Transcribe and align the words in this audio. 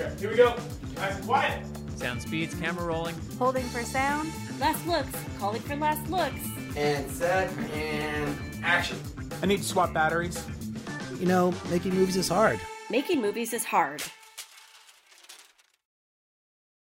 Okay, 0.00 0.14
here 0.18 0.30
we 0.30 0.36
go. 0.36 0.56
Nice 0.96 1.16
and 1.16 1.24
quiet. 1.26 1.66
Sound 1.96 2.22
speeds, 2.22 2.54
camera 2.54 2.86
rolling. 2.86 3.14
Holding 3.38 3.64
for 3.64 3.82
sound. 3.82 4.32
Last 4.58 4.86
looks. 4.86 5.10
Calling 5.38 5.60
for 5.60 5.76
last 5.76 6.08
looks. 6.10 6.40
And 6.74 7.10
set 7.10 7.52
and 7.74 8.34
action. 8.62 8.98
I 9.42 9.46
need 9.46 9.58
to 9.58 9.64
swap 9.64 9.92
batteries. 9.92 10.42
You 11.18 11.26
know, 11.26 11.52
making 11.68 11.94
movies 11.94 12.16
is 12.16 12.28
hard. 12.28 12.60
Making 12.88 13.20
movies 13.20 13.52
is 13.52 13.64
hard. 13.64 14.02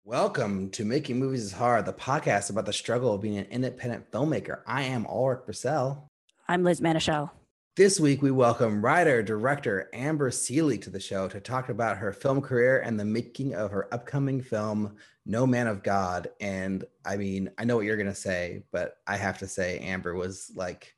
Welcome 0.05 0.69
to 0.71 0.85
Making 0.85 1.19
Movies 1.19 1.43
is 1.43 1.51
Hard, 1.51 1.85
the 1.85 1.93
podcast 1.93 2.49
about 2.49 2.65
the 2.65 2.73
struggle 2.73 3.13
of 3.13 3.21
being 3.21 3.37
an 3.37 3.45
independent 3.51 4.09
filmmaker. 4.11 4.61
I 4.65 4.83
am 4.83 5.05
Alrik 5.05 5.45
Bursell. 5.45 6.03
I'm 6.47 6.63
Liz 6.63 6.79
Manashil. 6.79 7.31
This 7.79 7.97
week, 7.97 8.21
we 8.21 8.29
welcome 8.29 8.83
writer 8.83 9.23
director 9.23 9.89
Amber 9.93 10.31
Sealey 10.31 10.81
to 10.81 10.89
the 10.89 10.99
show 10.99 11.29
to 11.29 11.39
talk 11.39 11.69
about 11.69 11.95
her 11.95 12.11
film 12.11 12.41
career 12.41 12.81
and 12.81 12.99
the 12.99 13.05
making 13.05 13.55
of 13.55 13.71
her 13.71 13.87
upcoming 13.93 14.41
film, 14.41 14.97
No 15.25 15.47
Man 15.47 15.65
of 15.65 15.81
God. 15.81 16.27
And 16.41 16.83
I 17.05 17.15
mean, 17.15 17.49
I 17.57 17.63
know 17.63 17.77
what 17.77 17.85
you're 17.85 17.95
going 17.95 18.07
to 18.07 18.13
say, 18.13 18.63
but 18.73 18.95
I 19.07 19.15
have 19.15 19.37
to 19.37 19.47
say, 19.47 19.79
Amber 19.79 20.13
was 20.13 20.51
like 20.57 20.93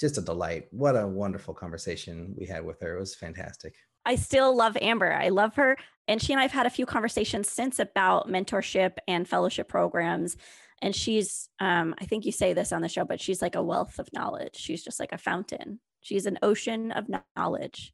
just 0.00 0.16
a 0.16 0.22
delight. 0.22 0.68
What 0.70 0.96
a 0.96 1.06
wonderful 1.06 1.52
conversation 1.52 2.34
we 2.34 2.46
had 2.46 2.64
with 2.64 2.80
her. 2.80 2.96
It 2.96 3.00
was 3.00 3.14
fantastic. 3.14 3.74
I 4.06 4.16
still 4.16 4.56
love 4.56 4.78
Amber. 4.80 5.12
I 5.12 5.28
love 5.28 5.56
her. 5.56 5.76
And 6.08 6.22
she 6.22 6.32
and 6.32 6.40
I've 6.40 6.50
had 6.50 6.64
a 6.64 6.70
few 6.70 6.86
conversations 6.86 7.50
since 7.50 7.78
about 7.78 8.26
mentorship 8.26 8.92
and 9.06 9.28
fellowship 9.28 9.68
programs. 9.68 10.38
And 10.80 10.96
she's, 10.96 11.50
um, 11.60 11.94
I 11.98 12.06
think 12.06 12.24
you 12.24 12.32
say 12.32 12.54
this 12.54 12.72
on 12.72 12.80
the 12.80 12.88
show, 12.88 13.04
but 13.04 13.20
she's 13.20 13.42
like 13.42 13.54
a 13.54 13.62
wealth 13.62 13.98
of 13.98 14.10
knowledge. 14.14 14.56
She's 14.56 14.82
just 14.82 14.98
like 14.98 15.12
a 15.12 15.18
fountain. 15.18 15.78
She's 16.06 16.26
an 16.26 16.38
ocean 16.40 16.92
of 16.92 17.06
knowledge. 17.36 17.92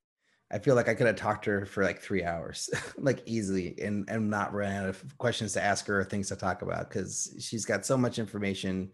I 0.50 0.58
feel 0.58 0.74
like 0.74 0.86
I 0.86 0.92
could 0.92 1.06
have 1.06 1.16
talked 1.16 1.44
to 1.44 1.50
her 1.52 1.64
for 1.64 1.82
like 1.82 2.02
three 2.02 2.22
hours, 2.22 2.68
like 2.98 3.22
easily, 3.24 3.74
and 3.80 4.04
and 4.06 4.28
not 4.28 4.52
run 4.52 4.70
out 4.70 4.86
of 4.86 5.02
questions 5.16 5.54
to 5.54 5.62
ask 5.62 5.86
her 5.86 6.00
or 6.00 6.04
things 6.04 6.28
to 6.28 6.36
talk 6.36 6.60
about 6.60 6.90
because 6.90 7.34
she's 7.40 7.64
got 7.64 7.86
so 7.86 7.96
much 7.96 8.18
information, 8.18 8.90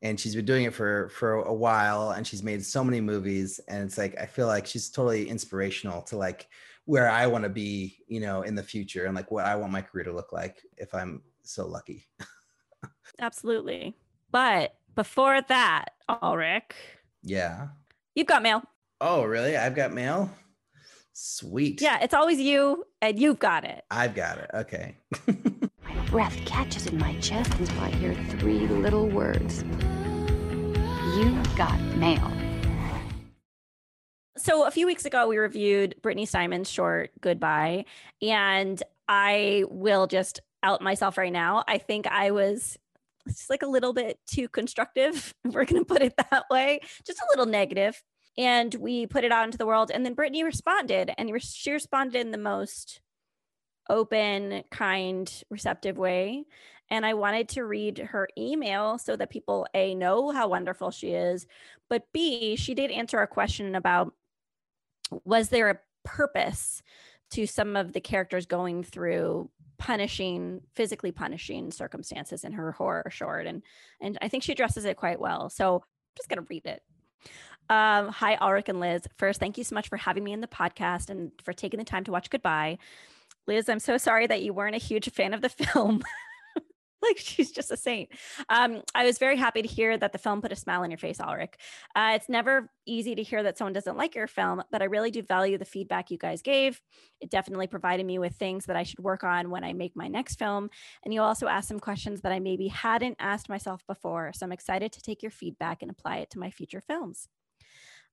and 0.00 0.18
she's 0.18 0.34
been 0.34 0.46
doing 0.46 0.64
it 0.64 0.72
for 0.72 1.10
for 1.10 1.34
a 1.42 1.52
while, 1.52 2.12
and 2.12 2.26
she's 2.26 2.42
made 2.42 2.64
so 2.64 2.82
many 2.82 2.98
movies, 2.98 3.60
and 3.68 3.84
it's 3.84 3.98
like 3.98 4.18
I 4.18 4.24
feel 4.24 4.46
like 4.46 4.66
she's 4.66 4.88
totally 4.88 5.28
inspirational 5.28 6.00
to 6.04 6.16
like 6.16 6.48
where 6.86 7.10
I 7.10 7.26
want 7.26 7.44
to 7.44 7.50
be, 7.50 7.98
you 8.08 8.20
know, 8.20 8.40
in 8.40 8.54
the 8.54 8.62
future, 8.62 9.04
and 9.04 9.14
like 9.14 9.30
what 9.30 9.44
I 9.44 9.54
want 9.54 9.70
my 9.70 9.82
career 9.82 10.04
to 10.04 10.14
look 10.14 10.32
like 10.32 10.62
if 10.78 10.94
I'm 10.94 11.20
so 11.42 11.66
lucky. 11.66 12.06
Absolutely, 13.18 13.94
but 14.30 14.76
before 14.94 15.42
that, 15.42 15.90
Alrik. 16.08 16.72
Yeah. 17.22 17.68
You've 18.14 18.26
got 18.26 18.42
mail. 18.42 18.62
Oh, 19.00 19.24
really? 19.24 19.56
I've 19.56 19.74
got 19.74 19.92
mail. 19.92 20.30
Sweet. 21.14 21.80
Yeah, 21.80 21.98
it's 22.00 22.14
always 22.14 22.40
you, 22.40 22.84
and 23.00 23.18
you've 23.18 23.38
got 23.38 23.64
it. 23.64 23.84
I've 23.90 24.14
got 24.14 24.38
it. 24.38 24.50
Okay. 24.54 24.96
my 25.26 26.06
breath 26.06 26.36
catches 26.46 26.86
in 26.86 26.98
my 26.98 27.18
chest 27.20 27.52
until 27.58 27.80
I 27.80 27.90
hear 27.90 28.14
three 28.38 28.66
little 28.66 29.08
words 29.08 29.64
You've 31.16 31.56
got 31.56 31.78
mail. 31.96 32.32
So, 34.38 34.66
a 34.66 34.70
few 34.70 34.86
weeks 34.86 35.04
ago, 35.04 35.28
we 35.28 35.36
reviewed 35.36 35.94
Brittany 36.00 36.24
Simon's 36.24 36.70
short 36.70 37.10
Goodbye, 37.20 37.84
and 38.22 38.82
I 39.08 39.64
will 39.68 40.06
just 40.06 40.40
out 40.62 40.80
myself 40.80 41.18
right 41.18 41.32
now. 41.32 41.64
I 41.68 41.76
think 41.76 42.06
I 42.06 42.30
was 42.30 42.78
it's 43.26 43.50
like 43.50 43.62
a 43.62 43.66
little 43.66 43.92
bit 43.92 44.18
too 44.26 44.48
constructive. 44.48 45.34
We're 45.44 45.64
going 45.64 45.82
to 45.82 45.84
put 45.84 46.02
it 46.02 46.14
that 46.16 46.44
way, 46.50 46.80
just 47.06 47.20
a 47.20 47.26
little 47.30 47.46
negative. 47.46 48.02
And 48.38 48.74
we 48.74 49.06
put 49.06 49.24
it 49.24 49.32
out 49.32 49.44
into 49.44 49.58
the 49.58 49.66
world. 49.66 49.90
And 49.92 50.04
then 50.04 50.14
Brittany 50.14 50.42
responded, 50.42 51.12
and 51.18 51.30
she 51.42 51.72
responded 51.72 52.18
in 52.18 52.30
the 52.30 52.38
most 52.38 53.00
open, 53.90 54.64
kind, 54.70 55.30
receptive 55.50 55.98
way. 55.98 56.44
And 56.88 57.04
I 57.04 57.14
wanted 57.14 57.48
to 57.50 57.64
read 57.64 57.98
her 57.98 58.28
email 58.36 58.98
so 58.98 59.16
that 59.16 59.30
people 59.30 59.66
A, 59.74 59.94
know 59.94 60.30
how 60.30 60.48
wonderful 60.48 60.90
she 60.90 61.10
is, 61.10 61.46
but 61.88 62.04
B, 62.12 62.56
she 62.56 62.74
did 62.74 62.90
answer 62.90 63.20
a 63.20 63.26
question 63.26 63.74
about 63.74 64.14
was 65.24 65.50
there 65.50 65.70
a 65.70 65.78
purpose 66.04 66.82
to 67.32 67.46
some 67.46 67.76
of 67.76 67.92
the 67.92 68.00
characters 68.00 68.46
going 68.46 68.82
through 68.84 69.50
punishing 69.78 70.60
physically 70.74 71.10
punishing 71.10 71.72
circumstances 71.72 72.44
in 72.44 72.52
her 72.52 72.70
horror 72.70 73.10
short 73.10 73.46
and 73.46 73.62
and 74.00 74.16
i 74.22 74.28
think 74.28 74.44
she 74.44 74.52
addresses 74.52 74.84
it 74.84 74.96
quite 74.96 75.18
well 75.18 75.50
so 75.50 75.76
i'm 75.76 75.80
just 76.16 76.28
going 76.28 76.38
to 76.38 76.46
read 76.48 76.66
it. 76.66 76.82
Um, 77.70 78.08
hi 78.08 78.36
alrik 78.36 78.68
and 78.68 78.80
liz. 78.80 79.02
First 79.16 79.40
thank 79.40 79.58
you 79.58 79.64
so 79.64 79.74
much 79.74 79.88
for 79.88 79.96
having 79.96 80.22
me 80.22 80.32
in 80.32 80.40
the 80.40 80.46
podcast 80.46 81.10
and 81.10 81.32
for 81.42 81.52
taking 81.52 81.78
the 81.78 81.84
time 81.84 82.04
to 82.04 82.12
watch 82.12 82.30
goodbye. 82.30 82.78
Liz 83.46 83.68
i'm 83.68 83.80
so 83.80 83.96
sorry 83.96 84.26
that 84.26 84.42
you 84.42 84.52
weren't 84.52 84.76
a 84.76 84.78
huge 84.78 85.10
fan 85.10 85.34
of 85.34 85.40
the 85.40 85.48
film 85.72 86.02
like 87.02 87.18
she's 87.18 87.50
just 87.52 87.70
a 87.70 87.76
saint. 87.76 88.10
Um, 88.48 88.82
I 88.94 89.04
was 89.04 89.18
very 89.18 89.36
happy 89.36 89.62
to 89.62 89.68
hear 89.68 89.96
that 89.96 90.12
the 90.12 90.18
film 90.18 90.42
put 90.42 90.52
a 90.52 90.56
smile 90.56 90.82
on 90.82 90.90
your 90.90 90.98
face, 90.98 91.18
Alrik. 91.18 91.54
Uh, 91.94 92.12
it's 92.14 92.28
never 92.28 92.70
easy 92.86 93.14
to 93.14 93.22
hear 93.22 93.42
that 93.42 93.58
someone 93.58 93.72
doesn't 93.72 93.96
like 93.96 94.14
your 94.14 94.26
film, 94.26 94.62
but 94.70 94.82
I 94.82 94.86
really 94.86 95.10
do 95.10 95.22
value 95.22 95.58
the 95.58 95.64
feedback 95.64 96.10
you 96.10 96.18
guys 96.18 96.42
gave. 96.42 96.80
It 97.20 97.30
definitely 97.30 97.66
provided 97.66 98.06
me 98.06 98.18
with 98.18 98.34
things 98.34 98.66
that 98.66 98.76
I 98.76 98.82
should 98.82 99.00
work 99.00 99.24
on 99.24 99.50
when 99.50 99.64
I 99.64 99.72
make 99.72 99.96
my 99.96 100.08
next 100.08 100.38
film. 100.38 100.70
And 101.04 101.12
you 101.14 101.22
also 101.22 101.46
asked 101.46 101.68
some 101.68 101.80
questions 101.80 102.22
that 102.22 102.32
I 102.32 102.40
maybe 102.40 102.68
hadn't 102.68 103.16
asked 103.18 103.48
myself 103.48 103.84
before. 103.86 104.32
So 104.34 104.46
I'm 104.46 104.52
excited 104.52 104.92
to 104.92 105.02
take 105.02 105.22
your 105.22 105.30
feedback 105.30 105.82
and 105.82 105.90
apply 105.90 106.18
it 106.18 106.30
to 106.30 106.38
my 106.38 106.50
future 106.50 106.80
films. 106.80 107.28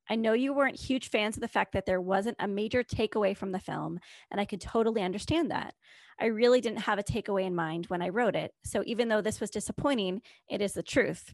I 0.10 0.16
know 0.16 0.34
you 0.34 0.54
weren't 0.54 0.80
huge 0.80 1.10
fans 1.10 1.38
of 1.38 1.42
the 1.42 1.48
fact 1.48 1.74
that 1.74 1.86
there 1.86 2.02
wasn't 2.02 2.38
a 2.40 2.48
major 2.48 2.84
takeaway 2.84 3.38
from 3.38 3.52
the 3.52 3.60
film, 3.60 4.00
and 4.32 4.42
I 4.42 4.46
could 4.46 4.60
totally 4.60 5.04
understand 5.04 5.52
that. 5.52 5.76
I 6.20 6.26
really 6.26 6.62
didn't 6.62 6.82
have 6.82 6.98
a 7.00 7.04
takeaway 7.04 7.46
in 7.46 7.56
mind 7.56 7.86
when 7.86 8.02
I 8.02 8.10
wrote 8.10 8.36
it. 8.36 8.54
So 8.64 8.84
even 8.86 9.08
though 9.08 9.22
this 9.22 9.40
was 9.40 9.52
disappointing, 9.52 10.22
it 10.50 10.62
is 10.62 10.74
the 10.74 10.84
truth. 10.84 11.34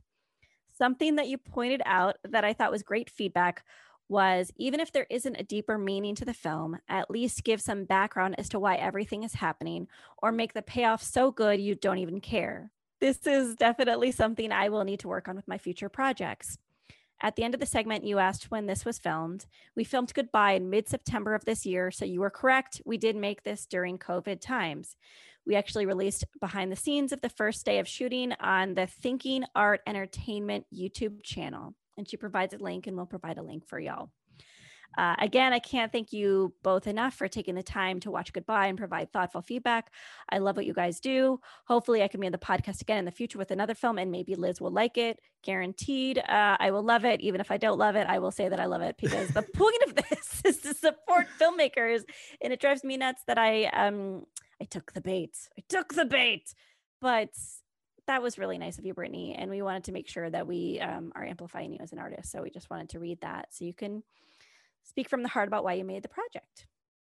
Something 0.77 1.15
that 1.15 1.27
you 1.27 1.37
pointed 1.37 1.81
out 1.85 2.17
that 2.23 2.43
I 2.43 2.53
thought 2.53 2.71
was 2.71 2.83
great 2.83 3.09
feedback 3.09 3.63
was 4.09 4.51
even 4.57 4.79
if 4.79 4.91
there 4.91 5.07
isn't 5.09 5.39
a 5.39 5.43
deeper 5.43 5.77
meaning 5.77 6.13
to 6.15 6.25
the 6.25 6.33
film, 6.33 6.77
at 6.87 7.09
least 7.09 7.43
give 7.43 7.61
some 7.61 7.85
background 7.85 8.35
as 8.37 8.49
to 8.49 8.59
why 8.59 8.75
everything 8.75 9.23
is 9.23 9.33
happening 9.33 9.87
or 10.17 10.31
make 10.31 10.53
the 10.53 10.61
payoff 10.61 11.01
so 11.01 11.31
good 11.31 11.59
you 11.59 11.75
don't 11.75 11.97
even 11.97 12.19
care. 12.19 12.71
This 12.99 13.25
is 13.25 13.55
definitely 13.55 14.11
something 14.11 14.51
I 14.51 14.69
will 14.69 14.83
need 14.83 14.99
to 14.99 15.07
work 15.07 15.27
on 15.27 15.35
with 15.35 15.47
my 15.47 15.57
future 15.57 15.89
projects. 15.89 16.57
At 17.21 17.35
the 17.35 17.43
end 17.43 17.53
of 17.53 17.59
the 17.59 17.65
segment, 17.65 18.03
you 18.03 18.19
asked 18.19 18.51
when 18.51 18.65
this 18.65 18.83
was 18.83 18.99
filmed. 18.99 19.45
We 19.75 19.83
filmed 19.83 20.13
Goodbye 20.13 20.53
in 20.53 20.69
mid 20.69 20.87
September 20.89 21.33
of 21.33 21.45
this 21.45 21.65
year. 21.65 21.91
So 21.91 22.05
you 22.05 22.19
were 22.19 22.29
correct. 22.29 22.81
We 22.85 22.97
did 22.97 23.15
make 23.15 23.43
this 23.43 23.65
during 23.65 23.97
COVID 23.97 24.41
times. 24.41 24.95
We 25.45 25.55
actually 25.55 25.85
released 25.85 26.25
behind 26.39 26.71
the 26.71 26.75
scenes 26.75 27.11
of 27.11 27.21
the 27.21 27.29
first 27.29 27.65
day 27.65 27.79
of 27.79 27.87
shooting 27.87 28.33
on 28.39 28.73
the 28.73 28.87
Thinking 28.87 29.43
Art 29.55 29.81
Entertainment 29.87 30.65
YouTube 30.73 31.23
channel. 31.23 31.75
And 31.97 32.09
she 32.09 32.17
provides 32.17 32.53
a 32.53 32.57
link, 32.57 32.87
and 32.87 32.97
we'll 32.97 33.05
provide 33.05 33.37
a 33.37 33.43
link 33.43 33.65
for 33.67 33.79
y'all. 33.79 34.09
Uh, 34.97 35.15
again, 35.19 35.53
I 35.53 35.59
can't 35.59 35.91
thank 35.91 36.13
you 36.13 36.53
both 36.63 36.87
enough 36.87 37.13
for 37.13 37.27
taking 37.27 37.55
the 37.55 37.63
time 37.63 37.99
to 38.01 38.11
watch 38.11 38.33
Goodbye 38.33 38.67
and 38.67 38.77
provide 38.77 39.11
thoughtful 39.11 39.41
feedback. 39.41 39.91
I 40.29 40.39
love 40.39 40.55
what 40.55 40.65
you 40.65 40.73
guys 40.73 40.99
do. 40.99 41.39
Hopefully, 41.67 42.03
I 42.03 42.07
can 42.07 42.19
be 42.19 42.27
on 42.27 42.31
the 42.31 42.37
podcast 42.37 42.81
again 42.81 42.97
in 42.97 43.05
the 43.05 43.11
future 43.11 43.37
with 43.37 43.51
another 43.51 43.75
film, 43.75 43.97
and 43.97 44.11
maybe 44.11 44.35
Liz 44.35 44.61
will 44.61 44.71
like 44.71 44.97
it. 44.97 45.19
Guaranteed. 45.43 46.19
Uh, 46.19 46.57
I 46.59 46.71
will 46.71 46.83
love 46.83 47.05
it. 47.05 47.21
Even 47.21 47.41
if 47.41 47.51
I 47.51 47.57
don't 47.57 47.77
love 47.77 47.95
it, 47.95 48.07
I 48.07 48.19
will 48.19 48.31
say 48.31 48.49
that 48.49 48.59
I 48.59 48.65
love 48.65 48.81
it 48.81 48.95
because 48.99 49.29
the 49.29 49.41
point 49.53 49.83
of 49.87 49.95
this 49.95 50.41
is 50.43 50.57
to 50.57 50.73
support 50.73 51.27
filmmakers. 51.39 52.03
And 52.41 52.51
it 52.51 52.59
drives 52.59 52.83
me 52.83 52.97
nuts 52.97 53.23
that 53.27 53.37
I 53.37 53.65
um 53.65 54.25
I 54.61 54.65
took 54.65 54.93
the 54.93 55.01
bait. 55.01 55.37
I 55.57 55.63
took 55.67 55.93
the 55.93 56.05
bait. 56.05 56.53
But 57.01 57.29
that 58.07 58.21
was 58.21 58.37
really 58.37 58.57
nice 58.57 58.77
of 58.77 58.85
you, 58.85 58.93
Brittany. 58.93 59.35
And 59.37 59.49
we 59.49 59.61
wanted 59.61 59.85
to 59.85 59.91
make 59.91 60.07
sure 60.07 60.29
that 60.29 60.47
we 60.47 60.79
um, 60.79 61.11
are 61.15 61.25
amplifying 61.25 61.73
you 61.73 61.79
as 61.81 61.91
an 61.91 61.99
artist. 61.99 62.31
So 62.31 62.41
we 62.41 62.49
just 62.49 62.69
wanted 62.69 62.89
to 62.89 62.99
read 62.99 63.21
that 63.21 63.47
so 63.51 63.65
you 63.65 63.73
can 63.73 64.03
speak 64.85 65.09
from 65.09 65.23
the 65.23 65.29
heart 65.29 65.47
about 65.47 65.63
why 65.63 65.73
you 65.73 65.83
made 65.83 66.03
the 66.03 66.09
project. 66.09 66.67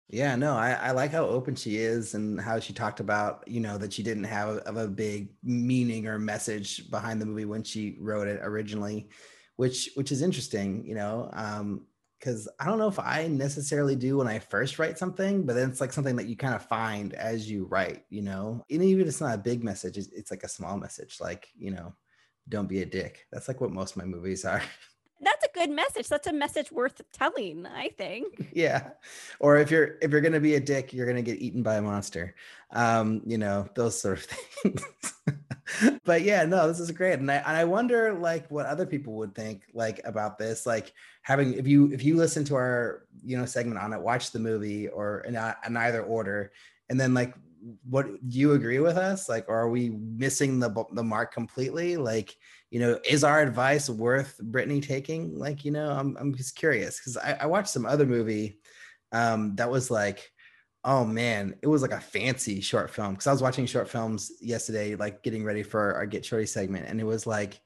Yeah, 0.10 0.36
no, 0.36 0.54
I, 0.56 0.74
I 0.74 0.92
like 0.92 1.12
how 1.12 1.26
open 1.26 1.56
she 1.56 1.78
is 1.78 2.14
and 2.14 2.40
how 2.40 2.60
she 2.60 2.74
talked 2.74 3.00
about, 3.00 3.44
you 3.48 3.60
know, 3.60 3.78
that 3.78 3.94
she 3.94 4.04
didn't 4.04 4.26
have 4.26 4.50
a, 4.50 4.58
of 4.68 4.78
a 4.78 4.88
big 4.88 5.30
meaning 5.44 6.08
or 6.08 6.20
message 6.20 6.90
behind 6.92 7.20
the 7.20 7.26
movie 7.26 7.46
when 7.46 7.64
she 7.64 7.98
wrote 8.00 8.28
it 8.28 8.40
originally, 8.44 9.10
which 9.56 9.90
which 9.96 10.12
is 10.12 10.22
interesting, 10.22 10.86
you 10.86 10.94
know, 10.94 11.30
um, 11.34 11.88
because 12.20 12.48
I 12.60 12.66
don't 12.66 12.78
know 12.78 12.88
if 12.88 13.00
I 13.00 13.28
necessarily 13.28 13.96
do 13.96 14.18
when 14.18 14.28
I 14.28 14.40
first 14.40 14.80
write 14.80 14.98
something, 14.98 15.46
but 15.46 15.56
then 15.56 15.70
it's 15.70 15.82
like 15.82 15.92
something 15.92 16.16
that 16.18 16.28
you 16.28 16.38
kind 16.38 16.54
of 16.54 16.66
find 16.68 17.14
as 17.16 17.50
you 17.50 17.66
write, 17.66 18.04
you 18.10 18.22
know, 18.22 18.64
and 18.70 18.84
even 18.84 19.02
if 19.02 19.08
it's 19.08 19.20
not 19.20 19.36
a 19.36 19.40
big 19.40 19.64
message, 19.64 19.98
it's, 19.98 20.08
it's 20.10 20.32
like 20.32 20.44
a 20.44 20.48
small 20.48 20.78
message, 20.78 21.18
like, 21.20 21.48
you 21.58 21.72
know, 21.72 21.94
don't 22.48 22.70
be 22.70 22.82
a 22.82 22.86
dick. 22.86 23.26
That's 23.32 23.48
like 23.48 23.60
what 23.60 23.72
most 23.72 23.92
of 23.92 23.98
my 23.98 24.06
movies 24.06 24.46
are. 24.46 24.62
that's 25.24 25.46
a 25.46 25.50
good 25.54 25.70
message. 25.70 26.08
That's 26.08 26.28
a 26.28 26.34
message 26.34 26.72
worth 26.72 27.02
telling, 27.12 27.66
I 27.66 27.90
think. 27.90 28.50
Yeah. 28.54 28.92
Or 29.40 29.58
if 29.58 29.72
you're 29.72 29.98
if 30.02 30.12
you're 30.12 30.22
gonna 30.22 30.40
be 30.40 30.56
a 30.56 30.60
dick, 30.60 30.94
you're 30.94 31.08
gonna 31.08 31.22
get 31.22 31.40
eaten 31.40 31.64
by 31.64 31.76
a 31.76 31.82
monster. 31.82 32.36
Um, 32.72 33.22
you 33.26 33.38
know, 33.38 33.68
those 33.76 34.00
sort 34.00 34.20
of 34.20 34.26
things. 34.26 34.84
but 36.06 36.22
yeah, 36.22 36.46
no, 36.46 36.68
this 36.68 36.80
is 36.80 36.92
great. 36.92 37.20
And 37.20 37.32
I 37.32 37.36
and 37.36 37.58
I 37.58 37.66
wonder 37.66 38.14
like 38.14 38.50
what 38.52 38.66
other 38.66 38.86
people 38.86 39.14
would 39.14 39.36
think 39.36 39.64
like 39.74 40.02
about 40.06 40.38
this. 40.38 40.66
Like 40.66 40.94
having 41.22 41.54
if 41.54 41.68
you 41.68 41.92
if 41.92 42.04
you 42.04 42.16
listen 42.16 42.44
to 42.46 42.56
our, 42.56 43.06
you 43.24 43.38
know, 43.38 43.46
segment 43.46 43.80
on 43.80 43.94
it, 43.94 44.00
watch 44.00 44.32
the 44.32 44.40
movie 44.40 44.88
or 44.88 45.22
in, 45.22 45.36
in 45.66 45.78
either 45.78 46.04
order, 46.04 46.52
and 46.90 47.00
then 47.00 47.14
like 47.14 47.34
what 47.90 48.06
do 48.28 48.40
you 48.40 48.54
agree 48.54 48.80
with 48.80 48.98
us? 48.98 49.30
Like, 49.30 49.48
are 49.50 49.70
we 49.70 49.90
missing 49.90 50.60
the 50.60 50.86
the 50.94 51.04
mark 51.04 51.34
completely? 51.34 51.98
Like, 51.98 52.36
you 52.72 52.80
know, 52.80 53.00
is 53.08 53.24
our 53.24 53.42
advice 53.42 53.90
worth 53.90 54.38
Brittany 54.42 54.82
taking? 54.82 55.38
Like, 55.38 55.64
you 55.66 55.72
know, 55.72 55.92
I'm 55.92 56.18
I'm 56.20 56.36
just 56.36 56.56
curious 56.56 57.00
because 57.00 57.18
I, 57.18 57.38
I 57.42 57.46
watched 57.46 57.70
some 57.70 57.86
other 57.86 58.06
movie 58.06 58.60
um, 59.12 59.56
that 59.56 59.70
was 59.70 59.92
like 59.92 60.32
oh 60.86 61.06
man, 61.06 61.56
it 61.62 61.68
was 61.68 61.82
like 61.82 61.92
a 61.92 62.00
fancy 62.00 62.60
short 62.60 62.90
film 62.90 63.14
because 63.14 63.28
I 63.28 63.32
was 63.32 63.42
watching 63.42 63.66
short 63.66 63.90
films 63.90 64.32
yesterday, 64.42 64.96
like 64.96 65.24
getting 65.24 65.44
ready 65.44 65.64
for 65.64 65.94
our 65.96 66.06
Get 66.06 66.26
Shorty 66.26 66.46
segment, 66.46 66.88
and 66.88 67.00
it 67.00 67.06
was 67.06 67.26
like 67.26 67.60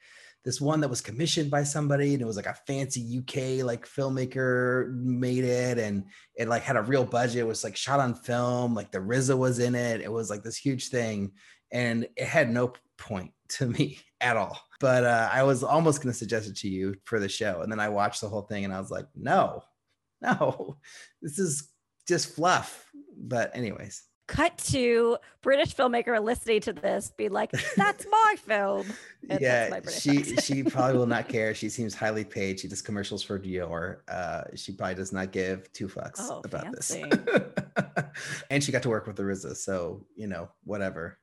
this 0.45 0.61
one 0.61 0.79
that 0.81 0.89
was 0.89 1.01
commissioned 1.01 1.51
by 1.51 1.63
somebody, 1.63 2.13
and 2.13 2.21
it 2.21 2.25
was 2.25 2.37
like 2.37 2.45
a 2.45 2.57
fancy 2.65 3.19
UK 3.19 3.65
like 3.65 3.87
filmmaker 3.87 4.93
made 4.93 5.43
it, 5.43 5.77
and 5.77 6.05
it 6.35 6.47
like 6.47 6.63
had 6.63 6.77
a 6.77 6.81
real 6.81 7.03
budget. 7.03 7.37
It 7.37 7.47
was 7.47 7.63
like 7.63 7.75
shot 7.75 7.99
on 7.99 8.15
film, 8.15 8.73
like 8.73 8.91
the 8.91 8.99
RZA 8.99 9.37
was 9.37 9.59
in 9.59 9.75
it. 9.75 10.01
It 10.01 10.11
was 10.11 10.29
like 10.29 10.43
this 10.43 10.57
huge 10.57 10.89
thing, 10.89 11.33
and 11.71 12.07
it 12.15 12.27
had 12.27 12.49
no 12.49 12.73
point 12.97 13.31
to 13.49 13.67
me 13.67 13.99
at 14.21 14.37
all. 14.37 14.59
But 14.79 15.03
uh, 15.03 15.29
I 15.31 15.43
was 15.43 15.63
almost 15.63 16.01
going 16.01 16.13
to 16.13 16.17
suggest 16.17 16.47
it 16.47 16.57
to 16.57 16.69
you 16.69 16.95
for 17.03 17.19
the 17.19 17.29
show, 17.29 17.61
and 17.61 17.71
then 17.71 17.79
I 17.79 17.89
watched 17.89 18.21
the 18.21 18.29
whole 18.29 18.43
thing, 18.43 18.63
and 18.65 18.73
I 18.73 18.79
was 18.79 18.91
like, 18.91 19.07
no, 19.15 19.63
no, 20.21 20.77
this 21.21 21.39
is 21.39 21.69
just 22.07 22.35
fluff. 22.35 22.85
But 23.17 23.55
anyways, 23.55 24.03
cut 24.27 24.57
to 24.57 25.17
British 25.41 25.75
filmmaker 25.75 26.21
listening 26.21 26.61
to 26.61 26.73
this, 26.73 27.11
be 27.17 27.29
like, 27.29 27.51
"That's 27.75 28.05
my 28.11 28.35
film." 28.37 28.87
And 29.29 29.41
yeah, 29.41 29.79
she 29.89 30.23
she 30.37 30.63
probably 30.63 30.97
will 30.97 31.05
not 31.07 31.27
care. 31.27 31.53
She 31.55 31.69
seems 31.69 31.95
highly 31.95 32.23
paid. 32.23 32.59
She 32.59 32.67
does 32.67 32.81
commercials 32.81 33.23
for 33.23 33.39
Dior. 33.39 33.97
Uh, 34.07 34.43
she 34.55 34.71
probably 34.73 34.95
does 34.95 35.11
not 35.11 35.31
give 35.31 35.71
two 35.73 35.87
fucks 35.87 36.17
Oh, 36.19 36.41
about 36.45 36.63
fancy. 36.65 37.03
this. 37.03 37.41
and 38.49 38.63
she 38.63 38.71
got 38.71 38.83
to 38.83 38.89
work 38.89 39.07
with 39.07 39.15
the 39.15 39.23
RZA, 39.23 39.55
so 39.55 40.05
you 40.15 40.27
know 40.27 40.49
whatever. 40.63 41.17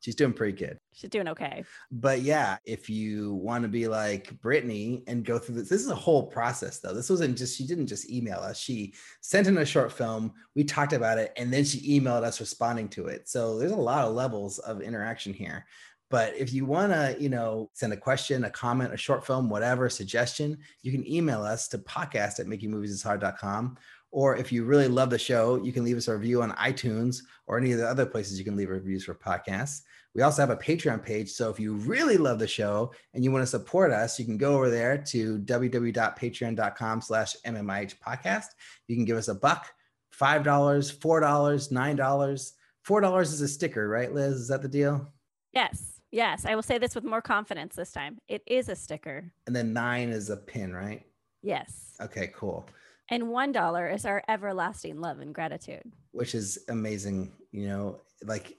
She's 0.00 0.14
doing 0.14 0.32
pretty 0.32 0.56
good. 0.56 0.78
She's 1.00 1.08
doing 1.08 1.28
okay. 1.28 1.64
But 1.90 2.20
yeah, 2.20 2.58
if 2.66 2.90
you 2.90 3.32
want 3.34 3.62
to 3.62 3.68
be 3.68 3.88
like 3.88 4.38
Brittany 4.42 5.02
and 5.06 5.24
go 5.24 5.38
through 5.38 5.54
this, 5.54 5.70
this 5.70 5.80
is 5.80 5.88
a 5.88 5.94
whole 5.94 6.26
process 6.26 6.78
though. 6.78 6.92
This 6.92 7.08
wasn't 7.08 7.38
just, 7.38 7.56
she 7.56 7.66
didn't 7.66 7.86
just 7.86 8.10
email 8.10 8.38
us. 8.38 8.58
She 8.58 8.92
sent 9.22 9.46
in 9.46 9.56
a 9.56 9.64
short 9.64 9.92
film. 9.92 10.34
We 10.54 10.62
talked 10.62 10.92
about 10.92 11.16
it 11.16 11.32
and 11.38 11.50
then 11.50 11.64
she 11.64 11.98
emailed 11.98 12.22
us 12.22 12.38
responding 12.38 12.88
to 12.90 13.06
it. 13.06 13.30
So 13.30 13.58
there's 13.58 13.72
a 13.72 13.76
lot 13.76 14.06
of 14.06 14.14
levels 14.14 14.58
of 14.58 14.82
interaction 14.82 15.32
here. 15.32 15.64
But 16.10 16.36
if 16.36 16.52
you 16.52 16.66
want 16.66 16.92
to, 16.92 17.16
you 17.18 17.30
know, 17.30 17.70
send 17.72 17.94
a 17.94 17.96
question, 17.96 18.44
a 18.44 18.50
comment, 18.50 18.92
a 18.92 18.98
short 18.98 19.24
film, 19.24 19.48
whatever, 19.48 19.88
suggestion, 19.88 20.58
you 20.82 20.92
can 20.92 21.08
email 21.10 21.42
us 21.42 21.66
to 21.68 21.78
podcast 21.78 22.40
at 22.40 22.46
makingmoviesishard.com. 22.46 23.78
Or 24.10 24.36
if 24.36 24.52
you 24.52 24.64
really 24.64 24.88
love 24.88 25.08
the 25.08 25.18
show, 25.18 25.62
you 25.62 25.72
can 25.72 25.84
leave 25.84 25.96
us 25.96 26.08
a 26.08 26.16
review 26.16 26.42
on 26.42 26.50
iTunes 26.52 27.22
or 27.46 27.56
any 27.56 27.72
of 27.72 27.78
the 27.78 27.88
other 27.88 28.04
places 28.04 28.38
you 28.38 28.44
can 28.44 28.56
leave 28.56 28.68
reviews 28.68 29.04
for 29.04 29.14
podcasts. 29.14 29.82
We 30.14 30.22
also 30.22 30.42
have 30.42 30.50
a 30.50 30.56
Patreon 30.56 31.04
page. 31.04 31.30
So 31.30 31.50
if 31.50 31.60
you 31.60 31.74
really 31.74 32.16
love 32.16 32.38
the 32.38 32.48
show 32.48 32.92
and 33.14 33.22
you 33.22 33.30
want 33.30 33.42
to 33.42 33.46
support 33.46 33.92
us, 33.92 34.18
you 34.18 34.24
can 34.24 34.38
go 34.38 34.54
over 34.54 34.68
there 34.68 34.98
to 34.98 35.38
www.patreon.com 35.38 37.00
slash 37.00 37.36
MMIH 37.46 37.94
podcast. 38.04 38.46
You 38.88 38.96
can 38.96 39.04
give 39.04 39.16
us 39.16 39.28
a 39.28 39.34
buck, 39.34 39.72
$5, 40.18 40.42
$4, 40.42 40.98
$9. 40.98 42.52
$4 42.86 43.22
is 43.22 43.40
a 43.40 43.48
sticker, 43.48 43.88
right, 43.88 44.12
Liz? 44.12 44.34
Is 44.34 44.48
that 44.48 44.62
the 44.62 44.68
deal? 44.68 45.12
Yes, 45.52 46.00
yes. 46.10 46.44
I 46.44 46.54
will 46.54 46.62
say 46.62 46.78
this 46.78 46.94
with 46.94 47.04
more 47.04 47.22
confidence 47.22 47.76
this 47.76 47.92
time. 47.92 48.18
It 48.26 48.42
is 48.46 48.68
a 48.68 48.76
sticker. 48.76 49.32
And 49.46 49.54
then 49.54 49.72
nine 49.72 50.08
is 50.08 50.30
a 50.30 50.36
pin, 50.36 50.72
right? 50.72 51.04
Yes. 51.42 51.94
Okay, 52.00 52.30
cool. 52.34 52.66
And 53.10 53.28
one 53.28 53.52
dollar 53.52 53.88
is 53.88 54.04
our 54.06 54.22
everlasting 54.28 55.00
love 55.00 55.20
and 55.20 55.34
gratitude. 55.34 55.82
Which 56.12 56.34
is 56.34 56.58
amazing. 56.68 57.32
You 57.50 57.68
know, 57.68 58.00
like 58.24 58.56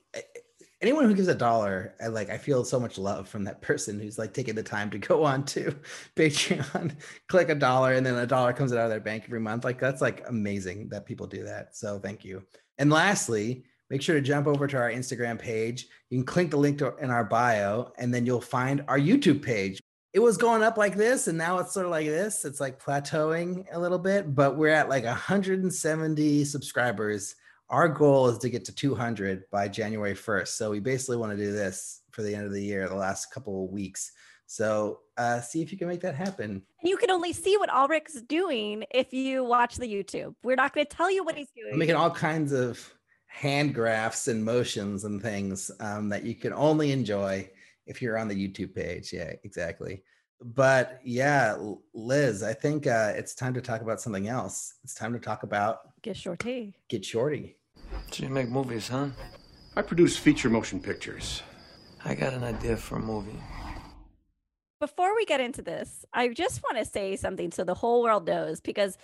anyone 0.81 1.05
who 1.05 1.13
gives 1.13 1.27
a 1.27 1.35
dollar, 1.35 1.93
I 2.01 2.07
like 2.07 2.29
I 2.29 2.37
feel 2.37 2.65
so 2.65 2.79
much 2.79 2.97
love 2.97 3.29
from 3.29 3.43
that 3.43 3.61
person 3.61 3.99
who's 3.99 4.17
like 4.17 4.33
taking 4.33 4.55
the 4.55 4.63
time 4.63 4.89
to 4.91 4.97
go 4.97 5.23
on 5.31 5.45
to 5.45 5.75
Patreon, 6.15 6.95
click 7.27 7.49
a 7.49 7.55
dollar, 7.55 7.93
and 7.93 8.05
then 8.05 8.15
a 8.15 8.27
dollar 8.27 8.53
comes 8.53 8.73
out 8.73 8.79
of 8.79 8.89
their 8.89 8.99
bank 8.99 9.23
every 9.25 9.39
month. 9.39 9.63
Like 9.63 9.79
that's 9.79 10.01
like 10.01 10.27
amazing 10.27 10.89
that 10.89 11.05
people 11.05 11.27
do 11.27 11.43
that. 11.43 11.75
So 11.75 11.99
thank 11.99 12.25
you. 12.25 12.43
And 12.77 12.89
lastly, 12.89 13.63
make 13.89 14.01
sure 14.01 14.15
to 14.15 14.21
jump 14.21 14.47
over 14.47 14.67
to 14.67 14.77
our 14.77 14.89
Instagram 14.89 15.37
page. 15.37 15.87
You 16.09 16.17
can 16.17 16.25
click 16.25 16.49
the 16.49 16.57
link 16.57 16.79
to, 16.79 16.95
in 16.97 17.11
our 17.11 17.25
bio, 17.25 17.91
and 17.97 18.13
then 18.13 18.25
you'll 18.25 18.41
find 18.41 18.83
our 18.87 18.99
YouTube 18.99 19.41
page. 19.41 19.79
It 20.13 20.19
was 20.19 20.35
going 20.35 20.61
up 20.61 20.77
like 20.77 20.95
this, 20.95 21.27
and 21.27 21.37
now 21.37 21.59
it's 21.59 21.73
sort 21.73 21.85
of 21.85 21.91
like 21.91 22.07
this. 22.07 22.43
It's 22.43 22.59
like 22.59 22.83
plateauing 22.83 23.65
a 23.71 23.79
little 23.79 23.99
bit, 23.99 24.35
but 24.35 24.57
we're 24.57 24.69
at 24.69 24.89
like 24.89 25.05
170 25.05 26.43
subscribers. 26.43 27.35
Our 27.71 27.87
goal 27.87 28.27
is 28.27 28.37
to 28.39 28.49
get 28.49 28.65
to 28.65 28.75
200 28.75 29.49
by 29.49 29.69
January 29.69 30.13
1st. 30.13 30.49
So 30.49 30.71
we 30.71 30.81
basically 30.81 31.15
want 31.15 31.31
to 31.31 31.37
do 31.37 31.53
this 31.53 32.01
for 32.11 32.21
the 32.21 32.35
end 32.35 32.45
of 32.45 32.51
the 32.51 32.61
year, 32.61 32.87
the 32.89 32.95
last 32.95 33.31
couple 33.31 33.63
of 33.63 33.71
weeks. 33.71 34.11
So 34.45 34.99
uh, 35.17 35.39
see 35.39 35.61
if 35.61 35.71
you 35.71 35.77
can 35.77 35.87
make 35.87 36.01
that 36.01 36.13
happen. 36.13 36.63
You 36.83 36.97
can 36.97 37.09
only 37.09 37.31
see 37.31 37.55
what 37.55 37.69
Alrik's 37.69 38.21
doing 38.23 38.83
if 38.91 39.13
you 39.13 39.45
watch 39.45 39.77
the 39.77 39.87
YouTube. 39.87 40.35
We're 40.43 40.57
not 40.57 40.73
going 40.73 40.85
to 40.85 40.93
tell 40.93 41.09
you 41.09 41.23
what 41.23 41.35
he's 41.35 41.47
doing. 41.55 41.71
I'm 41.71 41.79
making 41.79 41.95
all 41.95 42.11
kinds 42.11 42.51
of 42.51 42.93
hand 43.27 43.73
graphs 43.73 44.27
and 44.27 44.43
motions 44.43 45.05
and 45.05 45.21
things 45.21 45.71
um, 45.79 46.09
that 46.09 46.23
you 46.23 46.35
can 46.35 46.51
only 46.51 46.91
enjoy 46.91 47.49
if 47.87 48.01
you're 48.01 48.17
on 48.17 48.27
the 48.27 48.35
YouTube 48.35 48.75
page. 48.75 49.13
Yeah, 49.13 49.31
exactly. 49.45 50.03
But 50.41 50.99
yeah, 51.05 51.55
Liz, 51.93 52.43
I 52.43 52.53
think 52.53 52.87
uh, 52.87 53.13
it's 53.15 53.33
time 53.33 53.53
to 53.53 53.61
talk 53.61 53.79
about 53.79 54.01
something 54.01 54.27
else. 54.27 54.73
It's 54.83 54.95
time 54.95 55.13
to 55.13 55.19
talk 55.19 55.43
about 55.43 55.79
Get 56.01 56.17
shorty. 56.17 56.73
Get 56.89 57.05
Shorty. 57.05 57.55
So 58.09 58.23
you 58.23 58.29
make 58.29 58.49
movies, 58.49 58.87
huh? 58.87 59.07
I 59.75 59.81
produce 59.81 60.17
feature 60.17 60.49
motion 60.49 60.79
pictures. 60.79 61.43
I 62.03 62.15
got 62.15 62.33
an 62.33 62.43
idea 62.43 62.75
for 62.75 62.97
a 62.97 62.99
movie. 62.99 63.39
Before 64.79 65.15
we 65.15 65.25
get 65.25 65.39
into 65.39 65.61
this, 65.61 66.03
I 66.11 66.29
just 66.29 66.61
want 66.63 66.77
to 66.77 66.85
say 66.85 67.15
something 67.15 67.51
so 67.51 67.63
the 67.63 67.75
whole 67.75 68.01
world 68.01 68.25
knows 68.25 68.59
because 68.59 68.97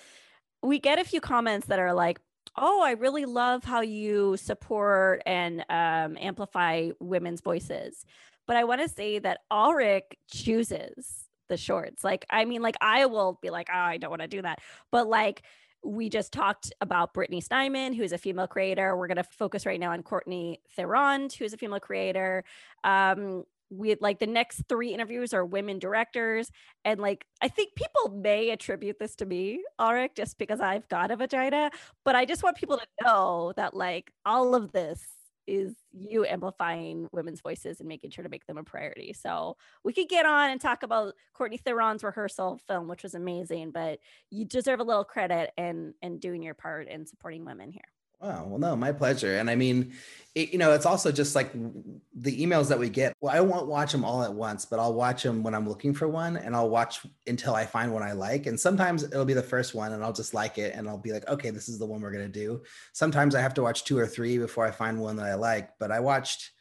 we 0.63 0.79
get 0.79 0.99
a 0.99 1.03
few 1.03 1.21
comments 1.21 1.67
that 1.67 1.79
are 1.79 1.93
like, 1.93 2.19
"Oh, 2.57 2.81
I 2.81 2.91
really 2.91 3.25
love 3.25 3.63
how 3.63 3.81
you 3.81 4.37
support 4.37 5.21
and 5.25 5.63
um, 5.69 6.17
amplify 6.19 6.89
women's 6.99 7.41
voices," 7.41 8.05
but 8.47 8.57
I 8.57 8.63
want 8.63 8.81
to 8.81 8.89
say 8.89 9.19
that 9.19 9.41
Alrik 9.51 10.15
chooses 10.31 11.29
the 11.47 11.57
shorts. 11.57 12.03
Like, 12.03 12.25
I 12.29 12.45
mean, 12.45 12.61
like 12.63 12.75
I 12.81 13.05
will 13.05 13.37
be 13.41 13.51
like, 13.51 13.69
"Oh, 13.71 13.77
I 13.77 13.97
don't 13.97 14.09
want 14.09 14.23
to 14.23 14.27
do 14.27 14.41
that," 14.41 14.59
but 14.91 15.07
like 15.07 15.43
we 15.87 16.09
just 16.09 16.33
talked 16.33 16.73
about 16.81 17.13
Brittany 17.13 17.39
Steinman, 17.39 17.93
who 17.93 18.03
is 18.03 18.11
a 18.11 18.17
female 18.17 18.47
creator. 18.47 18.95
We're 18.97 19.07
going 19.07 19.17
to 19.17 19.23
focus 19.23 19.65
right 19.65 19.79
now 19.79 19.91
on 19.93 20.03
Courtney 20.03 20.61
Therond, 20.77 21.33
who 21.33 21.45
is 21.45 21.53
a 21.53 21.57
female 21.57 21.79
creator. 21.79 22.43
Um, 22.83 23.45
we 23.69 23.95
like 23.99 24.19
the 24.19 24.27
next 24.27 24.63
three 24.69 24.93
interviews 24.93 25.33
are 25.33 25.45
women 25.45 25.79
directors. 25.79 26.51
And 26.85 26.99
like, 26.99 27.25
I 27.41 27.47
think 27.47 27.75
people 27.75 28.17
may 28.17 28.49
attribute 28.49 28.99
this 28.99 29.15
to 29.17 29.25
me, 29.25 29.63
Alrik, 29.79 30.15
just 30.15 30.37
because 30.37 30.59
I've 30.59 30.87
got 30.89 31.11
a 31.11 31.15
vagina. 31.15 31.71
But 32.03 32.15
I 32.15 32.25
just 32.25 32.43
want 32.43 32.57
people 32.57 32.77
to 32.77 33.05
know 33.05 33.53
that 33.55 33.73
like 33.73 34.11
all 34.25 34.55
of 34.55 34.71
this 34.71 35.01
is 35.47 35.75
you 35.91 36.25
amplifying 36.25 37.07
women's 37.11 37.41
voices 37.41 37.79
and 37.79 37.89
making 37.89 38.11
sure 38.11 38.23
to 38.23 38.29
make 38.29 38.45
them 38.45 38.57
a 38.57 38.63
priority. 38.63 39.13
So 39.13 39.57
we 39.83 39.93
could 39.93 40.09
get 40.09 40.25
on 40.25 40.49
and 40.49 40.59
talk 40.59 40.83
about 40.83 41.13
Courtney 41.33 41.57
Therond's 41.57 42.03
rehearsal 42.03 42.59
film, 42.67 42.87
which 42.87 43.03
was 43.03 43.15
amazing, 43.15 43.71
but 43.71 43.99
you 44.29 44.45
deserve 44.45 44.79
a 44.79 44.83
little 44.83 45.03
credit 45.03 45.51
and 45.57 45.93
and 46.01 46.19
doing 46.19 46.43
your 46.43 46.53
part 46.53 46.87
in 46.87 47.05
supporting 47.05 47.45
women 47.45 47.71
here. 47.71 47.81
Wow. 48.19 48.45
Well, 48.47 48.59
no, 48.59 48.75
my 48.75 48.91
pleasure. 48.91 49.37
And 49.37 49.49
I 49.49 49.55
mean, 49.55 49.93
it, 50.37 50.53
you 50.53 50.59
know, 50.59 50.73
it's 50.73 50.85
also 50.85 51.11
just 51.11 51.33
like 51.33 51.51
the 51.51 52.45
emails 52.45 52.69
that 52.69 52.77
we 52.77 52.89
get. 52.89 53.15
Well, 53.21 53.35
I 53.35 53.41
won't 53.41 53.65
watch 53.65 53.91
them 53.91 54.05
all 54.05 54.21
at 54.21 54.31
once, 54.31 54.65
but 54.65 54.79
I'll 54.79 54.93
watch 54.93 55.23
them 55.23 55.41
when 55.41 55.55
I'm 55.55 55.67
looking 55.67 55.95
for 55.95 56.07
one 56.07 56.37
and 56.37 56.55
I'll 56.55 56.69
watch 56.69 56.99
until 57.25 57.55
I 57.55 57.65
find 57.65 57.91
one 57.91 58.03
I 58.03 58.11
like. 58.11 58.45
And 58.45 58.59
sometimes 58.59 59.01
it'll 59.01 59.25
be 59.25 59.33
the 59.33 59.41
first 59.41 59.73
one 59.73 59.93
and 59.93 60.03
I'll 60.03 60.13
just 60.13 60.35
like 60.35 60.59
it 60.59 60.75
and 60.75 60.87
I'll 60.87 60.99
be 60.99 61.11
like, 61.11 61.27
okay, 61.27 61.49
this 61.49 61.67
is 61.67 61.79
the 61.79 61.87
one 61.87 62.01
we're 62.01 62.11
going 62.11 62.31
to 62.31 62.39
do. 62.39 62.61
Sometimes 62.93 63.33
I 63.33 63.41
have 63.41 63.55
to 63.55 63.63
watch 63.63 63.83
two 63.83 63.97
or 63.97 64.05
three 64.05 64.37
before 64.37 64.63
I 64.63 64.69
find 64.69 64.99
one 64.99 65.15
that 65.15 65.25
I 65.25 65.33
like. 65.33 65.71
But 65.79 65.91
I 65.91 66.01
watched, 66.01 66.51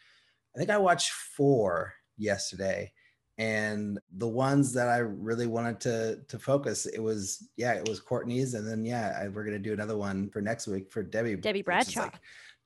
I 0.54 0.58
think 0.58 0.70
I 0.70 0.78
watched 0.78 1.10
four 1.10 1.92
yesterday 2.16 2.92
and 3.38 3.98
the 4.16 4.28
ones 4.28 4.72
that 4.72 4.88
I 4.88 4.98
really 4.98 5.46
wanted 5.46 5.80
to 5.80 6.20
to 6.28 6.38
focus, 6.38 6.86
it 6.86 7.00
was 7.00 7.50
yeah, 7.58 7.74
it 7.74 7.86
was 7.86 8.00
Courtney's, 8.00 8.54
and 8.54 8.66
then 8.66 8.82
yeah, 8.82 9.18
I, 9.20 9.28
we're 9.28 9.44
gonna 9.44 9.58
do 9.58 9.74
another 9.74 9.94
one 9.94 10.30
for 10.30 10.40
next 10.40 10.66
week 10.66 10.90
for 10.90 11.02
Debbie. 11.02 11.36
Debbie 11.36 11.60
Bradshaw. 11.60 12.08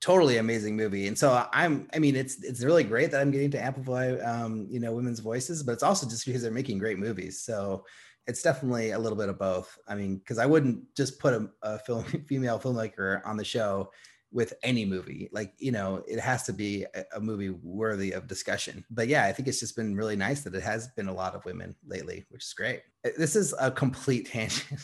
Totally 0.00 0.38
amazing 0.38 0.76
movie, 0.76 1.06
and 1.06 1.18
so 1.18 1.46
I'm. 1.52 1.88
I 1.94 1.98
mean, 1.98 2.16
it's 2.16 2.42
it's 2.42 2.64
really 2.64 2.84
great 2.84 3.10
that 3.10 3.20
I'm 3.20 3.30
getting 3.30 3.50
to 3.52 3.62
amplify, 3.62 4.12
um, 4.18 4.66
you 4.70 4.80
know, 4.80 4.92
women's 4.92 5.20
voices, 5.20 5.62
but 5.62 5.72
it's 5.72 5.82
also 5.82 6.08
just 6.08 6.26
because 6.26 6.42
they're 6.42 6.50
making 6.50 6.78
great 6.78 6.98
movies. 6.98 7.40
So 7.40 7.84
it's 8.26 8.42
definitely 8.42 8.92
a 8.92 8.98
little 8.98 9.18
bit 9.18 9.28
of 9.28 9.38
both. 9.38 9.76
I 9.88 9.94
mean, 9.94 10.18
because 10.18 10.38
I 10.38 10.46
wouldn't 10.46 10.94
just 10.96 11.18
put 11.18 11.34
a, 11.34 11.50
a 11.62 11.78
film 11.78 12.04
female 12.28 12.58
filmmaker 12.58 13.20
on 13.26 13.36
the 13.36 13.44
show 13.44 13.90
with 14.32 14.54
any 14.62 14.84
movie 14.84 15.28
like 15.32 15.52
you 15.58 15.72
know 15.72 16.04
it 16.06 16.20
has 16.20 16.44
to 16.44 16.52
be 16.52 16.86
a, 16.94 17.04
a 17.16 17.20
movie 17.20 17.50
worthy 17.50 18.12
of 18.12 18.28
discussion 18.28 18.84
but 18.90 19.08
yeah 19.08 19.24
i 19.24 19.32
think 19.32 19.48
it's 19.48 19.58
just 19.58 19.74
been 19.74 19.96
really 19.96 20.14
nice 20.14 20.42
that 20.42 20.54
it 20.54 20.62
has 20.62 20.88
been 20.96 21.08
a 21.08 21.12
lot 21.12 21.34
of 21.34 21.44
women 21.44 21.74
lately 21.86 22.24
which 22.28 22.44
is 22.44 22.52
great 22.52 22.82
this 23.16 23.34
is 23.34 23.52
a 23.58 23.70
complete 23.70 24.26
tangent 24.30 24.80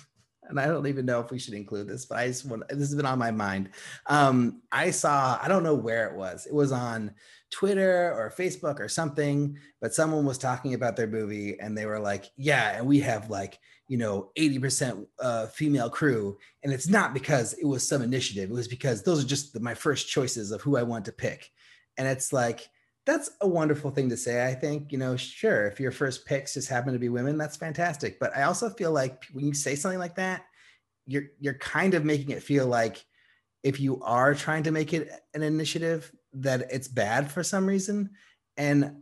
and 0.48 0.60
I 0.60 0.66
don't 0.66 0.86
even 0.86 1.06
know 1.06 1.20
if 1.20 1.30
we 1.30 1.38
should 1.38 1.54
include 1.54 1.88
this, 1.88 2.04
but 2.04 2.18
I 2.18 2.26
just 2.26 2.44
want 2.44 2.68
this 2.68 2.78
has 2.78 2.94
been 2.94 3.06
on 3.06 3.18
my 3.18 3.30
mind. 3.30 3.70
Um, 4.06 4.62
I 4.70 4.90
saw, 4.90 5.38
I 5.42 5.48
don't 5.48 5.62
know 5.62 5.74
where 5.74 6.08
it 6.08 6.16
was. 6.16 6.46
It 6.46 6.54
was 6.54 6.72
on 6.72 7.12
Twitter 7.50 8.12
or 8.12 8.32
Facebook 8.36 8.80
or 8.80 8.88
something, 8.88 9.56
but 9.80 9.94
someone 9.94 10.24
was 10.24 10.38
talking 10.38 10.74
about 10.74 10.96
their 10.96 11.06
movie 11.06 11.58
and 11.60 11.76
they 11.76 11.86
were 11.86 12.00
like, 12.00 12.26
Yeah, 12.36 12.76
and 12.76 12.86
we 12.86 13.00
have 13.00 13.30
like, 13.30 13.58
you 13.88 13.96
know, 13.96 14.30
80% 14.36 15.06
uh, 15.20 15.46
female 15.46 15.88
crew. 15.88 16.38
And 16.64 16.72
it's 16.72 16.88
not 16.88 17.14
because 17.14 17.52
it 17.54 17.66
was 17.66 17.86
some 17.86 18.02
initiative, 18.02 18.50
it 18.50 18.54
was 18.54 18.68
because 18.68 19.02
those 19.02 19.24
are 19.24 19.28
just 19.28 19.52
the, 19.52 19.60
my 19.60 19.74
first 19.74 20.08
choices 20.08 20.50
of 20.50 20.60
who 20.62 20.76
I 20.76 20.82
want 20.82 21.04
to 21.06 21.12
pick. 21.12 21.50
And 21.98 22.06
it's 22.06 22.32
like, 22.32 22.68
that's 23.06 23.30
a 23.40 23.48
wonderful 23.48 23.92
thing 23.92 24.08
to 24.08 24.16
say. 24.16 24.44
I 24.44 24.52
think, 24.52 24.90
you 24.90 24.98
know, 24.98 25.16
sure, 25.16 25.66
if 25.68 25.78
your 25.78 25.92
first 25.92 26.26
picks 26.26 26.54
just 26.54 26.68
happen 26.68 26.92
to 26.92 26.98
be 26.98 27.08
women, 27.08 27.38
that's 27.38 27.56
fantastic. 27.56 28.18
But 28.18 28.36
I 28.36 28.42
also 28.42 28.68
feel 28.68 28.90
like 28.90 29.24
when 29.32 29.46
you 29.46 29.54
say 29.54 29.76
something 29.76 30.00
like 30.00 30.16
that, 30.16 30.44
you're 31.06 31.26
you're 31.38 31.54
kind 31.54 31.94
of 31.94 32.04
making 32.04 32.30
it 32.30 32.42
feel 32.42 32.66
like 32.66 33.04
if 33.62 33.78
you 33.78 34.02
are 34.02 34.34
trying 34.34 34.64
to 34.64 34.72
make 34.72 34.92
it 34.92 35.08
an 35.34 35.44
initiative, 35.44 36.12
that 36.32 36.66
it's 36.72 36.88
bad 36.88 37.30
for 37.30 37.44
some 37.44 37.64
reason. 37.64 38.10
And 38.56 38.96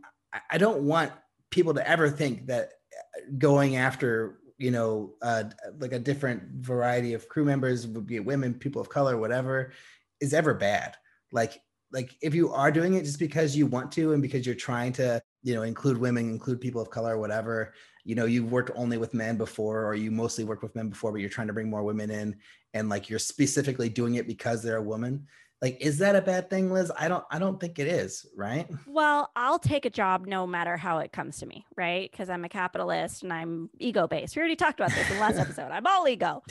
I 0.51 0.59
don't 0.59 0.83
want 0.83 1.11
people 1.49 1.73
to 1.73 1.87
ever 1.87 2.09
think 2.09 2.47
that 2.47 2.73
uh, 2.93 3.31
going 3.39 3.75
after 3.75 4.39
you 4.59 4.69
know 4.69 5.13
uh, 5.23 5.45
like 5.79 5.93
a 5.93 5.99
different 5.99 6.43
variety 6.59 7.13
of 7.13 7.27
crew 7.27 7.43
members 7.43 7.87
would 7.87 8.05
be 8.05 8.19
women 8.19 8.53
people 8.53 8.81
of 8.81 8.87
color 8.87 9.17
whatever 9.17 9.73
is 10.21 10.33
ever 10.33 10.53
bad 10.53 10.95
like 11.31 11.59
like 11.91 12.15
if 12.21 12.33
you 12.33 12.51
are 12.51 12.71
doing 12.71 12.93
it 12.93 13.03
just 13.03 13.19
because 13.19 13.55
you 13.55 13.65
want 13.65 13.91
to 13.91 14.13
and 14.13 14.21
because 14.21 14.45
you're 14.45 14.55
trying 14.55 14.91
to 14.93 15.21
you 15.43 15.53
know 15.53 15.63
include 15.63 15.97
women 15.97 16.29
include 16.29 16.59
people 16.59 16.81
of 16.81 16.89
color 16.89 17.17
whatever 17.17 17.73
you 18.03 18.15
know 18.15 18.25
you've 18.25 18.51
worked 18.51 18.71
only 18.75 18.97
with 18.97 19.13
men 19.13 19.37
before 19.37 19.85
or 19.85 19.95
you 19.95 20.11
mostly 20.11 20.43
worked 20.43 20.63
with 20.63 20.75
men 20.75 20.89
before 20.89 21.11
but 21.11 21.21
you're 21.21 21.29
trying 21.29 21.47
to 21.47 21.53
bring 21.53 21.69
more 21.69 21.83
women 21.83 22.09
in 22.09 22.35
and 22.73 22.89
like 22.89 23.09
you're 23.09 23.19
specifically 23.19 23.89
doing 23.89 24.15
it 24.15 24.27
because 24.27 24.61
they're 24.61 24.77
a 24.77 24.81
woman 24.81 25.25
like 25.61 25.77
is 25.79 25.97
that 25.99 26.15
a 26.15 26.21
bad 26.21 26.49
thing 26.49 26.71
liz? 26.71 26.91
I 26.97 27.07
don't 27.07 27.23
i 27.31 27.39
don't 27.39 27.59
think 27.59 27.79
it 27.79 27.87
is 27.87 28.25
right? 28.35 28.67
Well 28.85 29.31
i'll 29.35 29.59
take 29.59 29.85
a 29.85 29.89
job 29.89 30.27
no 30.27 30.45
matter 30.45 30.77
how 30.77 30.99
it 30.99 31.11
comes 31.11 31.37
to 31.39 31.45
me 31.45 31.65
right? 31.77 32.09
Because 32.11 32.29
i'm 32.29 32.43
a 32.45 32.49
capitalist 32.49 33.23
and 33.23 33.31
i'm 33.31 33.69
ego 33.79 34.07
based 34.07 34.35
we 34.35 34.41
already 34.41 34.55
talked 34.55 34.79
about 34.79 34.91
this 34.91 35.09
in 35.09 35.15
the 35.15 35.21
last 35.21 35.37
episode. 35.39 35.71
I'm 35.71 35.87
all 35.87 36.07
ego. 36.07 36.43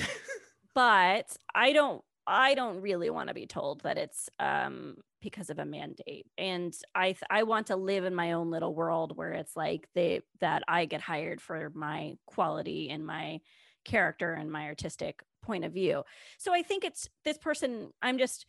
But 0.75 1.37
i 1.55 1.73
don't 1.73 2.03
i 2.27 2.55
don't 2.55 2.81
really 2.81 3.11
want 3.11 3.29
to 3.29 3.35
be 3.35 3.47
told 3.47 3.83
that 3.83 3.99
it's 3.99 4.29
um 4.39 4.97
because 5.21 5.51
of 5.51 5.59
a 5.59 5.65
mandate 5.65 6.27
and 6.37 6.75
i 6.95 7.07
th- 7.07 7.23
i 7.31 7.43
want 7.43 7.69
to 7.69 7.77
live 7.77 8.05
in 8.05 8.15
my 8.15 8.33
own 8.33 8.51
little 8.51 8.75
world 8.75 9.17
where 9.17 9.33
it's 9.33 9.57
like 9.57 9.89
they 9.95 10.21
that 10.41 10.63
i 10.69 10.85
get 10.85 11.01
hired 11.01 11.41
for 11.41 11.71
my 11.75 12.15
quality 12.27 12.91
and 12.91 13.07
my 13.07 13.41
character 13.85 14.33
and 14.33 14.51
my 14.51 14.67
artistic 14.67 15.23
point 15.43 15.65
of 15.65 15.73
view. 15.73 16.03
So 16.39 16.53
i 16.53 16.63
think 16.63 16.85
it's 16.85 17.09
this 17.25 17.39
person 17.39 17.93
i'm 18.03 18.19
just 18.19 18.47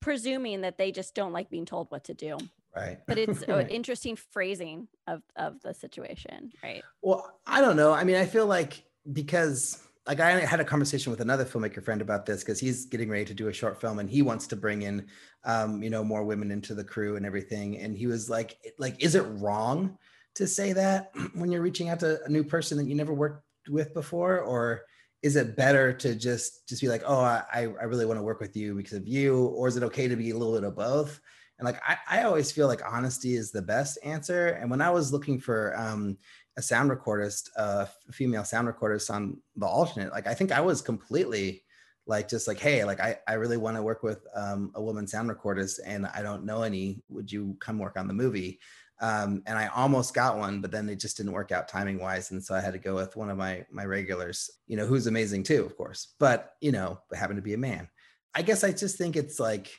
presuming 0.00 0.62
that 0.62 0.78
they 0.78 0.90
just 0.90 1.14
don't 1.14 1.32
like 1.32 1.50
being 1.50 1.66
told 1.66 1.90
what 1.90 2.04
to 2.04 2.14
do. 2.14 2.38
Right. 2.74 2.98
But 3.06 3.18
it's 3.18 3.42
an 3.48 3.68
interesting 3.68 4.16
phrasing 4.16 4.88
of 5.06 5.22
of 5.36 5.60
the 5.60 5.74
situation 5.74 6.52
right? 6.62 6.82
Well 7.02 7.38
i 7.46 7.60
don't 7.60 7.76
know 7.76 7.92
i 7.92 8.04
mean 8.04 8.16
i 8.16 8.24
feel 8.24 8.46
like 8.46 8.82
because 9.10 9.82
like 10.06 10.20
I 10.20 10.40
had 10.40 10.60
a 10.60 10.64
conversation 10.64 11.10
with 11.10 11.20
another 11.20 11.44
filmmaker 11.44 11.84
friend 11.84 12.00
about 12.00 12.26
this 12.26 12.42
because 12.42 12.58
he's 12.58 12.86
getting 12.86 13.10
ready 13.10 13.24
to 13.26 13.34
do 13.34 13.48
a 13.48 13.52
short 13.52 13.80
film 13.80 13.98
and 13.98 14.08
he 14.08 14.22
wants 14.22 14.46
to 14.48 14.56
bring 14.56 14.82
in, 14.82 15.06
um, 15.44 15.82
you 15.82 15.90
know, 15.90 16.02
more 16.02 16.24
women 16.24 16.50
into 16.50 16.74
the 16.74 16.84
crew 16.84 17.16
and 17.16 17.26
everything. 17.26 17.78
And 17.78 17.96
he 17.96 18.06
was 18.06 18.30
like, 18.30 18.56
like, 18.78 19.02
is 19.02 19.14
it 19.14 19.22
wrong 19.22 19.98
to 20.36 20.46
say 20.46 20.72
that 20.72 21.12
when 21.34 21.52
you're 21.52 21.62
reaching 21.62 21.90
out 21.90 22.00
to 22.00 22.22
a 22.24 22.28
new 22.28 22.44
person 22.44 22.78
that 22.78 22.86
you 22.86 22.94
never 22.94 23.12
worked 23.12 23.44
with 23.68 23.92
before, 23.92 24.40
or 24.40 24.82
is 25.22 25.36
it 25.36 25.56
better 25.56 25.92
to 25.92 26.14
just 26.14 26.66
just 26.66 26.80
be 26.80 26.88
like, 26.88 27.02
oh, 27.06 27.20
I 27.20 27.44
I 27.52 27.84
really 27.84 28.06
want 28.06 28.18
to 28.18 28.24
work 28.24 28.40
with 28.40 28.56
you 28.56 28.74
because 28.74 28.94
of 28.94 29.06
you, 29.06 29.46
or 29.46 29.68
is 29.68 29.76
it 29.76 29.82
okay 29.82 30.08
to 30.08 30.16
be 30.16 30.30
a 30.30 30.36
little 30.36 30.54
bit 30.54 30.64
of 30.64 30.76
both? 30.76 31.20
And 31.58 31.66
like 31.66 31.80
I, 31.86 31.98
I 32.08 32.22
always 32.22 32.50
feel 32.50 32.66
like 32.66 32.80
honesty 32.90 33.34
is 33.34 33.52
the 33.52 33.60
best 33.60 33.98
answer. 34.02 34.46
And 34.48 34.70
when 34.70 34.80
I 34.80 34.88
was 34.88 35.12
looking 35.12 35.38
for 35.38 35.78
um, 35.78 36.16
a 36.56 36.62
sound 36.62 36.90
recordist, 36.90 37.48
a 37.56 37.88
female 38.10 38.44
sound 38.44 38.68
recordist 38.68 39.12
on 39.12 39.38
the 39.56 39.66
alternate, 39.66 40.12
like 40.12 40.26
I 40.26 40.34
think 40.34 40.52
I 40.52 40.60
was 40.60 40.82
completely 40.82 41.64
like 42.06 42.28
just 42.28 42.48
like, 42.48 42.58
hey, 42.58 42.84
like 42.84 43.00
I, 43.00 43.18
I 43.28 43.34
really 43.34 43.56
want 43.56 43.76
to 43.76 43.82
work 43.82 44.02
with 44.02 44.26
um, 44.34 44.72
a 44.74 44.82
woman 44.82 45.06
sound 45.06 45.30
recordist 45.30 45.78
and 45.86 46.06
I 46.06 46.22
don't 46.22 46.44
know 46.44 46.62
any. 46.62 47.02
Would 47.08 47.30
you 47.30 47.56
come 47.60 47.78
work 47.78 47.96
on 47.96 48.08
the 48.08 48.14
movie? 48.14 48.58
Um, 49.00 49.42
and 49.46 49.58
I 49.58 49.68
almost 49.68 50.12
got 50.12 50.36
one, 50.36 50.60
but 50.60 50.70
then 50.70 50.88
it 50.88 51.00
just 51.00 51.16
didn't 51.16 51.32
work 51.32 51.52
out 51.52 51.68
timing 51.68 51.98
wise, 51.98 52.32
and 52.32 52.44
so 52.44 52.54
I 52.54 52.60
had 52.60 52.74
to 52.74 52.78
go 52.78 52.94
with 52.94 53.16
one 53.16 53.30
of 53.30 53.38
my 53.38 53.64
my 53.70 53.86
regulars, 53.86 54.50
you 54.66 54.76
know, 54.76 54.84
who's 54.84 55.06
amazing 55.06 55.44
too, 55.44 55.64
of 55.64 55.74
course, 55.74 56.14
but 56.18 56.52
you 56.60 56.70
know, 56.70 57.00
happened 57.14 57.38
to 57.38 57.42
be 57.42 57.54
a 57.54 57.58
man. 57.58 57.88
I 58.34 58.42
guess 58.42 58.62
I 58.62 58.72
just 58.72 58.98
think 58.98 59.16
it's 59.16 59.40
like 59.40 59.70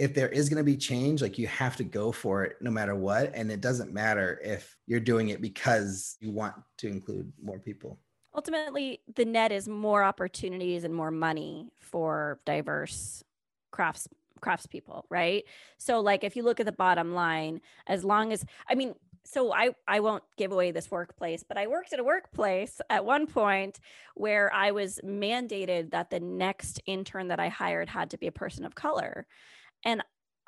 if 0.00 0.14
there 0.14 0.30
is 0.30 0.48
going 0.48 0.56
to 0.56 0.64
be 0.64 0.78
change, 0.78 1.20
like 1.20 1.36
you 1.36 1.46
have 1.46 1.76
to 1.76 1.84
go 1.84 2.10
for 2.10 2.42
it 2.42 2.56
no 2.62 2.70
matter 2.70 2.94
what. 2.94 3.30
And 3.34 3.52
it 3.52 3.60
doesn't 3.60 3.92
matter 3.92 4.40
if 4.42 4.74
you're 4.86 4.98
doing 4.98 5.28
it 5.28 5.42
because 5.42 6.16
you 6.20 6.30
want 6.30 6.54
to 6.78 6.88
include 6.88 7.30
more 7.40 7.58
people. 7.58 8.00
Ultimately, 8.34 9.00
the 9.14 9.26
net 9.26 9.52
is 9.52 9.68
more 9.68 10.02
opportunities 10.02 10.84
and 10.84 10.94
more 10.94 11.10
money 11.10 11.70
for 11.80 12.40
diverse 12.46 13.22
crafts 13.72 14.08
craftspeople, 14.40 15.02
right? 15.10 15.44
So 15.76 16.00
like 16.00 16.24
if 16.24 16.34
you 16.34 16.44
look 16.44 16.60
at 16.60 16.66
the 16.66 16.72
bottom 16.72 17.12
line, 17.12 17.60
as 17.86 18.02
long 18.02 18.32
as 18.32 18.42
I 18.70 18.76
mean, 18.76 18.94
so 19.24 19.52
I 19.52 19.74
I 19.86 20.00
won't 20.00 20.24
give 20.38 20.50
away 20.50 20.70
this 20.70 20.90
workplace, 20.90 21.44
but 21.46 21.58
I 21.58 21.66
worked 21.66 21.92
at 21.92 22.00
a 22.00 22.04
workplace 22.04 22.80
at 22.88 23.04
one 23.04 23.26
point 23.26 23.80
where 24.14 24.50
I 24.54 24.70
was 24.70 24.98
mandated 25.04 25.90
that 25.90 26.08
the 26.08 26.20
next 26.20 26.80
intern 26.86 27.28
that 27.28 27.38
I 27.38 27.48
hired 27.48 27.90
had 27.90 28.08
to 28.10 28.16
be 28.16 28.28
a 28.28 28.32
person 28.32 28.64
of 28.64 28.74
color. 28.74 29.26
And 29.84 30.02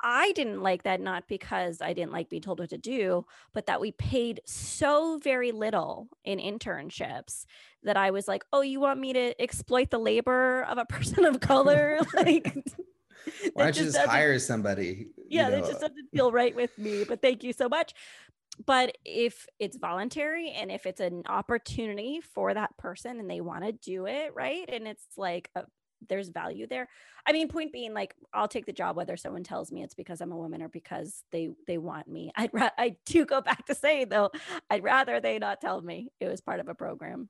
I 0.05 0.33
didn't 0.33 0.61
like 0.61 0.83
that, 0.83 0.99
not 0.99 1.29
because 1.29 1.81
I 1.81 1.93
didn't 1.93 2.11
like 2.11 2.29
being 2.29 2.41
told 2.41 2.59
what 2.59 2.71
to 2.71 2.77
do, 2.77 3.25
but 3.53 3.67
that 3.67 3.79
we 3.79 3.93
paid 3.93 4.41
so 4.45 5.17
very 5.23 5.53
little 5.53 6.09
in 6.25 6.39
internships 6.39 7.45
that 7.83 7.95
I 7.95 8.11
was 8.11 8.27
like, 8.27 8.43
oh, 8.51 8.61
you 8.61 8.81
want 8.81 8.99
me 8.99 9.13
to 9.13 9.41
exploit 9.41 9.91
the 9.91 9.99
labor 9.99 10.63
of 10.63 10.77
a 10.77 10.85
person 10.89 11.23
of 11.23 11.39
color? 11.39 11.99
like, 12.13 12.53
why 13.53 13.63
don't 13.63 13.77
you 13.77 13.85
just 13.85 13.97
hire 13.97 14.37
somebody? 14.39 15.07
Yeah, 15.29 15.47
know? 15.47 15.61
that 15.61 15.67
just 15.67 15.79
doesn't 15.79 16.09
feel 16.13 16.33
right 16.33 16.53
with 16.53 16.77
me, 16.77 17.05
but 17.05 17.21
thank 17.21 17.43
you 17.43 17.53
so 17.53 17.69
much. 17.69 17.93
But 18.65 18.97
if 19.03 19.47
it's 19.57 19.77
voluntary 19.77 20.51
and 20.51 20.69
if 20.69 20.85
it's 20.85 20.99
an 20.99 21.23
opportunity 21.27 22.21
for 22.21 22.53
that 22.53 22.77
person 22.77 23.19
and 23.19 23.29
they 23.29 23.41
want 23.41 23.63
to 23.63 23.71
do 23.71 24.05
it, 24.05 24.33
right? 24.35 24.65
And 24.67 24.87
it's 24.87 25.07
like 25.17 25.49
a, 25.55 25.63
there's 26.09 26.29
value 26.29 26.67
there. 26.67 26.87
I 27.25 27.31
mean, 27.31 27.47
point 27.47 27.71
being, 27.71 27.93
like, 27.93 28.15
I'll 28.33 28.47
take 28.47 28.65
the 28.65 28.73
job 28.73 28.95
whether 28.95 29.17
someone 29.17 29.43
tells 29.43 29.71
me 29.71 29.83
it's 29.83 29.93
because 29.93 30.21
I'm 30.21 30.31
a 30.31 30.37
woman 30.37 30.61
or 30.61 30.69
because 30.69 31.23
they 31.31 31.49
they 31.67 31.77
want 31.77 32.07
me. 32.07 32.31
I'd 32.37 32.53
ra- 32.53 32.69
I 32.77 32.97
do 33.05 33.25
go 33.25 33.41
back 33.41 33.65
to 33.67 33.75
say 33.75 34.05
though, 34.05 34.31
I'd 34.69 34.83
rather 34.83 35.19
they 35.19 35.39
not 35.39 35.61
tell 35.61 35.81
me 35.81 36.11
it 36.19 36.27
was 36.27 36.41
part 36.41 36.59
of 36.59 36.67
a 36.67 36.75
program. 36.75 37.29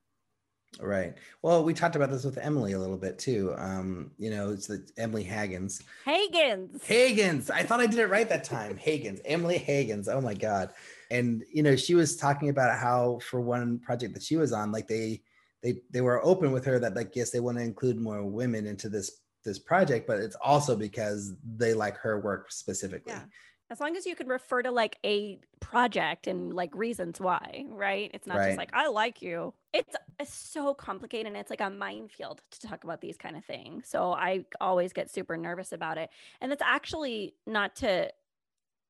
Right. 0.80 1.14
Well, 1.42 1.62
we 1.62 1.72
talked 1.72 1.94
about 1.94 2.10
this 2.10 2.24
with 2.24 2.38
Emily 2.38 2.72
a 2.72 2.78
little 2.78 2.96
bit 2.96 3.18
too. 3.18 3.54
Um, 3.56 4.10
you 4.18 4.30
know, 4.30 4.50
it's 4.50 4.66
the 4.66 4.84
Emily 4.96 5.24
Hagins. 5.24 5.82
Hagins. 6.04 6.84
Hagins. 6.84 7.50
I 7.50 7.62
thought 7.62 7.80
I 7.80 7.86
did 7.86 8.00
it 8.00 8.08
right 8.08 8.28
that 8.28 8.44
time. 8.44 8.76
Hagins. 8.76 9.20
Emily 9.24 9.58
Hagins. 9.58 10.08
Oh 10.08 10.20
my 10.20 10.34
God. 10.34 10.70
And 11.10 11.44
you 11.52 11.62
know, 11.62 11.76
she 11.76 11.94
was 11.94 12.16
talking 12.16 12.48
about 12.48 12.78
how 12.78 13.20
for 13.22 13.40
one 13.40 13.78
project 13.78 14.14
that 14.14 14.22
she 14.22 14.36
was 14.36 14.52
on, 14.52 14.72
like 14.72 14.88
they 14.88 15.22
they 15.64 15.74
they 15.90 16.02
were 16.02 16.24
open 16.24 16.52
with 16.52 16.64
her 16.66 16.78
that 16.78 16.94
like 16.94 17.16
yes 17.16 17.30
they 17.30 17.40
want 17.40 17.56
to 17.56 17.64
include 17.64 17.98
more 17.98 18.22
women 18.22 18.66
into 18.66 18.88
this 18.88 19.22
this 19.44 19.58
project 19.58 20.06
but 20.06 20.20
it's 20.20 20.36
also 20.36 20.76
because 20.76 21.34
they 21.56 21.74
like 21.74 21.96
her 21.96 22.20
work 22.20 22.52
specifically. 22.52 23.12
Yeah. 23.12 23.22
As 23.70 23.80
long 23.80 23.96
as 23.96 24.04
you 24.04 24.14
can 24.14 24.28
refer 24.28 24.62
to 24.62 24.70
like 24.70 24.98
a 25.04 25.40
project 25.58 26.26
and 26.26 26.52
like 26.52 26.74
reasons 26.74 27.18
why 27.18 27.64
right? 27.68 28.10
It's 28.14 28.26
not 28.26 28.36
right. 28.36 28.48
just 28.48 28.58
like 28.58 28.70
i 28.74 28.88
like 28.88 29.22
you. 29.22 29.54
It's, 29.72 29.96
it's 30.20 30.32
so 30.32 30.72
complicated 30.74 31.26
and 31.26 31.36
it's 31.36 31.50
like 31.50 31.60
a 31.60 31.70
minefield 31.70 32.42
to 32.52 32.68
talk 32.68 32.84
about 32.84 33.00
these 33.00 33.16
kind 33.16 33.36
of 33.36 33.44
things. 33.44 33.88
So 33.88 34.12
i 34.12 34.44
always 34.60 34.92
get 34.92 35.10
super 35.10 35.36
nervous 35.36 35.72
about 35.72 35.98
it. 35.98 36.10
And 36.40 36.52
it's 36.52 36.62
actually 36.62 37.34
not 37.46 37.76
to 37.76 38.10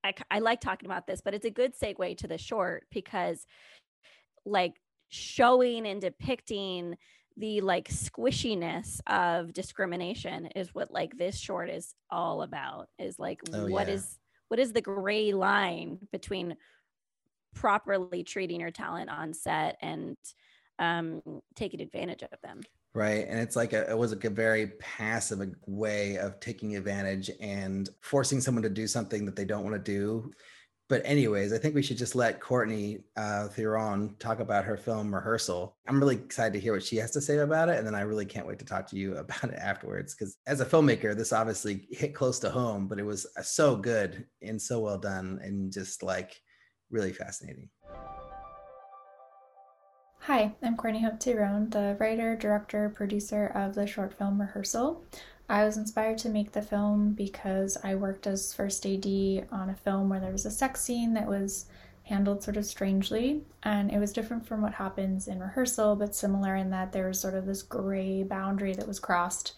I, 0.03 0.13
I 0.31 0.41
like 0.41 0.61
talking 0.61 0.87
about 0.87 1.07
this 1.07 1.21
but 1.21 1.35
it's 1.35 1.47
a 1.47 1.51
good 1.51 1.73
segue 1.79 2.19
to 2.19 2.27
the 2.27 2.37
short 2.37 2.87
because 2.93 3.47
like 4.45 4.75
showing 5.15 5.87
and 5.87 6.01
depicting 6.01 6.97
the 7.37 7.61
like 7.61 7.89
squishiness 7.89 9.01
of 9.07 9.53
discrimination 9.53 10.47
is 10.57 10.75
what 10.75 10.91
like 10.93 11.17
this 11.17 11.39
short 11.39 11.71
is 11.71 11.95
all 12.11 12.43
about 12.43 12.89
is 12.99 13.19
like 13.19 13.41
oh, 13.53 13.67
what 13.67 13.89
yeah. 13.89 13.95
is 13.95 14.19
what 14.49 14.61
is 14.61 14.73
the 14.73 14.81
gray 14.81 15.33
line 15.33 15.99
between 16.13 16.57
properly 17.55 18.23
treating 18.23 18.61
your 18.61 18.71
talent 18.71 19.11
on 19.11 19.33
set 19.33 19.77
and 19.81 20.17
um 20.79 21.23
taking 21.55 21.81
advantage 21.81 22.23
of 22.23 22.41
them 22.43 22.61
right 22.95 23.27
and 23.29 23.39
it's 23.39 23.57
like 23.57 23.73
a, 23.73 23.91
it 23.91 23.99
was 23.99 24.13
like 24.13 24.25
a 24.25 24.31
very 24.31 24.69
passive 24.79 25.41
way 25.67 26.17
of 26.19 26.39
taking 26.41 26.77
advantage 26.77 27.31
and 27.41 27.89
forcing 28.01 28.41
someone 28.41 28.63
to 28.63 28.69
do 28.69 28.87
something 28.87 29.25
that 29.25 29.37
they 29.37 29.45
don't 29.45 29.65
want 29.65 29.75
to 29.75 29.93
do 29.93 30.31
But 30.89 31.01
anyways, 31.07 31.55
I 31.55 31.59
think 31.59 31.75
we 31.75 31.83
should 31.83 31.97
just 31.97 32.15
let 32.15 32.41
Courtney 32.41 33.05
uh, 33.17 33.49
Therond 33.49 34.19
talk 34.19 34.41
about 34.41 34.67
her 34.67 34.77
film 34.77 35.15
rehearsal. 35.15 35.79
I'm 35.89 35.99
really 35.99 36.17
excited 36.17 36.53
to 36.53 36.61
hear 36.61 36.75
what 36.75 36.83
she 36.83 36.97
has 36.97 37.11
to 37.13 37.23
say 37.23 37.39
about 37.39 37.71
it, 37.71 37.79
and 37.79 37.87
then 37.87 37.95
I 37.95 38.03
really 38.03 38.27
can't 38.27 38.47
wait 38.47 38.59
to 38.59 38.67
talk 38.67 38.87
to 38.91 38.97
you 38.97 39.17
about 39.17 39.45
it 39.45 39.55
afterwards. 39.55 40.15
Because 40.15 40.37
as 40.47 40.61
a 40.61 40.67
filmmaker, 40.67 41.17
this 41.17 41.33
obviously 41.33 41.87
hit 41.91 42.15
close 42.15 42.39
to 42.41 42.51
home, 42.51 42.87
but 42.87 42.99
it 42.99 43.07
was 43.07 43.27
uh, 43.39 43.43
so 43.43 43.77
good 43.77 44.27
and 44.43 44.61
so 44.61 44.79
well 44.79 44.99
done, 44.99 45.41
and 45.43 45.73
just 45.73 46.03
like 46.03 46.39
really 46.91 47.15
fascinating. 47.15 47.71
Hi, 50.21 50.55
I'm 50.63 50.77
Courtney 50.77 51.03
Hope 51.03 51.19
Therond, 51.19 51.71
the 51.71 51.97
writer, 51.99 52.37
director, 52.37 52.91
producer 52.95 53.47
of 53.55 53.75
the 53.75 53.87
short 53.87 54.17
film 54.17 54.41
Rehearsal. 54.41 55.03
I 55.49 55.65
was 55.65 55.77
inspired 55.77 56.19
to 56.19 56.31
make 56.31 56.53
the 56.53 56.63
film 56.63 57.13
because 57.13 57.77
I 57.85 57.95
worked 57.95 58.27
as 58.27 58.55
first 58.55 58.87
AD 58.87 59.07
on 59.53 59.69
a 59.69 59.77
film 59.77 60.09
where 60.09 60.21
there 60.21 60.33
was 60.33 60.47
a 60.47 60.51
sex 60.51 60.81
scene 60.81 61.15
that 61.15 61.27
was 61.27 61.67
handled 62.05 62.43
sort 62.43 62.57
of 62.57 62.65
strangely, 62.65 63.43
and 63.63 63.91
it 63.91 63.99
was 63.99 64.13
different 64.13 64.47
from 64.47 64.63
what 64.63 64.75
happens 64.75 65.27
in 65.29 65.41
rehearsal, 65.41 65.97
but 65.97 66.15
similar 66.15 66.55
in 66.55 66.71
that 66.71 66.93
there 66.93 67.09
was 67.09 67.21
sort 67.21 67.35
of 67.35 67.47
this 67.47 67.63
gray 67.63 68.23
boundary 68.23 68.75
that 68.75 68.89
was 68.89 69.01
crossed 69.01 69.55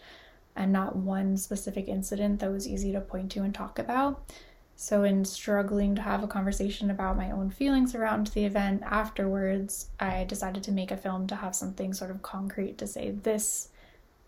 and 0.55 0.73
not 0.73 0.95
one 0.95 1.37
specific 1.37 1.87
incident 1.87 2.39
that 2.39 2.51
was 2.51 2.67
easy 2.67 2.91
to 2.91 3.01
point 3.01 3.31
to 3.31 3.43
and 3.43 3.53
talk 3.53 3.79
about. 3.79 4.31
So, 4.75 5.03
in 5.03 5.25
struggling 5.25 5.95
to 5.95 6.01
have 6.01 6.23
a 6.23 6.27
conversation 6.27 6.91
about 6.91 7.17
my 7.17 7.31
own 7.31 7.49
feelings 7.49 7.95
around 7.95 8.27
the 8.27 8.45
event 8.45 8.83
afterwards, 8.85 9.89
I 9.99 10.23
decided 10.25 10.63
to 10.63 10.71
make 10.71 10.91
a 10.91 10.97
film 10.97 11.27
to 11.27 11.35
have 11.35 11.55
something 11.55 11.93
sort 11.93 12.11
of 12.11 12.21
concrete 12.21 12.77
to 12.77 12.87
say, 12.87 13.11
this 13.11 13.69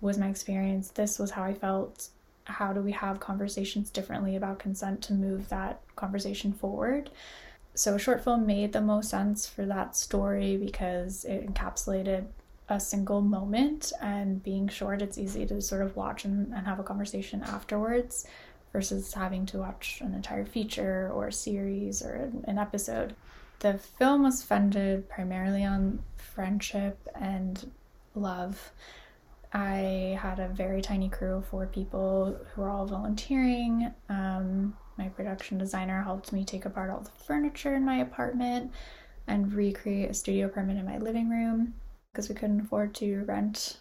was 0.02 0.18
my 0.18 0.30
experience, 0.30 0.90
this 0.90 1.20
was 1.20 1.32
how 1.32 1.44
I 1.44 1.54
felt. 1.54 2.10
How 2.46 2.74
do 2.74 2.82
we 2.82 2.94
have 2.94 3.20
conversations 3.20 3.92
differently 3.92 4.36
about 4.36 4.58
consent 4.58 5.04
to 5.04 5.14
move 5.14 5.50
that 5.50 5.82
conversation 5.96 6.52
forward? 6.52 7.12
So, 7.76 7.96
a 7.96 8.00
short 8.00 8.24
film 8.24 8.48
made 8.48 8.74
the 8.74 8.82
most 8.82 9.10
sense 9.10 9.48
for 9.48 9.66
that 9.66 9.96
story 9.96 10.58
because 10.58 11.26
it 11.26 11.46
encapsulated 11.46 12.26
a 12.70 12.80
single 12.80 13.22
moment, 13.22 13.92
and 14.02 14.44
being 14.44 14.68
short, 14.68 15.02
it's 15.02 15.18
easy 15.18 15.46
to 15.48 15.62
sort 15.62 15.82
of 15.82 15.96
watch 15.96 16.26
and, 16.26 16.54
and 16.54 16.68
have 16.68 16.80
a 16.80 16.84
conversation 16.84 17.42
afterwards 17.44 18.28
versus 18.72 19.14
having 19.14 19.46
to 19.48 19.58
watch 19.58 20.00
an 20.02 20.14
entire 20.14 20.46
feature 20.46 21.12
or 21.14 21.28
a 21.28 21.34
series 21.34 22.04
or 22.04 22.14
an, 22.14 22.46
an 22.48 22.58
episode. 22.60 23.16
The 23.60 23.78
film 23.78 24.24
was 24.24 24.44
funded 24.44 25.10
primarily 25.10 25.66
on 25.66 26.00
friendship 26.18 26.98
and 27.16 27.72
love. 28.14 28.72
I 29.52 30.18
had 30.22 30.40
a 30.40 30.48
very 30.48 30.82
tiny 30.82 31.10
crew 31.10 31.38
of 31.38 31.48
four 31.48 31.66
people 31.66 32.38
who 32.54 32.62
were 32.62 32.70
all 32.70 32.86
volunteering. 32.86 33.92
Um, 34.08 34.76
my 34.98 35.10
production 35.10 35.58
designer 35.58 36.04
helped 36.04 36.32
me 36.32 36.46
take 36.46 36.66
apart 36.66 36.92
all 36.92 37.02
the 37.02 37.24
furniture 37.26 37.76
in 37.76 37.84
my 37.84 37.98
apartment 37.98 38.72
and 39.28 39.54
recreate 39.54 40.10
a 40.10 40.14
studio 40.14 40.46
apartment 40.48 40.80
in 40.80 40.86
my 40.86 40.98
living 40.98 41.30
room 41.30 41.74
because 42.12 42.30
we 42.30 42.36
couldn't 42.36 42.62
afford 42.62 42.94
to 42.96 43.24
rent 43.26 43.78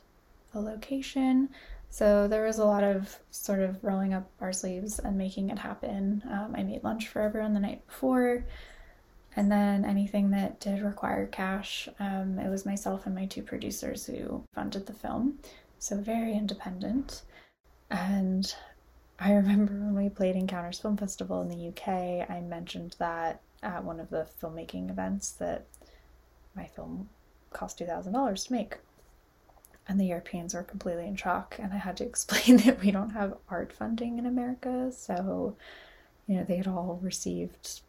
a 0.54 0.60
location. 0.60 1.48
So 1.90 2.28
there 2.28 2.44
was 2.44 2.58
a 2.58 2.64
lot 2.64 2.84
of 2.84 3.18
sort 3.30 3.60
of 3.60 3.82
rolling 3.82 4.14
up 4.14 4.30
our 4.40 4.52
sleeves 4.52 4.98
and 4.98 5.16
making 5.16 5.50
it 5.50 5.58
happen. 5.58 6.22
Um, 6.30 6.54
I 6.56 6.62
made 6.62 6.84
lunch 6.84 7.08
for 7.08 7.20
everyone 7.22 7.54
the 7.54 7.60
night 7.60 7.86
before. 7.86 8.44
And 9.38 9.52
then 9.52 9.84
anything 9.84 10.30
that 10.30 10.58
did 10.58 10.82
require 10.82 11.28
cash, 11.28 11.88
um, 12.00 12.40
it 12.40 12.50
was 12.50 12.66
myself 12.66 13.06
and 13.06 13.14
my 13.14 13.26
two 13.26 13.44
producers 13.44 14.04
who 14.04 14.42
funded 14.52 14.86
the 14.86 14.92
film. 14.92 15.38
So 15.78 15.96
very 15.96 16.32
independent. 16.32 17.22
And 17.88 18.52
I 19.20 19.30
remember 19.34 19.74
when 19.74 19.94
we 19.94 20.08
played 20.08 20.34
Encounters 20.34 20.80
Film 20.80 20.96
Festival 20.96 21.40
in 21.40 21.50
the 21.50 21.68
UK, 21.68 22.28
I 22.28 22.40
mentioned 22.40 22.96
that 22.98 23.40
at 23.62 23.84
one 23.84 24.00
of 24.00 24.10
the 24.10 24.26
filmmaking 24.42 24.90
events 24.90 25.30
that 25.34 25.66
my 26.56 26.66
film 26.66 27.08
cost 27.52 27.78
$2,000 27.78 28.46
to 28.48 28.52
make 28.52 28.78
and 29.86 30.00
the 30.00 30.06
Europeans 30.06 30.52
were 30.52 30.64
completely 30.64 31.06
in 31.06 31.14
shock. 31.14 31.54
And 31.60 31.72
I 31.72 31.76
had 31.76 31.96
to 31.98 32.04
explain 32.12 32.56
that 32.56 32.80
we 32.80 32.90
don't 32.90 33.10
have 33.10 33.36
art 33.48 33.72
funding 33.72 34.18
in 34.18 34.26
America. 34.26 34.90
So, 34.90 35.54
you 36.26 36.38
know, 36.38 36.42
they 36.42 36.56
had 36.56 36.66
all 36.66 36.98
received 37.00 37.82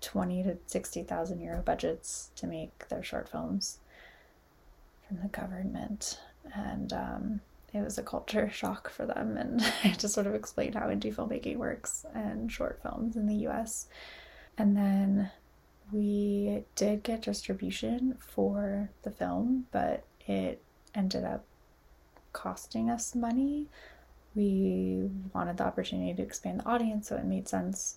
20 0.00 0.42
to 0.44 0.56
60,000 0.66 1.40
euro 1.40 1.62
budgets 1.62 2.30
to 2.36 2.46
make 2.46 2.88
their 2.88 3.02
short 3.02 3.28
films 3.28 3.78
from 5.06 5.18
the 5.22 5.28
government. 5.28 6.18
And 6.54 6.92
um, 6.92 7.40
it 7.72 7.82
was 7.82 7.98
a 7.98 8.02
culture 8.02 8.50
shock 8.52 8.90
for 8.90 9.06
them. 9.06 9.36
And 9.36 9.60
I 9.84 9.88
had 9.88 9.98
to 10.00 10.08
sort 10.08 10.26
of 10.26 10.34
explain 10.34 10.72
how 10.72 10.88
indie 10.88 11.14
filmmaking 11.14 11.56
works 11.56 12.04
and 12.14 12.50
short 12.50 12.80
films 12.82 13.16
in 13.16 13.26
the 13.26 13.46
US. 13.48 13.86
And 14.58 14.76
then 14.76 15.30
we 15.92 16.64
did 16.76 17.02
get 17.02 17.22
distribution 17.22 18.16
for 18.20 18.90
the 19.02 19.10
film, 19.10 19.66
but 19.72 20.04
it 20.26 20.62
ended 20.94 21.24
up 21.24 21.44
costing 22.32 22.90
us 22.90 23.14
money. 23.14 23.66
We 24.34 25.10
wanted 25.34 25.56
the 25.56 25.64
opportunity 25.64 26.14
to 26.14 26.22
expand 26.22 26.60
the 26.60 26.68
audience, 26.68 27.08
so 27.08 27.16
it 27.16 27.24
made 27.24 27.48
sense 27.48 27.96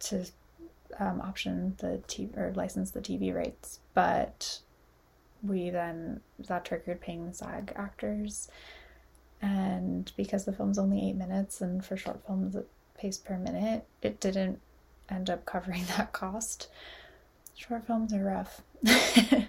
to 0.00 0.26
um, 0.98 1.20
option 1.20 1.74
the 1.78 2.00
TV 2.08 2.36
or 2.36 2.52
license 2.54 2.90
the 2.90 3.00
TV 3.00 3.34
rights. 3.34 3.80
But 3.94 4.60
we 5.42 5.70
then 5.70 6.20
that 6.48 6.64
triggered 6.64 7.00
paying 7.00 7.26
the 7.26 7.34
SAG 7.34 7.72
actors, 7.76 8.48
and 9.40 10.10
because 10.16 10.44
the 10.44 10.52
film's 10.52 10.78
only 10.78 11.08
eight 11.08 11.16
minutes, 11.16 11.60
and 11.60 11.84
for 11.84 11.96
short 11.96 12.24
films 12.26 12.56
it 12.56 12.68
pays 12.96 13.18
per 13.18 13.36
minute, 13.38 13.84
it 14.02 14.20
didn't 14.20 14.60
end 15.08 15.30
up 15.30 15.44
covering 15.44 15.84
that 15.96 16.12
cost. 16.12 16.68
Short 17.54 17.86
films 17.86 18.12
are 18.12 18.24
rough. 18.24 18.62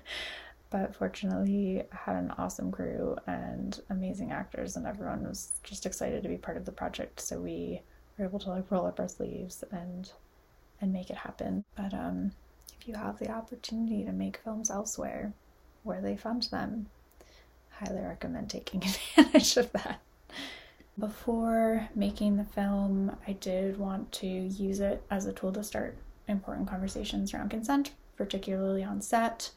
but 0.69 0.95
fortunately 0.95 1.83
I 1.91 1.95
had 1.95 2.15
an 2.15 2.31
awesome 2.37 2.71
crew 2.71 3.17
and 3.25 3.79
amazing 3.89 4.31
actors 4.31 4.75
and 4.75 4.85
everyone 4.85 5.27
was 5.27 5.51
just 5.63 5.85
excited 5.85 6.23
to 6.23 6.29
be 6.29 6.37
part 6.37 6.57
of 6.57 6.65
the 6.65 6.71
project 6.71 7.19
so 7.21 7.39
we 7.39 7.81
were 8.17 8.25
able 8.25 8.39
to 8.39 8.49
like 8.49 8.69
roll 8.69 8.85
up 8.85 8.99
our 8.99 9.07
sleeves 9.07 9.63
and 9.71 10.11
and 10.81 10.93
make 10.93 11.09
it 11.09 11.17
happen. 11.17 11.63
But 11.75 11.93
um 11.93 12.31
if 12.79 12.87
you 12.87 12.95
have 12.95 13.19
the 13.19 13.29
opportunity 13.29 14.03
to 14.05 14.11
make 14.11 14.37
films 14.43 14.69
elsewhere 14.69 15.33
where 15.83 16.01
they 16.01 16.15
fund 16.17 16.43
them 16.43 16.87
highly 17.71 18.01
recommend 18.01 18.49
taking 18.49 18.83
advantage 19.17 19.57
of 19.57 19.71
that. 19.73 19.99
Before 20.97 21.89
making 21.93 22.37
the 22.37 22.43
film 22.43 23.15
i 23.27 23.33
did 23.33 23.77
want 23.77 24.11
to 24.13 24.27
use 24.27 24.79
it 24.79 25.03
as 25.11 25.25
a 25.25 25.33
tool 25.33 25.53
to 25.53 25.63
start 25.63 25.95
important 26.27 26.67
conversations 26.67 27.33
around 27.33 27.49
consent 27.49 27.91
particularly 28.17 28.83
on 28.83 29.01
set. 29.01 29.51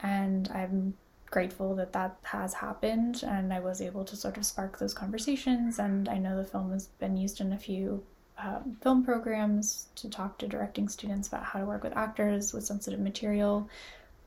And 0.00 0.50
I'm 0.52 0.94
grateful 1.26 1.76
that 1.76 1.92
that 1.92 2.16
has 2.24 2.54
happened 2.54 3.22
and 3.22 3.52
I 3.52 3.60
was 3.60 3.80
able 3.80 4.04
to 4.06 4.16
sort 4.16 4.36
of 4.36 4.44
spark 4.44 4.78
those 4.78 4.94
conversations. 4.94 5.78
And 5.78 6.08
I 6.08 6.18
know 6.18 6.36
the 6.36 6.44
film 6.44 6.72
has 6.72 6.86
been 6.86 7.16
used 7.16 7.40
in 7.40 7.52
a 7.52 7.58
few 7.58 8.02
um, 8.42 8.76
film 8.82 9.04
programs 9.04 9.88
to 9.96 10.08
talk 10.08 10.38
to 10.38 10.48
directing 10.48 10.88
students 10.88 11.28
about 11.28 11.44
how 11.44 11.58
to 11.58 11.66
work 11.66 11.82
with 11.82 11.96
actors 11.96 12.52
with 12.52 12.64
sensitive 12.64 13.00
material, 13.00 13.68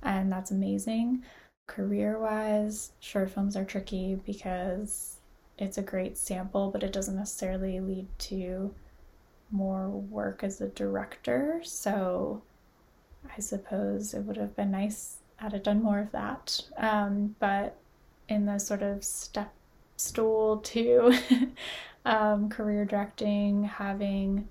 and 0.02 0.32
that's 0.32 0.52
amazing. 0.52 1.24
Career 1.68 2.20
wise, 2.20 2.92
short 3.00 3.32
films 3.32 3.56
are 3.56 3.66
tricky 3.66 4.20
because 4.26 5.18
it's 5.58 5.78
a 5.78 5.82
great 5.84 6.18
sample, 6.18 6.70
but 6.72 6.84
it 6.84 6.94
doesn't 6.94 7.16
necessarily 7.16 7.80
lead 7.80 8.08
to 8.20 8.74
more 9.52 9.90
work 9.90 10.44
as 10.44 10.60
a 10.60 10.68
director. 10.70 11.62
So 11.64 12.42
I 13.36 13.40
suppose 13.40 14.14
it 14.14 14.22
would 14.22 14.38
have 14.38 14.56
been 14.56 14.72
nice 14.72 15.18
had 15.38 15.54
I 15.54 15.58
done 15.58 15.84
more 15.84 16.00
of 16.00 16.12
that. 16.12 16.62
Um, 16.78 17.36
but 17.40 17.78
in 18.30 18.46
the 18.46 18.60
sort 18.60 18.82
of 18.82 19.04
step 19.04 19.54
stool 19.98 20.58
to 20.58 21.14
um, 22.06 22.50
career 22.50 22.86
directing, 22.86 23.64
having 23.64 24.48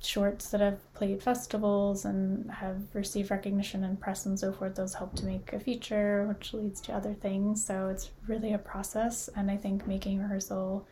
shorts 0.00 0.50
that 0.50 0.60
have 0.60 0.94
played 0.94 1.22
festivals 1.22 2.04
and 2.04 2.50
have 2.50 2.82
received 2.92 3.30
recognition 3.30 3.84
in 3.84 3.96
press 3.96 4.26
and 4.26 4.38
so 4.38 4.52
forth, 4.52 4.74
those 4.74 4.94
help 4.94 5.14
to 5.16 5.24
make 5.24 5.52
a 5.52 5.60
feature, 5.60 6.26
which 6.26 6.52
leads 6.52 6.80
to 6.82 6.92
other 6.92 7.14
things. 7.14 7.64
So 7.64 7.88
it's 7.88 8.10
really 8.26 8.52
a 8.52 8.58
process. 8.58 9.28
And 9.34 9.50
I 9.50 9.56
think 9.56 9.86
making 9.86 10.20
rehearsal 10.20 10.86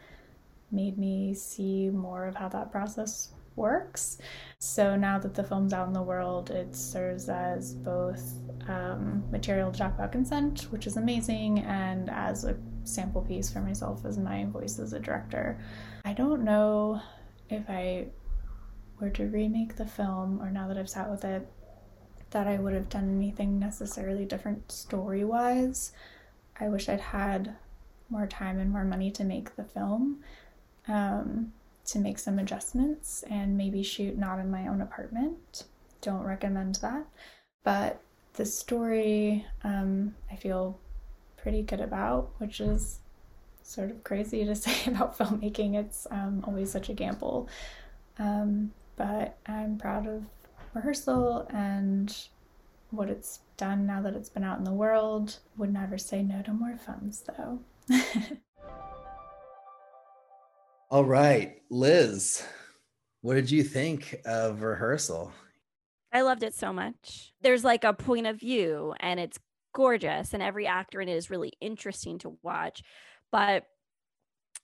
made 0.70 0.96
me 0.96 1.34
see 1.34 1.90
more 1.90 2.26
of 2.26 2.34
how 2.34 2.48
that 2.48 2.72
process 2.72 3.32
works. 3.54 4.18
So 4.58 4.96
now 4.96 5.18
that 5.18 5.34
the 5.34 5.44
film's 5.44 5.74
out 5.74 5.86
in 5.86 5.92
the 5.92 6.02
world, 6.02 6.50
it 6.50 6.74
serves 6.74 7.28
as 7.28 7.74
both 7.74 8.32
um, 8.68 9.22
material 9.30 9.70
to 9.70 9.78
talk 9.78 9.94
about 9.94 10.12
consent, 10.12 10.68
which 10.70 10.86
is 10.86 10.96
amazing, 10.96 11.60
and 11.60 12.08
as 12.08 12.44
a 12.44 12.56
sample 12.84 13.22
piece 13.22 13.50
for 13.50 13.60
myself 13.60 14.04
as 14.04 14.18
my 14.18 14.44
voice 14.46 14.78
as 14.78 14.92
a 14.92 15.00
director. 15.00 15.58
I 16.04 16.12
don't 16.12 16.44
know 16.44 17.00
if 17.48 17.68
I 17.68 18.06
were 19.00 19.10
to 19.10 19.26
remake 19.26 19.76
the 19.76 19.86
film, 19.86 20.40
or 20.40 20.50
now 20.50 20.68
that 20.68 20.78
I've 20.78 20.90
sat 20.90 21.10
with 21.10 21.24
it, 21.24 21.46
that 22.30 22.46
I 22.46 22.58
would 22.58 22.74
have 22.74 22.88
done 22.88 23.16
anything 23.16 23.58
necessarily 23.58 24.24
different 24.24 24.70
story 24.72 25.24
wise. 25.24 25.92
I 26.58 26.68
wish 26.68 26.88
I'd 26.88 27.00
had 27.00 27.56
more 28.08 28.26
time 28.26 28.58
and 28.58 28.70
more 28.70 28.84
money 28.84 29.10
to 29.12 29.24
make 29.24 29.56
the 29.56 29.64
film. 29.64 30.22
Um, 30.88 31.52
to 31.84 31.98
make 31.98 32.18
some 32.18 32.38
adjustments 32.38 33.24
and 33.28 33.56
maybe 33.56 33.82
shoot 33.82 34.16
not 34.16 34.38
in 34.38 34.50
my 34.50 34.68
own 34.68 34.80
apartment. 34.80 35.64
Don't 36.00 36.22
recommend 36.22 36.76
that. 36.76 37.04
But 37.64 38.00
the 38.34 38.46
story 38.46 39.44
um, 39.64 40.14
I 40.30 40.36
feel 40.36 40.78
pretty 41.42 41.62
good 41.62 41.80
about, 41.80 42.30
which 42.38 42.60
is 42.60 43.00
sort 43.62 43.90
of 43.90 44.02
crazy 44.04 44.44
to 44.44 44.54
say 44.56 44.90
about 44.90 45.18
filmmaking. 45.18 45.74
It's 45.74 46.06
um, 46.10 46.42
always 46.46 46.70
such 46.70 46.88
a 46.88 46.94
gamble. 46.94 47.48
Um, 48.18 48.72
but 48.96 49.36
I'm 49.46 49.76
proud 49.76 50.06
of 50.06 50.24
rehearsal 50.72 51.46
and 51.52 52.16
what 52.90 53.10
it's 53.10 53.40
done 53.56 53.86
now 53.86 54.00
that 54.02 54.14
it's 54.14 54.28
been 54.28 54.44
out 54.44 54.58
in 54.58 54.64
the 54.64 54.72
world. 54.72 55.38
Would 55.56 55.72
never 55.72 55.98
say 55.98 56.22
no 56.22 56.42
to 56.42 56.52
more 56.52 56.78
funds, 56.78 57.24
though. 57.26 57.58
All 60.90 61.04
right, 61.04 61.56
Liz, 61.70 62.46
what 63.22 63.34
did 63.34 63.50
you 63.50 63.62
think 63.64 64.20
of 64.26 64.62
rehearsal? 64.62 65.32
I 66.12 66.20
loved 66.20 66.42
it 66.42 66.54
so 66.54 66.70
much. 66.72 67.32
There's 67.40 67.64
like 67.64 67.82
a 67.82 67.94
point 67.94 68.26
of 68.26 68.38
view 68.38 68.94
and 69.00 69.18
it's 69.18 69.38
gorgeous 69.72 70.34
and 70.34 70.42
every 70.42 70.66
actor 70.66 71.00
in 71.00 71.08
it 71.08 71.16
is 71.16 71.30
really 71.30 71.52
interesting 71.60 72.18
to 72.18 72.38
watch. 72.42 72.82
But 73.30 73.64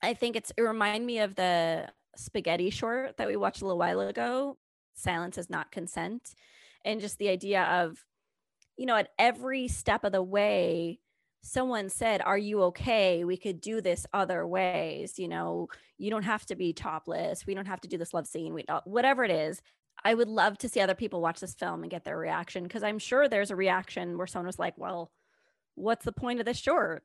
I 0.03 0.15
think 0.15 0.37
it's 0.37 0.53
it 0.57 0.63
reminded 0.63 1.07
me 1.07 1.19
of 1.21 1.35
the 1.35 1.89
spaghetti 2.17 2.71
short 2.71 3.17
that 3.17 3.29
we 3.29 3.37
watched 3.37 3.63
a 3.63 3.65
little 3.65 3.79
while 3.79 4.01
ago, 4.01 4.59
Silence 4.95 5.39
is 5.39 5.49
not 5.49 5.73
consent. 5.73 6.35
And 6.85 7.01
just 7.01 7.19
the 7.19 7.29
idea 7.29 7.63
of, 7.63 8.05
you 8.77 8.87
know, 8.87 8.97
at 8.97 9.11
every 9.19 9.69
step 9.69 10.05
of 10.05 10.13
the 10.13 10.23
way, 10.23 10.99
someone 11.43 11.89
said, 11.89 12.21
Are 12.23 12.39
you 12.39 12.63
okay? 12.65 13.25
We 13.25 13.37
could 13.37 13.61
do 13.61 13.81
this 13.81 14.07
other 14.13 14.47
ways. 14.47 15.19
You 15.19 15.29
know, 15.29 15.69
you 15.97 16.11
don't 16.11 16.25
have 16.25 16.45
to 16.47 16.57
be 16.57 16.73
topless. 16.73 17.47
We 17.47 17.55
don't 17.55 17.67
have 17.67 17.81
to 17.83 17.89
do 17.89 17.99
this 17.99 18.13
love 18.13 18.27
scene. 18.27 18.55
We 18.55 18.65
don't, 18.65 18.87
whatever 18.87 19.25
it 19.25 19.31
is. 19.31 19.61
I 20.05 20.15
would 20.15 20.29
love 20.29 20.59
to 20.59 20.69
see 20.69 20.81
other 20.81 20.95
people 20.95 21.21
watch 21.21 21.41
this 21.41 21.55
film 21.55 21.83
and 21.83 21.91
get 21.91 22.05
their 22.05 22.19
reaction 22.19 22.63
because 22.63 22.83
I'm 22.83 22.99
sure 22.99 23.29
there's 23.29 23.51
a 23.51 23.57
reaction 23.57 24.17
where 24.17 24.27
someone 24.27 24.47
was 24.47 24.59
like, 24.59 24.75
Well, 24.77 25.11
what's 25.75 26.05
the 26.05 26.13
point 26.13 26.41
of 26.41 26.47
this 26.47 26.59
short? 26.59 27.03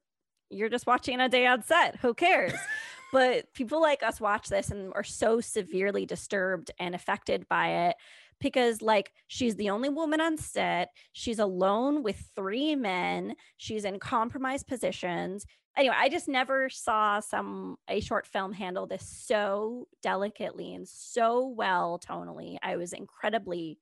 You're 0.50 0.70
just 0.70 0.88
watching 0.88 1.20
a 1.20 1.30
day 1.30 1.48
on 1.48 1.64
set. 1.64 1.98
Who 1.98 2.14
cares? 2.14 2.54
but 3.14 3.54
people 3.54 3.80
like 3.80 4.04
us 4.04 4.20
watch 4.20 4.50
this 4.50 4.72
and 4.72 4.92
are 4.96 5.04
so 5.04 5.40
severely 5.40 6.06
disturbed 6.06 6.72
and 6.80 6.96
affected 6.96 7.48
by 7.48 7.88
it 7.88 7.96
because 8.40 8.82
like 8.82 9.12
she's 9.28 9.56
the 9.56 9.70
only 9.70 9.88
woman 9.88 10.20
on 10.20 10.36
set 10.36 10.90
she's 11.14 11.40
alone 11.40 12.02
with 12.02 12.32
three 12.36 12.76
men 12.76 13.36
she's 13.58 13.86
in 13.86 14.00
compromised 14.00 14.68
positions 14.68 15.46
anyway 15.78 15.96
i 15.98 16.10
just 16.10 16.28
never 16.28 16.70
saw 16.70 17.20
some 17.20 17.78
a 17.90 18.00
short 18.00 18.28
film 18.28 18.54
handle 18.54 18.86
this 18.86 19.08
so 19.08 19.88
delicately 20.02 20.74
and 20.74 20.88
so 20.88 21.48
well 21.48 22.00
tonally 22.00 22.58
i 22.64 22.76
was 22.76 22.94
incredibly 22.94 23.80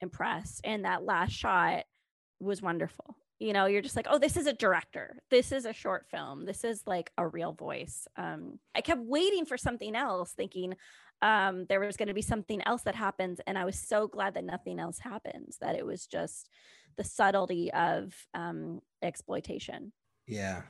impressed 0.00 0.60
and 0.64 0.84
that 0.84 1.04
last 1.04 1.32
shot 1.32 1.84
was 2.40 2.62
wonderful 2.62 3.16
you 3.38 3.52
know 3.52 3.66
you're 3.66 3.82
just 3.82 3.96
like 3.96 4.06
oh 4.10 4.18
this 4.18 4.36
is 4.36 4.46
a 4.46 4.52
director 4.52 5.16
this 5.30 5.52
is 5.52 5.64
a 5.64 5.72
short 5.72 6.06
film 6.10 6.44
this 6.44 6.64
is 6.64 6.82
like 6.86 7.10
a 7.18 7.26
real 7.26 7.52
voice 7.52 8.06
um 8.16 8.58
i 8.74 8.80
kept 8.80 9.00
waiting 9.00 9.44
for 9.44 9.56
something 9.56 9.94
else 9.96 10.32
thinking 10.32 10.74
um, 11.22 11.66
there 11.68 11.80
was 11.80 11.96
going 11.96 12.08
to 12.08 12.14
be 12.14 12.22
something 12.22 12.62
else 12.62 12.82
that 12.82 12.94
happens. 12.94 13.40
And 13.46 13.58
I 13.58 13.64
was 13.64 13.78
so 13.78 14.06
glad 14.06 14.34
that 14.34 14.44
nothing 14.44 14.78
else 14.78 14.98
happens, 14.98 15.58
that 15.60 15.74
it 15.74 15.84
was 15.84 16.06
just 16.06 16.48
the 16.96 17.04
subtlety 17.04 17.72
of 17.72 18.14
um, 18.34 18.80
exploitation. 19.02 19.92
Yeah. 20.26 20.62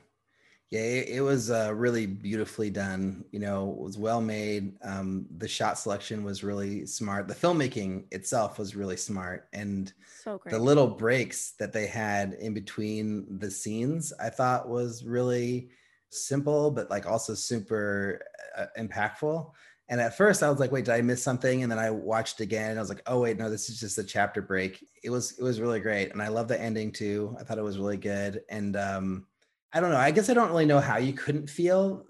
Yeah, 0.71 0.81
it, 0.81 1.09
it 1.09 1.21
was 1.21 1.49
uh, 1.49 1.73
really 1.73 2.05
beautifully 2.05 2.69
done. 2.69 3.25
You 3.31 3.39
know, 3.39 3.71
it 3.71 3.83
was 3.83 3.97
well 3.97 4.21
made. 4.21 4.73
Um, 4.83 5.25
the 5.37 5.47
shot 5.47 5.79
selection 5.79 6.23
was 6.23 6.43
really 6.43 6.85
smart. 6.85 7.27
The 7.27 7.33
filmmaking 7.33 8.05
itself 8.11 8.59
was 8.59 8.75
really 8.75 8.97
smart, 8.97 9.47
and 9.51 9.91
so 10.23 10.37
great. 10.37 10.51
the 10.51 10.59
little 10.59 10.87
breaks 10.87 11.51
that 11.53 11.73
they 11.73 11.87
had 11.87 12.33
in 12.33 12.53
between 12.53 13.39
the 13.39 13.49
scenes, 13.49 14.13
I 14.19 14.29
thought 14.29 14.69
was 14.69 15.03
really 15.03 15.69
simple, 16.09 16.69
but 16.71 16.89
like 16.89 17.07
also 17.07 17.33
super 17.33 18.21
uh, 18.57 18.65
impactful. 18.77 19.51
And 19.89 19.99
at 19.99 20.15
first 20.15 20.43
I 20.43 20.49
was 20.49 20.59
like, 20.59 20.71
wait, 20.71 20.85
did 20.85 20.93
I 20.93 21.01
miss 21.01 21.23
something? 21.23 21.63
And 21.63 21.71
then 21.71 21.79
I 21.79 21.89
watched 21.89 22.41
again 22.41 22.71
and 22.71 22.79
I 22.79 22.81
was 22.81 22.89
like, 22.89 23.01
oh 23.07 23.21
wait, 23.21 23.37
no, 23.39 23.49
this 23.49 23.69
is 23.69 23.79
just 23.79 23.97
a 23.97 24.03
chapter 24.03 24.41
break. 24.41 24.85
It 25.03 25.09
was 25.09 25.37
it 25.39 25.43
was 25.43 25.59
really 25.59 25.79
great. 25.79 26.11
And 26.11 26.21
I 26.21 26.27
love 26.27 26.47
the 26.47 26.59
ending 26.61 26.91
too. 26.91 27.35
I 27.39 27.43
thought 27.43 27.57
it 27.57 27.63
was 27.63 27.79
really 27.79 27.97
good. 27.97 28.41
And 28.49 28.75
um 28.75 29.25
I 29.73 29.79
don't 29.79 29.91
know. 29.91 29.97
I 29.97 30.11
guess 30.11 30.29
I 30.29 30.33
don't 30.33 30.49
really 30.49 30.65
know 30.65 30.79
how 30.79 30.97
you 30.97 31.13
couldn't 31.13 31.49
feel 31.49 32.05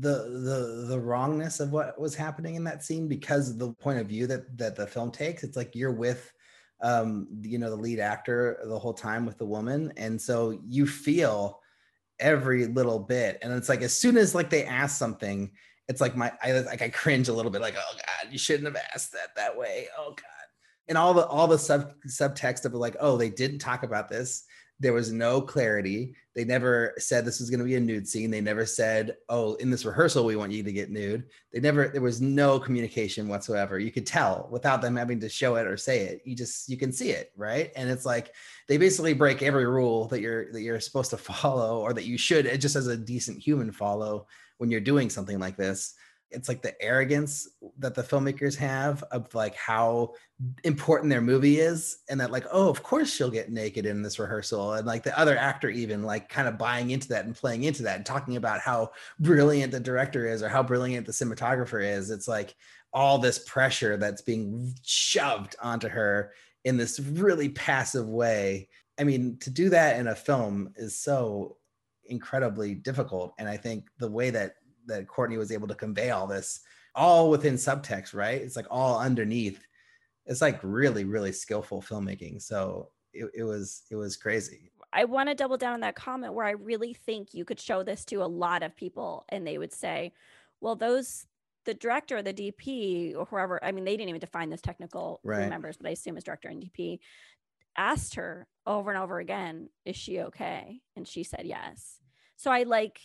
the 0.00 0.28
the 0.28 0.86
the 0.88 1.00
wrongness 1.00 1.60
of 1.60 1.70
what 1.70 2.00
was 2.00 2.14
happening 2.14 2.56
in 2.56 2.64
that 2.64 2.82
scene 2.82 3.06
because 3.08 3.50
of 3.50 3.58
the 3.58 3.72
point 3.72 4.00
of 4.00 4.06
view 4.06 4.26
that 4.26 4.56
that 4.58 4.76
the 4.76 4.86
film 4.86 5.10
takes. 5.10 5.44
It's 5.44 5.56
like 5.56 5.74
you're 5.74 5.92
with 5.92 6.32
um 6.80 7.28
you 7.42 7.58
know 7.58 7.70
the 7.70 7.76
lead 7.76 8.00
actor 8.00 8.58
the 8.64 8.78
whole 8.78 8.94
time 8.94 9.24
with 9.24 9.38
the 9.38 9.46
woman 9.46 9.92
and 9.96 10.20
so 10.20 10.58
you 10.66 10.84
feel 10.84 11.60
every 12.18 12.66
little 12.66 12.98
bit 12.98 13.38
and 13.40 13.52
it's 13.52 13.68
like 13.68 13.82
as 13.82 13.96
soon 13.96 14.16
as 14.16 14.34
like 14.34 14.50
they 14.50 14.64
ask 14.64 14.98
something 14.98 15.52
it's 15.88 16.00
like 16.00 16.16
my 16.16 16.32
I 16.42 16.52
like 16.52 16.82
I 16.82 16.88
cringe 16.88 17.28
a 17.28 17.32
little 17.32 17.50
bit, 17.50 17.60
like, 17.60 17.76
oh 17.76 17.94
God, 17.96 18.32
you 18.32 18.38
shouldn't 18.38 18.64
have 18.64 18.82
asked 18.94 19.12
that 19.12 19.34
that 19.36 19.56
way. 19.56 19.88
Oh 19.98 20.10
God. 20.10 20.26
And 20.88 20.98
all 20.98 21.14
the 21.14 21.26
all 21.26 21.46
the 21.46 21.58
sub 21.58 21.92
subtext 22.06 22.64
of 22.64 22.74
like, 22.74 22.96
oh, 23.00 23.16
they 23.16 23.30
didn't 23.30 23.58
talk 23.58 23.82
about 23.82 24.08
this. 24.08 24.44
There 24.82 24.92
was 24.92 25.12
no 25.12 25.40
clarity. 25.40 26.16
They 26.34 26.44
never 26.44 26.94
said 26.98 27.24
this 27.24 27.38
was 27.38 27.50
going 27.50 27.60
to 27.60 27.64
be 27.64 27.76
a 27.76 27.80
nude 27.80 28.08
scene. 28.08 28.32
They 28.32 28.40
never 28.40 28.66
said, 28.66 29.16
"Oh, 29.28 29.54
in 29.54 29.70
this 29.70 29.84
rehearsal, 29.84 30.24
we 30.24 30.34
want 30.34 30.50
you 30.50 30.64
to 30.64 30.72
get 30.72 30.90
nude." 30.90 31.24
They 31.52 31.60
never. 31.60 31.86
There 31.88 32.02
was 32.02 32.20
no 32.20 32.58
communication 32.58 33.28
whatsoever. 33.28 33.78
You 33.78 33.92
could 33.92 34.06
tell 34.06 34.48
without 34.50 34.82
them 34.82 34.96
having 34.96 35.20
to 35.20 35.28
show 35.28 35.54
it 35.54 35.68
or 35.68 35.76
say 35.76 36.00
it. 36.00 36.22
You 36.24 36.34
just 36.34 36.68
you 36.68 36.76
can 36.76 36.92
see 36.92 37.10
it, 37.10 37.30
right? 37.36 37.70
And 37.76 37.88
it's 37.88 38.04
like 38.04 38.34
they 38.66 38.76
basically 38.76 39.14
break 39.14 39.40
every 39.40 39.66
rule 39.66 40.08
that 40.08 40.20
you're 40.20 40.50
that 40.52 40.62
you're 40.62 40.80
supposed 40.80 41.10
to 41.10 41.16
follow 41.32 41.80
or 41.80 41.92
that 41.92 42.06
you 42.06 42.18
should, 42.18 42.60
just 42.60 42.74
as 42.74 42.88
a 42.88 42.96
decent 42.96 43.38
human, 43.38 43.70
follow 43.70 44.26
when 44.58 44.68
you're 44.68 44.80
doing 44.80 45.10
something 45.10 45.38
like 45.38 45.56
this 45.56 45.94
it's 46.32 46.48
like 46.48 46.62
the 46.62 46.80
arrogance 46.82 47.48
that 47.78 47.94
the 47.94 48.02
filmmakers 48.02 48.56
have 48.56 49.02
of 49.10 49.32
like 49.34 49.54
how 49.54 50.12
important 50.64 51.10
their 51.10 51.20
movie 51.20 51.58
is 51.58 51.98
and 52.08 52.20
that 52.20 52.30
like 52.30 52.44
oh 52.50 52.68
of 52.68 52.82
course 52.82 53.12
she'll 53.12 53.30
get 53.30 53.50
naked 53.50 53.86
in 53.86 54.02
this 54.02 54.18
rehearsal 54.18 54.74
and 54.74 54.86
like 54.86 55.02
the 55.02 55.16
other 55.18 55.36
actor 55.36 55.68
even 55.68 56.02
like 56.02 56.28
kind 56.28 56.48
of 56.48 56.58
buying 56.58 56.90
into 56.90 57.08
that 57.08 57.24
and 57.24 57.36
playing 57.36 57.64
into 57.64 57.82
that 57.82 57.96
and 57.96 58.06
talking 58.06 58.36
about 58.36 58.60
how 58.60 58.90
brilliant 59.20 59.72
the 59.72 59.80
director 59.80 60.26
is 60.26 60.42
or 60.42 60.48
how 60.48 60.62
brilliant 60.62 61.06
the 61.06 61.12
cinematographer 61.12 61.84
is 61.84 62.10
it's 62.10 62.28
like 62.28 62.54
all 62.92 63.18
this 63.18 63.38
pressure 63.40 63.96
that's 63.96 64.22
being 64.22 64.74
shoved 64.82 65.56
onto 65.62 65.88
her 65.88 66.32
in 66.64 66.76
this 66.76 66.98
really 66.98 67.48
passive 67.50 68.08
way 68.08 68.68
i 68.98 69.04
mean 69.04 69.36
to 69.38 69.50
do 69.50 69.68
that 69.68 69.98
in 69.98 70.08
a 70.08 70.14
film 70.14 70.72
is 70.76 70.98
so 70.98 71.56
incredibly 72.06 72.74
difficult. 72.74 73.34
And 73.38 73.48
I 73.48 73.56
think 73.56 73.88
the 73.98 74.10
way 74.10 74.30
that 74.30 74.56
that 74.86 75.06
Courtney 75.08 75.36
was 75.36 75.52
able 75.52 75.68
to 75.68 75.74
convey 75.74 76.10
all 76.10 76.26
this, 76.26 76.60
all 76.94 77.30
within 77.30 77.54
subtext, 77.54 78.14
right? 78.14 78.40
It's 78.40 78.56
like 78.56 78.66
all 78.70 78.98
underneath. 78.98 79.64
It's 80.26 80.40
like 80.40 80.60
really, 80.62 81.04
really 81.04 81.32
skillful 81.32 81.82
filmmaking. 81.82 82.42
So 82.42 82.90
it, 83.12 83.30
it 83.34 83.44
was 83.44 83.82
it 83.90 83.96
was 83.96 84.16
crazy. 84.16 84.70
I 84.92 85.04
want 85.04 85.28
to 85.28 85.34
double 85.34 85.56
down 85.56 85.72
on 85.72 85.80
that 85.80 85.94
comment 85.94 86.34
where 86.34 86.44
I 86.44 86.50
really 86.52 86.92
think 86.92 87.32
you 87.32 87.44
could 87.44 87.58
show 87.58 87.82
this 87.82 88.04
to 88.06 88.16
a 88.16 88.26
lot 88.26 88.62
of 88.62 88.76
people 88.76 89.24
and 89.30 89.46
they 89.46 89.56
would 89.56 89.72
say, 89.72 90.12
well, 90.60 90.76
those 90.76 91.26
the 91.64 91.74
director 91.74 92.18
or 92.18 92.22
the 92.22 92.34
DP 92.34 93.16
or 93.16 93.24
whoever, 93.24 93.62
I 93.64 93.72
mean, 93.72 93.84
they 93.84 93.96
didn't 93.96 94.08
even 94.08 94.20
define 94.20 94.50
this 94.50 94.60
technical 94.60 95.20
right. 95.22 95.48
members, 95.48 95.76
but 95.76 95.86
I 95.86 95.92
assume 95.92 96.16
as 96.16 96.24
director 96.24 96.48
and 96.48 96.62
DP, 96.62 96.98
asked 97.76 98.16
her 98.16 98.46
over 98.66 98.90
and 98.90 99.00
over 99.00 99.18
again, 99.18 99.68
is 99.84 99.96
she 99.96 100.20
okay? 100.20 100.80
And 100.96 101.06
she 101.06 101.22
said 101.22 101.42
yes. 101.44 101.98
So 102.36 102.50
I 102.50 102.64
like 102.64 103.00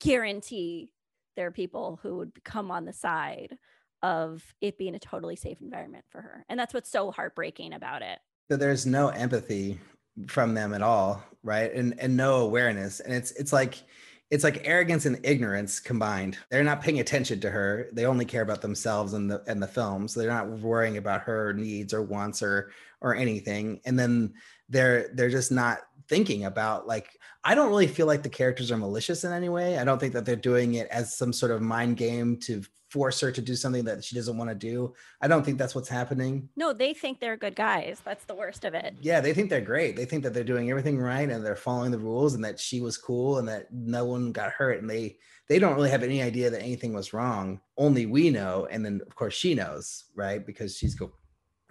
guarantee 0.00 0.92
there 1.36 1.46
are 1.46 1.52
people 1.52 1.98
who 2.02 2.16
would 2.16 2.44
come 2.44 2.70
on 2.70 2.84
the 2.84 2.92
side 2.92 3.56
of 4.02 4.42
it 4.60 4.78
being 4.78 4.94
a 4.94 4.98
totally 4.98 5.36
safe 5.36 5.60
environment 5.60 6.04
for 6.08 6.20
her. 6.20 6.44
And 6.48 6.58
that's 6.58 6.74
what's 6.74 6.90
so 6.90 7.10
heartbreaking 7.10 7.72
about 7.72 8.02
it. 8.02 8.18
So 8.50 8.56
there's 8.56 8.86
no 8.86 9.08
empathy 9.08 9.78
from 10.26 10.54
them 10.54 10.74
at 10.74 10.82
all, 10.82 11.22
right? 11.42 11.72
And 11.72 11.98
and 12.00 12.16
no 12.16 12.36
awareness. 12.36 13.00
And 13.00 13.14
it's 13.14 13.30
it's 13.32 13.52
like 13.52 13.82
it's 14.30 14.44
like 14.44 14.62
arrogance 14.64 15.06
and 15.06 15.18
ignorance 15.24 15.80
combined. 15.80 16.38
They're 16.50 16.62
not 16.62 16.80
paying 16.80 17.00
attention 17.00 17.40
to 17.40 17.50
her. 17.50 17.88
They 17.92 18.06
only 18.06 18.24
care 18.24 18.42
about 18.42 18.62
themselves 18.62 19.12
and 19.12 19.30
the 19.30 19.42
and 19.46 19.62
the 19.62 19.66
film. 19.66 20.08
So 20.08 20.20
they're 20.20 20.30
not 20.30 20.48
worrying 20.48 20.96
about 20.96 21.22
her 21.22 21.52
needs 21.52 21.92
or 21.92 22.02
wants 22.02 22.42
or 22.42 22.70
or 23.00 23.14
anything. 23.14 23.80
And 23.84 23.98
then 23.98 24.34
they're 24.68 25.10
they're 25.14 25.30
just 25.30 25.50
not 25.50 25.80
thinking 26.10 26.44
about 26.44 26.88
like 26.88 27.08
i 27.44 27.54
don't 27.54 27.70
really 27.70 27.86
feel 27.86 28.06
like 28.06 28.22
the 28.24 28.28
characters 28.28 28.70
are 28.72 28.76
malicious 28.76 29.22
in 29.24 29.32
any 29.32 29.48
way. 29.48 29.78
I 29.78 29.84
don't 29.84 29.98
think 29.98 30.12
that 30.12 30.26
they're 30.26 30.36
doing 30.36 30.74
it 30.74 30.88
as 30.88 31.16
some 31.16 31.32
sort 31.32 31.52
of 31.52 31.62
mind 31.62 31.96
game 31.96 32.36
to 32.40 32.62
force 32.90 33.20
her 33.20 33.30
to 33.30 33.40
do 33.40 33.54
something 33.54 33.84
that 33.84 34.02
she 34.02 34.16
doesn't 34.16 34.36
want 34.36 34.50
to 34.50 34.54
do. 34.56 34.92
I 35.20 35.28
don't 35.28 35.44
think 35.44 35.56
that's 35.56 35.76
what's 35.76 35.88
happening. 35.88 36.48
No, 36.56 36.72
they 36.72 36.92
think 36.92 37.20
they're 37.20 37.36
good 37.36 37.54
guys. 37.54 38.02
That's 38.04 38.24
the 38.24 38.34
worst 38.34 38.64
of 38.64 38.74
it. 38.74 38.96
yeah 39.00 39.20
they 39.20 39.32
think 39.32 39.48
they're 39.48 39.60
great. 39.60 39.94
They 39.94 40.04
think 40.04 40.24
that 40.24 40.34
they're 40.34 40.52
doing 40.52 40.68
everything 40.68 40.98
right 40.98 41.30
and 41.30 41.46
they're 41.46 41.54
following 41.54 41.92
the 41.92 41.98
rules 42.10 42.34
and 42.34 42.44
that 42.44 42.58
she 42.58 42.80
was 42.80 42.98
cool 42.98 43.38
and 43.38 43.48
that 43.48 43.72
no 43.72 44.04
one 44.04 44.32
got 44.32 44.50
hurt 44.50 44.80
and 44.80 44.90
they 44.90 45.16
they 45.48 45.58
don't 45.60 45.76
really 45.76 45.90
have 45.90 46.02
any 46.02 46.22
idea 46.22 46.50
that 46.50 46.62
anything 46.62 46.92
was 46.92 47.12
wrong. 47.12 47.60
Only 47.76 48.06
we 48.06 48.30
know 48.30 48.66
and 48.70 48.84
then 48.84 49.00
of 49.06 49.14
course 49.14 49.34
she 49.34 49.54
knows 49.54 50.04
right? 50.16 50.44
Because 50.44 50.76
she's 50.76 50.96
go, 50.96 51.12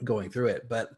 going 0.04 0.30
through 0.30 0.48
it. 0.48 0.70
But 0.70 0.90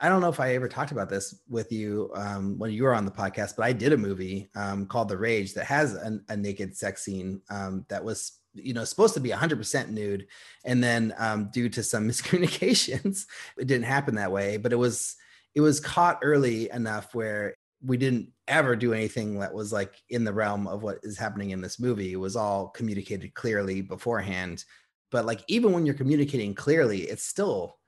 i 0.00 0.08
don't 0.08 0.20
know 0.20 0.28
if 0.28 0.40
i 0.40 0.54
ever 0.54 0.68
talked 0.68 0.92
about 0.92 1.08
this 1.08 1.40
with 1.48 1.72
you 1.72 2.10
um, 2.14 2.58
when 2.58 2.70
you 2.70 2.82
were 2.82 2.94
on 2.94 3.04
the 3.04 3.10
podcast 3.10 3.54
but 3.56 3.64
i 3.64 3.72
did 3.72 3.92
a 3.92 3.96
movie 3.96 4.48
um, 4.54 4.86
called 4.86 5.08
the 5.08 5.16
rage 5.16 5.54
that 5.54 5.64
has 5.64 5.94
a, 5.94 6.18
a 6.28 6.36
naked 6.36 6.76
sex 6.76 7.02
scene 7.02 7.40
um, 7.50 7.84
that 7.88 8.04
was 8.04 8.38
you 8.54 8.72
know 8.72 8.84
supposed 8.84 9.14
to 9.14 9.20
be 9.20 9.30
100% 9.30 9.90
nude 9.90 10.26
and 10.64 10.82
then 10.82 11.14
um, 11.18 11.50
due 11.52 11.68
to 11.68 11.82
some 11.82 12.08
miscommunications 12.08 13.24
it 13.58 13.66
didn't 13.66 13.84
happen 13.84 14.14
that 14.14 14.32
way 14.32 14.56
but 14.56 14.72
it 14.72 14.76
was 14.76 15.16
it 15.54 15.60
was 15.60 15.80
caught 15.80 16.18
early 16.22 16.70
enough 16.70 17.14
where 17.14 17.54
we 17.84 17.96
didn't 17.96 18.28
ever 18.48 18.74
do 18.74 18.92
anything 18.92 19.38
that 19.38 19.52
was 19.52 19.72
like 19.72 19.94
in 20.10 20.24
the 20.24 20.32
realm 20.32 20.66
of 20.66 20.82
what 20.82 20.98
is 21.02 21.18
happening 21.18 21.50
in 21.50 21.60
this 21.60 21.78
movie. 21.78 22.12
It 22.12 22.16
was 22.16 22.36
all 22.36 22.68
communicated 22.68 23.34
clearly 23.34 23.80
beforehand 23.80 24.64
but 25.10 25.24
like 25.24 25.42
even 25.48 25.72
when 25.72 25.86
you're 25.86 25.94
communicating 25.94 26.54
clearly 26.54 27.02
it's 27.02 27.24
still 27.24 27.78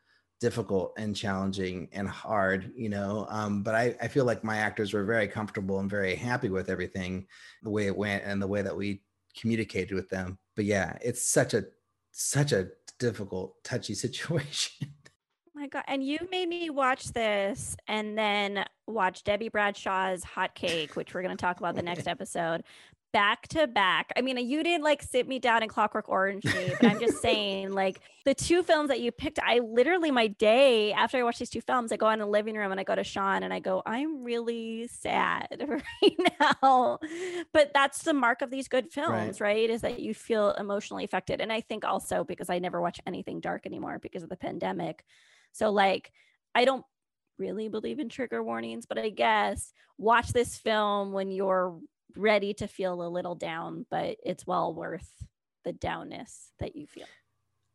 difficult 0.40 0.92
and 0.96 1.16
challenging 1.16 1.88
and 1.92 2.08
hard 2.08 2.70
you 2.76 2.88
know 2.88 3.26
um, 3.28 3.62
but 3.62 3.74
I, 3.74 3.96
I 4.00 4.08
feel 4.08 4.24
like 4.24 4.44
my 4.44 4.58
actors 4.58 4.92
were 4.92 5.04
very 5.04 5.26
comfortable 5.26 5.80
and 5.80 5.90
very 5.90 6.14
happy 6.14 6.48
with 6.48 6.70
everything 6.70 7.26
the 7.62 7.70
way 7.70 7.86
it 7.86 7.96
went 7.96 8.24
and 8.24 8.40
the 8.40 8.46
way 8.46 8.62
that 8.62 8.76
we 8.76 9.02
communicated 9.36 9.94
with 9.94 10.08
them 10.08 10.38
but 10.54 10.64
yeah 10.64 10.96
it's 11.00 11.22
such 11.22 11.54
a 11.54 11.64
such 12.12 12.52
a 12.52 12.68
difficult 12.98 13.62
touchy 13.64 13.94
situation 14.06 14.88
Oh 15.58 15.60
my 15.62 15.66
god! 15.66 15.82
And 15.88 16.04
you 16.04 16.18
made 16.30 16.48
me 16.48 16.70
watch 16.70 17.06
this, 17.06 17.76
and 17.88 18.16
then 18.16 18.64
watch 18.86 19.24
Debbie 19.24 19.48
Bradshaw's 19.48 20.22
Hot 20.22 20.54
Cake, 20.54 20.94
which 20.94 21.12
we're 21.12 21.22
going 21.22 21.36
to 21.36 21.40
talk 21.40 21.58
about 21.58 21.74
the 21.74 21.82
next 21.82 22.06
episode, 22.06 22.62
back 23.12 23.48
to 23.48 23.66
back. 23.66 24.12
I 24.16 24.20
mean, 24.20 24.36
you 24.38 24.62
didn't 24.62 24.84
like 24.84 25.02
sit 25.02 25.26
me 25.26 25.38
down 25.38 25.62
in 25.62 25.68
Clockwork 25.68 26.08
Orange, 26.08 26.44
me, 26.44 26.72
but 26.80 26.90
I'm 26.90 27.00
just 27.00 27.18
saying, 27.22 27.72
like 27.72 28.00
the 28.24 28.34
two 28.34 28.62
films 28.62 28.88
that 28.88 29.00
you 29.00 29.10
picked, 29.10 29.38
I 29.38 29.60
literally 29.60 30.10
my 30.10 30.26
day 30.26 30.92
after 30.92 31.18
I 31.18 31.22
watch 31.22 31.38
these 31.38 31.50
two 31.50 31.60
films, 31.60 31.92
I 31.92 31.96
go 31.96 32.10
in 32.10 32.18
the 32.18 32.26
living 32.26 32.56
room 32.56 32.70
and 32.70 32.80
I 32.80 32.84
go 32.84 32.94
to 32.94 33.04
Sean 33.04 33.42
and 33.42 33.52
I 33.52 33.60
go, 33.60 33.82
I'm 33.86 34.22
really 34.22 34.88
sad 34.88 35.64
right 35.68 36.30
now. 36.40 36.98
But 37.52 37.72
that's 37.74 38.02
the 38.02 38.14
mark 38.14 38.42
of 38.42 38.50
these 38.50 38.68
good 38.68 38.92
films, 38.92 39.40
right? 39.40 39.68
Is 39.68 39.82
that 39.82 40.00
you 40.00 40.14
feel 40.14 40.52
emotionally 40.52 41.04
affected, 41.04 41.40
and 41.40 41.52
I 41.52 41.60
think 41.60 41.84
also 41.84 42.24
because 42.24 42.50
I 42.50 42.58
never 42.58 42.80
watch 42.80 43.00
anything 43.06 43.40
dark 43.40 43.66
anymore 43.66 43.98
because 44.00 44.22
of 44.22 44.28
the 44.28 44.36
pandemic. 44.36 45.04
So 45.52 45.70
like 45.70 46.12
I 46.54 46.64
don't 46.64 46.84
really 47.38 47.68
believe 47.68 48.00
in 48.00 48.08
trigger 48.08 48.42
warnings, 48.42 48.86
but 48.86 48.98
I 48.98 49.10
guess 49.10 49.72
watch 49.96 50.32
this 50.32 50.56
film 50.56 51.12
when 51.12 51.30
you're 51.30 51.78
ready 52.18 52.52
to 52.54 52.66
feel 52.66 53.02
a 53.02 53.08
little 53.08 53.34
down, 53.34 53.86
but 53.90 54.16
it's 54.24 54.46
well 54.46 54.74
worth 54.74 55.10
the 55.64 55.72
downness 55.72 56.48
that 56.60 56.76
you 56.76 56.86
feel. 56.86 57.06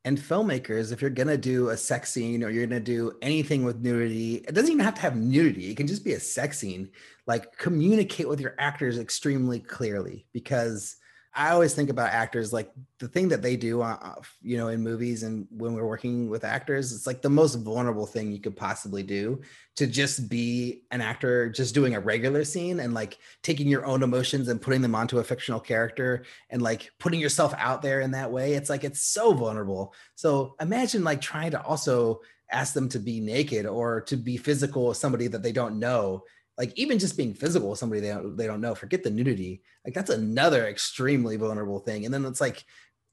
and 0.06 0.18
filmmakers 0.18 0.92
if 0.92 1.02
you're 1.02 1.10
gonna 1.10 1.38
do 1.38 1.70
a 1.70 1.78
sex 1.78 2.12
scene 2.12 2.44
or 2.44 2.50
you're 2.50 2.66
gonna 2.68 2.80
do 2.80 3.14
anything 3.22 3.64
with 3.64 3.80
nudity 3.82 4.36
it 4.48 4.54
doesn't 4.54 4.72
even 4.72 4.84
have 4.84 4.96
to 4.96 5.02
have 5.02 5.16
nudity 5.16 5.72
it 5.72 5.78
can 5.78 5.88
just 5.88 6.04
be 6.04 6.14
a 6.14 6.20
sex 6.20 6.60
scene 6.60 6.90
like 7.26 7.58
communicate 7.58 8.28
with 8.28 8.42
your 8.42 8.54
actors 8.60 9.00
extremely 9.00 9.60
clearly 9.60 10.26
because 10.34 10.98
i 11.36 11.52
always 11.52 11.74
think 11.74 11.90
about 11.90 12.10
actors 12.10 12.54
like 12.54 12.72
the 13.00 13.08
thing 13.08 13.28
that 13.28 13.42
they 13.42 13.56
do 13.56 13.82
uh, 13.82 14.16
you 14.42 14.58
know 14.58 14.68
in 14.70 14.82
movies 14.82 15.24
and 15.24 15.48
when 15.52 15.74
we're 15.74 15.86
working 15.86 16.30
with 16.30 16.44
actors 16.44 16.94
it's 16.94 17.08
like 17.08 17.22
the 17.22 17.30
most 17.30 17.56
vulnerable 17.56 18.06
thing 18.06 18.32
you 18.32 18.40
could 18.40 18.56
possibly 18.56 19.04
do 19.04 19.42
to 19.76 19.88
just 19.88 20.30
be 20.30 20.84
an 20.92 21.02
actor 21.02 21.50
just 21.50 21.74
doing 21.74 21.96
a 21.96 22.00
regular 22.00 22.44
scene 22.44 22.80
and 22.80 22.94
like 22.94 23.18
taking 23.42 23.68
your 23.68 23.86
own 23.86 24.04
emotions 24.04 24.48
and 24.48 24.62
putting 24.62 24.82
them 24.82 24.94
onto 24.94 25.18
a 25.18 25.24
fictional 25.24 25.60
character 25.60 26.24
and 26.50 26.62
like 26.62 26.92
putting 27.00 27.20
yourself 27.20 27.54
out 27.58 27.82
there 27.82 28.02
in 28.02 28.12
that 28.12 28.32
way. 28.32 28.54
It's 28.54 28.70
like 28.70 28.84
it's 28.84 29.02
so 29.02 29.34
vulnerable. 29.34 29.94
So 30.16 30.56
imagine 30.62 31.04
like 31.04 31.22
trying 31.22 31.52
to 31.52 31.62
also 31.62 32.22
ask 32.52 32.74
them 32.74 32.88
to 32.90 33.00
be 33.00 33.20
naked 33.20 33.66
or 33.66 34.02
to 34.02 34.16
be 34.16 34.38
physical 34.38 34.88
with 34.88 34.98
somebody 34.98 35.28
that 35.28 35.42
they 35.42 35.52
don't 35.52 35.80
know 35.80 36.24
like 36.58 36.72
even 36.76 37.00
just 37.00 37.18
being 37.18 37.34
physical 37.34 37.70
with 37.70 37.80
somebody 37.80 38.02
they 38.02 38.10
don't, 38.10 38.38
they 38.38 38.48
don't 38.48 38.62
know 38.62 38.76
forget 38.76 39.04
the 39.04 39.10
nudity. 39.10 39.62
Like 39.86 39.94
that's 39.94 40.10
another 40.10 40.68
extremely 40.68 41.36
vulnerable 41.36 41.80
thing. 41.80 42.06
And 42.06 42.14
then 42.14 42.26
it's 42.26 42.42
like 42.42 42.64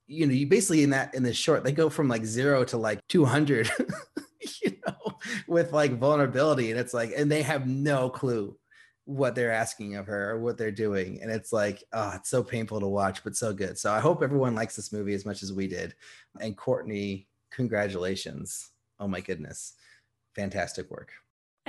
you 0.06 0.26
know 0.26 0.32
you 0.32 0.46
basically 0.46 0.82
in 0.82 0.90
that 0.90 1.14
in 1.14 1.22
this 1.22 1.36
short 1.36 1.62
they 1.62 1.72
go 1.72 1.88
from 1.88 2.08
like 2.08 2.24
zero 2.24 2.64
to 2.64 2.76
like 2.76 3.00
200 3.08 3.70
you 4.62 4.72
know 4.86 5.12
with 5.46 5.72
like 5.72 5.98
vulnerability. 5.98 6.70
And 6.70 6.78
it's 6.78 6.94
like 6.94 7.12
and 7.16 7.30
they 7.30 7.42
have 7.42 7.66
no 7.66 8.10
clue 8.10 8.56
what 9.06 9.34
they're 9.34 9.52
asking 9.52 9.96
of 9.96 10.06
her 10.06 10.30
or 10.30 10.40
what 10.40 10.58
they're 10.58 10.70
doing. 10.70 11.20
And 11.22 11.30
it's 11.30 11.52
like 11.52 11.82
oh 11.92 12.12
it's 12.16 12.28
so 12.28 12.42
painful 12.42 12.80
to 12.80 12.88
watch 12.88 13.24
but 13.24 13.36
so 13.36 13.52
good. 13.54 13.78
So 13.78 13.92
i 13.92 14.00
hope 14.00 14.22
everyone 14.22 14.54
likes 14.54 14.76
this 14.76 14.92
movie 14.92 15.14
as 15.14 15.24
much 15.24 15.42
as 15.42 15.52
we 15.52 15.66
did. 15.66 15.94
And 16.40 16.56
courtney 16.56 17.26
congratulations. 17.50 18.70
Oh 18.98 19.08
my 19.08 19.20
goodness. 19.20 19.74
Fantastic 20.36 20.90
work 20.90 21.10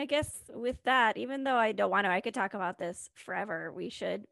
I 0.02 0.06
guess 0.06 0.32
with 0.52 0.82
that, 0.86 1.16
even 1.16 1.44
though 1.44 1.56
I 1.56 1.74
don't 1.74 1.92
want 1.92 2.06
to, 2.06 2.12
I 2.12 2.22
could 2.22 2.34
talk 2.34 2.56
about 2.56 2.80
this 2.80 3.12
forever. 3.14 3.72
We 3.72 3.90
should 3.92 4.26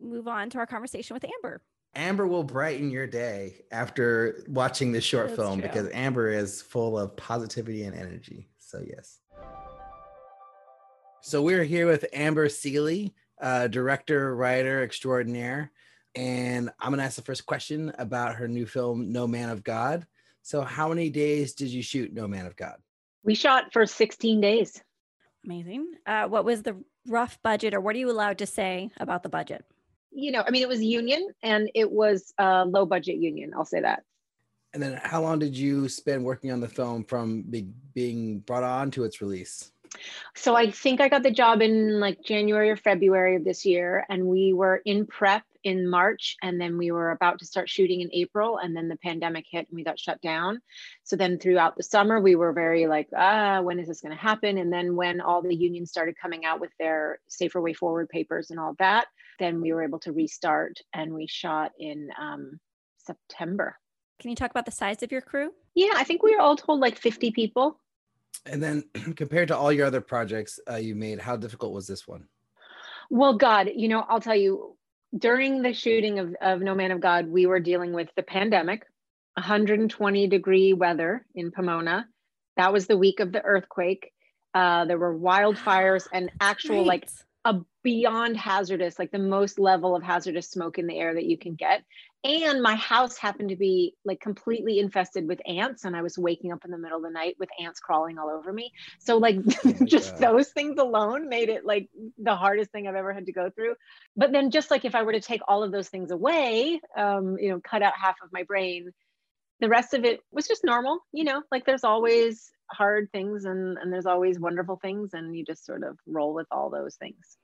move 0.00 0.26
on 0.26 0.50
to 0.50 0.58
our 0.58 0.66
conversation 0.66 1.14
with 1.14 1.24
Amber. 1.24 1.62
Amber 1.94 2.26
will 2.26 2.42
brighten 2.42 2.90
your 2.90 3.06
day 3.06 3.60
after 3.70 4.42
watching 4.48 4.90
this 4.90 5.04
short 5.04 5.28
That's 5.28 5.38
film 5.38 5.60
true. 5.60 5.68
because 5.68 5.88
Amber 5.92 6.32
is 6.32 6.60
full 6.60 6.98
of 6.98 7.14
positivity 7.16 7.84
and 7.84 7.94
energy. 7.94 8.48
So, 8.58 8.82
yes. 8.84 9.20
So, 11.22 11.42
we're 11.42 11.62
here 11.62 11.86
with 11.86 12.04
Amber 12.12 12.48
Sealey, 12.48 13.12
uh, 13.40 13.68
director, 13.68 14.34
writer 14.34 14.82
extraordinaire. 14.82 15.70
And 16.16 16.70
I'm 16.80 16.90
going 16.90 16.98
to 16.98 17.04
ask 17.04 17.14
the 17.14 17.22
first 17.22 17.46
question 17.46 17.92
about 18.00 18.34
her 18.34 18.48
new 18.48 18.66
film, 18.66 19.12
No 19.12 19.28
Man 19.28 19.50
of 19.50 19.62
God. 19.62 20.08
So, 20.42 20.62
how 20.62 20.88
many 20.88 21.08
days 21.08 21.54
did 21.54 21.68
you 21.68 21.82
shoot 21.82 22.12
No 22.12 22.26
Man 22.26 22.46
of 22.46 22.56
God? 22.56 22.78
We 23.22 23.36
shot 23.36 23.72
for 23.72 23.86
16 23.86 24.40
days. 24.40 24.82
Amazing. 25.44 25.92
Uh, 26.06 26.26
what 26.26 26.44
was 26.44 26.62
the 26.62 26.76
rough 27.06 27.38
budget, 27.42 27.74
or 27.74 27.80
what 27.80 27.96
are 27.96 27.98
you 27.98 28.10
allowed 28.10 28.38
to 28.38 28.46
say 28.46 28.90
about 28.98 29.22
the 29.22 29.28
budget? 29.28 29.64
You 30.10 30.32
know, 30.32 30.42
I 30.46 30.50
mean, 30.50 30.62
it 30.62 30.68
was 30.68 30.82
union 30.82 31.28
and 31.42 31.70
it 31.74 31.90
was 31.90 32.32
a 32.38 32.64
low 32.64 32.86
budget 32.86 33.16
union. 33.16 33.52
I'll 33.54 33.64
say 33.64 33.80
that. 33.80 34.02
And 34.74 34.82
then, 34.82 35.00
how 35.02 35.22
long 35.22 35.38
did 35.38 35.56
you 35.56 35.88
spend 35.88 36.24
working 36.24 36.52
on 36.52 36.60
the 36.60 36.68
film 36.68 37.04
from 37.04 37.42
be- 37.42 37.70
being 37.94 38.40
brought 38.40 38.64
on 38.64 38.90
to 38.92 39.04
its 39.04 39.20
release? 39.20 39.72
So 40.34 40.54
I 40.54 40.70
think 40.70 41.00
I 41.00 41.08
got 41.08 41.22
the 41.22 41.30
job 41.30 41.62
in 41.62 41.98
like 42.00 42.22
January 42.22 42.70
or 42.70 42.76
February 42.76 43.36
of 43.36 43.44
this 43.44 43.64
year, 43.64 44.04
and 44.08 44.26
we 44.26 44.52
were 44.52 44.82
in 44.84 45.06
prep 45.06 45.42
in 45.64 45.88
March, 45.88 46.36
and 46.42 46.60
then 46.60 46.78
we 46.78 46.90
were 46.90 47.10
about 47.10 47.38
to 47.38 47.46
start 47.46 47.68
shooting 47.68 48.00
in 48.00 48.10
April, 48.12 48.58
and 48.58 48.76
then 48.76 48.88
the 48.88 48.96
pandemic 48.96 49.44
hit 49.50 49.68
and 49.68 49.76
we 49.76 49.84
got 49.84 49.98
shut 49.98 50.20
down. 50.20 50.60
So 51.04 51.16
then 51.16 51.38
throughout 51.38 51.76
the 51.76 51.82
summer, 51.82 52.20
we 52.20 52.34
were 52.34 52.52
very 52.52 52.86
like, 52.86 53.08
ah, 53.16 53.60
when 53.60 53.78
is 53.78 53.88
this 53.88 54.00
going 54.00 54.14
to 54.14 54.22
happen? 54.22 54.58
And 54.58 54.72
then 54.72 54.96
when 54.96 55.20
all 55.20 55.42
the 55.42 55.54
unions 55.54 55.90
started 55.90 56.16
coming 56.20 56.44
out 56.44 56.60
with 56.60 56.70
their 56.78 57.18
safer 57.28 57.60
way 57.60 57.72
forward 57.72 58.08
papers 58.08 58.50
and 58.50 58.60
all 58.60 58.74
that, 58.78 59.06
then 59.38 59.60
we 59.60 59.72
were 59.72 59.82
able 59.82 60.00
to 60.00 60.12
restart, 60.12 60.78
and 60.92 61.12
we 61.12 61.26
shot 61.26 61.72
in 61.78 62.10
um, 62.20 62.58
September. 62.98 63.76
Can 64.20 64.30
you 64.30 64.36
talk 64.36 64.50
about 64.50 64.66
the 64.66 64.72
size 64.72 65.02
of 65.02 65.12
your 65.12 65.20
crew? 65.20 65.52
Yeah, 65.74 65.92
I 65.94 66.04
think 66.04 66.22
we 66.22 66.34
were 66.34 66.40
all 66.40 66.56
told 66.56 66.80
like 66.80 66.98
50 66.98 67.30
people. 67.30 67.80
And 68.46 68.62
then, 68.62 68.84
compared 69.16 69.48
to 69.48 69.56
all 69.56 69.72
your 69.72 69.86
other 69.86 70.00
projects 70.00 70.58
uh, 70.70 70.76
you 70.76 70.94
made, 70.94 71.20
how 71.20 71.36
difficult 71.36 71.72
was 71.72 71.86
this 71.86 72.06
one? 72.06 72.24
Well, 73.10 73.36
God, 73.36 73.70
you 73.74 73.88
know, 73.88 74.04
I'll 74.08 74.20
tell 74.20 74.36
you, 74.36 74.76
during 75.16 75.62
the 75.62 75.72
shooting 75.72 76.18
of, 76.18 76.34
of 76.40 76.60
No 76.60 76.74
Man 76.74 76.90
of 76.90 77.00
God, 77.00 77.28
we 77.28 77.46
were 77.46 77.60
dealing 77.60 77.92
with 77.92 78.08
the 78.16 78.22
pandemic, 78.22 78.84
120 79.34 80.26
degree 80.26 80.72
weather 80.72 81.24
in 81.34 81.50
Pomona. 81.50 82.06
That 82.56 82.72
was 82.72 82.86
the 82.86 82.96
week 82.96 83.20
of 83.20 83.32
the 83.32 83.42
earthquake. 83.42 84.12
Uh, 84.54 84.84
there 84.84 84.98
were 84.98 85.16
wildfires 85.16 86.06
and 86.12 86.30
actual, 86.40 86.84
like, 86.84 87.08
a 87.44 87.60
beyond 87.82 88.36
hazardous, 88.36 88.98
like 88.98 89.10
the 89.10 89.18
most 89.18 89.58
level 89.58 89.96
of 89.96 90.02
hazardous 90.02 90.50
smoke 90.50 90.78
in 90.78 90.86
the 90.86 90.98
air 90.98 91.14
that 91.14 91.24
you 91.24 91.38
can 91.38 91.54
get. 91.54 91.84
And 92.24 92.62
my 92.62 92.74
house 92.74 93.16
happened 93.16 93.50
to 93.50 93.56
be 93.56 93.94
like 94.04 94.20
completely 94.20 94.80
infested 94.80 95.28
with 95.28 95.40
ants, 95.46 95.84
and 95.84 95.96
I 95.96 96.02
was 96.02 96.18
waking 96.18 96.52
up 96.52 96.64
in 96.64 96.72
the 96.72 96.78
middle 96.78 96.98
of 96.98 97.04
the 97.04 97.10
night 97.10 97.36
with 97.38 97.48
ants 97.60 97.78
crawling 97.78 98.18
all 98.18 98.28
over 98.28 98.52
me. 98.52 98.72
So, 98.98 99.18
like, 99.18 99.36
just 99.84 100.18
God. 100.18 100.32
those 100.32 100.48
things 100.48 100.78
alone 100.78 101.28
made 101.28 101.48
it 101.48 101.64
like 101.64 101.88
the 102.18 102.34
hardest 102.34 102.72
thing 102.72 102.88
I've 102.88 102.96
ever 102.96 103.12
had 103.12 103.26
to 103.26 103.32
go 103.32 103.50
through. 103.50 103.76
But 104.16 104.32
then, 104.32 104.50
just 104.50 104.70
like 104.70 104.84
if 104.84 104.96
I 104.96 105.02
were 105.02 105.12
to 105.12 105.20
take 105.20 105.42
all 105.46 105.62
of 105.62 105.70
those 105.70 105.88
things 105.88 106.10
away, 106.10 106.80
um, 106.96 107.36
you 107.38 107.50
know, 107.50 107.60
cut 107.60 107.82
out 107.82 107.94
half 107.96 108.16
of 108.22 108.32
my 108.32 108.42
brain, 108.42 108.90
the 109.60 109.68
rest 109.68 109.94
of 109.94 110.04
it 110.04 110.20
was 110.32 110.48
just 110.48 110.64
normal, 110.64 110.98
you 111.12 111.22
know, 111.22 111.42
like 111.52 111.66
there's 111.66 111.84
always 111.84 112.50
hard 112.70 113.10
things 113.12 113.44
and 113.44 113.78
and 113.78 113.92
there's 113.92 114.06
always 114.06 114.38
wonderful 114.38 114.76
things 114.76 115.14
and 115.14 115.36
you 115.36 115.44
just 115.44 115.64
sort 115.64 115.82
of 115.82 115.96
roll 116.06 116.34
with 116.34 116.46
all 116.50 116.68
those 116.68 116.96
things 116.96 117.38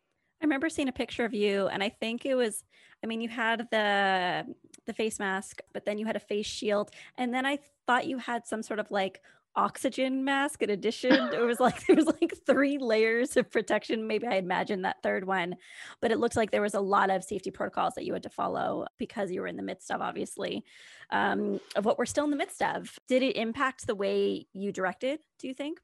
I 0.44 0.46
remember 0.46 0.68
seeing 0.68 0.88
a 0.88 0.92
picture 0.92 1.24
of 1.24 1.32
you, 1.32 1.68
and 1.68 1.82
I 1.82 1.88
think 1.88 2.26
it 2.26 2.34
was, 2.34 2.64
I 3.02 3.06
mean, 3.06 3.22
you 3.22 3.30
had 3.30 3.66
the 3.70 4.44
the 4.84 4.92
face 4.92 5.18
mask, 5.18 5.62
but 5.72 5.86
then 5.86 5.96
you 5.96 6.04
had 6.04 6.16
a 6.16 6.20
face 6.20 6.44
shield, 6.44 6.90
and 7.16 7.32
then 7.32 7.46
I 7.46 7.60
thought 7.86 8.06
you 8.06 8.18
had 8.18 8.46
some 8.46 8.62
sort 8.62 8.78
of 8.78 8.90
like 8.90 9.22
oxygen 9.56 10.22
mask 10.22 10.62
in 10.62 10.68
addition. 10.68 11.12
it 11.32 11.40
was 11.40 11.60
like 11.60 11.86
there 11.86 11.96
was 11.96 12.04
like 12.04 12.34
three 12.44 12.76
layers 12.76 13.38
of 13.38 13.50
protection. 13.50 14.06
Maybe 14.06 14.26
I 14.26 14.34
imagined 14.34 14.84
that 14.84 15.02
third 15.02 15.26
one, 15.26 15.56
but 16.02 16.10
it 16.10 16.18
looked 16.18 16.36
like 16.36 16.50
there 16.50 16.60
was 16.60 16.74
a 16.74 16.80
lot 16.80 17.08
of 17.08 17.24
safety 17.24 17.50
protocols 17.50 17.94
that 17.94 18.04
you 18.04 18.12
had 18.12 18.24
to 18.24 18.28
follow 18.28 18.84
because 18.98 19.30
you 19.30 19.40
were 19.40 19.46
in 19.46 19.56
the 19.56 19.62
midst 19.62 19.90
of 19.90 20.02
obviously 20.02 20.62
um, 21.08 21.58
of 21.74 21.86
what 21.86 21.96
we're 21.96 22.04
still 22.04 22.24
in 22.24 22.30
the 22.30 22.36
midst 22.36 22.60
of. 22.60 22.98
Did 23.08 23.22
it 23.22 23.36
impact 23.36 23.86
the 23.86 23.94
way 23.94 24.46
you 24.52 24.72
directed? 24.72 25.20
Do 25.38 25.48
you 25.48 25.54
think? 25.54 25.78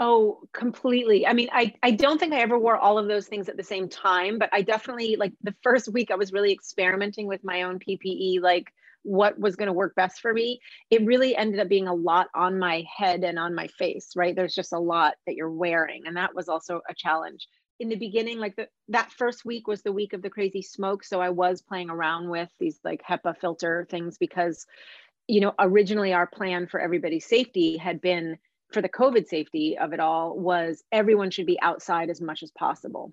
Oh, 0.00 0.40
completely. 0.52 1.26
I 1.26 1.32
mean, 1.32 1.48
I, 1.52 1.74
I 1.82 1.90
don't 1.90 2.20
think 2.20 2.32
I 2.32 2.40
ever 2.40 2.56
wore 2.58 2.76
all 2.76 2.98
of 2.98 3.08
those 3.08 3.26
things 3.26 3.48
at 3.48 3.56
the 3.56 3.64
same 3.64 3.88
time, 3.88 4.38
but 4.38 4.48
I 4.52 4.62
definitely 4.62 5.16
like 5.16 5.32
the 5.42 5.54
first 5.62 5.88
week 5.92 6.12
I 6.12 6.14
was 6.14 6.32
really 6.32 6.52
experimenting 6.52 7.26
with 7.26 7.42
my 7.42 7.62
own 7.62 7.80
PPE, 7.80 8.40
like 8.40 8.72
what 9.02 9.38
was 9.40 9.56
going 9.56 9.66
to 9.66 9.72
work 9.72 9.96
best 9.96 10.20
for 10.20 10.32
me. 10.32 10.60
It 10.90 11.04
really 11.04 11.34
ended 11.34 11.58
up 11.58 11.68
being 11.68 11.88
a 11.88 11.94
lot 11.94 12.28
on 12.34 12.60
my 12.60 12.84
head 12.96 13.24
and 13.24 13.40
on 13.40 13.56
my 13.56 13.66
face, 13.66 14.12
right? 14.14 14.36
There's 14.36 14.54
just 14.54 14.72
a 14.72 14.78
lot 14.78 15.14
that 15.26 15.34
you're 15.34 15.50
wearing. 15.50 16.02
And 16.06 16.16
that 16.16 16.34
was 16.34 16.48
also 16.48 16.80
a 16.88 16.94
challenge. 16.94 17.48
In 17.80 17.88
the 17.88 17.96
beginning, 17.96 18.38
like 18.38 18.54
the, 18.54 18.68
that 18.88 19.10
first 19.10 19.44
week 19.44 19.66
was 19.66 19.82
the 19.82 19.92
week 19.92 20.12
of 20.12 20.22
the 20.22 20.30
crazy 20.30 20.62
smoke. 20.62 21.02
So 21.02 21.20
I 21.20 21.30
was 21.30 21.60
playing 21.60 21.90
around 21.90 22.28
with 22.28 22.50
these 22.60 22.78
like 22.84 23.02
HEPA 23.02 23.36
filter 23.40 23.86
things 23.90 24.16
because, 24.18 24.64
you 25.26 25.40
know, 25.40 25.54
originally 25.58 26.12
our 26.12 26.26
plan 26.26 26.68
for 26.68 26.78
everybody's 26.78 27.26
safety 27.26 27.76
had 27.76 28.00
been 28.00 28.38
for 28.72 28.82
the 28.82 28.88
COVID 28.88 29.26
safety 29.26 29.78
of 29.78 29.92
it 29.92 30.00
all 30.00 30.38
was 30.38 30.84
everyone 30.92 31.30
should 31.30 31.46
be 31.46 31.60
outside 31.60 32.10
as 32.10 32.20
much 32.20 32.42
as 32.42 32.50
possible. 32.50 33.12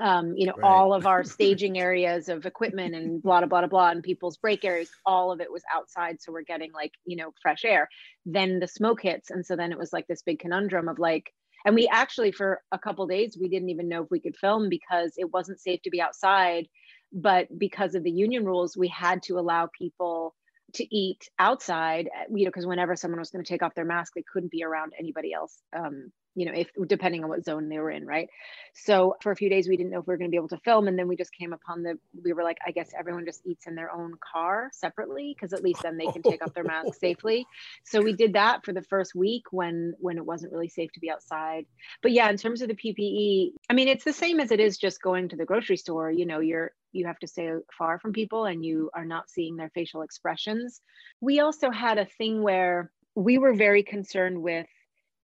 Um, 0.00 0.34
you 0.36 0.46
know, 0.46 0.54
right. 0.56 0.70
all 0.70 0.94
of 0.94 1.06
our 1.06 1.22
staging 1.36 1.78
areas 1.78 2.28
of 2.28 2.46
equipment 2.46 2.94
and 2.94 3.22
blah, 3.22 3.40
blah, 3.40 3.48
blah, 3.48 3.66
blah, 3.66 3.90
and 3.90 4.02
people's 4.02 4.38
break 4.38 4.64
areas, 4.64 4.90
all 5.04 5.30
of 5.30 5.40
it 5.40 5.52
was 5.52 5.62
outside. 5.72 6.20
So 6.20 6.32
we're 6.32 6.42
getting 6.42 6.72
like, 6.72 6.92
you 7.04 7.16
know, 7.16 7.32
fresh 7.42 7.64
air. 7.64 7.88
Then 8.24 8.58
the 8.58 8.68
smoke 8.68 9.02
hits. 9.02 9.30
And 9.30 9.44
so 9.44 9.54
then 9.54 9.70
it 9.70 9.78
was 9.78 9.92
like 9.92 10.06
this 10.06 10.22
big 10.22 10.38
conundrum 10.38 10.88
of 10.88 10.98
like, 10.98 11.32
and 11.64 11.74
we 11.76 11.88
actually, 11.88 12.32
for 12.32 12.60
a 12.72 12.78
couple 12.78 13.06
days, 13.06 13.36
we 13.40 13.48
didn't 13.48 13.70
even 13.70 13.88
know 13.88 14.02
if 14.02 14.10
we 14.10 14.18
could 14.18 14.36
film 14.36 14.68
because 14.68 15.12
it 15.16 15.32
wasn't 15.32 15.60
safe 15.60 15.80
to 15.82 15.90
be 15.90 16.00
outside. 16.00 16.66
But 17.12 17.56
because 17.56 17.94
of 17.94 18.02
the 18.02 18.10
union 18.10 18.44
rules, 18.44 18.76
we 18.76 18.88
had 18.88 19.22
to 19.24 19.38
allow 19.38 19.68
people 19.78 20.34
to 20.74 20.96
eat 20.96 21.28
outside, 21.38 22.06
eh, 22.06 22.24
you 22.30 22.44
know, 22.44 22.50
because 22.50 22.66
whenever 22.66 22.96
someone 22.96 23.20
was 23.20 23.30
going 23.30 23.44
to 23.44 23.48
take 23.48 23.62
off 23.62 23.74
their 23.74 23.84
mask, 23.84 24.12
they 24.14 24.24
couldn't 24.32 24.50
be 24.50 24.64
around 24.64 24.92
anybody 24.98 25.32
else. 25.32 25.62
Um, 25.76 26.12
you 26.34 26.46
know, 26.46 26.52
if 26.52 26.68
depending 26.86 27.22
on 27.22 27.30
what 27.30 27.44
zone 27.44 27.68
they 27.68 27.78
were 27.78 27.90
in, 27.90 28.06
right? 28.06 28.28
So 28.74 29.16
for 29.20 29.32
a 29.32 29.36
few 29.36 29.50
days, 29.50 29.68
we 29.68 29.76
didn't 29.76 29.92
know 29.92 30.00
if 30.00 30.06
we 30.06 30.12
were 30.12 30.18
going 30.18 30.30
to 30.30 30.32
be 30.32 30.38
able 30.38 30.48
to 30.48 30.58
film, 30.58 30.88
and 30.88 30.98
then 30.98 31.08
we 31.08 31.16
just 31.16 31.32
came 31.32 31.52
upon 31.52 31.82
the. 31.82 31.98
We 32.24 32.32
were 32.32 32.42
like, 32.42 32.58
I 32.66 32.70
guess 32.70 32.90
everyone 32.98 33.24
just 33.24 33.42
eats 33.44 33.66
in 33.66 33.74
their 33.74 33.92
own 33.92 34.14
car 34.32 34.70
separately, 34.72 35.34
because 35.36 35.52
at 35.52 35.62
least 35.62 35.82
then 35.82 35.96
they 35.96 36.06
can 36.06 36.22
take 36.22 36.42
off 36.42 36.54
their 36.54 36.64
mask 36.64 36.98
safely. 36.98 37.46
So 37.84 38.00
we 38.00 38.12
did 38.12 38.34
that 38.34 38.64
for 38.64 38.72
the 38.72 38.82
first 38.82 39.14
week 39.14 39.44
when 39.50 39.94
when 39.98 40.16
it 40.16 40.24
wasn't 40.24 40.52
really 40.52 40.68
safe 40.68 40.92
to 40.92 41.00
be 41.00 41.10
outside. 41.10 41.66
But 42.02 42.12
yeah, 42.12 42.30
in 42.30 42.36
terms 42.36 42.62
of 42.62 42.68
the 42.68 42.74
PPE, 42.74 43.52
I 43.68 43.74
mean, 43.74 43.88
it's 43.88 44.04
the 44.04 44.12
same 44.12 44.40
as 44.40 44.50
it 44.50 44.60
is 44.60 44.78
just 44.78 45.02
going 45.02 45.28
to 45.30 45.36
the 45.36 45.44
grocery 45.44 45.76
store. 45.76 46.10
You 46.10 46.26
know, 46.26 46.40
you're 46.40 46.72
you 46.92 47.06
have 47.06 47.18
to 47.20 47.26
stay 47.26 47.50
far 47.76 47.98
from 47.98 48.12
people 48.12 48.44
and 48.44 48.64
you 48.64 48.90
are 48.94 49.04
not 49.04 49.30
seeing 49.30 49.56
their 49.56 49.70
facial 49.74 50.02
expressions. 50.02 50.80
We 51.20 51.40
also 51.40 51.70
had 51.70 51.98
a 51.98 52.04
thing 52.04 52.42
where 52.42 52.90
we 53.14 53.38
were 53.38 53.54
very 53.54 53.82
concerned 53.82 54.40
with 54.40 54.66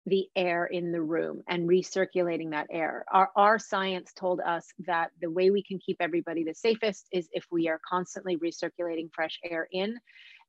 the 0.08 0.26
air 0.36 0.66
in 0.66 0.92
the 0.92 1.00
room 1.00 1.42
and 1.48 1.68
recirculating 1.68 2.50
that 2.50 2.66
air. 2.70 3.04
Our, 3.12 3.30
our 3.36 3.58
science 3.58 4.12
told 4.12 4.40
us 4.40 4.66
that 4.86 5.10
the 5.20 5.30
way 5.30 5.50
we 5.50 5.62
can 5.62 5.78
keep 5.78 5.96
everybody 6.00 6.44
the 6.44 6.54
safest 6.54 7.06
is 7.12 7.28
if 7.32 7.44
we 7.50 7.68
are 7.68 7.80
constantly 7.88 8.36
recirculating 8.36 9.10
fresh 9.14 9.38
air 9.44 9.68
in. 9.72 9.98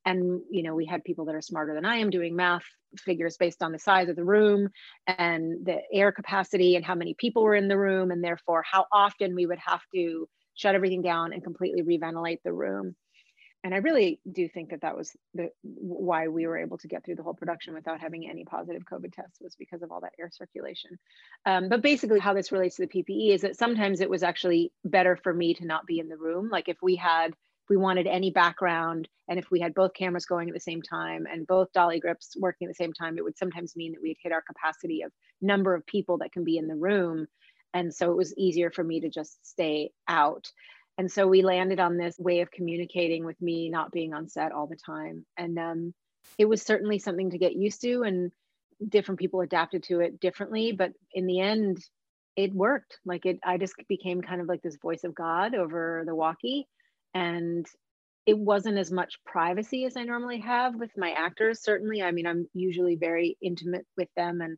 And, 0.05 0.41
you 0.49 0.63
know, 0.63 0.75
we 0.75 0.85
had 0.85 1.03
people 1.03 1.25
that 1.25 1.35
are 1.35 1.41
smarter 1.41 1.73
than 1.73 1.85
I 1.85 1.97
am 1.97 2.09
doing 2.09 2.35
math 2.35 2.63
figures 2.97 3.37
based 3.37 3.61
on 3.61 3.71
the 3.71 3.79
size 3.79 4.09
of 4.09 4.15
the 4.15 4.23
room 4.23 4.69
and 5.07 5.65
the 5.65 5.79
air 5.93 6.11
capacity 6.11 6.75
and 6.75 6.85
how 6.85 6.95
many 6.95 7.15
people 7.15 7.43
were 7.43 7.55
in 7.55 7.67
the 7.67 7.77
room, 7.77 8.11
and 8.11 8.23
therefore 8.23 8.63
how 8.69 8.85
often 8.91 9.35
we 9.35 9.45
would 9.45 9.59
have 9.59 9.81
to 9.93 10.27
shut 10.55 10.75
everything 10.75 11.01
down 11.01 11.33
and 11.33 11.43
completely 11.43 11.81
reventilate 11.81 12.39
the 12.43 12.53
room 12.53 12.95
and 13.63 13.73
I 13.73 13.77
really 13.77 14.21
do 14.31 14.47
think 14.47 14.69
that 14.69 14.81
that 14.81 14.95
was 14.95 15.15
the 15.33 15.51
why 15.63 16.29
we 16.29 16.47
were 16.47 16.57
able 16.57 16.77
to 16.77 16.87
get 16.87 17.03
through 17.03 17.15
the 17.15 17.23
whole 17.23 17.33
production 17.33 17.73
without 17.73 17.99
having 17.99 18.29
any 18.29 18.45
positive 18.45 18.83
COVID 18.89 19.13
tests 19.13 19.39
was 19.41 19.55
because 19.55 19.81
of 19.81 19.91
all 19.91 20.01
that 20.01 20.13
air 20.17 20.29
circulation. 20.31 20.97
Um, 21.45 21.67
but 21.67 21.81
basically, 21.81 22.19
how 22.19 22.33
this 22.33 22.51
relates 22.51 22.77
to 22.77 22.87
the 22.87 23.03
PPE 23.03 23.33
is 23.33 23.41
that 23.41 23.57
sometimes 23.57 23.99
it 23.99 24.09
was 24.09 24.23
actually 24.23 24.71
better 24.85 25.17
for 25.17 25.33
me 25.33 25.53
to 25.55 25.65
not 25.65 25.85
be 25.85 25.99
in 25.99 26.07
the 26.07 26.17
room. 26.17 26.49
Like 26.49 26.69
if 26.69 26.77
we 26.81 26.95
had, 26.95 27.31
if 27.31 27.69
we 27.69 27.75
wanted 27.75 28.07
any 28.07 28.31
background, 28.31 29.09
and 29.27 29.37
if 29.37 29.51
we 29.51 29.59
had 29.59 29.75
both 29.75 29.93
cameras 29.93 30.25
going 30.25 30.47
at 30.47 30.53
the 30.53 30.59
same 30.59 30.81
time 30.81 31.27
and 31.31 31.45
both 31.45 31.71
dolly 31.73 31.99
grips 31.99 32.35
working 32.39 32.67
at 32.67 32.71
the 32.71 32.83
same 32.83 32.93
time, 32.93 33.17
it 33.17 33.23
would 33.23 33.37
sometimes 33.37 33.75
mean 33.75 33.91
that 33.91 34.01
we'd 34.01 34.17
hit 34.23 34.31
our 34.31 34.41
capacity 34.41 35.03
of 35.03 35.11
number 35.41 35.75
of 35.75 35.85
people 35.85 36.17
that 36.17 36.31
can 36.31 36.43
be 36.43 36.57
in 36.57 36.67
the 36.67 36.75
room. 36.75 37.27
And 37.73 37.93
so 37.93 38.09
it 38.09 38.17
was 38.17 38.35
easier 38.37 38.71
for 38.71 38.83
me 38.83 39.01
to 39.01 39.09
just 39.09 39.45
stay 39.45 39.91
out. 40.07 40.51
And 40.99 41.09
so 41.09 41.25
we 41.25 41.43
landed 41.43 41.79
on 41.79 41.95
this 41.95 42.19
way 42.19 42.41
of 42.41 42.51
communicating 42.51 43.23
with 43.23 43.41
me 43.41 43.69
not 43.69 43.89
being 43.89 44.13
on 44.13 44.27
set 44.27 44.51
all 44.51 44.67
the 44.67 44.75
time. 44.75 45.25
And 45.37 45.57
um, 45.57 45.93
it 46.37 46.43
was 46.43 46.61
certainly 46.61 46.99
something 46.99 47.29
to 47.29 47.37
get 47.37 47.55
used 47.55 47.79
to, 47.83 48.03
and 48.03 48.33
different 48.85 49.17
people 49.17 49.39
adapted 49.39 49.83
to 49.83 50.01
it 50.01 50.19
differently. 50.19 50.73
But 50.73 50.91
in 51.13 51.25
the 51.25 51.39
end, 51.39 51.77
it 52.35 52.53
worked. 52.53 52.97
Like 53.05 53.25
it, 53.25 53.39
I 53.45 53.57
just 53.57 53.75
became 53.87 54.21
kind 54.21 54.41
of 54.41 54.47
like 54.47 54.61
this 54.61 54.75
voice 54.75 55.05
of 55.05 55.15
God 55.15 55.55
over 55.55 56.03
the 56.05 56.13
walkie. 56.13 56.67
And 57.13 57.65
it 58.25 58.37
wasn't 58.37 58.77
as 58.77 58.91
much 58.91 59.23
privacy 59.25 59.85
as 59.85 59.95
I 59.95 60.03
normally 60.03 60.41
have 60.41 60.75
with 60.75 60.91
my 60.97 61.11
actors. 61.11 61.63
Certainly, 61.63 62.03
I 62.03 62.11
mean, 62.11 62.27
I'm 62.27 62.49
usually 62.53 62.97
very 62.97 63.37
intimate 63.41 63.85
with 63.95 64.09
them 64.17 64.41
and 64.41 64.57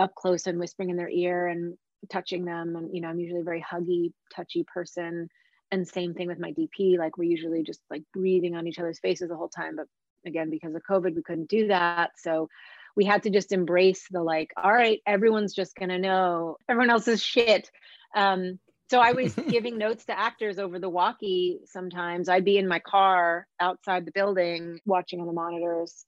up 0.00 0.12
close 0.16 0.48
and 0.48 0.58
whispering 0.58 0.90
in 0.90 0.96
their 0.96 1.08
ear 1.08 1.46
and 1.46 1.76
touching 2.10 2.44
them. 2.44 2.74
And, 2.74 2.92
you 2.92 3.00
know, 3.00 3.06
I'm 3.06 3.20
usually 3.20 3.42
a 3.42 3.44
very 3.44 3.62
huggy, 3.62 4.12
touchy 4.34 4.64
person 4.74 5.28
and 5.72 5.88
same 5.88 6.14
thing 6.14 6.28
with 6.28 6.38
my 6.38 6.52
dp 6.52 6.98
like 6.98 7.16
we're 7.18 7.24
usually 7.24 7.62
just 7.62 7.80
like 7.90 8.02
breathing 8.12 8.54
on 8.54 8.66
each 8.66 8.78
other's 8.78 9.00
faces 9.00 9.28
the 9.28 9.36
whole 9.36 9.48
time 9.48 9.74
but 9.76 9.86
again 10.26 10.50
because 10.50 10.74
of 10.74 10.82
covid 10.88 11.16
we 11.16 11.22
couldn't 11.22 11.48
do 11.48 11.68
that. 11.68 12.10
So 12.16 12.48
we 12.94 13.04
had 13.04 13.22
to 13.22 13.30
just 13.30 13.52
embrace 13.52 14.06
the 14.10 14.22
like 14.22 14.50
all 14.62 14.72
right 14.72 15.00
everyone's 15.06 15.54
just 15.54 15.74
gonna 15.74 15.98
know. 15.98 16.56
Everyone 16.68 16.90
else's 16.90 17.22
shit. 17.22 17.70
Um, 18.14 18.58
so 18.90 19.00
i 19.00 19.12
was 19.12 19.34
giving 19.48 19.78
notes 19.78 20.04
to 20.04 20.18
actors 20.18 20.58
over 20.58 20.78
the 20.78 20.88
walkie 20.88 21.60
sometimes. 21.64 22.28
I'd 22.28 22.44
be 22.44 22.58
in 22.58 22.68
my 22.68 22.78
car 22.78 23.46
outside 23.58 24.04
the 24.04 24.12
building 24.12 24.78
watching 24.84 25.20
on 25.20 25.26
the 25.26 25.32
monitors 25.32 26.04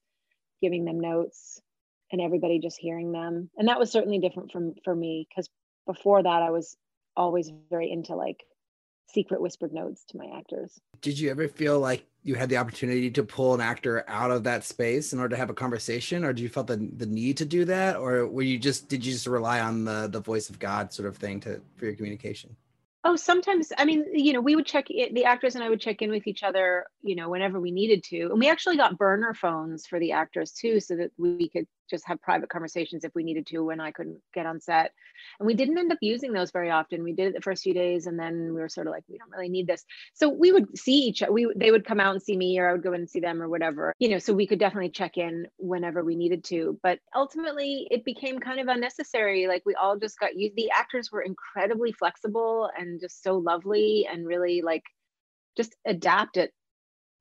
giving 0.62 0.84
them 0.84 1.00
notes 1.00 1.60
and 2.12 2.20
everybody 2.20 2.60
just 2.60 2.78
hearing 2.78 3.12
them. 3.12 3.50
And 3.56 3.68
that 3.68 3.78
was 3.78 3.90
certainly 3.90 4.18
different 4.18 4.52
from 4.52 4.74
for 4.84 4.94
me 4.94 5.26
because 5.28 5.48
before 5.86 6.22
that 6.22 6.42
i 6.42 6.50
was 6.50 6.76
always 7.16 7.50
very 7.70 7.90
into 7.90 8.14
like 8.14 8.42
secret 9.14 9.40
whispered 9.40 9.72
notes 9.72 10.04
to 10.08 10.18
my 10.18 10.26
actors. 10.36 10.80
Did 11.00 11.18
you 11.18 11.30
ever 11.30 11.48
feel 11.48 11.78
like 11.78 12.04
you 12.24 12.34
had 12.34 12.48
the 12.48 12.56
opportunity 12.56 13.10
to 13.10 13.22
pull 13.22 13.54
an 13.54 13.60
actor 13.60 14.04
out 14.08 14.30
of 14.30 14.44
that 14.44 14.64
space 14.64 15.12
in 15.12 15.20
order 15.20 15.30
to 15.30 15.36
have 15.36 15.50
a 15.50 15.54
conversation, 15.54 16.24
or 16.24 16.32
did 16.32 16.42
you 16.42 16.48
felt 16.48 16.66
the, 16.66 16.76
the 16.96 17.06
need 17.06 17.36
to 17.36 17.44
do 17.44 17.64
that, 17.66 17.96
or 17.96 18.26
were 18.26 18.42
you 18.42 18.58
just 18.58 18.88
did 18.88 19.04
you 19.04 19.12
just 19.12 19.26
rely 19.26 19.60
on 19.60 19.84
the 19.84 20.08
the 20.08 20.20
voice 20.20 20.50
of 20.50 20.58
God 20.58 20.92
sort 20.92 21.08
of 21.08 21.16
thing 21.16 21.40
to 21.40 21.60
for 21.76 21.84
your 21.84 21.94
communication? 21.94 22.56
Oh, 23.06 23.16
sometimes 23.16 23.70
I 23.76 23.84
mean, 23.84 24.06
you 24.14 24.32
know, 24.32 24.40
we 24.40 24.56
would 24.56 24.64
check 24.64 24.86
it, 24.88 25.14
the 25.14 25.26
actors 25.26 25.54
and 25.54 25.62
I 25.62 25.68
would 25.68 25.80
check 25.80 26.00
in 26.00 26.10
with 26.10 26.26
each 26.26 26.42
other, 26.42 26.86
you 27.02 27.14
know, 27.14 27.28
whenever 27.28 27.60
we 27.60 27.70
needed 27.70 28.02
to, 28.04 28.30
and 28.30 28.40
we 28.40 28.48
actually 28.48 28.78
got 28.78 28.96
burner 28.96 29.34
phones 29.34 29.86
for 29.86 30.00
the 30.00 30.12
actors 30.12 30.52
too, 30.52 30.80
so 30.80 30.96
that 30.96 31.10
we 31.18 31.50
could 31.50 31.66
just 31.88 32.06
have 32.06 32.20
private 32.22 32.48
conversations 32.48 33.04
if 33.04 33.14
we 33.14 33.24
needed 33.24 33.46
to 33.46 33.60
when 33.60 33.80
I 33.80 33.90
couldn't 33.90 34.18
get 34.32 34.46
on 34.46 34.60
set. 34.60 34.92
And 35.38 35.46
we 35.46 35.54
didn't 35.54 35.78
end 35.78 35.92
up 35.92 35.98
using 36.00 36.32
those 36.32 36.50
very 36.50 36.70
often. 36.70 37.02
We 37.02 37.12
did 37.12 37.28
it 37.28 37.34
the 37.34 37.42
first 37.42 37.62
few 37.62 37.74
days 37.74 38.06
and 38.06 38.18
then 38.18 38.54
we 38.54 38.60
were 38.60 38.68
sort 38.68 38.86
of 38.86 38.92
like, 38.92 39.04
we 39.08 39.18
don't 39.18 39.30
really 39.30 39.48
need 39.48 39.66
this. 39.66 39.84
So 40.14 40.28
we 40.28 40.52
would 40.52 40.76
see 40.78 40.98
each 40.98 41.22
other. 41.22 41.32
We 41.32 41.52
they 41.56 41.70
would 41.70 41.84
come 41.84 42.00
out 42.00 42.14
and 42.14 42.22
see 42.22 42.36
me 42.36 42.58
or 42.58 42.68
I 42.68 42.72
would 42.72 42.82
go 42.82 42.92
in 42.92 43.00
and 43.00 43.10
see 43.10 43.20
them 43.20 43.42
or 43.42 43.48
whatever. 43.48 43.94
You 43.98 44.08
know, 44.08 44.18
so 44.18 44.32
we 44.32 44.46
could 44.46 44.58
definitely 44.58 44.90
check 44.90 45.16
in 45.16 45.46
whenever 45.58 46.04
we 46.04 46.16
needed 46.16 46.44
to. 46.44 46.78
But 46.82 46.98
ultimately 47.14 47.86
it 47.90 48.04
became 48.04 48.38
kind 48.38 48.60
of 48.60 48.68
unnecessary. 48.68 49.46
Like 49.46 49.62
we 49.66 49.74
all 49.74 49.98
just 49.98 50.18
got 50.18 50.36
used. 50.36 50.56
The 50.56 50.70
actors 50.70 51.10
were 51.12 51.22
incredibly 51.22 51.92
flexible 51.92 52.70
and 52.76 53.00
just 53.00 53.22
so 53.22 53.36
lovely 53.36 54.08
and 54.10 54.26
really 54.26 54.62
like 54.62 54.84
just 55.56 55.74
adapt 55.86 56.36
at 56.36 56.50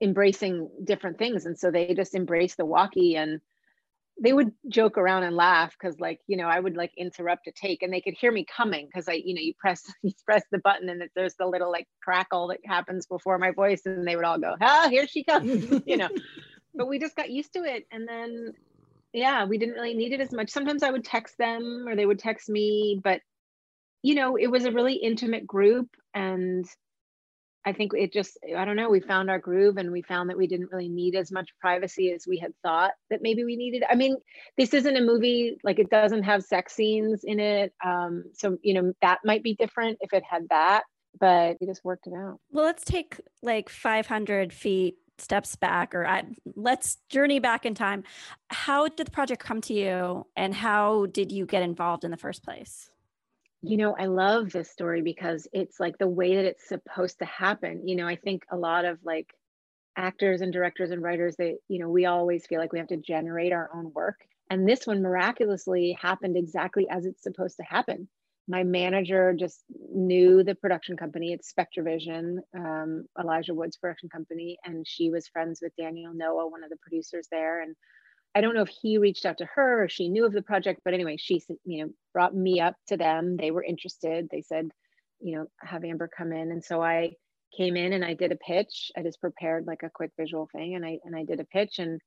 embracing 0.02 0.70
different 0.84 1.18
things. 1.18 1.46
And 1.46 1.58
so 1.58 1.72
they 1.72 1.94
just 1.94 2.16
embraced 2.16 2.58
the 2.58 2.66
walkie 2.66 3.16
and 3.16 3.40
they 4.22 4.34
would 4.34 4.52
joke 4.70 4.98
around 4.98 5.24
and 5.24 5.36
laugh 5.36 5.74
because 5.80 6.00
like 6.00 6.20
you 6.28 6.38
know 6.38 6.48
i 6.48 6.60
would 6.60 6.78
like 6.78 6.92
interrupt 6.98 7.48
a 7.48 7.52
take 7.52 7.82
and 7.82 7.92
they 7.92 8.02
could 8.02 8.14
hear 8.14 8.32
me 8.32 8.46
coming 8.46 8.86
because 8.86 9.10
i 9.10 9.14
you 9.14 9.34
know 9.34 9.42
you 9.42 9.54
press 9.60 9.84
you 10.04 10.12
press 10.26 10.44
the 10.52 10.60
button 10.60 10.90
and 10.90 11.04
there's 11.16 11.36
the 11.36 11.48
little 11.48 11.72
like 11.72 11.88
crackle 12.04 12.48
that 12.48 12.60
happens 12.66 13.06
before 13.08 13.38
my 13.38 13.52
voice 13.52 13.82
and 13.86 14.08
they 14.08 14.16
would 14.16 14.26
all 14.26 14.40
go 14.40 14.56
ah 14.62 14.88
here 14.90 15.08
she 15.08 15.24
comes 15.24 15.82
you 15.86 15.98
know 15.98 16.10
but 16.76 16.88
we 16.88 17.00
just 17.00 17.16
got 17.16 17.30
used 17.30 17.54
to 17.54 17.64
it 17.64 17.86
and 17.92 18.08
then 18.08 18.54
yeah, 19.14 19.46
we 19.46 19.60
didn't 19.60 19.76
really 19.76 19.94
need 19.94 20.12
it 20.12 20.22
as 20.22 20.32
much. 20.32 20.50
Sometimes 20.50 20.82
I 20.82 20.90
would 20.90 21.06
text 21.06 21.38
them 21.38 21.86
or 21.88 21.96
they 21.96 22.06
would 22.06 22.20
text 22.20 22.50
me, 22.50 23.00
but 23.02 23.22
you 24.02 24.16
know, 24.16 24.36
it 24.36 24.48
was 24.48 24.66
a 24.66 24.72
really 24.72 24.96
intimate 24.96 25.48
group 25.48 25.88
and 26.14 26.66
I 27.66 27.72
think 27.72 27.94
it 27.94 28.12
just, 28.12 28.38
I 28.58 28.66
don't 28.66 28.76
know, 28.76 28.90
we 28.90 29.00
found 29.00 29.30
our 29.30 29.40
groove 29.40 29.78
and 29.78 29.92
we 29.92 30.02
found 30.02 30.30
that 30.30 30.38
we 30.38 30.48
didn't 30.48 30.70
really 30.72 30.90
need 30.90 31.16
as 31.16 31.32
much 31.32 31.50
privacy 31.60 32.12
as 32.12 32.28
we 32.28 32.38
had 32.38 32.54
thought 32.62 32.92
that 33.10 33.22
maybe 33.22 33.44
we 33.44 33.56
needed. 33.56 33.84
I 33.90 33.96
mean, 33.96 34.18
this 34.58 34.74
isn't 34.74 34.98
a 34.98 35.02
movie, 35.02 35.58
like 35.64 35.80
it 35.80 35.90
doesn't 35.90 36.24
have 36.24 36.44
sex 36.44 36.74
scenes 36.74 37.24
in 37.24 37.40
it. 37.40 37.74
Um, 37.84 38.26
so, 38.34 38.58
you 38.62 38.74
know, 38.74 38.94
that 39.02 39.20
might 39.24 39.44
be 39.44 39.56
different 39.56 39.98
if 40.02 40.12
it 40.14 40.24
had 40.30 40.50
that, 40.50 40.84
but 41.20 41.58
we 41.62 41.68
just 41.68 41.86
worked 41.86 42.08
it 42.08 42.14
out. 42.14 42.40
Well, 42.52 42.66
let's 42.66 42.84
take 42.84 43.22
like 43.42 43.70
500 43.70 44.52
feet 44.52 44.98
steps 45.18 45.56
back 45.56 45.96
or 45.96 46.06
I, 46.06 46.24
let's 46.56 46.98
journey 47.10 47.40
back 47.40 47.66
in 47.66 47.76
time. 47.76 48.04
How 48.50 48.88
did 48.88 49.08
the 49.08 49.12
project 49.12 49.44
come 49.44 49.62
to 49.62 49.74
you 49.74 50.28
and 50.36 50.54
how 50.54 51.06
did 51.08 51.32
you 51.32 51.46
get 51.46 51.64
involved 51.64 52.04
in 52.04 52.12
the 52.12 52.18
first 52.18 52.44
place? 52.44 52.90
You 53.66 53.78
know, 53.78 53.96
I 53.98 54.08
love 54.08 54.52
this 54.52 54.70
story 54.70 55.02
because 55.02 55.48
it's 55.54 55.80
like 55.80 55.98
the 55.98 56.08
way 56.08 56.36
that 56.36 56.44
it's 56.46 56.68
supposed 56.68 57.20
to 57.20 57.26
happen. 57.26 57.88
You 57.88 57.96
know, 57.96 58.06
I 58.06 58.18
think 58.18 58.44
a 58.52 58.58
lot 58.58 58.84
of 58.84 59.00
like 59.06 59.34
actors 59.96 60.42
and 60.42 60.52
directors 60.52 60.92
and 60.92 61.02
writers, 61.02 61.38
they, 61.38 61.56
you 61.70 61.80
know, 61.80 61.90
we 61.90 62.06
always 62.06 62.46
feel 62.46 62.60
like 62.60 62.74
we 62.74 62.80
have 62.80 62.90
to 62.90 62.98
generate 62.98 63.54
our 63.54 63.70
own 63.74 63.94
work. 63.94 64.20
And 64.50 64.68
this 64.68 64.86
one 64.86 65.02
miraculously 65.02 65.98
happened 66.00 66.36
exactly 66.36 66.88
as 66.90 67.06
it's 67.06 67.24
supposed 67.24 67.56
to 67.56 67.64
happen. 67.64 68.10
My 68.50 68.66
manager 68.66 69.34
just 69.34 69.64
knew 69.94 70.44
the 70.44 70.56
production 70.56 70.98
company. 70.98 71.32
It's 71.32 71.54
SpectreVision, 71.54 72.40
um, 72.54 73.06
Elijah 73.18 73.54
Wood's 73.54 73.78
production 73.78 74.10
company, 74.10 74.58
and 74.66 74.86
she 74.86 75.10
was 75.10 75.30
friends 75.30 75.62
with 75.64 75.74
Daniel 75.78 76.14
Noah, 76.14 76.50
one 76.50 76.66
of 76.66 76.70
the 76.70 76.76
producers 76.82 77.30
there. 77.32 77.62
And 77.62 77.74
I 78.36 78.42
don't 78.42 78.56
know 78.56 78.64
if 78.64 78.70
he 78.70 78.98
reached 78.98 79.26
out 79.26 79.38
to 79.40 79.46
her 79.54 79.84
or 79.84 79.90
she 79.90 80.10
knew 80.10 80.26
of 80.26 80.34
the 80.34 80.42
project, 80.42 80.82
but 80.84 80.94
anyway, 80.94 81.18
she 81.18 81.44
you 81.66 81.86
know 81.86 81.92
brought 82.14 82.36
me 82.36 82.60
up 82.60 82.76
to 82.88 82.98
them. 82.98 83.38
They 83.38 83.52
were 83.52 83.64
interested. 83.64 84.28
They 84.32 84.42
said, 84.42 84.70
you 85.20 85.36
know, 85.36 85.48
have 85.60 85.84
Amber 85.84 86.10
come 86.16 86.34
in, 86.34 86.52
and 86.52 86.64
so 86.64 86.82
I 86.82 87.14
came 87.56 87.78
in 87.78 87.94
and 87.94 88.04
I 88.04 88.16
did 88.16 88.32
a 88.32 88.36
pitch. 88.38 88.92
I 88.98 89.04
just 89.04 89.22
prepared 89.22 89.68
like 89.68 89.84
a 89.84 89.90
quick 89.90 90.12
visual 90.18 90.50
thing, 90.52 90.76
and 90.76 90.86
I 90.86 91.00
and 91.04 91.16
I 91.16 91.24
did 91.24 91.40
a 91.40 91.46
pitch, 91.46 91.80
and 91.80 92.02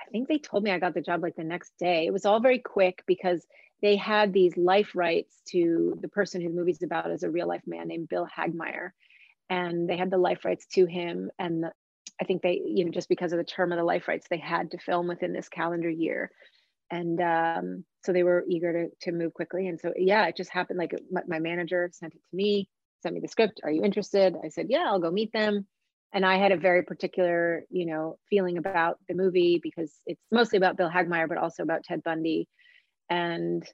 I 0.00 0.10
think 0.10 0.28
they 0.28 0.38
told 0.38 0.62
me 0.62 0.70
I 0.70 0.78
got 0.78 0.94
the 0.94 1.00
job 1.00 1.22
like 1.22 1.36
the 1.36 1.44
next 1.44 1.72
day. 1.78 2.06
It 2.06 2.12
was 2.12 2.26
all 2.26 2.40
very 2.40 2.58
quick 2.58 3.02
because 3.06 3.46
they 3.80 3.96
had 3.96 4.32
these 4.32 4.56
life 4.56 4.92
rights 4.94 5.40
to 5.48 5.98
the 6.00 6.08
person 6.08 6.40
who 6.40 6.48
the 6.48 6.54
movie's 6.54 6.82
about 6.82 7.10
is 7.10 7.22
a 7.22 7.30
real 7.30 7.48
life 7.48 7.62
man 7.66 7.88
named 7.88 8.08
Bill 8.08 8.26
Hagmaier, 8.36 8.90
and 9.48 9.88
they 9.88 9.96
had 9.96 10.10
the 10.10 10.18
life 10.18 10.44
rights 10.44 10.66
to 10.74 10.84
him 10.86 11.30
and 11.38 11.64
the, 11.64 11.72
I 12.20 12.24
think 12.24 12.42
they, 12.42 12.60
you 12.64 12.84
know, 12.84 12.90
just 12.90 13.08
because 13.08 13.32
of 13.32 13.38
the 13.38 13.44
term 13.44 13.72
of 13.72 13.78
the 13.78 13.84
life 13.84 14.08
rights, 14.08 14.26
they 14.28 14.38
had 14.38 14.70
to 14.70 14.78
film 14.78 15.08
within 15.08 15.32
this 15.32 15.48
calendar 15.48 15.90
year. 15.90 16.30
And 16.90 17.20
um, 17.20 17.84
so 18.04 18.12
they 18.12 18.22
were 18.22 18.44
eager 18.48 18.72
to, 18.72 19.10
to 19.10 19.12
move 19.12 19.34
quickly. 19.34 19.66
And 19.68 19.80
so, 19.80 19.92
yeah, 19.96 20.26
it 20.26 20.36
just 20.36 20.50
happened. 20.50 20.78
Like 20.78 20.94
my, 21.26 21.38
manager 21.38 21.90
sent 21.92 22.14
it 22.14 22.20
to 22.30 22.36
me, 22.36 22.68
sent 23.02 23.14
me 23.14 23.20
the 23.20 23.28
script. 23.28 23.60
Are 23.64 23.70
you 23.70 23.82
interested? 23.82 24.36
I 24.44 24.48
said, 24.48 24.66
yeah, 24.68 24.84
I'll 24.86 25.00
go 25.00 25.10
meet 25.10 25.32
them. 25.32 25.66
And 26.12 26.24
I 26.24 26.36
had 26.36 26.52
a 26.52 26.56
very 26.56 26.84
particular, 26.84 27.64
you 27.70 27.86
know, 27.86 28.18
feeling 28.30 28.58
about 28.58 28.98
the 29.08 29.14
movie 29.14 29.58
because 29.60 29.92
it's 30.06 30.22
mostly 30.30 30.58
about 30.58 30.76
Bill 30.76 30.90
Hagmaier, 30.90 31.28
but 31.28 31.38
also 31.38 31.64
about 31.64 31.82
Ted 31.82 32.04
Bundy. 32.04 32.46
And 33.10 33.68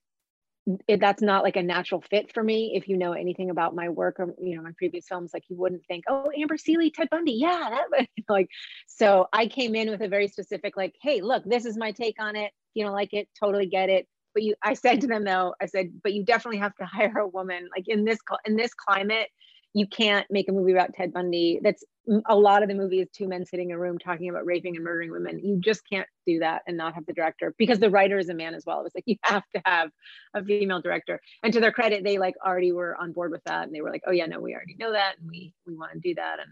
it, 0.87 1.01
that's 1.01 1.23
not 1.23 1.43
like 1.43 1.57
a 1.57 1.63
natural 1.63 2.03
fit 2.03 2.33
for 2.33 2.43
me. 2.43 2.73
If 2.75 2.89
you 2.89 2.97
know 2.97 3.13
anything 3.13 3.51
about 3.51 3.75
my 3.75 3.89
work 3.89 4.17
or 4.19 4.35
you 4.41 4.57
know 4.57 4.63
my 4.63 4.73
previous 4.77 5.07
films, 5.07 5.31
like 5.33 5.45
you 5.49 5.57
wouldn't 5.57 5.85
think, 5.87 6.05
oh, 6.09 6.31
Amber 6.37 6.57
Sealey, 6.57 6.93
Ted 6.93 7.09
Bundy, 7.11 7.33
yeah, 7.33 7.71
that 7.71 8.07
like. 8.29 8.49
So 8.87 9.27
I 9.33 9.47
came 9.47 9.75
in 9.75 9.91
with 9.91 10.03
a 10.03 10.09
very 10.09 10.29
specific, 10.29 10.77
like, 10.77 10.95
hey, 11.03 11.21
look, 11.21 11.45
this 11.45 11.65
is 11.65 11.77
my 11.77 11.93
take 11.93 12.17
on 12.21 12.37
it. 12.37 12.53
You 12.75 12.85
don't 12.85 12.93
like 12.93 13.13
it, 13.13 13.29
totally 13.39 13.67
get 13.67 13.89
it. 13.89 14.07
But 14.35 14.45
you, 14.45 14.55
I 14.63 14.75
said 14.75 15.01
to 15.01 15.07
them 15.07 15.25
though, 15.25 15.55
I 15.61 15.67
said, 15.67 15.91
but 16.03 16.13
you 16.13 16.25
definitely 16.25 16.59
have 16.59 16.75
to 16.77 16.85
hire 16.87 17.19
a 17.19 17.27
woman. 17.27 17.69
Like 17.75 17.89
in 17.89 18.05
this 18.05 18.19
in 18.45 18.57
this 18.57 18.75
climate, 18.75 19.29
you 19.73 19.87
can't 19.87 20.27
make 20.31 20.49
a 20.49 20.53
movie 20.53 20.73
about 20.73 20.95
Ted 20.95 21.13
Bundy. 21.13 21.61
That's 21.63 21.85
a 22.27 22.35
lot 22.35 22.63
of 22.63 22.69
the 22.69 22.75
movie 22.75 23.01
is 23.01 23.09
two 23.11 23.29
men 23.29 23.45
sitting 23.45 23.71
in 23.71 23.77
a 23.77 23.79
room 23.79 23.99
talking 23.99 24.31
about 24.31 24.47
raping 24.47 24.75
and 24.75 24.85
murdering 24.85 25.11
women. 25.11 25.39
You 25.39 25.61
just 25.61 25.83
can't 25.89 26.07
do 26.27 26.39
that 26.41 26.63
and 26.67 26.77
not 26.77 26.95
have 26.95 27.07
the 27.07 27.13
director 27.13 27.55
because 27.59 27.79
the 27.79 27.91
writer 27.91 28.19
is 28.19 28.29
a 28.29 28.35
man 28.35 28.55
as 28.55 28.65
well. 28.67 28.81
It 28.81 28.85
was 28.85 28.95
like 28.95 29.05
you 29.07 29.17
have 29.25 29.45
to 29.55 29.63
have 29.65 29.91
a 30.35 30.45
female 30.45 30.81
director. 30.81 31.21
And 31.43 31.53
to 31.53 31.61
their 31.61 31.73
credit, 31.73 32.03
they 32.05 32.19
like 32.19 32.35
already 32.45 32.73
were 32.73 32.97
on 32.97 33.13
board 33.13 33.31
with 33.31 33.45
that 33.45 33.65
and 33.65 33.75
they 33.75 33.81
were 33.81 33.91
like, 33.91 34.03
"Oh 34.07 34.13
yeah, 34.13 34.27
no, 34.27 34.41
we 34.41 34.55
already 34.55 34.77
know 34.79 34.93
that 34.93 35.19
and 35.21 35.29
we 35.29 35.55
we 35.67 35.77
want 35.77 35.93
to 35.93 35.99
do 35.99 36.15
that." 36.15 36.39
And 36.41 36.51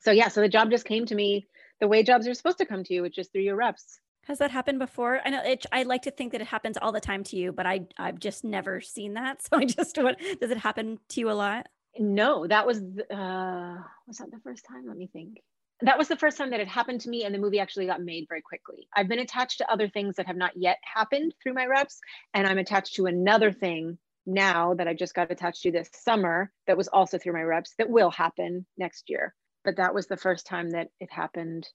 so 0.00 0.10
yeah, 0.10 0.28
so 0.28 0.40
the 0.40 0.48
job 0.48 0.70
just 0.70 0.84
came 0.84 1.06
to 1.06 1.14
me 1.14 1.46
the 1.80 1.88
way 1.88 2.02
jobs 2.02 2.26
are 2.26 2.34
supposed 2.34 2.58
to 2.58 2.66
come 2.66 2.84
to 2.84 2.94
you, 2.94 3.02
which 3.02 3.18
is 3.18 3.28
through 3.28 3.42
your 3.42 3.56
reps. 3.56 4.00
Has 4.26 4.38
that 4.38 4.50
happened 4.50 4.80
before? 4.80 5.20
I 5.24 5.30
know 5.30 5.42
it, 5.44 5.66
I 5.70 5.84
like 5.84 6.02
to 6.02 6.10
think 6.10 6.32
that 6.32 6.40
it 6.40 6.48
happens 6.48 6.76
all 6.76 6.90
the 6.90 7.00
time 7.00 7.22
to 7.24 7.36
you, 7.36 7.52
but 7.52 7.66
I 7.66 7.86
I've 7.98 8.18
just 8.18 8.44
never 8.44 8.80
seen 8.80 9.14
that. 9.14 9.40
So 9.48 9.58
I 9.58 9.64
just 9.64 9.96
what 9.96 10.18
does 10.40 10.50
it 10.50 10.58
happen 10.58 10.98
to 11.10 11.20
you 11.20 11.30
a 11.30 11.32
lot? 11.32 11.68
No 11.98 12.46
that 12.46 12.66
was 12.66 12.78
uh 12.78 13.76
was 14.06 14.18
that 14.18 14.30
the 14.30 14.40
first 14.42 14.64
time? 14.66 14.86
Let 14.86 14.96
me 14.96 15.08
think. 15.12 15.38
That 15.82 15.98
was 15.98 16.08
the 16.08 16.16
first 16.16 16.38
time 16.38 16.50
that 16.50 16.60
it 16.60 16.68
happened 16.68 17.02
to 17.02 17.10
me 17.10 17.24
and 17.24 17.34
the 17.34 17.38
movie 17.38 17.60
actually 17.60 17.86
got 17.86 18.02
made 18.02 18.26
very 18.28 18.40
quickly. 18.40 18.88
I've 18.96 19.08
been 19.08 19.18
attached 19.18 19.58
to 19.58 19.70
other 19.70 19.88
things 19.88 20.16
that 20.16 20.26
have 20.26 20.36
not 20.36 20.56
yet 20.56 20.78
happened 20.82 21.34
through 21.42 21.54
my 21.54 21.66
reps 21.66 22.00
and 22.34 22.46
i'm 22.46 22.58
attached 22.58 22.94
to 22.96 23.06
another 23.06 23.52
thing 23.52 23.98
now 24.24 24.74
that 24.74 24.88
i 24.88 24.94
just 24.94 25.14
got 25.14 25.30
attached 25.30 25.62
to 25.62 25.70
this 25.70 25.90
summer 25.92 26.50
that 26.66 26.76
was 26.76 26.88
also 26.88 27.18
through 27.18 27.34
my 27.34 27.42
reps 27.42 27.74
that 27.78 27.90
will 27.90 28.10
happen 28.10 28.66
next 28.78 29.10
year. 29.10 29.34
But 29.64 29.76
that 29.76 29.94
was 29.94 30.06
the 30.06 30.16
first 30.16 30.46
time 30.46 30.70
that 30.70 30.88
it 31.00 31.12
happened 31.12 31.68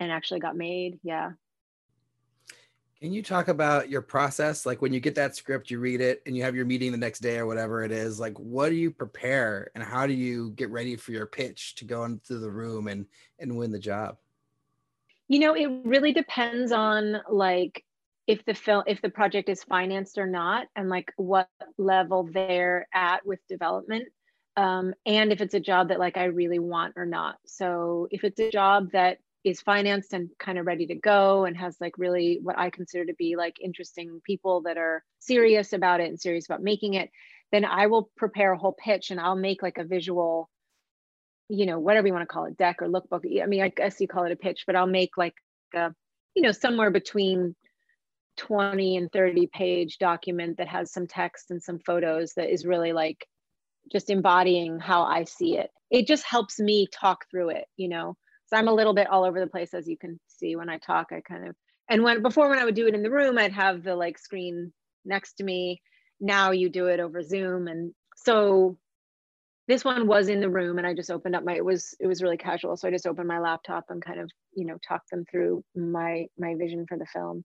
and 0.00 0.12
actually 0.12 0.40
got 0.40 0.56
made. 0.56 0.98
Yeah 1.02 1.32
can 3.00 3.12
you 3.12 3.22
talk 3.22 3.48
about 3.48 3.90
your 3.90 4.00
process? 4.00 4.64
Like 4.64 4.80
when 4.80 4.92
you 4.92 5.00
get 5.00 5.14
that 5.16 5.36
script, 5.36 5.70
you 5.70 5.78
read 5.78 6.00
it 6.00 6.22
and 6.24 6.34
you 6.36 6.42
have 6.42 6.56
your 6.56 6.64
meeting 6.64 6.92
the 6.92 6.98
next 6.98 7.20
day 7.20 7.36
or 7.36 7.46
whatever 7.46 7.84
it 7.84 7.92
is. 7.92 8.18
Like 8.18 8.38
what 8.38 8.70
do 8.70 8.74
you 8.74 8.90
prepare 8.90 9.70
and 9.74 9.84
how 9.84 10.06
do 10.06 10.14
you 10.14 10.50
get 10.52 10.70
ready 10.70 10.96
for 10.96 11.12
your 11.12 11.26
pitch 11.26 11.74
to 11.76 11.84
go 11.84 12.04
into 12.04 12.38
the 12.38 12.50
room 12.50 12.88
and 12.88 13.06
and 13.38 13.56
win 13.56 13.70
the 13.70 13.78
job? 13.78 14.16
You 15.28 15.40
know, 15.40 15.54
it 15.54 15.68
really 15.84 16.12
depends 16.12 16.72
on 16.72 17.20
like 17.28 17.84
if 18.26 18.44
the 18.46 18.54
film 18.54 18.84
if 18.86 19.02
the 19.02 19.10
project 19.10 19.50
is 19.50 19.62
financed 19.62 20.16
or 20.16 20.26
not 20.26 20.66
and 20.74 20.88
like 20.88 21.12
what 21.16 21.48
level 21.76 22.28
they're 22.32 22.88
at 22.94 23.26
with 23.26 23.40
development. 23.46 24.08
Um, 24.56 24.94
and 25.04 25.32
if 25.32 25.42
it's 25.42 25.52
a 25.52 25.60
job 25.60 25.88
that 25.88 25.98
like 25.98 26.16
I 26.16 26.24
really 26.24 26.60
want 26.60 26.94
or 26.96 27.04
not. 27.04 27.36
So 27.44 28.08
if 28.10 28.24
it's 28.24 28.40
a 28.40 28.50
job 28.50 28.92
that 28.92 29.18
is 29.46 29.60
financed 29.60 30.12
and 30.12 30.28
kind 30.40 30.58
of 30.58 30.66
ready 30.66 30.88
to 30.88 30.96
go 30.96 31.44
and 31.44 31.56
has 31.56 31.76
like 31.80 31.96
really 31.98 32.40
what 32.42 32.58
I 32.58 32.68
consider 32.68 33.04
to 33.06 33.14
be 33.14 33.36
like 33.36 33.54
interesting 33.62 34.20
people 34.24 34.62
that 34.62 34.76
are 34.76 35.04
serious 35.20 35.72
about 35.72 36.00
it 36.00 36.08
and 36.08 36.20
serious 36.20 36.46
about 36.46 36.64
making 36.64 36.94
it, 36.94 37.10
then 37.52 37.64
I 37.64 37.86
will 37.86 38.10
prepare 38.16 38.52
a 38.52 38.58
whole 38.58 38.76
pitch 38.76 39.12
and 39.12 39.20
I'll 39.20 39.36
make 39.36 39.62
like 39.62 39.78
a 39.78 39.84
visual, 39.84 40.50
you 41.48 41.64
know, 41.64 41.78
whatever 41.78 42.08
you 42.08 42.12
want 42.12 42.28
to 42.28 42.32
call 42.32 42.46
it, 42.46 42.56
deck 42.56 42.82
or 42.82 42.88
lookbook. 42.88 43.40
I 43.40 43.46
mean, 43.46 43.62
I 43.62 43.68
guess 43.68 44.00
you 44.00 44.08
call 44.08 44.24
it 44.24 44.32
a 44.32 44.36
pitch, 44.36 44.64
but 44.66 44.74
I'll 44.74 44.88
make 44.88 45.16
like 45.16 45.36
a, 45.76 45.94
you 46.34 46.42
know, 46.42 46.50
somewhere 46.50 46.90
between 46.90 47.54
20 48.38 48.96
and 48.96 49.12
30 49.12 49.46
page 49.46 49.98
document 49.98 50.56
that 50.58 50.66
has 50.66 50.92
some 50.92 51.06
text 51.06 51.52
and 51.52 51.62
some 51.62 51.78
photos 51.78 52.32
that 52.34 52.52
is 52.52 52.66
really 52.66 52.92
like 52.92 53.24
just 53.92 54.10
embodying 54.10 54.80
how 54.80 55.04
I 55.04 55.22
see 55.22 55.56
it. 55.56 55.70
It 55.88 56.08
just 56.08 56.24
helps 56.24 56.58
me 56.58 56.88
talk 56.92 57.26
through 57.30 57.50
it, 57.50 57.66
you 57.76 57.88
know 57.88 58.16
so 58.46 58.56
I'm 58.56 58.68
a 58.68 58.74
little 58.74 58.94
bit 58.94 59.08
all 59.08 59.24
over 59.24 59.40
the 59.40 59.46
place, 59.46 59.74
as 59.74 59.88
you 59.88 59.96
can 59.98 60.20
see 60.28 60.56
when 60.56 60.68
I 60.68 60.78
talk. 60.78 61.08
I 61.10 61.20
kind 61.20 61.48
of, 61.48 61.56
and 61.88 62.02
when 62.02 62.22
before 62.22 62.48
when 62.48 62.58
I 62.58 62.64
would 62.64 62.74
do 62.74 62.86
it 62.86 62.94
in 62.94 63.02
the 63.02 63.10
room, 63.10 63.38
I'd 63.38 63.52
have 63.52 63.82
the 63.82 63.96
like 63.96 64.18
screen 64.18 64.72
next 65.04 65.34
to 65.34 65.44
me. 65.44 65.80
Now 66.20 66.52
you 66.52 66.68
do 66.68 66.86
it 66.86 67.00
over 67.00 67.22
Zoom. 67.22 67.68
And 67.68 67.92
so 68.16 68.78
this 69.68 69.84
one 69.84 70.06
was 70.06 70.28
in 70.28 70.40
the 70.40 70.48
room 70.48 70.78
and 70.78 70.86
I 70.86 70.94
just 70.94 71.10
opened 71.10 71.34
up 71.34 71.44
my, 71.44 71.54
it 71.54 71.64
was, 71.64 71.94
it 71.98 72.06
was 72.06 72.22
really 72.22 72.36
casual. 72.36 72.76
So 72.76 72.86
I 72.86 72.92
just 72.92 73.06
opened 73.06 73.28
my 73.28 73.40
laptop 73.40 73.84
and 73.88 74.02
kind 74.02 74.20
of, 74.20 74.30
you 74.54 74.64
know, 74.64 74.78
talked 74.86 75.10
them 75.10 75.24
through 75.30 75.64
my, 75.74 76.26
my 76.38 76.54
vision 76.54 76.86
for 76.88 76.96
the 76.96 77.06
film. 77.06 77.44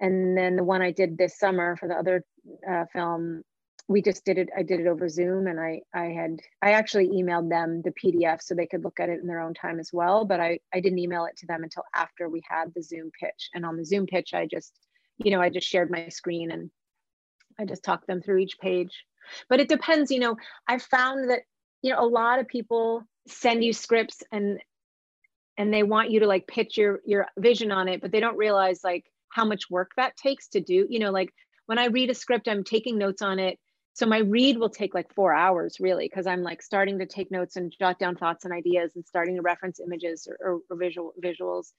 And 0.00 0.36
then 0.36 0.56
the 0.56 0.64
one 0.64 0.82
I 0.82 0.92
did 0.92 1.16
this 1.16 1.38
summer 1.38 1.76
for 1.76 1.88
the 1.88 1.94
other 1.94 2.24
uh, 2.70 2.84
film, 2.92 3.42
we 3.90 4.00
just 4.00 4.24
did 4.24 4.38
it 4.38 4.48
i 4.56 4.62
did 4.62 4.78
it 4.78 4.86
over 4.86 5.08
zoom 5.08 5.48
and 5.48 5.58
i 5.58 5.80
i 5.92 6.04
had 6.04 6.38
i 6.62 6.70
actually 6.70 7.08
emailed 7.08 7.50
them 7.50 7.82
the 7.82 7.90
pdf 7.90 8.40
so 8.40 8.54
they 8.54 8.66
could 8.66 8.84
look 8.84 9.00
at 9.00 9.08
it 9.08 9.20
in 9.20 9.26
their 9.26 9.40
own 9.40 9.52
time 9.52 9.80
as 9.80 9.90
well 9.92 10.24
but 10.24 10.38
i 10.38 10.58
i 10.72 10.78
didn't 10.78 11.00
email 11.00 11.24
it 11.24 11.36
to 11.36 11.46
them 11.46 11.64
until 11.64 11.82
after 11.94 12.28
we 12.28 12.40
had 12.48 12.72
the 12.74 12.82
zoom 12.82 13.10
pitch. 13.18 13.50
And 13.52 13.66
on 13.66 13.76
the 13.76 13.84
zoom 13.84 14.06
pitch 14.06 14.32
i 14.32 14.46
just 14.46 14.72
you 15.18 15.32
know 15.32 15.40
i 15.40 15.50
just 15.50 15.66
shared 15.66 15.90
my 15.90 16.08
screen 16.08 16.52
and 16.52 16.70
i 17.58 17.64
just 17.64 17.82
talked 17.82 18.06
them 18.06 18.22
through 18.22 18.38
each 18.38 18.58
page. 18.60 19.04
But 19.48 19.60
it 19.60 19.68
depends 19.68 20.10
you 20.10 20.20
know 20.20 20.36
i've 20.68 20.82
found 20.82 21.28
that 21.28 21.40
you 21.82 21.92
know 21.92 22.00
a 22.00 22.06
lot 22.06 22.38
of 22.38 22.46
people 22.46 23.02
send 23.26 23.64
you 23.64 23.72
scripts 23.72 24.22
and 24.30 24.60
and 25.58 25.74
they 25.74 25.82
want 25.82 26.10
you 26.10 26.20
to 26.20 26.26
like 26.26 26.46
pitch 26.46 26.78
your 26.78 27.00
your 27.04 27.26
vision 27.38 27.72
on 27.72 27.88
it 27.88 28.00
but 28.00 28.12
they 28.12 28.20
don't 28.20 28.38
realize 28.38 28.84
like 28.84 29.04
how 29.30 29.44
much 29.44 29.68
work 29.68 29.90
that 29.96 30.16
takes 30.16 30.48
to 30.48 30.60
do 30.60 30.86
you 30.88 30.98
know 30.98 31.10
like 31.10 31.32
when 31.66 31.78
i 31.78 31.86
read 31.86 32.10
a 32.10 32.14
script 32.14 32.48
i'm 32.48 32.64
taking 32.64 32.96
notes 32.96 33.22
on 33.22 33.38
it 33.38 33.58
so 34.00 34.06
my 34.06 34.20
read 34.20 34.56
will 34.56 34.70
take 34.70 34.94
like 34.94 35.12
four 35.12 35.34
hours 35.34 35.76
really 35.78 36.08
because 36.08 36.26
i'm 36.26 36.42
like 36.42 36.62
starting 36.62 36.98
to 36.98 37.04
take 37.04 37.30
notes 37.30 37.56
and 37.56 37.74
jot 37.78 37.98
down 37.98 38.16
thoughts 38.16 38.46
and 38.46 38.54
ideas 38.54 38.92
and 38.96 39.04
starting 39.06 39.36
to 39.36 39.42
reference 39.42 39.78
images 39.78 40.26
or, 40.26 40.38
or, 40.40 40.60
or 40.70 40.76
visual 40.78 41.12
visuals. 41.22 41.72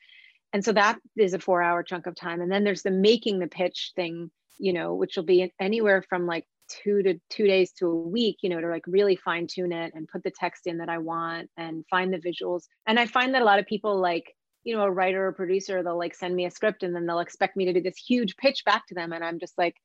And 0.53 0.63
so 0.63 0.71
that 0.73 0.99
is 1.17 1.33
a 1.33 1.39
four 1.39 1.63
hour 1.63 1.81
chunk 1.81 2.05
of 2.05 2.13
time. 2.13 2.39
And 2.41 2.51
then 2.51 2.63
there's 2.63 2.83
the 2.83 2.91
making 2.91 3.39
the 3.39 3.47
pitch 3.47 3.93
thing 3.95 4.29
you 4.59 4.71
know 4.71 4.93
which 4.93 5.15
will 5.15 5.23
be 5.23 5.51
anywhere 5.59 6.03
from 6.07 6.27
like 6.27 6.45
two 6.69 7.01
to 7.01 7.19
two 7.31 7.47
days 7.47 7.71
to 7.71 7.87
a 7.87 7.95
week 7.95 8.37
you 8.43 8.49
know 8.49 8.61
to 8.61 8.67
like 8.67 8.85
really 8.85 9.15
fine 9.15 9.47
tune 9.47 9.71
it 9.71 9.91
and 9.95 10.07
put 10.07 10.21
the 10.23 10.29
text 10.29 10.67
in 10.67 10.77
that 10.77 10.89
i 10.89 10.99
want 10.99 11.49
and 11.57 11.83
find 11.89 12.13
the 12.13 12.19
visuals. 12.19 12.65
And 12.85 12.99
i 12.99 13.07
find 13.07 13.33
that 13.33 13.41
a 13.41 13.45
lot 13.45 13.57
of 13.57 13.65
people 13.65 13.99
like 13.99 14.35
you 14.63 14.75
know 14.75 14.83
a 14.83 14.91
writer 14.91 15.25
or 15.25 15.31
producer 15.31 15.81
they'll 15.81 15.97
like 15.97 16.13
send 16.13 16.35
me 16.35 16.45
a 16.45 16.51
script 16.51 16.83
and 16.83 16.95
then 16.95 17.07
they'll 17.07 17.25
expect 17.27 17.57
me 17.57 17.65
to 17.65 17.73
do 17.73 17.81
this 17.81 17.97
huge 17.97 18.37
pitch 18.37 18.63
back 18.63 18.85
to 18.87 18.93
them. 18.93 19.11
And 19.11 19.23
i'm 19.23 19.39
just 19.39 19.57
like 19.57 19.75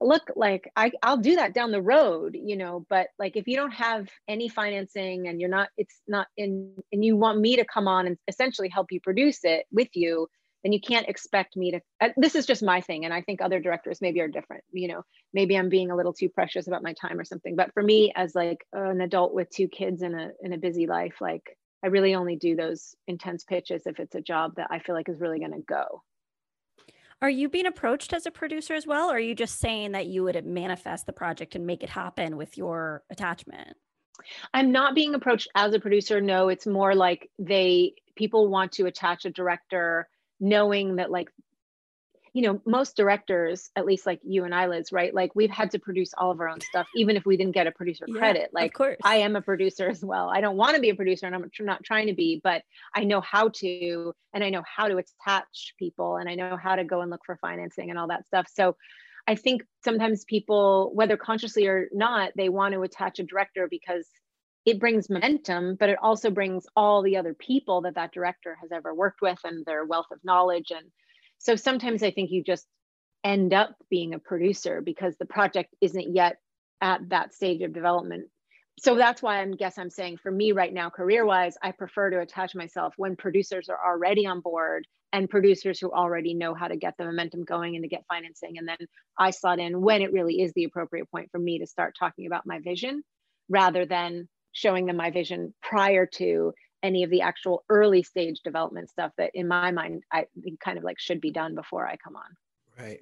look 0.00 0.30
like 0.36 0.70
I, 0.76 0.92
i'll 1.02 1.16
do 1.16 1.36
that 1.36 1.54
down 1.54 1.70
the 1.70 1.82
road 1.82 2.36
you 2.40 2.56
know 2.56 2.84
but 2.88 3.08
like 3.18 3.36
if 3.36 3.46
you 3.46 3.56
don't 3.56 3.72
have 3.72 4.08
any 4.28 4.48
financing 4.48 5.28
and 5.28 5.40
you're 5.40 5.50
not 5.50 5.68
it's 5.76 6.00
not 6.06 6.26
in 6.36 6.74
and 6.92 7.04
you 7.04 7.16
want 7.16 7.40
me 7.40 7.56
to 7.56 7.64
come 7.64 7.88
on 7.88 8.06
and 8.06 8.18
essentially 8.28 8.68
help 8.68 8.90
you 8.90 9.00
produce 9.00 9.40
it 9.44 9.66
with 9.70 9.88
you 9.94 10.28
then 10.62 10.72
you 10.72 10.80
can't 10.80 11.08
expect 11.08 11.56
me 11.56 11.72
to 11.72 11.80
uh, 12.00 12.08
this 12.16 12.34
is 12.34 12.46
just 12.46 12.62
my 12.62 12.80
thing 12.80 13.04
and 13.04 13.14
i 13.14 13.20
think 13.22 13.40
other 13.40 13.60
directors 13.60 14.00
maybe 14.00 14.20
are 14.20 14.28
different 14.28 14.64
you 14.72 14.88
know. 14.88 15.02
Maybe 15.32 15.56
i'm 15.56 15.68
being 15.68 15.90
a 15.90 15.96
little 15.96 16.12
too 16.12 16.28
precious 16.28 16.66
about 16.66 16.82
my 16.82 16.92
time 16.94 17.18
or 17.18 17.24
something 17.24 17.56
but 17.56 17.72
for 17.72 17.82
me 17.82 18.12
as 18.14 18.34
like 18.34 18.64
an 18.72 19.00
adult 19.00 19.34
with 19.34 19.50
two 19.50 19.68
kids 19.68 20.02
in 20.02 20.14
a 20.14 20.30
in 20.42 20.52
a 20.52 20.58
busy 20.58 20.86
life 20.86 21.16
like 21.20 21.56
i 21.82 21.88
really 21.88 22.14
only 22.14 22.36
do 22.36 22.56
those 22.56 22.94
intense 23.06 23.44
pitches 23.44 23.86
if 23.86 23.98
it's 23.98 24.14
a 24.14 24.20
job 24.20 24.54
that 24.56 24.68
i 24.70 24.78
feel 24.78 24.94
like 24.94 25.08
is 25.08 25.20
really 25.20 25.40
going 25.40 25.52
to 25.52 25.62
go 25.66 26.02
are 27.24 27.30
you 27.30 27.48
being 27.48 27.64
approached 27.64 28.12
as 28.12 28.26
a 28.26 28.30
producer 28.30 28.74
as 28.74 28.86
well? 28.86 29.10
Or 29.10 29.16
are 29.16 29.18
you 29.18 29.34
just 29.34 29.58
saying 29.58 29.92
that 29.92 30.08
you 30.08 30.24
would 30.24 30.44
manifest 30.44 31.06
the 31.06 31.14
project 31.14 31.54
and 31.54 31.66
make 31.66 31.82
it 31.82 31.88
happen 31.88 32.36
with 32.36 32.58
your 32.58 33.02
attachment? 33.08 33.78
I'm 34.52 34.72
not 34.72 34.94
being 34.94 35.14
approached 35.14 35.48
as 35.54 35.72
a 35.72 35.80
producer. 35.80 36.20
No, 36.20 36.50
it's 36.50 36.66
more 36.66 36.94
like 36.94 37.30
they 37.38 37.94
people 38.14 38.48
want 38.48 38.72
to 38.72 38.84
attach 38.84 39.24
a 39.24 39.30
director 39.30 40.06
knowing 40.38 40.96
that 40.96 41.10
like 41.10 41.30
you 42.34 42.42
know, 42.42 42.60
most 42.66 42.96
directors, 42.96 43.70
at 43.76 43.86
least 43.86 44.06
like 44.06 44.20
you 44.24 44.42
and 44.44 44.52
I, 44.52 44.66
Liz, 44.66 44.90
right? 44.90 45.14
Like 45.14 45.34
we've 45.36 45.50
had 45.50 45.70
to 45.70 45.78
produce 45.78 46.12
all 46.18 46.32
of 46.32 46.40
our 46.40 46.48
own 46.48 46.60
stuff, 46.60 46.86
even 46.96 47.16
if 47.16 47.24
we 47.24 47.36
didn't 47.36 47.54
get 47.54 47.68
a 47.68 47.72
producer 47.72 48.06
Yeah, 48.08 48.18
credit. 48.18 48.46
of 48.46 48.52
Like 48.52 48.72
course. 48.74 48.98
I 49.04 49.16
am 49.18 49.36
a 49.36 49.40
producer 49.40 49.88
as 49.88 50.04
well. 50.04 50.28
I 50.34 50.40
don't 50.40 50.56
want 50.56 50.74
to 50.74 50.80
be 50.80 50.90
a 50.90 50.96
producer 50.96 51.26
and 51.26 51.34
I'm 51.34 51.48
not 51.60 51.84
trying 51.84 52.08
to 52.08 52.12
be, 52.12 52.40
but 52.42 52.62
I 52.94 53.04
know 53.04 53.20
how 53.20 53.50
to, 53.60 54.12
and 54.34 54.42
I 54.42 54.50
know 54.50 54.64
how 54.66 54.88
to 54.88 54.96
attach 54.96 55.74
people 55.78 56.16
and 56.16 56.28
I 56.28 56.34
know 56.34 56.56
how 56.56 56.74
to 56.74 56.82
go 56.84 57.02
and 57.02 57.10
look 57.10 57.20
for 57.24 57.38
financing 57.40 57.90
and 57.90 57.98
all 57.98 58.08
that 58.08 58.26
stuff. 58.26 58.48
So 58.52 58.76
I 59.28 59.36
think 59.36 59.62
sometimes 59.84 60.24
people, 60.24 60.90
whether 60.92 61.16
consciously 61.16 61.68
or 61.68 61.88
not, 61.92 62.32
they 62.36 62.48
want 62.48 62.74
to 62.74 62.82
attach 62.82 63.20
a 63.20 63.22
director 63.22 63.68
because 63.70 64.08
it 64.66 64.80
brings 64.80 65.08
momentum, 65.08 65.76
but 65.78 65.88
it 65.88 65.98
also 66.02 66.30
brings 66.30 66.66
all 66.74 67.02
the 67.02 67.16
other 67.16 67.34
people 67.34 67.82
that 67.82 67.94
that 67.94 68.12
director 68.12 68.56
has 68.60 68.72
ever 68.72 68.92
worked 68.92 69.22
with 69.22 69.38
and 69.44 69.64
their 69.66 69.84
wealth 69.84 70.06
of 70.10 70.18
knowledge. 70.24 70.72
And 70.72 70.90
so 71.38 71.56
sometimes 71.56 72.02
I 72.02 72.10
think 72.10 72.30
you 72.30 72.42
just 72.42 72.66
end 73.22 73.54
up 73.54 73.74
being 73.90 74.14
a 74.14 74.18
producer 74.18 74.80
because 74.80 75.16
the 75.16 75.26
project 75.26 75.74
isn't 75.80 76.14
yet 76.14 76.36
at 76.80 77.08
that 77.08 77.34
stage 77.34 77.62
of 77.62 77.72
development. 77.72 78.28
So 78.80 78.96
that's 78.96 79.22
why 79.22 79.40
I 79.40 79.46
guess 79.46 79.78
I'm 79.78 79.90
saying 79.90 80.18
for 80.22 80.30
me 80.30 80.52
right 80.52 80.72
now, 80.72 80.90
career 80.90 81.24
wise, 81.24 81.56
I 81.62 81.70
prefer 81.72 82.10
to 82.10 82.20
attach 82.20 82.54
myself 82.54 82.92
when 82.96 83.16
producers 83.16 83.68
are 83.68 83.78
already 83.92 84.26
on 84.26 84.40
board 84.40 84.86
and 85.12 85.30
producers 85.30 85.78
who 85.78 85.92
already 85.92 86.34
know 86.34 86.54
how 86.54 86.66
to 86.66 86.76
get 86.76 86.94
the 86.98 87.04
momentum 87.04 87.44
going 87.44 87.76
and 87.76 87.84
to 87.84 87.88
get 87.88 88.04
financing. 88.08 88.58
And 88.58 88.66
then 88.66 88.78
I 89.16 89.30
slot 89.30 89.60
in 89.60 89.80
when 89.80 90.02
it 90.02 90.12
really 90.12 90.40
is 90.42 90.52
the 90.54 90.64
appropriate 90.64 91.08
point 91.10 91.30
for 91.30 91.38
me 91.38 91.60
to 91.60 91.66
start 91.66 91.94
talking 91.96 92.26
about 92.26 92.46
my 92.46 92.58
vision 92.58 93.04
rather 93.48 93.86
than 93.86 94.28
showing 94.52 94.86
them 94.86 94.96
my 94.96 95.10
vision 95.12 95.54
prior 95.62 96.06
to 96.06 96.52
any 96.84 97.02
of 97.02 97.10
the 97.10 97.22
actual 97.22 97.64
early 97.68 98.02
stage 98.02 98.40
development 98.44 98.90
stuff 98.90 99.10
that 99.18 99.32
in 99.34 99.48
my 99.48 99.72
mind 99.72 100.04
I 100.12 100.26
think 100.42 100.60
kind 100.60 100.78
of 100.78 100.84
like 100.84 101.00
should 101.00 101.20
be 101.20 101.32
done 101.32 101.56
before 101.56 101.88
I 101.88 101.96
come 101.96 102.14
on. 102.14 102.36
Right. 102.78 103.00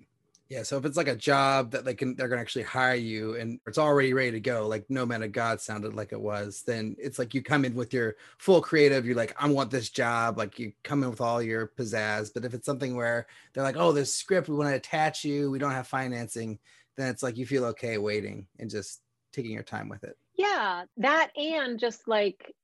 Yeah. 0.48 0.62
So 0.62 0.76
if 0.76 0.84
it's 0.84 0.98
like 0.98 1.08
a 1.08 1.16
job 1.16 1.70
that 1.70 1.86
they 1.86 1.94
can, 1.94 2.14
they're 2.14 2.28
going 2.28 2.36
to 2.36 2.42
actually 2.42 2.64
hire 2.64 2.94
you 2.94 3.36
and 3.36 3.58
it's 3.66 3.78
already 3.78 4.12
ready 4.12 4.32
to 4.32 4.40
go, 4.40 4.68
like 4.68 4.84
No 4.90 5.06
Man 5.06 5.22
of 5.22 5.32
God 5.32 5.62
sounded 5.62 5.94
like 5.94 6.12
it 6.12 6.20
was, 6.20 6.62
then 6.66 6.94
it's 6.98 7.18
like 7.18 7.32
you 7.32 7.42
come 7.42 7.64
in 7.64 7.74
with 7.74 7.94
your 7.94 8.16
full 8.36 8.60
creative. 8.60 9.06
You're 9.06 9.16
like, 9.16 9.34
I 9.42 9.48
want 9.48 9.70
this 9.70 9.88
job. 9.88 10.36
Like 10.36 10.58
you 10.58 10.74
come 10.84 11.02
in 11.02 11.08
with 11.08 11.22
all 11.22 11.42
your 11.42 11.68
pizzazz. 11.68 12.34
But 12.34 12.44
if 12.44 12.52
it's 12.52 12.66
something 12.66 12.94
where 12.94 13.26
they're 13.52 13.64
like, 13.64 13.78
oh, 13.78 13.92
this 13.92 14.14
script, 14.14 14.50
we 14.50 14.56
want 14.56 14.68
to 14.68 14.76
attach 14.76 15.24
you, 15.24 15.50
we 15.50 15.58
don't 15.58 15.72
have 15.72 15.86
financing, 15.86 16.58
then 16.98 17.08
it's 17.08 17.22
like 17.22 17.38
you 17.38 17.46
feel 17.46 17.64
okay 17.64 17.96
waiting 17.96 18.46
and 18.58 18.68
just 18.68 19.00
taking 19.32 19.52
your 19.52 19.62
time 19.62 19.88
with 19.88 20.04
it. 20.04 20.18
Yeah, 20.34 20.84
that 20.98 21.30
and 21.34 21.78
just 21.78 22.06
like 22.08 22.54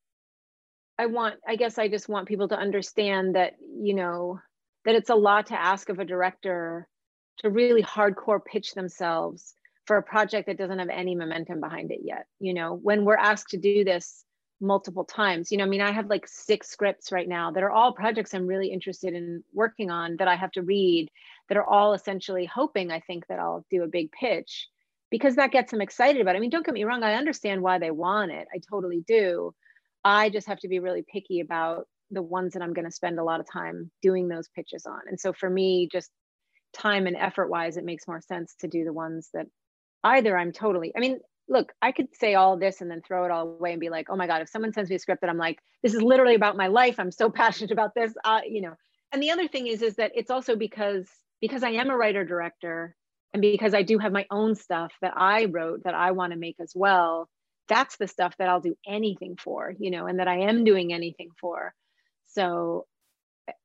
I 0.98 1.06
want 1.06 1.36
I 1.46 1.56
guess 1.56 1.78
I 1.78 1.88
just 1.88 2.08
want 2.08 2.28
people 2.28 2.48
to 2.48 2.58
understand 2.58 3.36
that, 3.36 3.54
you 3.80 3.94
know, 3.94 4.40
that 4.84 4.94
it's 4.94 5.10
a 5.10 5.14
lot 5.14 5.46
to 5.46 5.60
ask 5.60 5.88
of 5.88 5.98
a 5.98 6.04
director 6.04 6.88
to 7.38 7.50
really 7.50 7.82
hardcore 7.82 8.44
pitch 8.44 8.74
themselves 8.74 9.54
for 9.84 9.96
a 9.96 10.02
project 10.02 10.46
that 10.46 10.58
doesn't 10.58 10.78
have 10.78 10.88
any 10.88 11.14
momentum 11.14 11.60
behind 11.60 11.90
it 11.92 12.00
yet. 12.02 12.26
You 12.40 12.52
know, 12.52 12.74
when 12.74 13.04
we're 13.04 13.16
asked 13.16 13.50
to 13.50 13.58
do 13.58 13.84
this 13.84 14.24
multiple 14.60 15.04
times, 15.04 15.52
you 15.52 15.58
know, 15.58 15.64
I 15.64 15.68
mean, 15.68 15.80
I 15.80 15.92
have 15.92 16.10
like 16.10 16.26
six 16.26 16.68
scripts 16.68 17.12
right 17.12 17.28
now 17.28 17.52
that 17.52 17.62
are 17.62 17.70
all 17.70 17.92
projects 17.92 18.34
I'm 18.34 18.46
really 18.46 18.68
interested 18.72 19.14
in 19.14 19.44
working 19.54 19.90
on 19.90 20.16
that 20.16 20.26
I 20.26 20.34
have 20.34 20.50
to 20.52 20.62
read 20.62 21.10
that 21.48 21.56
are 21.56 21.64
all 21.64 21.94
essentially 21.94 22.44
hoping 22.44 22.90
I 22.90 23.00
think 23.00 23.26
that 23.28 23.38
I'll 23.38 23.64
do 23.70 23.84
a 23.84 23.88
big 23.88 24.10
pitch 24.10 24.68
because 25.10 25.36
that 25.36 25.52
gets 25.52 25.70
them 25.70 25.80
excited 25.80 26.20
about 26.20 26.34
it. 26.34 26.38
I 26.38 26.40
mean, 26.40 26.50
don't 26.50 26.66
get 26.66 26.74
me 26.74 26.84
wrong, 26.84 27.02
I 27.04 27.14
understand 27.14 27.62
why 27.62 27.78
they 27.78 27.92
want 27.92 28.32
it. 28.32 28.48
I 28.52 28.58
totally 28.68 29.04
do. 29.06 29.54
I 30.04 30.30
just 30.30 30.46
have 30.46 30.60
to 30.60 30.68
be 30.68 30.78
really 30.78 31.04
picky 31.06 31.40
about 31.40 31.86
the 32.10 32.22
ones 32.22 32.54
that 32.54 32.62
I'm 32.62 32.72
going 32.72 32.86
to 32.86 32.90
spend 32.90 33.18
a 33.18 33.24
lot 33.24 33.40
of 33.40 33.46
time 33.50 33.90
doing 34.02 34.28
those 34.28 34.48
pitches 34.48 34.86
on. 34.86 35.00
And 35.06 35.20
so 35.20 35.32
for 35.32 35.48
me, 35.50 35.88
just 35.90 36.10
time 36.72 37.06
and 37.06 37.16
effort 37.16 37.48
wise, 37.48 37.76
it 37.76 37.84
makes 37.84 38.08
more 38.08 38.20
sense 38.20 38.54
to 38.60 38.68
do 38.68 38.84
the 38.84 38.92
ones 38.92 39.28
that 39.34 39.46
either 40.04 40.36
I'm 40.36 40.52
totally, 40.52 40.92
I 40.96 41.00
mean, 41.00 41.18
look, 41.48 41.72
I 41.80 41.92
could 41.92 42.08
say 42.14 42.34
all 42.34 42.56
this 42.56 42.80
and 42.80 42.90
then 42.90 43.02
throw 43.02 43.24
it 43.24 43.30
all 43.30 43.48
away 43.48 43.72
and 43.72 43.80
be 43.80 43.88
like, 43.88 44.08
oh 44.10 44.16
my 44.16 44.26
God, 44.26 44.42
if 44.42 44.48
someone 44.48 44.72
sends 44.72 44.90
me 44.90 44.96
a 44.96 44.98
script 44.98 45.22
that 45.22 45.30
I'm 45.30 45.38
like, 45.38 45.58
this 45.82 45.94
is 45.94 46.02
literally 46.02 46.34
about 46.34 46.56
my 46.56 46.66
life. 46.66 46.96
I'm 46.98 47.10
so 47.10 47.30
passionate 47.30 47.72
about 47.72 47.94
this, 47.94 48.12
uh, 48.24 48.40
you 48.46 48.62
know. 48.62 48.74
And 49.12 49.22
the 49.22 49.30
other 49.30 49.48
thing 49.48 49.66
is, 49.66 49.82
is 49.82 49.96
that 49.96 50.12
it's 50.14 50.30
also 50.30 50.56
because 50.56 51.06
because 51.40 51.62
I 51.62 51.70
am 51.70 51.88
a 51.88 51.96
writer 51.96 52.24
director 52.24 52.94
and 53.32 53.40
because 53.40 53.72
I 53.72 53.82
do 53.82 53.98
have 53.98 54.12
my 54.12 54.26
own 54.30 54.54
stuff 54.54 54.92
that 55.00 55.14
I 55.16 55.46
wrote 55.46 55.84
that 55.84 55.94
I 55.94 56.10
want 56.10 56.32
to 56.32 56.38
make 56.38 56.56
as 56.60 56.72
well. 56.74 57.28
That's 57.68 57.96
the 57.96 58.08
stuff 58.08 58.34
that 58.38 58.48
I'll 58.48 58.60
do 58.60 58.76
anything 58.86 59.36
for, 59.36 59.74
you 59.78 59.90
know, 59.90 60.06
and 60.06 60.18
that 60.18 60.28
I 60.28 60.40
am 60.40 60.64
doing 60.64 60.92
anything 60.92 61.30
for. 61.40 61.74
So 62.26 62.86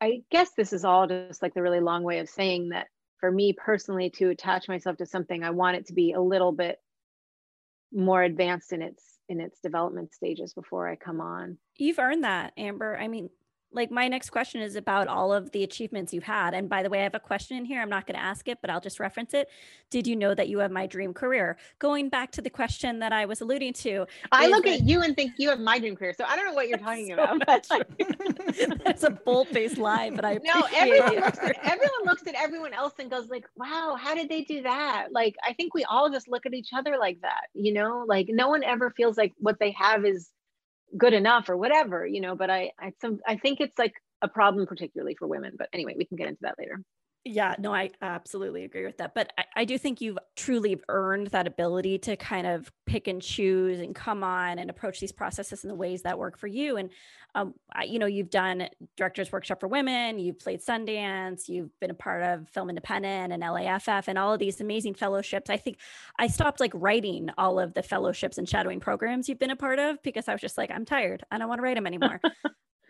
I 0.01 0.23
guess 0.31 0.51
this 0.55 0.73
is 0.73 0.85
all 0.85 1.07
just 1.07 1.41
like 1.41 1.53
the 1.53 1.61
really 1.61 1.79
long 1.79 2.03
way 2.03 2.19
of 2.19 2.29
saying 2.29 2.69
that 2.69 2.87
for 3.19 3.31
me 3.31 3.53
personally 3.53 4.09
to 4.11 4.29
attach 4.29 4.67
myself 4.67 4.97
to 4.97 5.05
something, 5.05 5.43
I 5.43 5.51
want 5.51 5.77
it 5.77 5.87
to 5.87 5.93
be 5.93 6.13
a 6.13 6.21
little 6.21 6.51
bit 6.51 6.77
more 7.93 8.23
advanced 8.23 8.73
in 8.73 8.81
its 8.81 9.03
in 9.29 9.39
its 9.39 9.59
development 9.61 10.13
stages 10.13 10.53
before 10.53 10.89
I 10.89 10.95
come 10.95 11.21
on. 11.21 11.57
You've 11.77 11.99
earned 11.99 12.23
that, 12.23 12.53
Amber. 12.57 12.97
I 12.97 13.07
mean, 13.07 13.29
like 13.73 13.91
my 13.91 14.07
next 14.07 14.29
question 14.29 14.61
is 14.61 14.75
about 14.75 15.07
all 15.07 15.33
of 15.33 15.51
the 15.51 15.63
achievements 15.63 16.13
you've 16.13 16.23
had. 16.23 16.53
And 16.53 16.69
by 16.69 16.83
the 16.83 16.89
way, 16.89 16.99
I 16.99 17.03
have 17.03 17.15
a 17.15 17.19
question 17.19 17.57
in 17.57 17.65
here. 17.65 17.81
I'm 17.81 17.89
not 17.89 18.05
going 18.07 18.15
to 18.15 18.23
ask 18.23 18.47
it, 18.47 18.59
but 18.61 18.69
I'll 18.69 18.79
just 18.81 18.99
reference 18.99 19.33
it. 19.33 19.49
Did 19.89 20.07
you 20.07 20.15
know 20.15 20.33
that 20.35 20.47
you 20.49 20.59
have 20.59 20.71
my 20.71 20.85
dream 20.87 21.13
career? 21.13 21.57
Going 21.79 22.09
back 22.09 22.31
to 22.33 22.41
the 22.41 22.49
question 22.49 22.99
that 22.99 23.11
I 23.11 23.25
was 23.25 23.41
alluding 23.41 23.73
to. 23.73 24.05
I 24.31 24.47
look 24.47 24.65
that- 24.65 24.81
at 24.81 24.87
you 24.87 25.01
and 25.01 25.15
think 25.15 25.33
you 25.37 25.49
have 25.49 25.59
my 25.59 25.79
dream 25.79 25.95
career. 25.95 26.13
So 26.17 26.23
I 26.25 26.35
don't 26.35 26.45
know 26.45 26.53
what 26.53 26.67
you're 26.67 26.77
talking 26.77 27.07
So 27.07 27.23
about. 27.23 27.41
But. 27.45 27.67
That's 28.83 29.03
a 29.03 29.09
bold-faced 29.09 29.77
lie, 29.77 30.09
but 30.11 30.25
I 30.25 30.33
no, 30.43 30.67
everyone 30.75 31.13
it. 31.13 31.19
looks 31.21 31.39
at 31.39 31.57
everyone 31.63 32.05
looks 32.05 32.27
at 32.27 32.35
everyone 32.35 32.73
else 32.73 32.93
and 32.99 33.09
goes 33.09 33.29
like, 33.29 33.45
"Wow, 33.55 33.97
how 33.99 34.13
did 34.15 34.29
they 34.29 34.41
do 34.43 34.61
that?" 34.63 35.07
Like 35.11 35.35
I 35.45 35.53
think 35.53 35.73
we 35.73 35.83
all 35.85 36.09
just 36.09 36.27
look 36.27 36.45
at 36.45 36.53
each 36.53 36.69
other 36.73 36.97
like 36.97 37.19
that, 37.21 37.47
you 37.53 37.73
know? 37.73 38.03
Like 38.07 38.27
no 38.29 38.49
one 38.49 38.63
ever 38.63 38.91
feels 38.91 39.17
like 39.17 39.33
what 39.39 39.59
they 39.59 39.71
have 39.71 40.05
is 40.05 40.29
good 40.97 41.13
enough 41.13 41.49
or 41.49 41.57
whatever, 41.57 42.05
you 42.05 42.21
know, 42.21 42.35
but 42.35 42.49
I 42.49 42.71
I 42.79 42.93
some 43.01 43.19
I 43.27 43.37
think 43.37 43.59
it's 43.61 43.77
like 43.77 43.93
a 44.21 44.27
problem 44.27 44.67
particularly 44.67 45.15
for 45.17 45.27
women, 45.27 45.53
but 45.57 45.69
anyway, 45.73 45.95
we 45.97 46.05
can 46.05 46.17
get 46.17 46.27
into 46.27 46.41
that 46.41 46.55
later. 46.59 46.79
Yeah, 47.25 47.55
no, 47.57 47.73
I 47.73 47.89
absolutely 48.01 48.65
agree 48.65 48.85
with 48.85 48.97
that. 48.97 49.15
But 49.15 49.31
I, 49.37 49.45
I 49.55 49.65
do 49.65 49.77
think 49.77 50.01
you've 50.01 50.17
truly 50.35 50.81
earned 50.89 51.27
that 51.27 51.47
ability 51.47 51.97
to 51.99 52.17
kind 52.17 52.45
of 52.45 52.69
pick 52.85 53.07
and 53.07 53.21
choose 53.21 53.79
and 53.79 53.95
come 53.95 54.25
on 54.25 54.59
and 54.59 54.69
approach 54.69 54.99
these 54.99 55.13
processes 55.13 55.63
in 55.63 55.69
the 55.69 55.75
ways 55.75 56.01
that 56.01 56.19
work 56.19 56.37
for 56.37 56.47
you. 56.47 56.75
And, 56.75 56.89
um, 57.33 57.53
I, 57.73 57.85
you 57.85 57.97
know, 57.97 58.07
you've 58.07 58.29
done 58.29 58.67
Directors 58.97 59.31
Workshop 59.31 59.61
for 59.61 59.69
Women, 59.69 60.19
you've 60.19 60.37
played 60.37 60.59
Sundance, 60.59 61.47
you've 61.47 61.69
been 61.79 61.91
a 61.91 61.95
part 61.95 62.23
of 62.23 62.49
Film 62.49 62.67
Independent 62.67 63.31
and 63.31 63.41
LAFF 63.41 64.09
and 64.09 64.17
all 64.19 64.33
of 64.33 64.39
these 64.39 64.59
amazing 64.59 64.93
fellowships. 64.93 65.49
I 65.49 65.55
think 65.55 65.77
I 66.19 66.27
stopped 66.27 66.59
like 66.59 66.71
writing 66.75 67.29
all 67.37 67.57
of 67.57 67.73
the 67.73 67.83
fellowships 67.83 68.37
and 68.37 68.49
shadowing 68.49 68.81
programs 68.81 69.29
you've 69.29 69.39
been 69.39 69.49
a 69.49 69.55
part 69.55 69.79
of 69.79 70.03
because 70.03 70.27
I 70.27 70.33
was 70.33 70.41
just 70.41 70.57
like, 70.57 70.71
I'm 70.71 70.83
tired. 70.83 71.23
I 71.31 71.37
don't 71.37 71.47
want 71.47 71.59
to 71.59 71.63
write 71.63 71.75
them 71.75 71.87
anymore. 71.87 72.19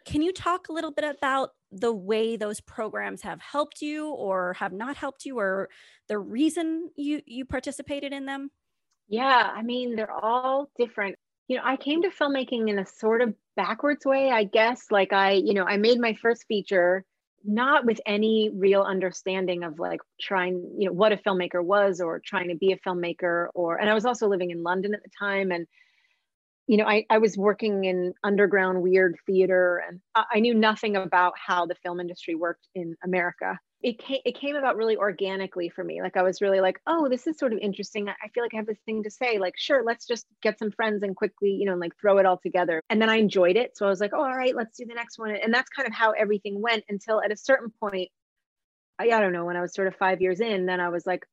Can 0.06 0.22
you 0.22 0.34
talk 0.34 0.68
a 0.70 0.74
little 0.74 0.92
bit 0.92 1.06
about 1.06 1.52
the 1.72 1.94
way 1.94 2.36
those 2.36 2.60
programs 2.62 3.22
have 3.22 3.42
helped 3.42 3.82
you 3.82 4.10
or 4.10 4.54
have 4.54 4.74
not 4.74 4.98
helped 4.98 5.26
you 5.26 5.40
or 5.40 5.70
the 6.08 6.20
reason 6.20 6.92
you 6.96 7.22
you 7.26 7.46
participated 7.46 8.12
in 8.14 8.26
them? 8.26 8.52
Yeah, 9.08 9.52
I 9.54 9.62
mean, 9.64 9.96
they're 9.96 10.12
all 10.12 10.72
different. 10.78 11.18
You 11.48 11.58
know, 11.58 11.64
I 11.66 11.78
came 11.78 12.02
to 12.04 12.10
filmmaking 12.10 12.70
in 12.70 12.80
a 12.80 12.86
sort 12.86 13.22
of 13.22 13.36
backwards 13.56 14.06
way, 14.06 14.32
I 14.32 14.46
guess. 14.46 14.92
Like 14.92 15.14
I, 15.14 15.32
you 15.34 15.54
know, 15.54 15.66
I 15.66 15.78
made 15.78 16.00
my 16.00 16.14
first 16.14 16.46
feature 16.48 17.06
not 17.46 17.86
with 17.86 18.00
any 18.06 18.50
real 18.54 18.82
understanding 18.84 19.64
of 19.64 19.78
like 19.78 20.00
trying, 20.22 20.76
you 20.80 20.88
know, 20.88 20.94
what 20.94 21.12
a 21.12 21.18
filmmaker 21.18 21.64
was 21.64 22.00
or 22.00 22.22
trying 22.26 22.48
to 22.48 22.56
be 22.56 22.72
a 22.72 22.78
filmmaker 22.80 23.48
or 23.54 23.78
and 23.78 23.90
I 23.90 23.94
was 23.94 24.06
also 24.06 24.28
living 24.28 24.52
in 24.52 24.64
London 24.64 24.94
at 24.94 25.04
the 25.04 25.10
time 25.20 25.52
and 25.52 25.68
you 26.68 26.78
know, 26.78 26.86
I, 26.86 27.06
I 27.10 27.18
was 27.18 27.38
working 27.38 27.84
in 27.84 28.14
underground 28.24 28.82
weird 28.82 29.18
theater 29.26 29.84
and 29.88 30.00
I 30.16 30.40
knew 30.40 30.54
nothing 30.54 30.96
about 30.96 31.34
how 31.36 31.66
the 31.66 31.76
film 31.76 32.00
industry 32.00 32.36
worked 32.36 32.68
in 32.74 32.96
America. 33.04 33.60
It 33.82 34.00
came, 34.00 34.22
it 34.24 34.40
came 34.40 34.56
about 34.56 34.78
really 34.78 34.96
organically 34.96 35.68
for 35.68 35.84
me. 35.84 36.02
Like 36.02 36.16
I 36.16 36.24
was 36.24 36.40
really 36.40 36.62
like, 36.62 36.80
oh, 36.88 37.10
this 37.10 37.28
is 37.28 37.38
sort 37.38 37.52
of 37.52 37.60
interesting. 37.60 38.08
I 38.08 38.30
feel 38.30 38.42
like 38.42 38.54
I 38.54 38.58
have 38.58 38.66
this 38.66 38.80
thing 38.86 39.04
to 39.04 39.12
say. 39.12 39.40
Like, 39.40 39.56
sure, 39.58 39.84
let's 39.84 40.08
just 40.08 40.26
get 40.42 40.58
some 40.58 40.72
friends 40.72 41.04
and 41.04 41.18
quickly, 41.18 41.50
you 41.50 41.66
know, 41.66 41.74
and 41.74 41.82
like 41.82 41.92
throw 42.00 42.18
it 42.18 42.26
all 42.26 42.40
together. 42.42 42.82
And 42.90 43.02
then 43.02 43.10
I 43.10 43.18
enjoyed 43.18 43.58
it. 43.58 43.76
So 43.76 43.86
I 43.86 43.90
was 43.90 44.00
like, 44.00 44.12
oh, 44.14 44.24
all 44.24 44.38
right, 44.38 44.56
let's 44.56 44.78
do 44.78 44.86
the 44.86 44.94
next 44.94 45.20
one. 45.20 45.36
And 45.36 45.54
that's 45.54 45.70
kind 45.70 45.86
of 45.86 45.94
how 45.94 46.12
everything 46.12 46.62
went 46.62 46.86
until 46.88 47.22
at 47.22 47.34
a 47.34 47.36
certain 47.36 47.74
point, 47.78 48.10
I, 48.98 49.10
I 49.10 49.20
don't 49.20 49.34
know, 49.34 49.44
when 49.44 49.58
I 49.58 49.62
was 49.62 49.74
sort 49.74 49.90
of 49.90 49.98
five 49.98 50.22
years 50.22 50.40
in, 50.40 50.66
then 50.66 50.80
I 50.80 50.88
was 50.88 51.06
like, 51.06 51.26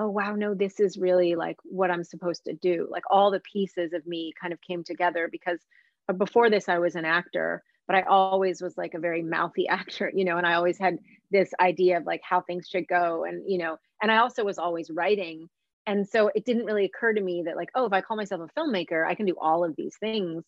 oh 0.00 0.08
wow 0.08 0.34
no 0.34 0.54
this 0.54 0.80
is 0.80 0.96
really 0.96 1.34
like 1.34 1.58
what 1.62 1.90
i'm 1.90 2.02
supposed 2.02 2.44
to 2.44 2.54
do. 2.54 2.88
Like 2.90 3.04
all 3.10 3.30
the 3.30 3.40
pieces 3.40 3.92
of 3.92 4.06
me 4.06 4.32
kind 4.40 4.52
of 4.52 4.60
came 4.62 4.82
together 4.82 5.28
because 5.30 5.60
uh, 6.08 6.14
before 6.14 6.48
this 6.48 6.68
i 6.68 6.78
was 6.78 6.94
an 6.96 7.04
actor 7.04 7.62
but 7.86 7.96
i 7.96 8.02
always 8.02 8.62
was 8.62 8.76
like 8.78 8.94
a 8.94 8.98
very 8.98 9.22
mouthy 9.22 9.68
actor 9.78 10.10
you 10.14 10.24
know 10.24 10.38
and 10.38 10.46
i 10.46 10.54
always 10.54 10.78
had 10.78 10.96
this 11.30 11.50
idea 11.60 11.98
of 11.98 12.06
like 12.06 12.22
how 12.24 12.40
things 12.40 12.66
should 12.66 12.88
go 12.88 13.24
and 13.24 13.42
you 13.46 13.58
know 13.58 13.76
and 14.02 14.10
i 14.10 14.16
also 14.18 14.42
was 14.42 14.58
always 14.58 14.90
writing. 14.90 15.48
And 15.86 16.06
so 16.06 16.30
it 16.34 16.44
didn't 16.44 16.66
really 16.66 16.84
occur 16.84 17.12
to 17.14 17.20
me 17.20 17.42
that 17.46 17.56
like 17.56 17.70
oh 17.74 17.86
if 17.86 17.92
i 17.92 18.00
call 18.00 18.16
myself 18.16 18.40
a 18.40 18.60
filmmaker 18.60 19.06
i 19.06 19.14
can 19.14 19.26
do 19.26 19.34
all 19.40 19.64
of 19.64 19.74
these 19.76 19.96
things 19.98 20.44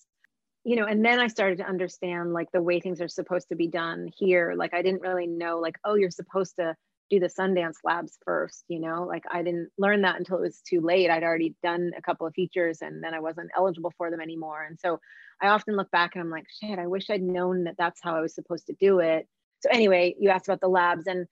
you 0.62 0.76
know 0.76 0.84
and 0.84 1.05
then 1.05 1.18
i 1.18 1.26
started 1.26 1.59
to 1.59 1.66
understand 1.66 2.32
like 2.32 2.53
the 2.53 2.62
way 2.62 2.78
things 2.80 3.00
are 3.00 3.09
supposed 3.09 3.48
to 3.48 3.57
be 3.57 3.66
done 3.66 4.09
here. 4.16 4.55
Like 4.57 4.72
i 4.72 4.82
didn't 4.82 5.03
really 5.03 5.26
know 5.26 5.59
like 5.59 5.78
oh 5.84 5.94
you're 5.94 6.11
supposed 6.11 6.57
to 6.57 6.76
do 7.11 7.20
the 7.20 7.26
Sundance 7.26 7.76
labs 7.84 8.18
first, 8.24 8.64
you 8.68 8.80
know, 8.80 9.05
like 9.05 9.24
I 9.30 9.42
didn't 9.42 9.70
learn 9.78 10.03
that 10.03 10.18
until 10.18 10.38
it 10.38 10.42
was 10.42 10.61
too 10.61 10.80
late. 10.80 11.11
I'd 11.11 11.22
already 11.22 11.55
done 11.62 11.92
a 11.96 12.03
couple 12.03 12.26
of 12.26 12.34
features 12.34 12.80
and 12.80 13.03
then 13.03 13.14
I 13.14 13.20
wasn't 13.20 13.50
eligible 13.57 13.92
for 13.98 14.11
them 14.11 14.20
anymore. 14.20 14.62
And 14.62 14.78
so 14.80 14.98
I 15.40 15.48
often 15.48 15.76
look 15.76 15.90
back 15.90 16.14
and 16.14 16.22
I'm 16.22 16.30
like, 16.30 16.46
shit, 16.61 16.78
I 16.78 16.86
wish 16.86 17.11
I'd 17.11 17.22
known 17.22 17.64
that 17.64 17.76
that's 17.76 18.00
how 18.03 18.16
I 18.16 18.20
was 18.20 18.34
supposed 18.34 18.66
to 18.68 18.76
do 18.80 19.00
it. 19.00 19.28
So 19.61 19.68
anyway, 19.70 20.14
you 20.18 20.30
asked 20.30 20.48
about 20.48 20.61
the 20.61 20.68
labs 20.68 21.07
and 21.07 21.26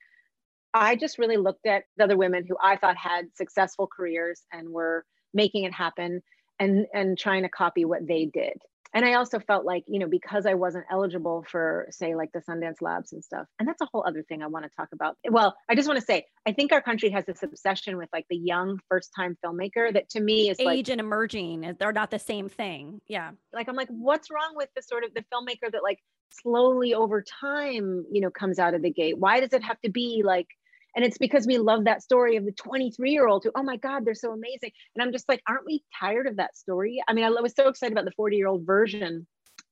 I 0.73 0.97
just 0.97 1.19
really 1.19 1.37
looked 1.37 1.67
at 1.67 1.85
the 1.97 2.05
other 2.05 2.17
women 2.17 2.45
who 2.49 2.57
I 2.63 2.77
thought 2.77 2.97
had 2.97 3.27
successful 3.35 3.89
careers 3.89 4.43
and 4.53 4.69
were 4.69 5.05
making 5.33 5.65
it 5.65 5.73
happen 5.73 6.23
and 6.59 6.87
and 6.93 7.19
trying 7.19 7.43
to 7.43 7.49
copy 7.49 7.85
what 7.85 8.07
they 8.07 8.27
did 8.27 8.61
and 8.95 9.05
I 9.05 9.15
also 9.15 9.39
felt 9.39 9.65
like, 9.65 9.85
you 9.87 9.99
know, 9.99 10.09
because 10.09 10.47
I 10.47 10.55
wasn't 10.55 10.85
eligible 10.91 11.45
for, 11.49 11.87
say, 11.91 12.15
like 12.15 12.31
the 12.33 12.41
Sundance 12.41 12.81
Labs 12.81 13.13
and 13.13 13.23
stuff, 13.23 13.47
and 13.59 13.69
that's 13.69 13.81
a 13.81 13.89
whole 13.93 14.05
other 14.07 14.23
thing 14.23 14.43
I 14.43 14.47
want 14.47 14.65
to 14.65 14.71
talk 14.77 14.89
about. 14.93 15.17
Well, 15.29 15.57
I 15.69 15.75
just 15.75 15.89
want 15.89 16.01
to 16.01 16.05
say, 16.05 16.27
I 16.47 16.53
think 16.53 16.73
our 16.73 16.83
country 16.83 17.11
has 17.11 17.25
this 17.27 17.43
obsession 17.43 17.97
with 17.97 18.09
like 18.13 18.27
the 18.31 18.37
young 18.37 18.79
first 18.89 19.11
time 19.15 19.37
filmmaker 19.45 19.93
that 19.93 20.09
to 20.11 20.21
me 20.21 20.51
is 20.51 20.59
age 20.59 20.67
like, 20.67 20.89
and 20.89 21.01
emerging. 21.01 21.77
They're 21.79 21.93
not 21.93 22.11
the 22.11 22.19
same 22.19 22.49
thing. 22.49 23.01
Yeah. 23.07 23.33
Like, 23.53 23.69
I'm 23.69 23.77
like, 23.77 23.89
what's 23.89 24.31
wrong 24.31 24.53
with 24.55 24.69
the 24.75 24.83
sort 24.83 25.05
of 25.05 25.15
the 25.15 25.25
filmmaker 25.33 25.71
that 25.71 25.83
like 25.83 25.99
slowly 26.43 26.95
over 26.95 27.23
time, 27.23 28.05
you 28.11 28.21
know, 28.21 28.31
comes 28.31 28.59
out 28.59 28.75
of 28.75 28.83
the 28.83 28.91
gate? 28.91 29.19
Why 29.19 29.41
does 29.41 29.53
it 29.53 29.63
have 29.63 29.81
to 29.83 29.91
be 29.91 30.23
like, 30.25 30.47
and 30.95 31.05
it's 31.05 31.19
because 31.19 31.47
we 31.47 31.59
love 31.59 31.85
that 31.85 32.03
story 32.03 32.37
of 32.37 32.45
the 32.45 32.53
23 32.53 33.11
year 33.11 33.27
old 33.27 33.45
who, 33.45 33.53
oh 33.55 33.63
my 33.63 33.77
God, 33.77 34.05
they're 34.05 34.15
so 34.15 34.33
amazing. 34.33 34.73
And 34.95 35.03
I'm 35.03 35.13
just 35.13 35.29
like, 35.29 35.43
aren't 35.49 35.67
we 35.67 35.83
tired 35.99 36.27
of 36.27 36.37
that 36.37 36.57
story? 36.57 37.03
I 37.07 37.13
mean, 37.13 37.25
I 37.25 37.31
was 37.31 37.55
so 37.55 37.69
excited 37.69 37.93
about 37.93 38.05
the 38.05 38.13
40 38.13 38.37
year 38.37 38.49
old 38.49 38.67
version 38.67 39.27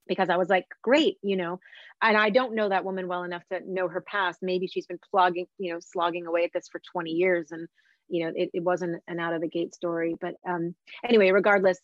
because 0.06 0.30
I 0.30 0.36
was 0.36 0.48
like, 0.48 0.66
great, 0.82 1.18
you 1.22 1.36
know. 1.36 1.60
And 2.00 2.16
I 2.16 2.30
don't 2.30 2.54
know 2.54 2.68
that 2.68 2.84
woman 2.84 3.08
well 3.08 3.24
enough 3.24 3.42
to 3.52 3.60
know 3.66 3.88
her 3.88 4.00
past. 4.00 4.38
Maybe 4.42 4.66
she's 4.66 4.86
been 4.86 5.00
plugging, 5.10 5.46
you 5.58 5.72
know, 5.72 5.80
slogging 5.80 6.26
away 6.26 6.44
at 6.44 6.52
this 6.52 6.68
for 6.68 6.80
20 6.92 7.10
years. 7.10 7.48
And, 7.50 7.68
you 8.08 8.24
know, 8.24 8.32
it, 8.34 8.50
it 8.54 8.62
wasn't 8.62 9.02
an 9.08 9.20
out 9.20 9.34
of 9.34 9.40
the 9.40 9.48
gate 9.48 9.74
story. 9.74 10.14
But 10.18 10.36
um, 10.48 10.74
anyway, 11.04 11.30
regardless, 11.30 11.78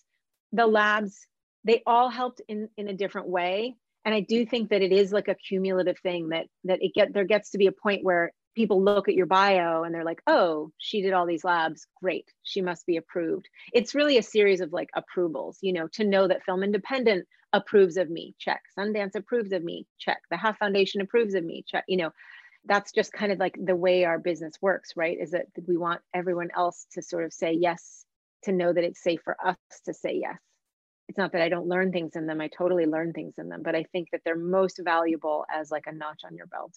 the 0.52 0.66
labs, 0.66 1.26
they 1.64 1.82
all 1.86 2.08
helped 2.08 2.40
in, 2.48 2.68
in 2.76 2.88
a 2.88 2.94
different 2.94 3.28
way. 3.28 3.76
And 4.04 4.14
I 4.14 4.20
do 4.20 4.46
think 4.46 4.70
that 4.70 4.82
it 4.82 4.92
is 4.92 5.12
like 5.12 5.28
a 5.28 5.34
cumulative 5.34 5.98
thing 5.98 6.28
that 6.28 6.46
that 6.64 6.82
it 6.82 6.92
get 6.94 7.14
there 7.14 7.24
gets 7.24 7.50
to 7.50 7.58
be 7.58 7.68
a 7.68 7.72
point 7.72 8.04
where 8.04 8.32
people 8.54 8.82
look 8.82 9.08
at 9.08 9.14
your 9.14 9.26
bio 9.26 9.82
and 9.82 9.94
they're 9.94 10.04
like, 10.04 10.22
oh, 10.26 10.70
she 10.78 11.02
did 11.02 11.12
all 11.12 11.26
these 11.26 11.44
labs. 11.44 11.86
Great. 12.00 12.30
She 12.42 12.60
must 12.60 12.86
be 12.86 12.96
approved. 12.96 13.48
It's 13.72 13.94
really 13.94 14.18
a 14.18 14.22
series 14.22 14.60
of 14.60 14.72
like 14.72 14.90
approvals, 14.94 15.58
you 15.60 15.72
know, 15.72 15.88
to 15.94 16.04
know 16.04 16.28
that 16.28 16.44
Film 16.44 16.62
Independent 16.62 17.26
approves 17.52 17.96
of 17.96 18.10
me, 18.10 18.34
check. 18.38 18.62
Sundance 18.78 19.14
approves 19.14 19.52
of 19.52 19.62
me, 19.62 19.86
check. 19.98 20.20
The 20.30 20.36
Half 20.36 20.58
Foundation 20.58 21.00
approves 21.00 21.34
of 21.34 21.44
me, 21.44 21.64
check. 21.66 21.84
You 21.88 21.98
know, 21.98 22.10
that's 22.64 22.92
just 22.92 23.12
kind 23.12 23.32
of 23.32 23.38
like 23.38 23.56
the 23.62 23.76
way 23.76 24.04
our 24.04 24.18
business 24.18 24.54
works, 24.60 24.92
right? 24.96 25.18
Is 25.20 25.32
that 25.32 25.46
we 25.66 25.76
want 25.76 26.00
everyone 26.12 26.48
else 26.56 26.86
to 26.92 27.02
sort 27.02 27.24
of 27.24 27.32
say 27.32 27.52
yes, 27.52 28.04
to 28.44 28.52
know 28.52 28.72
that 28.72 28.84
it's 28.84 29.02
safe 29.02 29.20
for 29.24 29.36
us 29.44 29.56
to 29.86 29.94
say 29.94 30.18
yes. 30.20 30.38
It's 31.08 31.18
not 31.18 31.32
that 31.32 31.42
I 31.42 31.50
don't 31.50 31.68
learn 31.68 31.92
things 31.92 32.16
in 32.16 32.26
them, 32.26 32.40
I 32.40 32.48
totally 32.48 32.86
learn 32.86 33.12
things 33.12 33.34
in 33.38 33.48
them, 33.48 33.62
but 33.62 33.74
I 33.74 33.84
think 33.92 34.08
that 34.12 34.22
they're 34.24 34.36
most 34.36 34.80
valuable 34.82 35.44
as 35.54 35.70
like 35.70 35.84
a 35.86 35.92
notch 35.92 36.22
on 36.24 36.34
your 36.34 36.46
belt. 36.46 36.72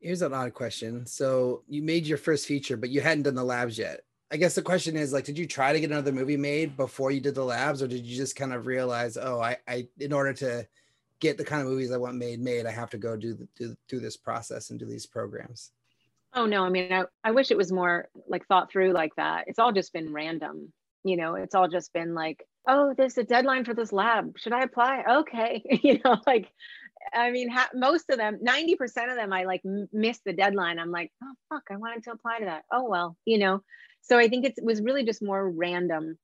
Here's 0.00 0.22
an 0.22 0.32
odd 0.32 0.54
question. 0.54 1.06
So 1.06 1.62
you 1.68 1.82
made 1.82 2.06
your 2.06 2.18
first 2.18 2.46
feature, 2.46 2.76
but 2.76 2.90
you 2.90 3.00
hadn't 3.00 3.24
done 3.24 3.34
the 3.34 3.44
labs 3.44 3.78
yet. 3.78 4.00
I 4.30 4.36
guess 4.36 4.54
the 4.54 4.62
question 4.62 4.96
is 4.96 5.12
like, 5.12 5.24
did 5.24 5.38
you 5.38 5.46
try 5.46 5.72
to 5.72 5.80
get 5.80 5.90
another 5.90 6.12
movie 6.12 6.36
made 6.36 6.76
before 6.76 7.12
you 7.12 7.20
did 7.20 7.34
the 7.34 7.44
labs, 7.44 7.82
or 7.82 7.86
did 7.86 8.04
you 8.04 8.16
just 8.16 8.36
kind 8.36 8.52
of 8.52 8.66
realize, 8.66 9.16
oh, 9.16 9.40
I, 9.40 9.56
I 9.68 9.86
in 9.98 10.12
order 10.12 10.32
to 10.34 10.66
get 11.20 11.38
the 11.38 11.44
kind 11.44 11.62
of 11.62 11.68
movies 11.68 11.92
I 11.92 11.96
want 11.96 12.16
made 12.16 12.40
made, 12.40 12.66
I 12.66 12.70
have 12.70 12.90
to 12.90 12.98
go 12.98 13.16
do 13.16 13.34
the, 13.34 13.48
do 13.56 13.76
do 13.88 14.00
this 14.00 14.16
process 14.16 14.70
and 14.70 14.78
do 14.78 14.86
these 14.86 15.06
programs. 15.06 15.70
Oh 16.34 16.46
no, 16.46 16.64
I 16.64 16.68
mean, 16.68 16.92
I, 16.92 17.04
I 17.24 17.30
wish 17.30 17.50
it 17.50 17.56
was 17.56 17.72
more 17.72 18.08
like 18.28 18.46
thought 18.46 18.70
through 18.70 18.92
like 18.92 19.14
that. 19.16 19.44
It's 19.46 19.58
all 19.58 19.72
just 19.72 19.92
been 19.92 20.12
random, 20.12 20.72
you 21.04 21.16
know. 21.16 21.34
It's 21.34 21.54
all 21.54 21.68
just 21.68 21.92
been 21.92 22.14
like, 22.14 22.44
oh, 22.68 22.94
there's 22.96 23.16
a 23.16 23.24
deadline 23.24 23.64
for 23.64 23.74
this 23.74 23.92
lab. 23.92 24.38
Should 24.38 24.52
I 24.52 24.62
apply? 24.62 25.04
Okay, 25.20 25.62
you 25.82 26.00
know, 26.04 26.20
like 26.26 26.50
I 27.12 27.30
mean, 27.30 27.50
ha- 27.50 27.70
most 27.74 28.10
of 28.10 28.18
them, 28.18 28.38
90% 28.44 28.74
of 29.10 29.16
them, 29.16 29.32
I 29.32 29.44
like 29.44 29.62
m- 29.64 29.88
missed 29.92 30.22
the 30.24 30.32
deadline. 30.32 30.78
I'm 30.78 30.90
like, 30.90 31.12
oh, 31.22 31.32
fuck, 31.48 31.64
I 31.70 31.76
wanted 31.76 32.04
to 32.04 32.12
apply 32.12 32.40
to 32.40 32.44
that. 32.46 32.64
Oh, 32.72 32.88
well, 32.88 33.16
you 33.24 33.38
know. 33.38 33.62
So 34.02 34.18
I 34.18 34.28
think 34.28 34.44
it 34.44 34.54
was 34.62 34.80
really 34.82 35.04
just 35.04 35.22
more 35.22 35.48
random. 35.50 36.18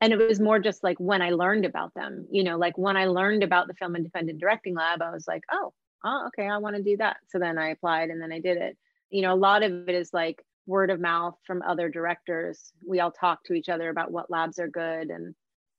And 0.00 0.12
it 0.12 0.16
was 0.16 0.40
more 0.40 0.58
just 0.58 0.84
like 0.84 0.98
when 0.98 1.22
I 1.22 1.30
learned 1.30 1.64
about 1.64 1.92
them, 1.94 2.26
you 2.30 2.44
know, 2.44 2.56
like 2.56 2.78
when 2.78 2.96
I 2.96 3.06
learned 3.06 3.42
about 3.42 3.66
the 3.66 3.74
Film 3.74 3.96
Independent 3.96 4.38
Directing 4.38 4.74
Lab, 4.74 5.02
I 5.02 5.10
was 5.10 5.26
like, 5.26 5.42
oh, 5.50 5.72
oh, 6.04 6.28
okay, 6.28 6.48
I 6.48 6.58
want 6.58 6.76
to 6.76 6.82
do 6.82 6.96
that. 6.98 7.16
So 7.28 7.38
then 7.38 7.58
I 7.58 7.70
applied 7.70 8.10
and 8.10 8.22
then 8.22 8.32
I 8.32 8.40
did 8.40 8.58
it. 8.58 8.76
You 9.10 9.22
know, 9.22 9.34
a 9.34 9.36
lot 9.36 9.62
of 9.62 9.88
it 9.88 9.94
is 9.94 10.10
like 10.12 10.44
word 10.66 10.90
of 10.90 11.00
mouth 11.00 11.34
from 11.46 11.62
other 11.62 11.88
directors. 11.88 12.72
We 12.86 13.00
all 13.00 13.10
talk 13.10 13.42
to 13.44 13.54
each 13.54 13.68
other 13.68 13.88
about 13.88 14.12
what 14.12 14.30
labs 14.30 14.58
are 14.58 14.68
good. 14.68 15.10
And 15.10 15.34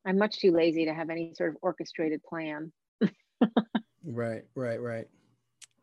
I'm 0.06 0.18
much 0.18 0.40
too 0.40 0.52
lazy 0.52 0.86
to 0.86 0.94
have 0.94 1.10
any 1.10 1.34
sort 1.36 1.52
of 1.52 1.58
orchestrated 1.62 2.24
plan. 2.24 2.74
Right, 4.06 4.44
right, 4.56 4.82
right. 4.82 5.08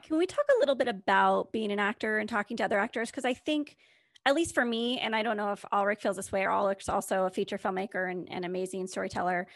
Can 0.04 0.18
we 0.18 0.26
talk 0.26 0.44
a 0.56 0.58
little 0.60 0.74
bit 0.74 0.88
about 0.88 1.52
being 1.52 1.72
an 1.72 1.78
actor 1.78 2.18
and 2.18 2.28
talking 2.28 2.56
to 2.58 2.64
other 2.64 2.78
actors? 2.78 3.10
Because 3.10 3.24
I 3.24 3.34
think, 3.34 3.76
at 4.24 4.34
least 4.34 4.54
for 4.54 4.64
me, 4.64 4.98
and 4.98 5.14
I 5.14 5.22
don't 5.22 5.36
know 5.36 5.52
if 5.52 5.64
Alrik 5.72 6.00
feels 6.00 6.16
this 6.16 6.32
way, 6.32 6.44
or 6.44 6.50
Alrik's 6.50 6.88
also 6.88 7.24
a 7.24 7.30
feature 7.30 7.58
filmmaker 7.58 8.10
and 8.10 8.28
an 8.30 8.44
amazing 8.44 8.86
storyteller. 8.86 9.46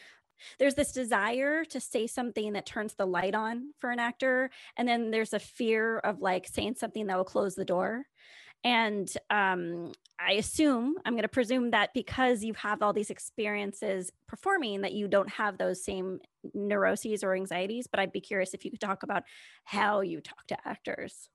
There's 0.59 0.75
this 0.75 0.93
desire 0.93 1.65
to 1.67 1.81
say 1.81 2.07
something 2.07 2.55
that 2.55 2.67
turns 2.67 2.95
the 2.95 3.07
light 3.07 3.35
on 3.35 3.75
for 3.79 3.91
an 3.91 3.99
actor. 3.99 4.51
And 4.77 4.89
then 4.89 5.11
there's 5.11 5.35
a 5.35 5.39
fear 5.39 5.99
of 5.99 6.21
like 6.21 6.49
saying 6.49 6.77
something 6.77 7.07
that 7.07 7.17
will 7.17 7.25
close 7.25 7.55
the 7.55 7.65
door. 7.65 8.07
And 8.63 9.11
um, 9.31 9.93
I 10.19 10.33
assume, 10.33 10.97
I'm 11.05 11.15
going 11.15 11.23
to 11.23 11.29
presume 11.29 11.71
that 11.71 11.91
because 11.95 12.45
you 12.45 12.53
have 12.55 12.83
all 12.83 12.93
these 12.93 13.11
experiences 13.11 14.11
performing, 14.29 14.83
that 14.83 14.93
you 14.93 15.09
don't 15.09 15.31
have 15.31 15.57
those 15.57 15.83
same 15.83 16.21
neuroses 16.53 17.25
or 17.25 17.35
anxieties. 17.35 17.87
But 17.87 18.01
I'd 18.01 18.13
be 18.13 18.21
curious 18.21 18.53
if 18.53 18.65
you 18.65 18.71
could 18.71 18.81
talk 18.81 19.03
about 19.03 19.23
how 19.65 20.03
you 20.03 20.21
talk 20.21 20.47
to 20.49 20.59
actors. 20.67 21.31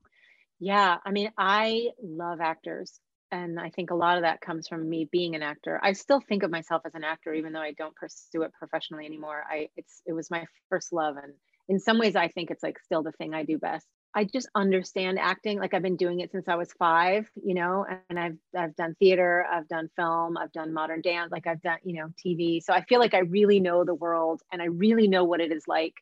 Yeah, 0.60 0.98
I 1.04 1.10
mean, 1.10 1.30
I 1.36 1.88
love 2.02 2.40
actors. 2.40 3.00
And 3.32 3.58
I 3.58 3.70
think 3.70 3.90
a 3.90 3.96
lot 3.96 4.18
of 4.18 4.22
that 4.22 4.40
comes 4.40 4.68
from 4.68 4.88
me 4.88 5.08
being 5.10 5.34
an 5.34 5.42
actor. 5.42 5.80
I 5.82 5.92
still 5.94 6.20
think 6.20 6.44
of 6.44 6.50
myself 6.50 6.82
as 6.86 6.94
an 6.94 7.02
actor, 7.02 7.34
even 7.34 7.52
though 7.52 7.60
I 7.60 7.72
don't 7.72 7.94
pursue 7.96 8.42
it 8.42 8.52
professionally 8.52 9.04
anymore. 9.04 9.42
I 9.50 9.68
it's 9.76 10.00
it 10.06 10.12
was 10.12 10.30
my 10.30 10.46
first 10.70 10.92
love, 10.92 11.16
and 11.16 11.32
in 11.68 11.80
some 11.80 11.98
ways, 11.98 12.14
I 12.14 12.28
think 12.28 12.50
it's 12.50 12.62
like 12.62 12.78
still 12.78 13.02
the 13.02 13.12
thing 13.12 13.34
I 13.34 13.42
do 13.42 13.58
best. 13.58 13.84
I 14.16 14.24
just 14.24 14.48
understand 14.54 15.18
acting. 15.18 15.60
Like 15.60 15.74
I've 15.74 15.82
been 15.82 15.96
doing 15.96 16.20
it 16.20 16.32
since 16.32 16.48
I 16.48 16.54
was 16.54 16.72
five, 16.72 17.30
you 17.34 17.52
know, 17.52 17.84
and 18.08 18.18
I've 18.18 18.38
I've 18.56 18.74
done 18.74 18.96
theater, 18.98 19.46
I've 19.48 19.68
done 19.68 19.90
film, 19.94 20.38
I've 20.38 20.52
done 20.52 20.72
modern 20.72 21.02
dance, 21.02 21.30
like 21.30 21.46
I've 21.46 21.60
done, 21.60 21.76
you 21.84 22.00
know, 22.00 22.08
TV. 22.24 22.62
So 22.62 22.72
I 22.72 22.80
feel 22.80 22.98
like 22.98 23.12
I 23.12 23.18
really 23.18 23.60
know 23.60 23.84
the 23.84 23.94
world 23.94 24.40
and 24.50 24.62
I 24.62 24.66
really 24.66 25.06
know 25.06 25.24
what 25.24 25.42
it 25.42 25.52
is 25.52 25.64
like 25.68 25.92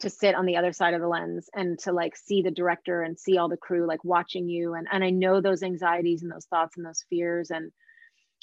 to 0.00 0.10
sit 0.10 0.34
on 0.34 0.46
the 0.46 0.56
other 0.56 0.72
side 0.72 0.94
of 0.94 1.00
the 1.00 1.06
lens 1.06 1.48
and 1.54 1.78
to 1.80 1.92
like 1.92 2.16
see 2.16 2.42
the 2.42 2.50
director 2.50 3.02
and 3.02 3.16
see 3.16 3.38
all 3.38 3.48
the 3.48 3.56
crew 3.56 3.86
like 3.86 4.02
watching 4.02 4.48
you 4.48 4.74
and 4.74 4.88
and 4.90 5.04
I 5.04 5.10
know 5.10 5.40
those 5.40 5.62
anxieties 5.62 6.22
and 6.22 6.32
those 6.32 6.46
thoughts 6.46 6.76
and 6.76 6.84
those 6.84 7.04
fears 7.08 7.52
and 7.52 7.70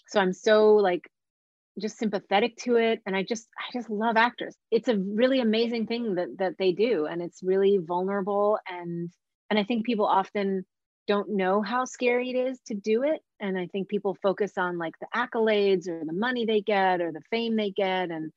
so 0.08 0.22
I'm 0.22 0.34
so 0.34 0.76
like 0.76 1.10
just 1.82 1.98
sympathetic 1.98 2.56
to 2.58 2.78
it. 2.78 3.02
And 3.06 3.16
i 3.16 3.24
just 3.24 3.48
i 3.60 3.72
just 3.74 3.90
love 3.90 4.18
actors. 4.18 4.56
It's 4.72 4.88
a 4.88 4.98
really 4.98 5.40
amazing 5.40 5.88
thing 5.88 6.16
that 6.16 6.38
that 6.40 6.54
they 6.60 6.72
do 6.72 7.06
and 7.06 7.22
it's 7.22 7.42
really 7.44 7.80
vulnerable. 7.80 8.60
And 8.70 9.10
and 9.50 9.60
i 9.60 9.64
think 9.64 9.86
people 9.86 10.06
often 10.06 10.66
don't 11.08 11.30
know 11.30 11.62
how 11.62 11.86
scary 11.86 12.32
it 12.32 12.36
is 12.36 12.60
to 12.68 12.74
do 12.76 13.04
it. 13.04 13.22
And 13.40 13.58
i 13.58 13.68
think 13.68 13.90
people 13.90 14.18
focus 14.22 14.54
on 14.58 14.78
like 14.78 14.94
the 15.00 15.08
accolades 15.16 15.88
or 15.88 16.04
the 16.06 16.14
money 16.14 16.46
they 16.46 16.62
get 16.62 17.02
or 17.02 17.12
the 17.12 17.22
fame 17.32 17.56
they 17.56 17.72
get 17.72 18.12
and 18.12 18.32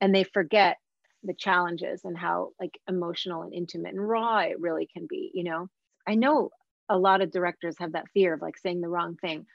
and 0.00 0.14
they 0.14 0.24
forget 0.24 0.76
the 1.24 1.34
challenges 1.34 2.02
and 2.04 2.16
how 2.16 2.50
like 2.60 2.78
emotional 2.88 3.42
and 3.42 3.54
intimate 3.54 3.94
and 3.94 4.08
raw 4.08 4.38
it 4.40 4.60
really 4.60 4.88
can 4.92 5.06
be 5.08 5.30
you 5.34 5.44
know? 5.44 5.68
I 6.06 6.14
know 6.14 6.50
a 6.88 6.98
lot 6.98 7.20
of 7.20 7.32
directors 7.32 7.76
have 7.80 7.92
that 7.92 8.08
fear 8.14 8.34
of 8.34 8.42
like 8.42 8.56
saying 8.58 8.80
the 8.80 8.88
wrong 8.88 9.16
thing 9.16 9.46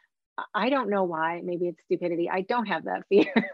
i 0.54 0.70
don't 0.70 0.90
know 0.90 1.04
why 1.04 1.42
maybe 1.44 1.68
it's 1.68 1.84
stupidity 1.84 2.30
i 2.30 2.42
don't 2.42 2.66
have 2.66 2.86
that 2.86 3.04
fear. 3.10 3.52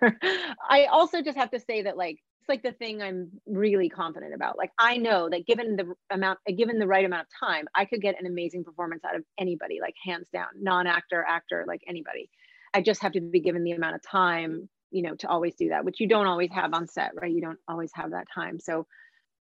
I 0.70 0.86
also 0.86 1.22
just 1.22 1.38
have 1.38 1.52
to 1.52 1.60
say 1.60 1.84
that 1.84 1.98
like 1.98 2.20
it's 2.42 2.50
like 2.50 2.64
the 2.64 2.72
thing 2.72 3.02
i'm 3.02 3.30
really 3.46 3.90
confident 3.90 4.34
about 4.34 4.58
like 4.58 4.72
i 4.80 4.98
know 4.98 5.30
that 5.30 5.46
given 5.46 5.76
the 5.76 5.94
amount 6.12 6.40
uh, 6.48 6.54
given 6.54 6.80
the 6.80 6.88
right 6.88 7.06
amount 7.06 7.28
of 7.28 7.48
time 7.48 7.68
i 7.76 7.86
could 7.86 8.02
get 8.02 8.20
an 8.20 8.26
amazing 8.26 8.64
performance 8.64 9.04
out 9.04 9.16
of 9.16 9.24
anybody 9.38 9.80
like 9.82 9.96
hands 10.04 10.28
down 10.32 10.48
non-actor 10.60 11.26
actor 11.28 11.66
like 11.68 11.82
anybody. 11.88 12.30
I 12.74 12.82
just 12.82 13.02
have 13.02 13.14
to 13.14 13.22
be 13.22 13.40
given 13.40 13.64
the 13.64 13.72
amount 13.72 13.96
of 13.96 14.04
time 14.04 14.70
you 14.92 15.02
know 15.02 15.16
to 15.16 15.28
always 15.28 15.56
do 15.56 15.70
that 15.70 15.84
which 15.84 16.00
you 16.00 16.08
don't 16.08 16.28
always 16.28 16.52
have 16.52 16.74
on 16.74 16.88
set 16.88 17.12
right? 17.20 17.32
You 17.32 17.42
don't 17.42 17.60
always 17.68 17.92
have 17.96 18.12
that 18.12 18.28
time. 18.34 18.60
So 18.60 18.86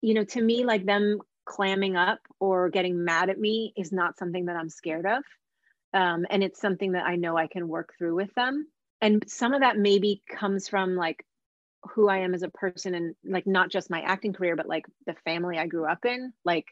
you 0.02 0.14
know 0.14 0.24
to 0.24 0.42
me 0.42 0.64
like 0.64 0.84
them 0.84 1.20
clamming 1.44 1.96
up 1.96 2.20
or 2.40 2.68
getting 2.68 3.04
mad 3.04 3.30
at 3.30 3.38
me 3.38 3.72
is 3.76 3.90
not 3.90 4.16
something 4.18 4.46
that 4.46 4.56
i'm 4.56 4.68
scared 4.68 5.06
of 5.06 5.24
um, 5.94 6.26
and 6.30 6.42
it's 6.42 6.60
something 6.60 6.92
that 6.92 7.04
i 7.04 7.16
know 7.16 7.36
i 7.36 7.46
can 7.46 7.68
work 7.68 7.94
through 7.98 8.14
with 8.14 8.32
them 8.34 8.66
and 9.00 9.24
some 9.26 9.52
of 9.52 9.60
that 9.60 9.78
maybe 9.78 10.22
comes 10.28 10.68
from 10.68 10.96
like 10.96 11.24
who 11.90 12.08
i 12.08 12.18
am 12.18 12.34
as 12.34 12.42
a 12.42 12.48
person 12.48 12.94
and 12.94 13.14
like 13.24 13.46
not 13.46 13.70
just 13.70 13.90
my 13.90 14.00
acting 14.02 14.32
career 14.32 14.56
but 14.56 14.68
like 14.68 14.86
the 15.06 15.14
family 15.24 15.58
i 15.58 15.66
grew 15.66 15.86
up 15.86 16.04
in 16.04 16.32
like 16.44 16.66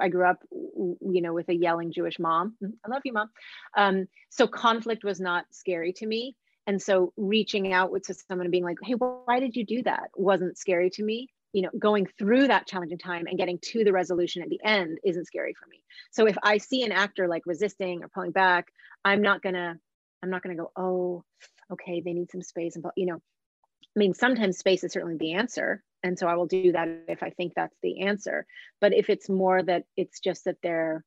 I 0.00 0.08
grew 0.08 0.28
up, 0.28 0.42
you 0.52 1.22
know, 1.22 1.32
with 1.32 1.48
a 1.48 1.54
yelling 1.54 1.92
Jewish 1.92 2.18
mom. 2.18 2.54
I 2.62 2.90
love 2.90 3.02
you, 3.04 3.12
mom. 3.12 3.30
Um, 3.76 4.08
so 4.30 4.46
conflict 4.46 5.04
was 5.04 5.20
not 5.20 5.46
scary 5.50 5.92
to 5.94 6.06
me. 6.06 6.36
And 6.66 6.80
so 6.82 7.12
reaching 7.16 7.72
out 7.72 7.90
to 8.04 8.14
someone 8.14 8.44
and 8.44 8.52
being 8.52 8.64
like, 8.64 8.76
hey, 8.82 8.92
why 8.92 9.40
did 9.40 9.56
you 9.56 9.64
do 9.64 9.82
that? 9.84 10.10
Wasn't 10.14 10.58
scary 10.58 10.90
to 10.90 11.02
me. 11.02 11.28
You 11.52 11.62
know, 11.62 11.70
going 11.78 12.06
through 12.18 12.48
that 12.48 12.66
challenging 12.66 12.98
time 12.98 13.26
and 13.26 13.38
getting 13.38 13.58
to 13.58 13.84
the 13.84 13.92
resolution 13.92 14.42
at 14.42 14.48
the 14.48 14.60
end 14.62 14.98
isn't 15.02 15.26
scary 15.26 15.54
for 15.54 15.66
me. 15.66 15.82
So 16.10 16.26
if 16.26 16.36
I 16.42 16.58
see 16.58 16.82
an 16.82 16.92
actor 16.92 17.26
like 17.26 17.46
resisting 17.46 18.02
or 18.02 18.08
pulling 18.08 18.32
back, 18.32 18.68
I'm 19.04 19.22
not 19.22 19.42
gonna, 19.42 19.78
I'm 20.22 20.30
not 20.30 20.42
gonna 20.42 20.56
go, 20.56 20.70
oh, 20.76 21.24
okay, 21.72 22.00
they 22.00 22.12
need 22.12 22.30
some 22.30 22.42
space. 22.42 22.76
And 22.76 22.84
you 22.96 23.06
know, 23.06 23.16
I 23.16 23.98
mean, 23.98 24.14
sometimes 24.14 24.58
space 24.58 24.84
is 24.84 24.92
certainly 24.92 25.16
the 25.16 25.34
answer. 25.34 25.82
And 26.02 26.18
so 26.18 26.28
I 26.28 26.36
will 26.36 26.46
do 26.46 26.72
that 26.72 26.88
if 27.08 27.22
I 27.22 27.30
think 27.30 27.54
that's 27.54 27.76
the 27.82 28.02
answer. 28.02 28.46
But 28.80 28.94
if 28.94 29.10
it's 29.10 29.28
more 29.28 29.62
that 29.62 29.84
it's 29.96 30.20
just 30.20 30.44
that 30.44 30.58
they're 30.62 31.04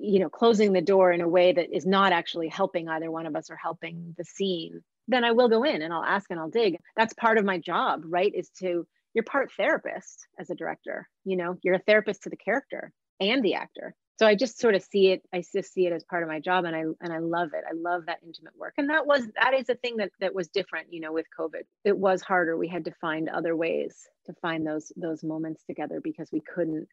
you 0.00 0.20
know 0.20 0.28
closing 0.28 0.72
the 0.72 0.80
door 0.80 1.12
in 1.12 1.20
a 1.20 1.28
way 1.28 1.52
that 1.52 1.74
is 1.74 1.86
not 1.86 2.12
actually 2.12 2.48
helping 2.48 2.88
either 2.88 3.10
one 3.10 3.26
of 3.26 3.36
us 3.36 3.50
or 3.50 3.56
helping 3.56 4.14
the 4.16 4.24
scene 4.24 4.82
then 5.08 5.24
i 5.24 5.32
will 5.32 5.48
go 5.48 5.64
in 5.64 5.82
and 5.82 5.92
i'll 5.92 6.04
ask 6.04 6.30
and 6.30 6.38
i'll 6.38 6.48
dig 6.48 6.78
that's 6.96 7.12
part 7.14 7.38
of 7.38 7.44
my 7.44 7.58
job 7.58 8.02
right 8.04 8.34
is 8.34 8.48
to 8.50 8.86
you're 9.14 9.24
part 9.24 9.50
therapist 9.52 10.26
as 10.38 10.50
a 10.50 10.54
director 10.54 11.08
you 11.24 11.36
know 11.36 11.56
you're 11.62 11.76
a 11.76 11.82
therapist 11.86 12.22
to 12.22 12.30
the 12.30 12.36
character 12.36 12.92
and 13.20 13.42
the 13.42 13.54
actor. 13.54 13.94
So 14.18 14.26
i 14.26 14.34
just 14.34 14.60
sort 14.60 14.74
of 14.74 14.82
see 14.82 15.08
it 15.08 15.22
i 15.32 15.42
just 15.52 15.72
see 15.72 15.86
it 15.86 15.92
as 15.92 16.04
part 16.04 16.22
of 16.22 16.28
my 16.28 16.38
job 16.38 16.64
and 16.64 16.76
i 16.76 16.82
and 17.00 17.12
i 17.12 17.18
love 17.18 17.50
it. 17.52 17.64
I 17.68 17.74
love 17.74 18.06
that 18.06 18.20
intimate 18.24 18.56
work. 18.56 18.74
And 18.78 18.90
that 18.90 19.06
was 19.06 19.26
that 19.42 19.54
is 19.54 19.68
a 19.68 19.74
thing 19.74 19.96
that 19.96 20.10
that 20.20 20.34
was 20.34 20.48
different 20.48 20.92
you 20.92 21.00
know 21.00 21.12
with 21.12 21.26
covid. 21.38 21.62
It 21.84 21.96
was 21.96 22.22
harder. 22.22 22.56
We 22.56 22.68
had 22.68 22.84
to 22.84 22.94
find 23.00 23.28
other 23.28 23.56
ways 23.56 24.06
to 24.26 24.34
find 24.40 24.66
those 24.66 24.92
those 24.96 25.24
moments 25.24 25.64
together 25.64 26.00
because 26.02 26.30
we 26.32 26.40
couldn't 26.40 26.88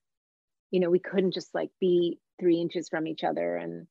you 0.72 0.80
know 0.80 0.90
we 0.90 1.00
couldn't 1.00 1.34
just 1.34 1.54
like 1.54 1.70
be 1.80 2.20
three 2.40 2.60
inches 2.60 2.90
from 2.90 3.06
each 3.06 3.24
other 3.24 3.56
and 3.58 3.88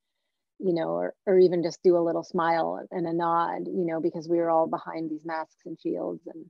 you 0.59 0.74
know 0.74 0.89
or, 0.89 1.14
or 1.26 1.39
even 1.39 1.62
just 1.62 1.83
do 1.85 1.97
a 1.97 2.07
little 2.07 2.24
smile 2.24 2.85
and 2.91 3.07
a 3.07 3.12
nod 3.12 3.66
you 3.66 3.87
know 3.87 4.01
because 4.01 4.28
we 4.28 4.39
were 4.39 4.51
all 4.51 4.66
behind 4.66 5.09
these 5.09 5.24
masks 5.24 5.62
and 5.66 5.78
shields 5.81 6.22
and 6.26 6.47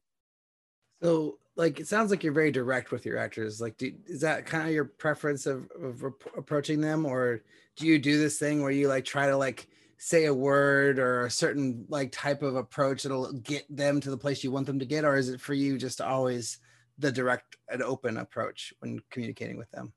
so 1.03 1.39
like 1.57 1.81
it 1.81 1.87
sounds 1.87 2.11
like 2.11 2.23
you're 2.23 2.33
very 2.33 2.51
direct 2.51 2.91
with 2.91 3.05
your 3.05 3.19
actors 3.19 3.61
like 3.61 3.77
do, 3.77 3.93
is 4.07 4.21
that 4.21 4.47
kind 4.47 4.67
of 4.67 4.73
your 4.73 4.85
preference 4.85 5.47
of, 5.47 5.69
of 5.83 6.03
approaching 6.37 6.81
them 6.81 7.05
or 7.05 7.43
do 7.77 7.87
you 7.87 7.99
do 7.99 8.19
this 8.19 8.39
thing 8.39 8.63
where 8.63 8.71
you 8.71 8.89
like 8.89 9.05
try 9.05 9.27
to 9.27 9.37
like 9.37 9.69
say 9.99 10.25
a 10.27 10.35
word 10.35 10.99
or 10.99 11.27
a 11.27 11.31
certain 11.31 11.85
like 11.89 12.11
type 12.11 12.43
of 12.43 12.57
approach 12.57 13.03
that'll 13.03 13.33
get 13.33 13.65
them 13.69 14.01
to 14.01 14.11
the 14.11 14.17
place 14.17 14.43
you 14.43 14.51
want 14.51 14.67
them 14.67 14.79
to 14.79 14.87
get 14.87 15.05
or 15.05 15.17
is 15.17 15.29
it 15.29 15.41
for 15.41 15.55
you 15.55 15.77
just 15.77 16.01
always 16.01 16.59
the 16.99 17.13
direct 17.13 17.57
and 17.69 17.83
open 17.83 18.17
approach 18.17 18.73
when 18.81 19.01
communicating 19.11 19.59
with 19.59 19.71
them 19.71 19.93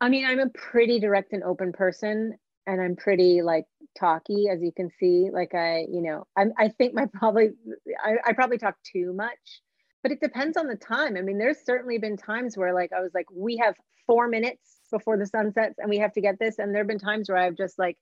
I 0.00 0.08
mean, 0.08 0.24
I'm 0.24 0.40
a 0.40 0.48
pretty 0.50 1.00
direct 1.00 1.32
and 1.32 1.42
open 1.42 1.72
person, 1.72 2.38
and 2.66 2.80
I'm 2.80 2.96
pretty 2.96 3.42
like 3.42 3.64
talky, 3.98 4.48
as 4.48 4.60
you 4.60 4.72
can 4.72 4.90
see. 5.00 5.30
Like 5.32 5.54
I, 5.54 5.86
you 5.90 6.02
know, 6.02 6.26
I'm, 6.36 6.52
I 6.58 6.68
think 6.68 6.94
my 6.94 7.06
probably, 7.14 7.50
I, 8.04 8.16
I 8.24 8.32
probably 8.32 8.58
talk 8.58 8.76
too 8.92 9.12
much, 9.14 9.62
but 10.06 10.12
it 10.12 10.20
depends 10.20 10.56
on 10.56 10.68
the 10.68 10.76
time. 10.76 11.16
I 11.16 11.20
mean, 11.20 11.36
there's 11.36 11.64
certainly 11.64 11.98
been 11.98 12.16
times 12.16 12.56
where 12.56 12.72
like 12.72 12.92
I 12.92 13.00
was 13.00 13.10
like, 13.12 13.26
we 13.28 13.56
have 13.56 13.74
four 14.06 14.28
minutes 14.28 14.78
before 14.92 15.18
the 15.18 15.26
sun 15.26 15.52
sets, 15.52 15.80
and 15.80 15.90
we 15.90 15.98
have 15.98 16.12
to 16.12 16.20
get 16.20 16.38
this. 16.38 16.60
And 16.60 16.72
there 16.72 16.82
have 16.82 16.86
been 16.86 17.00
times 17.00 17.28
where 17.28 17.38
I've 17.38 17.56
just 17.56 17.76
like 17.76 17.98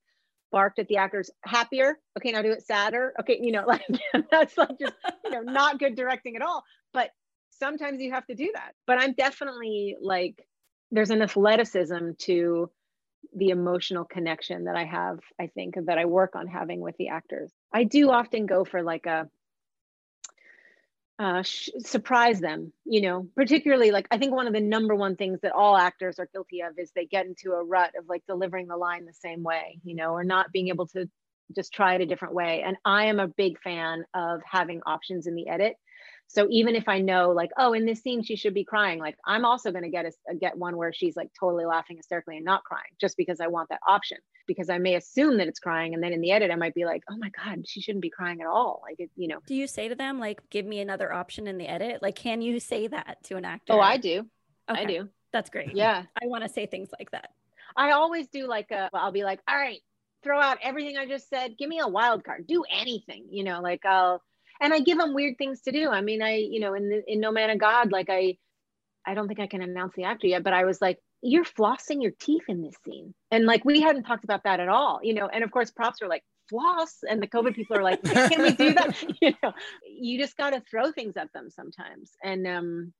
barked 0.52 0.78
at 0.78 0.86
the 0.88 0.98
actors, 0.98 1.30
happier. 1.46 1.98
Okay, 2.18 2.32
now 2.32 2.42
do 2.42 2.52
it 2.52 2.66
sadder. 2.66 3.14
Okay, 3.20 3.38
you 3.40 3.52
know, 3.52 3.64
like 3.66 3.86
that's 4.30 4.58
like 4.58 4.78
just 4.78 4.92
you 5.24 5.30
know 5.30 5.40
not 5.40 5.78
good 5.78 5.96
directing 5.96 6.36
at 6.36 6.42
all. 6.42 6.62
But 6.92 7.08
sometimes 7.48 8.02
you 8.02 8.12
have 8.12 8.26
to 8.26 8.34
do 8.34 8.50
that. 8.52 8.72
But 8.86 9.00
I'm 9.00 9.14
definitely 9.14 9.96
like 9.98 10.46
there's 10.90 11.08
an 11.08 11.22
athleticism 11.22 12.10
to 12.18 12.70
the 13.34 13.48
emotional 13.48 14.04
connection 14.04 14.64
that 14.64 14.76
I 14.76 14.84
have, 14.84 15.20
I 15.40 15.46
think, 15.46 15.76
that 15.86 15.96
I 15.96 16.04
work 16.04 16.36
on 16.36 16.48
having 16.48 16.80
with 16.80 16.98
the 16.98 17.08
actors. 17.08 17.50
I 17.72 17.84
do 17.84 18.10
often 18.10 18.44
go 18.44 18.66
for 18.66 18.82
like 18.82 19.06
a 19.06 19.26
uh, 21.18 21.42
sh- 21.42 21.70
surprise 21.78 22.40
them, 22.40 22.72
you 22.84 23.00
know, 23.00 23.28
particularly 23.36 23.90
like 23.90 24.06
I 24.10 24.18
think 24.18 24.34
one 24.34 24.46
of 24.46 24.52
the 24.52 24.60
number 24.60 24.94
one 24.94 25.16
things 25.16 25.40
that 25.42 25.52
all 25.52 25.76
actors 25.76 26.18
are 26.18 26.28
guilty 26.32 26.60
of 26.62 26.78
is 26.78 26.90
they 26.94 27.06
get 27.06 27.26
into 27.26 27.52
a 27.52 27.64
rut 27.64 27.92
of 27.98 28.08
like 28.08 28.24
delivering 28.26 28.66
the 28.66 28.76
line 28.76 29.06
the 29.06 29.12
same 29.12 29.42
way, 29.42 29.78
you 29.84 29.94
know, 29.94 30.10
or 30.10 30.24
not 30.24 30.52
being 30.52 30.68
able 30.68 30.86
to 30.88 31.08
just 31.54 31.72
try 31.72 31.94
it 31.94 32.00
a 32.00 32.06
different 32.06 32.34
way. 32.34 32.62
And 32.66 32.76
I 32.84 33.06
am 33.06 33.20
a 33.20 33.28
big 33.28 33.60
fan 33.60 34.04
of 34.14 34.40
having 34.44 34.82
options 34.86 35.26
in 35.26 35.34
the 35.34 35.48
edit 35.48 35.76
so 36.34 36.48
even 36.50 36.74
if 36.74 36.88
I 36.88 37.00
know 37.00 37.30
like, 37.30 37.50
oh, 37.56 37.74
in 37.74 37.86
this 37.86 38.02
scene 38.02 38.22
she 38.22 38.34
should 38.34 38.54
be 38.54 38.64
crying, 38.64 38.98
like 38.98 39.16
I'm 39.24 39.44
also 39.44 39.70
going 39.70 39.84
to 39.84 39.90
get 39.90 40.06
a 40.28 40.34
get 40.34 40.58
one 40.58 40.76
where 40.76 40.92
she's 40.92 41.16
like 41.16 41.30
totally 41.38 41.64
laughing 41.64 41.96
hysterically 41.96 42.36
and 42.36 42.44
not 42.44 42.64
crying, 42.64 42.90
just 43.00 43.16
because 43.16 43.40
I 43.40 43.46
want 43.46 43.68
that 43.68 43.80
option. 43.86 44.18
Because 44.46 44.68
I 44.68 44.78
may 44.78 44.96
assume 44.96 45.38
that 45.38 45.48
it's 45.48 45.60
crying, 45.60 45.94
and 45.94 46.02
then 46.02 46.12
in 46.12 46.20
the 46.20 46.32
edit 46.32 46.50
I 46.50 46.56
might 46.56 46.74
be 46.74 46.84
like, 46.84 47.02
oh 47.10 47.16
my 47.16 47.30
god, 47.30 47.66
she 47.66 47.80
shouldn't 47.80 48.02
be 48.02 48.10
crying 48.10 48.40
at 48.40 48.46
all. 48.46 48.82
Like 48.82 48.96
it, 48.98 49.10
you 49.16 49.28
know. 49.28 49.38
Do 49.46 49.54
you 49.54 49.66
say 49.66 49.88
to 49.88 49.94
them 49.94 50.18
like, 50.18 50.40
give 50.50 50.66
me 50.66 50.80
another 50.80 51.12
option 51.12 51.46
in 51.46 51.56
the 51.56 51.68
edit? 51.68 52.02
Like, 52.02 52.16
can 52.16 52.42
you 52.42 52.60
say 52.60 52.88
that 52.88 53.18
to 53.24 53.36
an 53.36 53.44
actor? 53.44 53.72
Oh, 53.72 53.80
I 53.80 53.96
do. 53.96 54.26
Okay. 54.68 54.82
I 54.82 54.84
do. 54.84 55.08
That's 55.32 55.50
great. 55.50 55.74
Yeah, 55.74 56.02
I 56.22 56.26
want 56.26 56.42
to 56.44 56.48
say 56.48 56.66
things 56.66 56.90
like 56.98 57.10
that. 57.12 57.30
I 57.76 57.92
always 57.92 58.28
do 58.28 58.46
like 58.46 58.70
a. 58.70 58.90
I'll 58.92 59.12
be 59.12 59.24
like, 59.24 59.40
all 59.48 59.56
right, 59.56 59.80
throw 60.22 60.40
out 60.40 60.58
everything 60.62 60.96
I 60.96 61.06
just 61.06 61.28
said. 61.28 61.56
Give 61.58 61.68
me 61.68 61.78
a 61.78 61.88
wild 61.88 62.24
card. 62.24 62.46
Do 62.46 62.64
anything. 62.70 63.26
You 63.30 63.44
know, 63.44 63.60
like 63.60 63.84
I'll 63.86 64.22
and 64.60 64.72
I 64.72 64.80
give 64.80 64.98
them 64.98 65.14
weird 65.14 65.36
things 65.38 65.60
to 65.62 65.72
do. 65.72 65.88
I 65.88 66.00
mean, 66.00 66.22
I, 66.22 66.36
you 66.36 66.60
know, 66.60 66.74
in 66.74 66.88
the, 66.88 67.02
in 67.06 67.20
No 67.20 67.32
Man 67.32 67.50
of 67.50 67.58
God, 67.58 67.92
like 67.92 68.08
I, 68.10 68.36
I 69.06 69.14
don't 69.14 69.28
think 69.28 69.40
I 69.40 69.46
can 69.46 69.62
announce 69.62 69.94
the 69.96 70.04
actor 70.04 70.26
yet, 70.26 70.42
but 70.42 70.52
I 70.52 70.64
was 70.64 70.80
like, 70.80 70.98
you're 71.22 71.44
flossing 71.44 72.02
your 72.02 72.12
teeth 72.20 72.44
in 72.48 72.62
this 72.62 72.74
scene. 72.84 73.14
And 73.30 73.46
like, 73.46 73.64
we 73.64 73.80
hadn't 73.80 74.04
talked 74.04 74.24
about 74.24 74.44
that 74.44 74.60
at 74.60 74.68
all, 74.68 75.00
you 75.02 75.14
know? 75.14 75.26
And 75.26 75.42
of 75.42 75.50
course, 75.50 75.70
props 75.70 76.02
are 76.02 76.08
like, 76.08 76.22
floss. 76.50 76.98
And 77.08 77.22
the 77.22 77.26
COVID 77.26 77.54
people 77.54 77.76
are 77.76 77.82
like, 77.82 78.02
can 78.02 78.42
we 78.42 78.52
do 78.52 78.74
that? 78.74 79.02
you 79.22 79.32
know, 79.42 79.52
you 79.86 80.18
just 80.18 80.36
got 80.36 80.50
to 80.50 80.62
throw 80.70 80.92
things 80.92 81.16
at 81.16 81.32
them 81.32 81.48
sometimes. 81.50 82.10
And, 82.22 82.46
um, 82.46 82.92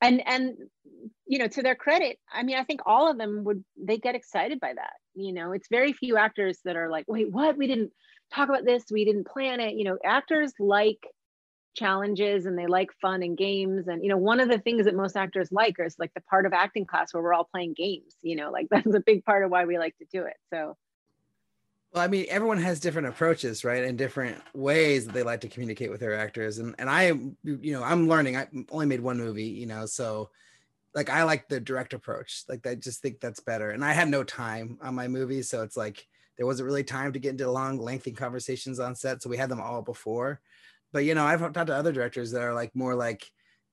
and, 0.00 0.22
and, 0.26 0.56
you 1.26 1.38
know, 1.38 1.48
to 1.48 1.62
their 1.62 1.74
credit, 1.74 2.18
I 2.32 2.42
mean, 2.42 2.56
I 2.56 2.64
think 2.64 2.80
all 2.86 3.10
of 3.10 3.18
them 3.18 3.44
would, 3.44 3.62
they 3.76 3.98
get 3.98 4.14
excited 4.14 4.58
by 4.58 4.72
that. 4.74 4.94
You 5.14 5.34
know, 5.34 5.52
it's 5.52 5.68
very 5.68 5.92
few 5.92 6.16
actors 6.16 6.60
that 6.64 6.76
are 6.76 6.90
like, 6.90 7.04
wait, 7.08 7.30
what? 7.30 7.58
We 7.58 7.66
didn't, 7.66 7.92
talk 8.32 8.48
about 8.48 8.64
this 8.64 8.84
we 8.90 9.04
didn't 9.04 9.26
plan 9.26 9.60
it 9.60 9.74
you 9.74 9.84
know 9.84 9.98
actors 10.04 10.52
like 10.58 11.04
challenges 11.74 12.46
and 12.46 12.58
they 12.58 12.66
like 12.66 12.90
fun 13.00 13.22
and 13.22 13.36
games. 13.36 13.88
And 13.88 14.02
you 14.02 14.08
know 14.08 14.16
one 14.16 14.40
of 14.40 14.48
the 14.48 14.58
things 14.58 14.84
that 14.86 14.94
most 14.94 15.16
actors 15.16 15.50
like 15.52 15.76
is 15.78 15.96
like 15.98 16.12
the 16.14 16.20
part 16.22 16.46
of 16.46 16.52
acting 16.52 16.84
class 16.84 17.14
where 17.14 17.22
we're 17.22 17.34
all 17.34 17.48
playing 17.50 17.74
games 17.74 18.16
you 18.22 18.36
know 18.36 18.50
like 18.50 18.68
that's 18.70 18.94
a 18.94 19.00
big 19.00 19.24
part 19.24 19.44
of 19.44 19.50
why 19.50 19.64
we 19.64 19.78
like 19.78 19.96
to 19.98 20.06
do 20.12 20.24
it. 20.24 20.36
So 20.52 20.76
well 21.92 22.04
i 22.04 22.08
mean 22.08 22.26
everyone 22.28 22.58
has 22.58 22.80
different 22.80 23.08
approaches 23.08 23.64
right 23.64 23.84
and 23.84 23.98
different 23.98 24.40
ways 24.54 25.06
that 25.06 25.12
they 25.12 25.22
like 25.22 25.40
to 25.40 25.48
communicate 25.48 25.90
with 25.90 26.00
their 26.00 26.14
actors. 26.14 26.58
And 26.58 26.74
and 26.78 26.90
i 26.90 27.06
you 27.44 27.72
know 27.72 27.82
i'm 27.82 28.08
learning 28.08 28.36
i 28.36 28.48
only 28.70 28.86
made 28.86 29.00
one 29.00 29.18
movie 29.18 29.44
you 29.44 29.66
know 29.66 29.86
so 29.86 30.30
like 30.94 31.08
i 31.08 31.22
like 31.22 31.48
the 31.48 31.60
direct 31.60 31.94
approach 31.94 32.44
like 32.48 32.66
i 32.66 32.74
just 32.74 33.00
think 33.00 33.20
that's 33.20 33.40
better. 33.40 33.70
And 33.70 33.84
i 33.84 33.92
had 33.92 34.08
no 34.08 34.24
time 34.24 34.78
on 34.82 34.94
my 34.94 35.08
movie 35.08 35.42
so 35.42 35.62
it's 35.62 35.76
like 35.76 36.06
there 36.40 36.46
wasn't 36.46 36.64
really 36.64 36.82
time 36.82 37.12
to 37.12 37.18
get 37.18 37.32
into 37.32 37.50
long, 37.50 37.78
lengthy 37.78 38.12
conversations 38.12 38.80
on 38.80 38.94
set. 38.94 39.22
So 39.22 39.28
we 39.28 39.36
had 39.36 39.50
them 39.50 39.60
all 39.60 39.82
before. 39.82 40.40
But 40.90 41.04
you 41.04 41.14
know, 41.14 41.26
I've 41.26 41.40
talked 41.52 41.66
to 41.66 41.76
other 41.76 41.92
directors 41.92 42.30
that 42.30 42.40
are 42.40 42.54
like 42.54 42.74
more 42.74 42.94
like 42.94 43.26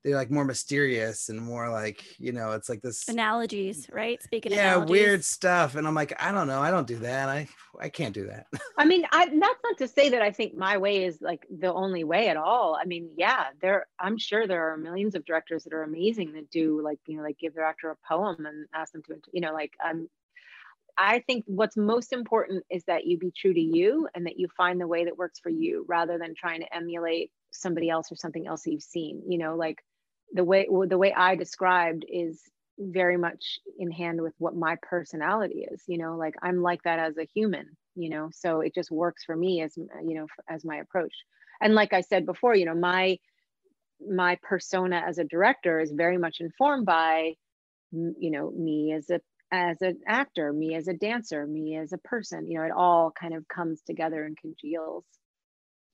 they're 0.03 0.17
like 0.17 0.29
more 0.29 0.43
mysterious 0.43 1.29
and 1.29 1.39
more 1.39 1.69
like 1.69 2.03
you 2.19 2.33
know 2.33 2.51
it's 2.51 2.69
like 2.69 2.81
this 2.81 3.09
analogies 3.09 3.89
right 3.91 4.21
speaking 4.21 4.51
yeah 4.53 4.73
analogies. 4.75 4.91
weird 4.91 5.25
stuff 5.25 5.75
and 5.75 5.87
i'm 5.87 5.95
like 5.95 6.13
i 6.21 6.31
don't 6.31 6.47
know 6.47 6.61
i 6.61 6.69
don't 6.69 6.87
do 6.87 6.97
that 6.97 7.27
i 7.27 7.47
i 7.81 7.89
can't 7.89 8.13
do 8.13 8.27
that 8.27 8.45
I 8.77 8.85
mean, 8.85 9.05
I, 9.11 9.25
that's 9.25 9.59
not 9.63 9.77
to 9.79 9.87
say 9.87 10.09
that 10.09 10.21
I 10.21 10.31
think 10.31 10.55
my 10.55 10.77
way 10.77 11.03
is 11.03 11.19
like 11.19 11.47
the 11.49 11.73
only 11.73 12.03
way 12.03 12.29
at 12.29 12.37
all. 12.37 12.77
I 12.79 12.85
mean, 12.85 13.09
yeah, 13.17 13.45
there. 13.59 13.87
I'm 13.99 14.19
sure 14.19 14.45
there 14.45 14.71
are 14.71 14.77
millions 14.77 15.15
of 15.15 15.25
directors 15.25 15.63
that 15.63 15.73
are 15.73 15.81
amazing 15.81 16.33
that 16.33 16.51
do 16.51 16.79
like 16.83 16.99
you 17.07 17.17
know 17.17 17.23
like 17.23 17.39
give 17.39 17.55
their 17.55 17.65
actor 17.65 17.89
a 17.89 17.97
poem 18.07 18.45
and 18.45 18.67
ask 18.75 18.93
them 18.93 19.01
to 19.07 19.15
you 19.33 19.41
know 19.41 19.53
like 19.53 19.73
um. 19.83 20.07
I 20.97 21.19
think 21.27 21.43
what's 21.47 21.77
most 21.77 22.11
important 22.13 22.63
is 22.71 22.83
that 22.85 23.05
you 23.05 23.17
be 23.17 23.31
true 23.35 23.53
to 23.53 23.59
you 23.59 24.07
and 24.15 24.25
that 24.25 24.39
you 24.39 24.47
find 24.57 24.81
the 24.81 24.87
way 24.87 25.05
that 25.05 25.17
works 25.17 25.39
for 25.39 25.49
you 25.49 25.85
rather 25.87 26.17
than 26.17 26.33
trying 26.35 26.61
to 26.61 26.75
emulate 26.75 27.31
somebody 27.51 27.89
else 27.89 28.11
or 28.11 28.15
something 28.15 28.47
else 28.47 28.63
that 28.63 28.71
you've 28.71 28.81
seen. 28.81 29.21
You 29.27 29.37
know, 29.37 29.55
like 29.55 29.77
the 30.33 30.43
way 30.43 30.67
the 30.87 30.97
way 30.97 31.13
I 31.13 31.35
described 31.35 32.05
is 32.09 32.41
very 32.79 33.17
much 33.17 33.59
in 33.79 33.91
hand 33.91 34.21
with 34.21 34.33
what 34.37 34.55
my 34.55 34.75
personality 34.83 35.65
is 35.71 35.81
you 35.87 35.97
know 35.97 36.15
like 36.15 36.35
i'm 36.43 36.61
like 36.61 36.81
that 36.83 36.99
as 36.99 37.17
a 37.17 37.27
human 37.33 37.65
you 37.95 38.09
know 38.09 38.29
so 38.31 38.61
it 38.61 38.73
just 38.75 38.91
works 38.91 39.23
for 39.23 39.35
me 39.35 39.61
as 39.61 39.75
you 39.77 40.13
know 40.13 40.27
as 40.47 40.63
my 40.63 40.77
approach 40.77 41.13
and 41.59 41.73
like 41.73 41.91
i 41.91 42.01
said 42.01 42.25
before 42.25 42.55
you 42.55 42.65
know 42.65 42.75
my 42.75 43.17
my 44.07 44.37
persona 44.43 45.03
as 45.07 45.17
a 45.17 45.23
director 45.23 45.79
is 45.79 45.91
very 45.91 46.17
much 46.19 46.37
informed 46.39 46.85
by 46.85 47.33
you 47.91 48.29
know 48.29 48.51
me 48.51 48.93
as 48.93 49.09
a 49.09 49.19
as 49.51 49.81
an 49.81 49.99
actor 50.07 50.51
me 50.51 50.75
as 50.75 50.87
a 50.87 50.93
dancer 50.93 51.47
me 51.47 51.77
as 51.77 51.93
a 51.93 51.97
person 51.99 52.45
you 52.47 52.57
know 52.57 52.65
it 52.65 52.71
all 52.71 53.11
kind 53.11 53.33
of 53.33 53.47
comes 53.47 53.81
together 53.81 54.23
and 54.23 54.37
congeals. 54.37 55.05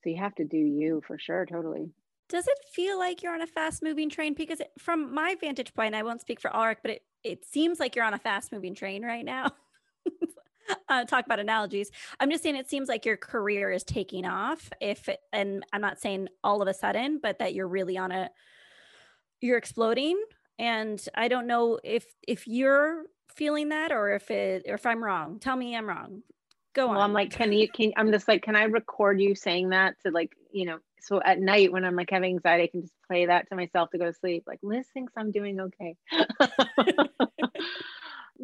So 0.04 0.10
you 0.10 0.18
have 0.18 0.36
to 0.36 0.44
do 0.46 0.58
you 0.58 1.02
for 1.08 1.18
sure 1.18 1.46
totally. 1.46 1.90
Does 2.30 2.48
it 2.48 2.58
feel 2.74 2.98
like 2.98 3.22
you're 3.22 3.34
on 3.34 3.42
a 3.42 3.48
fast 3.48 3.84
moving 3.84 4.10
train? 4.10 4.34
Because 4.34 4.62
from 4.80 5.14
my 5.14 5.36
vantage 5.40 5.74
point 5.74 5.96
i 5.96 6.04
won't 6.04 6.22
speak 6.22 6.42
for 6.42 6.50
Alrik, 6.50 6.78
but 6.82 6.92
it, 6.92 7.02
it 7.24 7.46
seems 7.46 7.80
like 7.80 7.96
you're 7.96 8.06
on 8.06 8.14
a 8.14 8.20
fast 8.20 8.52
moving 8.52 8.76
train 8.76 9.04
right 9.04 9.26
now. 9.26 9.52
Uh, 10.88 11.04
talk 11.04 11.26
about 11.26 11.40
analogies. 11.40 11.92
I'm 12.20 12.32
just 12.32 12.42
saying 12.42 12.56
it 12.56 12.70
seems 12.70 12.88
like 12.88 13.06
your 13.06 13.18
career 13.18 13.70
is 13.72 13.84
taking 13.84 14.26
off 14.26 14.70
if 14.80 15.10
it, 15.10 15.20
and 15.34 15.66
i'm 15.74 15.82
not 15.82 16.00
saying 16.00 16.30
all 16.42 16.62
of 16.62 16.68
a 16.70 16.74
sudden 16.74 17.20
but 17.22 17.40
that 17.40 17.54
you're 17.54 17.68
really 17.68 17.98
on 17.98 18.12
a 18.12 18.30
you're 19.42 19.58
exploding. 19.58 20.22
And 20.58 21.06
i 21.16 21.28
don't 21.28 21.48
know 21.48 21.80
if 21.84 22.06
if 22.28 22.48
you're 22.48 23.04
feeling 23.36 23.70
that 23.70 23.92
or 23.92 24.12
if 24.14 24.30
it 24.32 24.64
or 24.68 24.76
if 24.76 24.86
i'm 24.86 25.04
wrong 25.04 25.40
tell 25.40 25.56
me 25.56 25.76
i'm 25.76 25.88
wrong. 25.88 26.22
Go 26.74 26.88
well, 26.88 26.98
on. 26.98 27.04
i'm 27.04 27.14
like 27.14 27.32
can 27.32 27.52
you 27.54 27.68
can 27.70 27.94
i'm 27.98 28.12
just 28.12 28.28
like 28.28 28.42
can 28.42 28.56
i 28.56 28.64
record 28.64 29.22
you 29.22 29.36
saying 29.36 29.70
that 29.70 29.96
to 30.06 30.12
like 30.12 30.32
you 30.52 30.66
know 30.66 30.80
so 31.02 31.22
at 31.24 31.40
night 31.40 31.72
when 31.72 31.86
i'm 31.86 31.96
like 31.96 32.10
having 32.10 32.36
anxiety 32.36 32.64
i 32.64 32.68
can 32.68 32.82
just 32.82 32.94
play 33.08 33.26
that 33.28 33.48
to 33.50 33.56
myself 33.56 33.90
to 33.92 33.98
go 33.98 34.06
to 34.06 34.14
sleep 34.14 34.44
like 34.48 34.60
liz 34.64 34.88
thinks 34.94 35.14
i'm 35.18 35.32
doing 35.32 35.60
okay. 35.60 35.96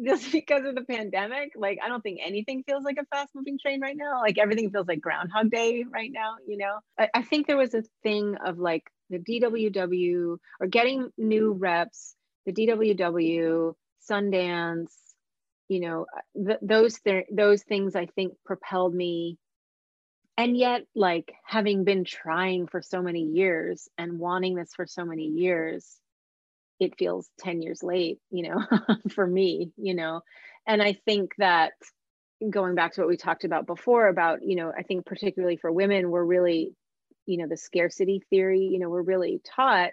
Just 0.02 0.32
because 0.32 0.64
of 0.64 0.76
the 0.76 0.82
pandemic 0.82 1.52
like 1.56 1.78
i 1.84 1.88
don't 1.88 2.02
think 2.02 2.20
anything 2.24 2.62
feels 2.62 2.84
like 2.84 2.96
a 2.98 3.04
fast 3.06 3.34
moving 3.34 3.58
train 3.58 3.80
right 3.80 3.96
now. 3.96 4.20
Like 4.20 4.38
everything 4.38 4.70
feels 4.70 4.86
like 4.86 5.00
groundhog 5.00 5.50
day 5.50 5.84
right 5.92 6.10
now 6.12 6.36
you 6.46 6.56
know? 6.56 6.78
I, 6.98 7.08
I 7.12 7.22
think 7.22 7.46
there 7.46 7.56
was 7.56 7.74
a 7.74 7.82
thing 8.02 8.36
of 8.44 8.58
like 8.58 8.84
the 9.10 9.18
dww 9.18 10.36
or 10.60 10.66
getting 10.68 11.10
new 11.18 11.52
reps 11.52 12.14
the 12.46 12.52
dww 12.52 13.74
sundance 14.08 14.92
you 15.68 15.80
know 15.80 16.06
th- 16.36 16.58
those 16.62 16.98
th- 17.00 17.26
those 17.32 17.62
things 17.62 17.94
i 17.96 18.06
think 18.06 18.34
propelled 18.44 18.94
me. 18.94 19.38
And 20.36 20.56
yet 20.56 20.86
like 20.94 21.34
having 21.44 21.84
been 21.84 22.04
trying 22.04 22.66
for 22.66 22.80
so 22.80 23.02
many 23.02 23.24
years 23.24 23.88
and 23.98 24.18
wanting 24.18 24.54
this 24.54 24.72
for 24.74 24.86
so 24.86 25.04
many 25.04 25.26
years 25.26 25.98
it 26.78 26.96
feels 26.98 27.28
10 27.40 27.60
years 27.62 27.82
late 27.82 28.18
you 28.30 28.48
know 28.48 28.64
for 29.10 29.26
me 29.26 29.72
you 29.76 29.94
know. 29.94 30.22
And 30.66 30.82
i 30.82 30.94
think 31.04 31.32
that 31.38 31.72
going 32.48 32.74
back 32.74 32.94
to 32.94 33.02
what 33.02 33.08
we 33.08 33.16
talked 33.16 33.44
about 33.44 33.66
before 33.66 34.08
about 34.08 34.42
you 34.42 34.56
know 34.56 34.72
i 34.76 34.82
think 34.82 35.04
particularly 35.04 35.56
for 35.56 35.70
women 35.70 36.10
we're 36.10 36.24
really 36.24 36.74
you 37.26 37.36
know 37.36 37.46
the 37.46 37.56
scarcity 37.56 38.22
theory 38.30 38.60
you 38.60 38.78
know 38.78 38.88
we're 38.88 39.02
really 39.02 39.40
taught 39.44 39.90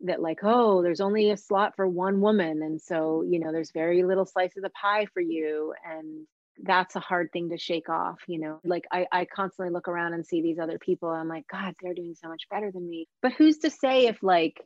that 0.00 0.20
like 0.20 0.40
oh 0.42 0.82
there's 0.82 1.00
only 1.00 1.30
a 1.30 1.36
slot 1.36 1.74
for 1.76 1.86
one 1.86 2.20
woman 2.20 2.62
and 2.62 2.80
so 2.80 3.22
you 3.22 3.38
know 3.38 3.52
there's 3.52 3.70
very 3.72 4.02
little 4.02 4.26
slice 4.26 4.56
of 4.56 4.62
the 4.62 4.70
pie 4.70 5.06
for 5.12 5.20
you 5.20 5.72
and 5.88 6.26
that's 6.62 6.94
a 6.94 7.00
hard 7.00 7.30
thing 7.32 7.50
to 7.50 7.58
shake 7.58 7.88
off 7.88 8.18
you 8.28 8.38
know? 8.38 8.60
Like 8.64 8.84
I, 8.92 9.06
I 9.10 9.24
constantly 9.24 9.72
look 9.72 9.88
around 9.88 10.14
and 10.14 10.24
see 10.24 10.42
these 10.42 10.58
other 10.58 10.78
people 10.78 11.08
i'm 11.08 11.28
like 11.28 11.46
god 11.50 11.74
they're 11.82 11.94
doing 11.94 12.14
so 12.14 12.28
much 12.28 12.42
better 12.50 12.70
than 12.70 12.88
me. 12.88 13.08
But 13.22 13.32
who's 13.32 13.58
to 13.58 13.70
say 13.70 14.06
if 14.06 14.22
like 14.22 14.60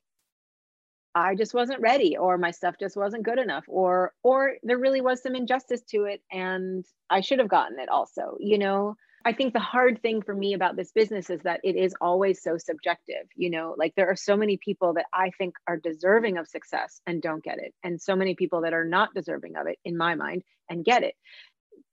i 1.15 1.35
just 1.35 1.55
wasn't 1.55 1.81
ready 1.81 2.17
or 2.17 2.37
my 2.37 2.51
stuff 2.51 2.75
just 2.79 2.97
wasn't 2.97 3.23
good 3.23 3.39
enough 3.39 3.65
or 3.69 4.13
or 4.23 4.55
there 4.63 4.79
really 4.79 5.01
was 5.01 5.23
some 5.23 5.35
injustice 5.35 5.81
to 5.91 6.05
it 6.05 6.21
and 6.31 6.85
i 7.09 7.21
should 7.21 7.39
have 7.39 7.49
gotten 7.49 7.79
it 7.79 7.89
also 7.89 8.37
you 8.39 8.59
know 8.59 8.95
I 9.25 9.33
think 9.33 9.53
the 9.53 9.61
hard 9.61 10.01
thing 10.01 10.23
for 10.23 10.35
me 10.35 10.55
about 10.55 10.77
this 10.77 10.93
business 10.93 11.31
is 11.31 11.41
that 11.43 11.61
it 11.65 11.77
is 11.77 11.95
always 12.01 12.43
so 12.43 12.57
subjective. 12.59 13.27
You 13.37 13.51
know, 13.51 13.75
like 13.77 13.95
there 13.97 14.09
are 14.09 14.17
so 14.17 14.37
many 14.37 14.57
people 14.57 14.95
that 14.95 15.07
I 15.13 15.31
think 15.39 15.55
are 15.67 15.77
deserving 15.77 16.39
of 16.39 16.49
success 16.49 17.01
and 17.07 17.23
don't 17.23 17.45
get 17.45 17.59
it, 17.59 17.75
and 17.83 18.01
so 18.01 18.17
many 18.17 18.35
people 18.35 18.63
that 18.63 18.75
are 18.75 18.85
not 18.85 19.15
deserving 19.15 19.57
of 19.57 19.67
it 19.67 19.79
in 19.85 19.97
my 19.97 20.15
mind 20.15 20.43
and 20.71 20.85
get 20.85 21.03
it 21.03 21.15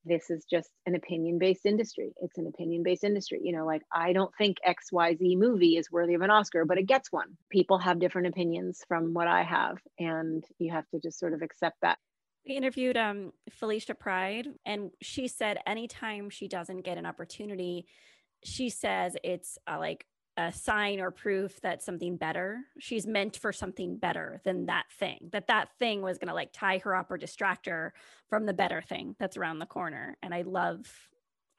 this 0.06 0.30
is 0.30 0.46
just 0.50 0.70
an 0.86 0.96
opinion 0.96 1.40
based 1.40 1.66
industry. 1.66 2.14
It's 2.22 2.38
an 2.38 2.48
opinion 2.48 2.84
based 2.84 3.04
industry. 3.04 3.40
You 3.44 3.58
know, 3.58 3.66
like 3.66 3.82
I 3.92 4.14
don't 4.14 4.32
think 4.38 4.58
XYZ 4.66 5.38
movie 5.38 5.78
is 5.78 5.92
worthy 5.92 6.14
of 6.14 6.22
an 6.22 6.30
Oscar, 6.30 6.64
but 6.66 6.78
it 6.78 6.88
gets 6.88 7.12
one. 7.12 7.38
People 7.50 7.80
have 7.80 8.00
different 8.00 8.28
opinions 8.28 8.82
from 8.88 9.14
what 9.14 9.28
I 9.28 9.44
have, 9.44 9.78
and 10.00 10.44
you 10.60 10.72
have 10.72 10.88
to 10.90 11.00
just 11.00 11.20
sort 11.20 11.34
of 11.34 11.42
accept 11.42 11.78
that. 11.82 11.98
We 12.48 12.56
interviewed 12.56 12.96
um, 12.96 13.34
Felicia 13.50 13.96
Pride, 13.96 14.48
and 14.66 14.92
she 15.02 15.28
said 15.28 15.58
anytime 15.66 16.30
she 16.30 16.48
doesn't 16.48 16.82
get 16.82 16.98
an 16.98 17.06
opportunity, 17.06 17.88
she 18.44 18.70
says 18.70 19.18
it's 19.24 19.58
uh, 19.68 19.80
like 19.80 20.06
a 20.38 20.52
sign 20.52 21.00
or 21.00 21.12
proof 21.12 21.62
that 21.62 21.82
something 21.82 22.18
better 22.18 22.60
she's 22.78 23.08
meant 23.08 23.38
for 23.38 23.54
something 23.54 23.96
better 23.96 24.42
than 24.44 24.66
that 24.66 24.84
thing 25.00 25.30
that 25.32 25.48
that 25.48 25.70
thing 25.80 26.02
was 26.02 26.18
going 26.18 26.28
to 26.28 26.34
like 26.34 26.52
tie 26.52 26.78
her 26.80 26.94
up 26.94 27.10
or 27.10 27.18
distract 27.18 27.68
her 27.68 27.94
from 28.30 28.46
the 28.46 28.54
better 28.54 28.82
thing 28.82 29.16
that's 29.18 29.38
around 29.38 29.60
the 29.60 29.66
corner. 29.66 30.18
And 30.22 30.34
i 30.34 30.42
love 30.42 30.86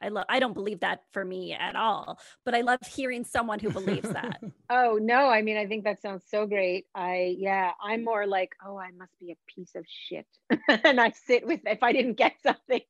i 0.03 0.09
love 0.09 0.25
i 0.29 0.39
don't 0.39 0.55
believe 0.55 0.81
that 0.81 1.03
for 1.13 1.25
me 1.25 1.53
at 1.53 1.77
all 1.77 2.19
but 2.45 2.55
i 2.55 2.61
love 2.61 2.79
hearing 2.87 3.25
someone 3.25 3.59
who 3.59 3.71
believes 3.71 4.09
that. 4.11 4.41
Oh 4.69 4.99
no 5.01 5.29
i 5.29 5.43
mean 5.43 5.57
i 5.57 5.67
think 5.67 5.85
that 5.85 6.03
sounds 6.03 6.25
so 6.29 6.45
great. 6.47 6.87
I 6.95 7.37
yeah 7.39 7.71
i'm 7.81 8.05
more 8.05 8.27
like 8.27 8.51
oh 8.67 8.77
i 8.77 8.91
must 8.99 9.17
be 9.21 9.31
a 9.31 9.37
piece 9.47 9.75
of 9.77 9.85
shit. 9.89 10.27
And 10.85 11.01
i 11.01 11.11
sit 11.11 11.47
with 11.47 11.61
if 11.65 11.83
i 11.83 11.93
didn't 11.93 12.17
get 12.17 12.35
something. 12.43 12.81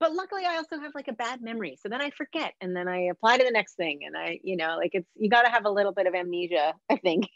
But 0.00 0.14
luckily 0.14 0.42
i 0.46 0.56
also 0.56 0.80
have 0.80 0.94
like 0.94 1.08
a 1.08 1.12
bad 1.12 1.42
memory 1.42 1.78
so 1.80 1.88
then 1.88 2.00
i 2.00 2.10
forget 2.10 2.54
and 2.60 2.74
then 2.74 2.88
i 2.88 3.02
apply 3.02 3.38
to 3.38 3.44
the 3.44 3.50
next 3.50 3.74
thing 3.74 4.00
and 4.04 4.16
i 4.16 4.40
you 4.42 4.56
know 4.56 4.76
like 4.78 4.90
it's 4.94 5.08
you 5.14 5.28
got 5.30 5.42
to 5.42 5.50
have 5.50 5.64
a 5.64 5.70
little 5.70 5.92
bit 5.92 6.06
of 6.06 6.14
amnesia 6.14 6.74
i 6.90 6.96
think 6.96 7.26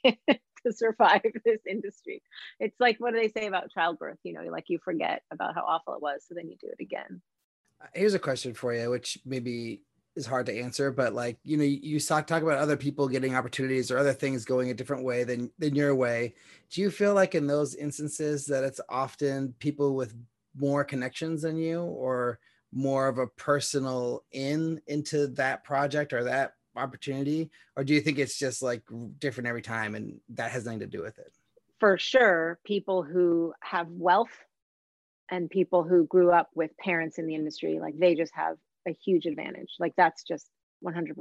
to 0.66 0.72
survive 0.72 1.20
this 1.44 1.60
industry. 1.68 2.22
It's 2.58 2.78
like 2.80 2.96
what 2.98 3.12
do 3.12 3.20
they 3.20 3.28
say 3.28 3.46
about 3.46 3.70
childbirth 3.70 4.18
you 4.24 4.32
know 4.32 4.42
like 4.50 4.64
you 4.68 4.78
forget 4.84 5.22
about 5.30 5.54
how 5.54 5.62
awful 5.62 5.94
it 5.94 6.02
was 6.02 6.24
so 6.26 6.34
then 6.34 6.48
you 6.48 6.56
do 6.60 6.68
it 6.68 6.82
again 6.82 7.20
here's 7.92 8.14
a 8.14 8.18
question 8.18 8.54
for 8.54 8.74
you 8.74 8.90
which 8.90 9.18
maybe 9.24 9.82
is 10.16 10.26
hard 10.26 10.46
to 10.46 10.56
answer 10.56 10.92
but 10.92 11.12
like 11.12 11.38
you 11.42 11.56
know 11.56 11.64
you 11.64 11.98
talk 11.98 12.26
talk 12.26 12.42
about 12.42 12.58
other 12.58 12.76
people 12.76 13.08
getting 13.08 13.34
opportunities 13.34 13.90
or 13.90 13.98
other 13.98 14.12
things 14.12 14.44
going 14.44 14.70
a 14.70 14.74
different 14.74 15.04
way 15.04 15.24
than 15.24 15.50
than 15.58 15.74
your 15.74 15.94
way. 15.94 16.34
Do 16.70 16.80
you 16.80 16.90
feel 16.90 17.14
like 17.14 17.34
in 17.34 17.46
those 17.46 17.74
instances 17.74 18.46
that 18.46 18.64
it's 18.64 18.80
often 18.88 19.54
people 19.58 19.94
with 19.94 20.14
more 20.56 20.84
connections 20.84 21.42
than 21.42 21.56
you 21.56 21.80
or 21.80 22.38
more 22.72 23.08
of 23.08 23.18
a 23.18 23.26
personal 23.26 24.24
in 24.32 24.80
into 24.86 25.28
that 25.28 25.64
project 25.64 26.12
or 26.12 26.24
that 26.24 26.54
opportunity? 26.76 27.50
Or 27.76 27.84
do 27.84 27.94
you 27.94 28.00
think 28.00 28.18
it's 28.18 28.38
just 28.38 28.62
like 28.62 28.82
different 29.18 29.48
every 29.48 29.62
time 29.62 29.94
and 29.94 30.20
that 30.30 30.50
has 30.50 30.64
nothing 30.64 30.80
to 30.80 30.86
do 30.86 31.02
with 31.02 31.18
it? 31.18 31.32
For 31.80 31.98
sure 31.98 32.58
people 32.64 33.02
who 33.02 33.52
have 33.60 33.88
wealth 33.88 34.44
and 35.30 35.50
people 35.50 35.82
who 35.82 36.06
grew 36.06 36.30
up 36.30 36.50
with 36.54 36.76
parents 36.78 37.18
in 37.18 37.26
the 37.26 37.34
industry 37.34 37.78
like 37.80 37.98
they 37.98 38.14
just 38.14 38.34
have 38.34 38.56
a 38.86 38.92
huge 39.04 39.26
advantage. 39.26 39.74
Like 39.78 39.94
that's 39.96 40.22
just 40.22 40.48
100% 40.84 41.14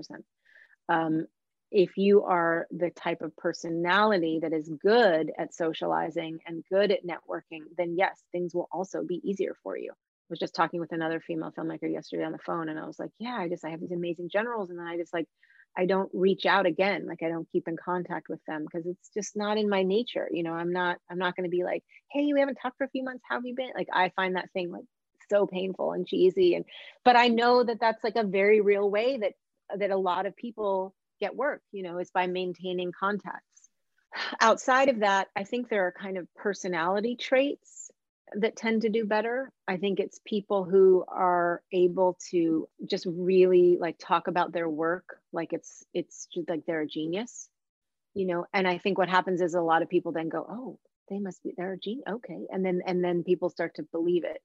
um, 0.89 1.25
if 1.71 1.97
you 1.97 2.23
are 2.23 2.67
the 2.71 2.91
type 2.91 3.21
of 3.21 3.35
personality 3.35 4.39
that 4.41 4.53
is 4.53 4.69
good 4.81 5.31
at 5.39 5.53
socializing 5.53 6.39
and 6.45 6.63
good 6.71 6.91
at 6.91 7.05
networking 7.05 7.61
then 7.77 7.95
yes 7.97 8.21
things 8.31 8.53
will 8.53 8.67
also 8.71 9.03
be 9.03 9.21
easier 9.23 9.55
for 9.63 9.77
you. 9.77 9.91
I 9.91 10.29
was 10.29 10.39
just 10.39 10.55
talking 10.55 10.79
with 10.79 10.91
another 10.91 11.19
female 11.19 11.51
filmmaker 11.51 11.91
yesterday 11.91 12.23
on 12.23 12.31
the 12.31 12.37
phone 12.39 12.69
and 12.69 12.79
I 12.79 12.85
was 12.85 12.97
like, 12.99 13.11
yeah, 13.19 13.35
I 13.35 13.49
just 13.49 13.65
I 13.65 13.69
have 13.69 13.81
these 13.81 13.91
amazing 13.91 14.29
generals 14.31 14.69
and 14.69 14.79
then 14.79 14.85
I 14.85 14.97
just 14.97 15.13
like 15.13 15.27
I 15.77 15.85
don't 15.85 16.09
reach 16.13 16.45
out 16.45 16.65
again. 16.65 17.07
Like 17.07 17.23
I 17.23 17.29
don't 17.29 17.49
keep 17.51 17.67
in 17.67 17.77
contact 17.77 18.29
with 18.29 18.39
them 18.47 18.65
because 18.65 18.85
it's 18.85 19.09
just 19.13 19.35
not 19.35 19.57
in 19.57 19.69
my 19.69 19.83
nature. 19.83 20.27
You 20.31 20.43
know, 20.43 20.53
I'm 20.53 20.71
not 20.71 20.97
I'm 21.09 21.17
not 21.17 21.35
going 21.35 21.45
to 21.45 21.49
be 21.49 21.63
like, 21.63 21.83
"Hey, 22.11 22.31
we 22.33 22.39
haven't 22.39 22.57
talked 22.61 22.77
for 22.77 22.85
a 22.85 22.89
few 22.89 23.03
months. 23.03 23.23
How 23.27 23.35
have 23.35 23.45
you 23.45 23.55
been?" 23.55 23.71
Like 23.75 23.89
I 23.91 24.11
find 24.15 24.35
that 24.35 24.51
thing 24.53 24.71
like 24.71 24.85
so 25.29 25.47
painful 25.47 25.93
and 25.93 26.05
cheesy 26.05 26.53
and 26.53 26.65
but 27.05 27.15
I 27.15 27.29
know 27.29 27.63
that 27.63 27.79
that's 27.79 28.03
like 28.03 28.17
a 28.17 28.25
very 28.25 28.59
real 28.61 28.89
way 28.89 29.17
that 29.17 29.33
that 29.77 29.89
a 29.89 29.97
lot 29.97 30.25
of 30.25 30.35
people 30.35 30.93
get 31.19 31.35
work, 31.35 31.61
you 31.71 31.83
know, 31.83 31.97
is 31.99 32.11
by 32.11 32.27
maintaining 32.27 32.91
contacts. 32.91 33.69
outside 34.41 34.89
of 34.89 34.99
that, 34.99 35.27
I 35.35 35.43
think 35.43 35.69
there 35.69 35.87
are 35.87 35.91
kind 35.91 36.17
of 36.17 36.27
personality 36.35 37.15
traits 37.15 37.82
that 38.39 38.55
tend 38.55 38.81
to 38.83 38.89
do 38.89 39.05
better. 39.05 39.51
I 39.67 39.77
think 39.77 39.99
it's 39.99 40.19
people 40.25 40.63
who 40.65 41.05
are 41.07 41.61
able 41.71 42.17
to 42.31 42.67
just 42.89 43.05
really 43.07 43.77
like 43.79 43.97
talk 43.99 44.27
about 44.27 44.51
their 44.51 44.69
work 44.69 45.17
like 45.31 45.53
it's 45.53 45.83
it's 45.93 46.27
just 46.33 46.49
like 46.49 46.65
they're 46.65 46.81
a 46.81 46.87
genius, 46.87 47.49
you 48.13 48.27
know. 48.27 48.45
And 48.53 48.67
I 48.67 48.77
think 48.77 48.97
what 48.97 49.09
happens 49.09 49.41
is 49.41 49.53
a 49.55 49.61
lot 49.61 49.81
of 49.81 49.89
people 49.89 50.11
then 50.11 50.29
go, 50.29 50.45
"Oh, 50.49 50.79
they 51.09 51.19
must 51.19 51.43
be 51.43 51.53
they're 51.57 51.73
a 51.73 51.77
genius." 51.79 52.05
Okay, 52.09 52.47
and 52.51 52.65
then 52.65 52.81
and 52.85 53.03
then 53.03 53.23
people 53.23 53.49
start 53.49 53.75
to 53.75 53.83
believe 53.83 54.23
it. 54.25 54.41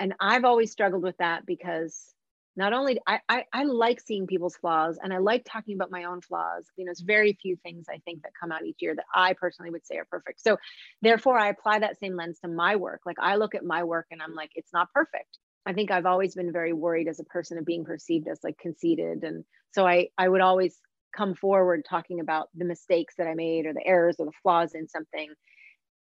And 0.00 0.14
I've 0.20 0.44
always 0.44 0.72
struggled 0.72 1.02
with 1.02 1.16
that 1.18 1.46
because 1.46 2.14
not 2.56 2.72
only 2.72 2.98
I, 3.06 3.20
I, 3.28 3.44
I 3.52 3.64
like 3.64 4.00
seeing 4.00 4.26
people's 4.26 4.56
flaws 4.56 4.98
and 5.02 5.12
I 5.12 5.18
like 5.18 5.44
talking 5.44 5.74
about 5.74 5.90
my 5.90 6.04
own 6.04 6.20
flaws. 6.20 6.66
You 6.76 6.84
know, 6.84 6.90
it's 6.90 7.00
very 7.00 7.38
few 7.40 7.56
things 7.56 7.86
I 7.88 7.98
think 8.04 8.22
that 8.22 8.32
come 8.38 8.52
out 8.52 8.64
each 8.64 8.78
year 8.80 8.94
that 8.94 9.04
I 9.14 9.34
personally 9.34 9.70
would 9.70 9.86
say 9.86 9.96
are 9.96 10.04
perfect. 10.04 10.40
So 10.40 10.56
therefore 11.00 11.38
I 11.38 11.48
apply 11.48 11.78
that 11.78 11.98
same 12.00 12.16
lens 12.16 12.38
to 12.40 12.48
my 12.48 12.76
work. 12.76 13.02
Like 13.06 13.18
I 13.20 13.36
look 13.36 13.54
at 13.54 13.64
my 13.64 13.84
work 13.84 14.06
and 14.10 14.20
I'm 14.20 14.34
like, 14.34 14.50
it's 14.54 14.72
not 14.72 14.92
perfect. 14.92 15.38
I 15.66 15.72
think 15.72 15.90
I've 15.90 16.06
always 16.06 16.34
been 16.34 16.52
very 16.52 16.72
worried 16.72 17.08
as 17.08 17.20
a 17.20 17.24
person 17.24 17.58
of 17.58 17.64
being 17.64 17.84
perceived 17.84 18.26
as 18.28 18.40
like 18.42 18.58
conceited. 18.58 19.22
And 19.22 19.44
so 19.72 19.86
I 19.86 20.08
I 20.18 20.28
would 20.28 20.40
always 20.40 20.76
come 21.16 21.34
forward 21.34 21.84
talking 21.88 22.20
about 22.20 22.48
the 22.54 22.64
mistakes 22.64 23.14
that 23.18 23.26
I 23.26 23.34
made 23.34 23.66
or 23.66 23.74
the 23.74 23.86
errors 23.86 24.16
or 24.18 24.26
the 24.26 24.32
flaws 24.42 24.74
in 24.74 24.88
something. 24.88 25.28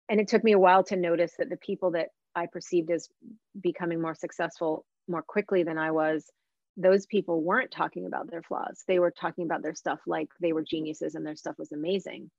And 0.08 0.20
it 0.20 0.28
took 0.28 0.44
me 0.44 0.52
a 0.52 0.58
while 0.58 0.84
to 0.84 0.96
notice 0.96 1.32
that 1.38 1.50
the 1.50 1.56
people 1.56 1.92
that 1.92 2.08
I 2.34 2.46
perceived 2.46 2.90
as 2.90 3.08
becoming 3.60 4.00
more 4.00 4.14
successful 4.14 4.84
more 5.08 5.22
quickly 5.22 5.62
than 5.62 5.78
I 5.78 5.90
was, 5.90 6.30
those 6.76 7.06
people 7.06 7.42
weren't 7.42 7.70
talking 7.70 8.06
about 8.06 8.30
their 8.30 8.42
flaws. 8.42 8.84
They 8.86 8.98
were 8.98 9.10
talking 9.10 9.44
about 9.44 9.62
their 9.62 9.74
stuff 9.74 10.00
like 10.06 10.28
they 10.40 10.52
were 10.52 10.62
geniuses 10.62 11.14
and 11.14 11.24
their 11.26 11.36
stuff 11.36 11.56
was 11.58 11.72
amazing. 11.72 12.30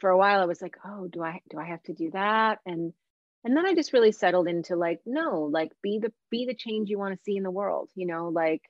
For 0.00 0.10
a 0.10 0.18
while 0.18 0.40
I 0.40 0.46
was 0.46 0.62
like, 0.62 0.76
"Oh, 0.84 1.08
do 1.08 1.22
I 1.22 1.40
do 1.50 1.58
I 1.58 1.64
have 1.64 1.82
to 1.84 1.92
do 1.92 2.10
that?" 2.12 2.60
And 2.66 2.92
and 3.44 3.56
then 3.56 3.66
I 3.66 3.74
just 3.74 3.92
really 3.92 4.12
settled 4.12 4.48
into 4.48 4.76
like, 4.76 5.00
no, 5.04 5.42
like 5.44 5.72
be 5.82 5.98
the 5.98 6.12
be 6.30 6.46
the 6.46 6.54
change 6.54 6.88
you 6.90 6.98
want 6.98 7.14
to 7.16 7.22
see 7.24 7.36
in 7.36 7.42
the 7.42 7.50
world, 7.50 7.90
you 7.94 8.06
know, 8.06 8.28
like 8.28 8.62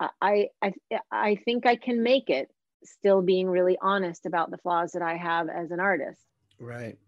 I 0.00 0.48
I 0.62 0.72
I 1.10 1.36
think 1.44 1.66
I 1.66 1.76
can 1.76 2.02
make 2.02 2.28
it 2.28 2.50
still 2.84 3.22
being 3.22 3.48
really 3.48 3.78
honest 3.80 4.26
about 4.26 4.50
the 4.50 4.58
flaws 4.58 4.92
that 4.92 5.02
I 5.02 5.16
have 5.16 5.48
as 5.48 5.70
an 5.70 5.80
artist. 5.80 6.20
Right. 6.58 6.98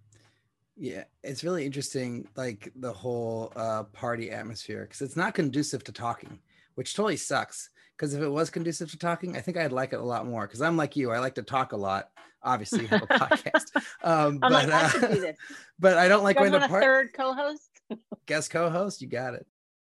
Yeah, 0.81 1.05
it's 1.25 1.43
really 1.43 1.67
interesting, 1.67 2.29
like 2.37 2.73
the 2.77 2.93
whole 2.93 3.53
uh, 3.57 3.83
party 3.85 4.31
atmosphere, 4.31 4.83
because 4.83 5.03
it's 5.03 5.17
not 5.17 5.35
conducive 5.35 5.83
to 5.85 5.93
talking, 5.93 6.39
which 6.77 6.95
totally 6.95 7.17
sucks. 7.17 7.71
Because 7.97 8.15
if 8.15 8.23
it 8.23 8.29
was 8.29 8.49
conducive 8.49 8.89
to 8.93 8.99
talking, 8.99 9.37
I 9.37 9.41
think 9.41 9.57
I'd 9.57 9.73
like 9.73 9.93
it 9.93 9.99
a 9.99 10.05
lot 10.05 10.25
more. 10.25 10.47
Because 10.47 10.63
I'm 10.63 10.77
like 10.77 10.95
you, 10.95 11.11
I 11.11 11.19
like 11.19 11.35
to 11.35 11.43
talk 11.43 11.73
a 11.73 11.77
lot. 11.77 12.11
Obviously, 12.45 12.87
have 12.87 13.03
a 13.03 13.07
podcast, 13.07 13.65
um, 14.05 14.39
but 14.39 14.53
like, 14.53 14.69
I 14.69 14.85
uh, 14.85 15.33
but 15.81 15.99
I 15.99 16.07
don't 16.07 16.23
like 16.23 16.37
going 16.37 16.53
to 16.53 16.65
a 16.65 16.69
third 16.69 17.13
co-host. 17.13 17.71
Guest 18.27 18.51
co-host, 18.53 19.03
you 19.03 19.09
got 19.09 19.35
it. 19.35 19.45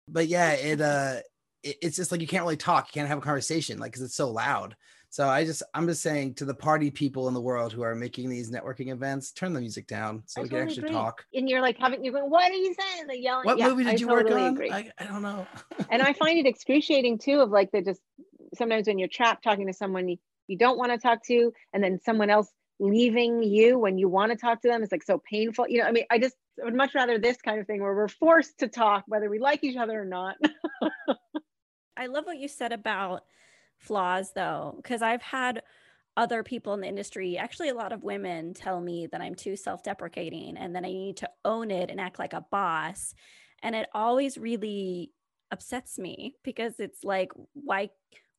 But 0.07 0.27
yeah, 0.27 0.53
it 0.53 0.81
uh, 0.81 1.17
it, 1.61 1.77
it's 1.83 1.97
just 1.97 2.11
like 2.11 2.21
you 2.21 2.27
can't 2.27 2.43
really 2.43 2.57
talk. 2.57 2.87
You 2.87 2.99
can't 2.99 3.07
have 3.07 3.19
a 3.19 3.21
conversation, 3.21 3.77
like 3.77 3.91
because 3.91 4.01
it's 4.01 4.15
so 4.15 4.31
loud. 4.31 4.75
So 5.11 5.27
I 5.27 5.43
just 5.43 5.63
I'm 5.73 5.87
just 5.87 6.01
saying 6.01 6.35
to 6.35 6.45
the 6.45 6.53
party 6.53 6.91
people 6.91 7.27
in 7.27 7.33
the 7.33 7.41
world 7.41 7.73
who 7.73 7.81
are 7.81 7.95
making 7.95 8.29
these 8.29 8.51
networking 8.51 8.91
events, 8.91 9.31
turn 9.31 9.53
the 9.53 9.59
music 9.59 9.87
down 9.87 10.23
so 10.27 10.39
I 10.39 10.43
we 10.43 10.49
totally 10.49 10.61
can 10.61 10.69
actually 10.69 10.83
agree. 10.83 10.95
talk. 10.95 11.25
And 11.33 11.49
you're 11.49 11.61
like 11.61 11.77
having 11.79 12.03
you're 12.03 12.13
going, 12.13 12.29
what 12.29 12.51
are 12.51 12.53
you 12.53 12.75
saying? 12.79 13.07
They're 13.07 13.15
yelling. 13.15 13.45
What 13.45 13.57
Yeah, 13.57 13.69
movie 13.69 13.85
did 13.85 13.93
I 13.93 13.95
you 13.97 14.07
totally 14.07 14.33
work 14.33 14.41
on? 14.41 14.53
Agree. 14.53 14.71
I, 14.71 14.91
I 14.99 15.03
don't 15.05 15.21
know. 15.23 15.47
and 15.91 16.01
I 16.01 16.13
find 16.13 16.37
it 16.37 16.45
excruciating 16.45 17.17
too 17.17 17.39
of 17.39 17.49
like 17.49 17.71
the 17.71 17.81
just 17.81 18.01
sometimes 18.55 18.87
when 18.87 18.99
you're 18.99 19.07
trapped 19.07 19.43
talking 19.43 19.67
to 19.67 19.73
someone 19.73 20.07
you, 20.09 20.17
you 20.47 20.57
don't 20.57 20.77
want 20.77 20.91
to 20.91 20.97
talk 20.97 21.23
to, 21.25 21.53
and 21.73 21.83
then 21.83 21.99
someone 21.99 22.29
else 22.29 22.51
leaving 22.79 23.43
you 23.43 23.77
when 23.77 23.97
you 23.97 24.07
want 24.07 24.31
to 24.31 24.37
talk 24.37 24.61
to 24.61 24.67
them 24.67 24.83
is 24.83 24.91
like 24.91 25.03
so 25.03 25.21
painful. 25.29 25.67
You 25.67 25.79
know, 25.79 25.85
I 25.85 25.91
mean, 25.91 26.05
I 26.09 26.19
just 26.19 26.35
I 26.61 26.65
would 26.65 26.75
much 26.75 26.93
rather 26.93 27.17
this 27.17 27.37
kind 27.41 27.59
of 27.59 27.67
thing 27.67 27.81
where 27.81 27.95
we're 27.95 28.07
forced 28.07 28.59
to 28.59 28.67
talk 28.67 29.05
whether 29.07 29.29
we 29.29 29.39
like 29.39 29.63
each 29.63 29.77
other 29.77 29.99
or 29.99 30.05
not. 30.05 30.35
I 31.97 32.05
love 32.07 32.25
what 32.25 32.37
you 32.37 32.47
said 32.47 32.71
about 32.71 33.23
flaws 33.79 34.31
though, 34.33 34.73
because 34.77 35.01
I've 35.01 35.21
had 35.21 35.63
other 36.17 36.43
people 36.43 36.73
in 36.73 36.81
the 36.81 36.87
industry, 36.87 37.37
actually 37.37 37.69
a 37.69 37.75
lot 37.75 37.93
of 37.93 38.03
women 38.03 38.53
tell 38.53 38.81
me 38.81 39.07
that 39.07 39.21
I'm 39.21 39.35
too 39.35 39.55
self-deprecating 39.55 40.57
and 40.57 40.75
that 40.75 40.83
I 40.83 40.89
need 40.89 41.17
to 41.17 41.29
own 41.45 41.71
it 41.71 41.89
and 41.89 41.99
act 41.99 42.19
like 42.19 42.33
a 42.33 42.45
boss. 42.51 43.13
And 43.63 43.75
it 43.75 43.87
always 43.93 44.37
really 44.37 45.11
upsets 45.51 45.97
me 45.97 46.35
because 46.43 46.79
it's 46.79 47.03
like 47.03 47.31
why 47.53 47.89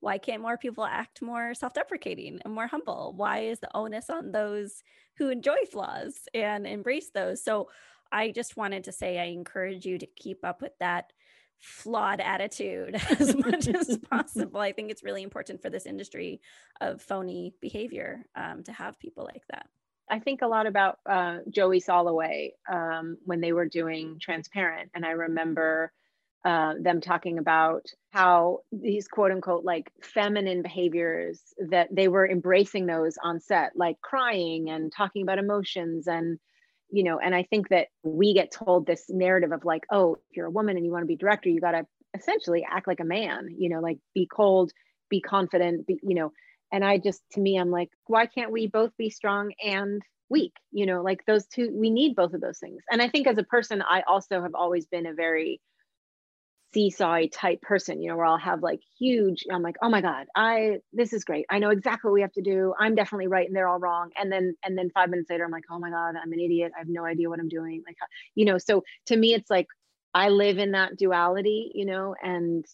why 0.00 0.16
can't 0.16 0.40
more 0.40 0.56
people 0.56 0.84
act 0.84 1.20
more 1.20 1.52
self-deprecating 1.52 2.40
and 2.44 2.54
more 2.54 2.66
humble? 2.66 3.12
Why 3.16 3.40
is 3.40 3.60
the 3.60 3.68
onus 3.74 4.08
on 4.08 4.32
those 4.32 4.82
who 5.18 5.28
enjoy 5.28 5.58
flaws 5.70 6.14
and 6.32 6.66
embrace 6.66 7.10
those? 7.14 7.44
So 7.44 7.68
I 8.10 8.30
just 8.30 8.56
wanted 8.56 8.84
to 8.84 8.92
say 8.92 9.18
I 9.18 9.26
encourage 9.26 9.84
you 9.84 9.98
to 9.98 10.06
keep 10.06 10.44
up 10.44 10.62
with 10.62 10.72
that 10.80 11.12
flawed 11.60 12.20
attitude 12.20 12.94
as 13.18 13.36
much 13.36 13.68
as 13.68 13.98
possible. 14.10 14.60
I 14.60 14.72
think 14.72 14.90
it's 14.90 15.04
really 15.04 15.22
important 15.22 15.62
for 15.62 15.70
this 15.70 15.86
industry 15.86 16.40
of 16.80 17.02
phony 17.02 17.54
behavior 17.60 18.24
um, 18.34 18.62
to 18.64 18.72
have 18.72 18.98
people 18.98 19.24
like 19.24 19.42
that. 19.50 19.66
I 20.10 20.18
think 20.18 20.42
a 20.42 20.48
lot 20.48 20.66
about 20.66 20.98
uh, 21.08 21.38
Joey 21.48 21.80
Soloway 21.80 22.50
um, 22.70 23.16
when 23.24 23.40
they 23.40 23.52
were 23.52 23.68
doing 23.68 24.18
Transparent, 24.20 24.90
and 24.94 25.06
I 25.06 25.10
remember 25.10 25.92
uh, 26.44 26.74
them 26.80 27.00
talking 27.00 27.38
about 27.38 27.86
how 28.10 28.60
these 28.72 29.06
quote 29.06 29.30
unquote 29.30 29.64
like 29.64 29.92
feminine 30.02 30.62
behaviors 30.62 31.40
that 31.68 31.88
they 31.94 32.08
were 32.08 32.28
embracing 32.28 32.86
those 32.86 33.18
on 33.22 33.38
set, 33.38 33.72
like 33.76 34.00
crying 34.00 34.70
and 34.70 34.90
talking 34.90 35.22
about 35.22 35.38
emotions 35.38 36.08
and 36.08 36.40
you 36.92 37.02
know 37.04 37.18
and 37.18 37.34
i 37.34 37.42
think 37.42 37.68
that 37.68 37.88
we 38.02 38.34
get 38.34 38.50
told 38.50 38.86
this 38.86 39.04
narrative 39.08 39.52
of 39.52 39.64
like 39.64 39.84
oh 39.90 40.14
if 40.30 40.36
you're 40.36 40.46
a 40.46 40.50
woman 40.50 40.76
and 40.76 40.84
you 40.84 40.92
want 40.92 41.02
to 41.02 41.06
be 41.06 41.16
director 41.16 41.48
you 41.48 41.60
got 41.60 41.72
to 41.72 41.86
essentially 42.16 42.64
act 42.68 42.86
like 42.86 43.00
a 43.00 43.04
man 43.04 43.48
you 43.56 43.68
know 43.68 43.80
like 43.80 43.98
be 44.14 44.26
cold 44.26 44.72
be 45.08 45.20
confident 45.20 45.86
be 45.86 45.98
you 46.02 46.14
know. 46.14 46.32
And 46.72 46.84
i 46.84 46.98
just 46.98 47.22
to 47.32 47.40
me 47.40 47.56
i'm 47.56 47.70
like 47.70 47.90
why 48.06 48.26
can't 48.26 48.52
we 48.52 48.68
both 48.68 48.96
be 48.96 49.10
strong 49.10 49.52
and 49.64 50.00
weak? 50.28 50.52
You 50.70 50.86
know 50.86 51.02
like 51.02 51.24
those 51.26 51.46
two 51.46 51.70
we 51.74 51.90
need 51.90 52.14
both 52.14 52.32
of 52.32 52.40
those 52.40 52.58
things. 52.58 52.82
And 52.90 53.02
i 53.02 53.08
think 53.08 53.26
as 53.26 53.38
a 53.38 53.42
person 53.42 53.82
i 53.82 54.02
also 54.06 54.40
have 54.42 54.54
always 54.54 54.86
been 54.86 55.06
a 55.06 55.14
very 55.14 55.60
seesaw 56.72 57.20
type 57.32 57.60
person, 57.62 58.02
you 58.02 58.08
know, 58.10 58.16
where 58.16 58.26
I'll 58.26 58.38
have 58.38 58.62
like 58.62 58.80
huge, 58.98 59.44
I'm 59.52 59.62
like, 59.62 59.76
oh 59.82 59.88
my 59.88 60.00
God, 60.00 60.26
I, 60.36 60.78
this 60.92 61.12
is 61.12 61.24
great. 61.24 61.46
I 61.50 61.58
know 61.58 61.70
exactly 61.70 62.08
what 62.08 62.14
we 62.14 62.20
have 62.22 62.32
to 62.32 62.42
do. 62.42 62.74
I'm 62.78 62.94
definitely 62.94 63.26
right 63.28 63.46
and 63.46 63.54
they're 63.54 63.68
all 63.68 63.78
wrong. 63.78 64.10
And 64.16 64.30
then, 64.30 64.54
and 64.64 64.76
then 64.78 64.90
five 64.90 65.10
minutes 65.10 65.30
later, 65.30 65.44
I'm 65.44 65.50
like, 65.50 65.64
oh 65.70 65.78
my 65.78 65.90
God, 65.90 66.14
I'm 66.22 66.32
an 66.32 66.40
idiot. 66.40 66.72
I 66.74 66.80
have 66.80 66.88
no 66.88 67.04
idea 67.04 67.28
what 67.28 67.40
I'm 67.40 67.48
doing. 67.48 67.82
Like, 67.86 67.96
you 68.34 68.44
know, 68.44 68.58
so 68.58 68.84
to 69.06 69.16
me, 69.16 69.34
it's 69.34 69.50
like, 69.50 69.66
I 70.14 70.28
live 70.28 70.58
in 70.58 70.72
that 70.72 70.96
duality, 70.96 71.70
you 71.74 71.86
know, 71.86 72.14
and, 72.20 72.64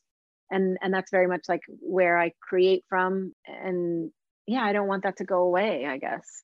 and, 0.51 0.79
and 0.81 0.95
that's 0.95 1.11
very 1.11 1.27
much 1.27 1.43
like 1.49 1.63
where 1.81 2.19
I 2.19 2.33
create 2.41 2.85
from. 2.89 3.33
And 3.47 4.11
yeah, 4.47 4.63
I 4.63 4.73
don't 4.73 4.89
want 4.89 5.03
that 5.03 5.19
to 5.19 5.25
go 5.25 5.43
away, 5.43 5.87
I 5.87 5.99
guess 5.99 6.43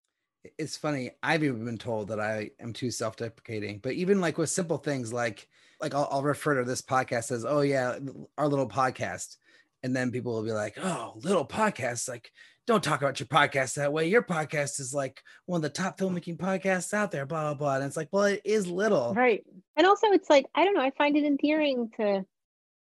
it's 0.58 0.76
funny 0.76 1.10
i've 1.22 1.44
even 1.44 1.64
been 1.64 1.78
told 1.78 2.08
that 2.08 2.20
i 2.20 2.50
am 2.60 2.72
too 2.72 2.90
self-deprecating 2.90 3.78
but 3.78 3.92
even 3.92 4.20
like 4.20 4.38
with 4.38 4.50
simple 4.50 4.78
things 4.78 5.12
like 5.12 5.48
like 5.80 5.94
I'll, 5.94 6.08
I'll, 6.12 6.22
refer 6.22 6.54
to 6.54 6.64
this 6.64 6.80
podcast 6.80 7.32
as 7.32 7.44
oh 7.44 7.60
yeah 7.60 7.98
our 8.38 8.46
little 8.46 8.68
podcast 8.68 9.36
and 9.82 9.94
then 9.94 10.12
people 10.12 10.32
will 10.32 10.44
be 10.44 10.52
like 10.52 10.76
oh 10.80 11.14
little 11.22 11.46
podcast 11.46 12.08
like 12.08 12.30
don't 12.64 12.84
talk 12.84 13.02
about 13.02 13.18
your 13.18 13.26
podcast 13.26 13.74
that 13.74 13.92
way. 13.92 14.06
Your 14.06 14.22
podcast 14.22 14.78
is 14.78 14.94
like 14.94 15.20
one 15.46 15.58
of 15.58 15.62
the 15.62 15.68
top 15.68 15.98
filmmaking 15.98 16.36
podcasts 16.36 16.94
out 16.94 17.10
there 17.10 17.26
blah 17.26 17.42
blah 17.42 17.54
blah 17.54 17.74
and 17.76 17.84
it's 17.84 17.96
like 17.96 18.08
well 18.12 18.24
it 18.24 18.40
is 18.44 18.68
little. 18.68 19.12
Right 19.14 19.44
and 19.76 19.86
also 19.86 20.08
it's 20.08 20.30
like 20.30 20.46
i 20.54 20.64
don't 20.64 20.74
know 20.74 20.82
i 20.82 20.90
find 20.90 21.16
it 21.16 21.24
endearing 21.24 21.90
to 21.96 22.24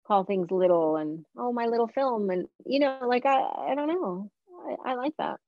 call 0.06 0.24
things 0.24 0.50
little 0.50 0.96
and 0.96 1.24
oh 1.36 1.52
my 1.52 1.66
little 1.66 1.88
film 1.88 2.30
and 2.30 2.46
you 2.66 2.78
know 2.78 2.98
like 3.06 3.24
i 3.24 3.40
i 3.68 3.74
don't 3.74 3.88
know 3.88 4.30
I, 4.68 4.90
I 4.90 4.94
like 4.94 5.14
that 5.18 5.40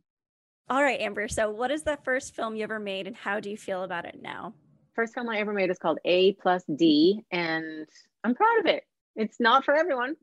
all 0.68 0.82
right, 0.82 1.00
Amber. 1.00 1.28
So, 1.28 1.50
what 1.50 1.70
is 1.70 1.82
the 1.82 1.98
first 2.04 2.34
film 2.34 2.56
you 2.56 2.64
ever 2.64 2.80
made, 2.80 3.06
and 3.06 3.16
how 3.16 3.40
do 3.40 3.50
you 3.50 3.56
feel 3.56 3.84
about 3.84 4.04
it 4.04 4.20
now? 4.20 4.54
First 4.94 5.14
film 5.14 5.28
I 5.28 5.38
ever 5.38 5.52
made 5.52 5.70
is 5.70 5.78
called 5.78 5.98
A 6.04 6.32
plus 6.34 6.64
D, 6.74 7.22
and 7.30 7.86
I'm 8.24 8.34
proud 8.34 8.58
of 8.60 8.66
it. 8.66 8.82
It's 9.14 9.38
not 9.38 9.64
for 9.64 9.74
everyone. 9.74 10.16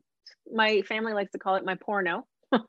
My 0.52 0.82
family 0.82 1.14
likes 1.14 1.32
to 1.32 1.38
call 1.38 1.54
it 1.56 1.64
my 1.64 1.76
porno. 1.76 2.26
but 2.50 2.60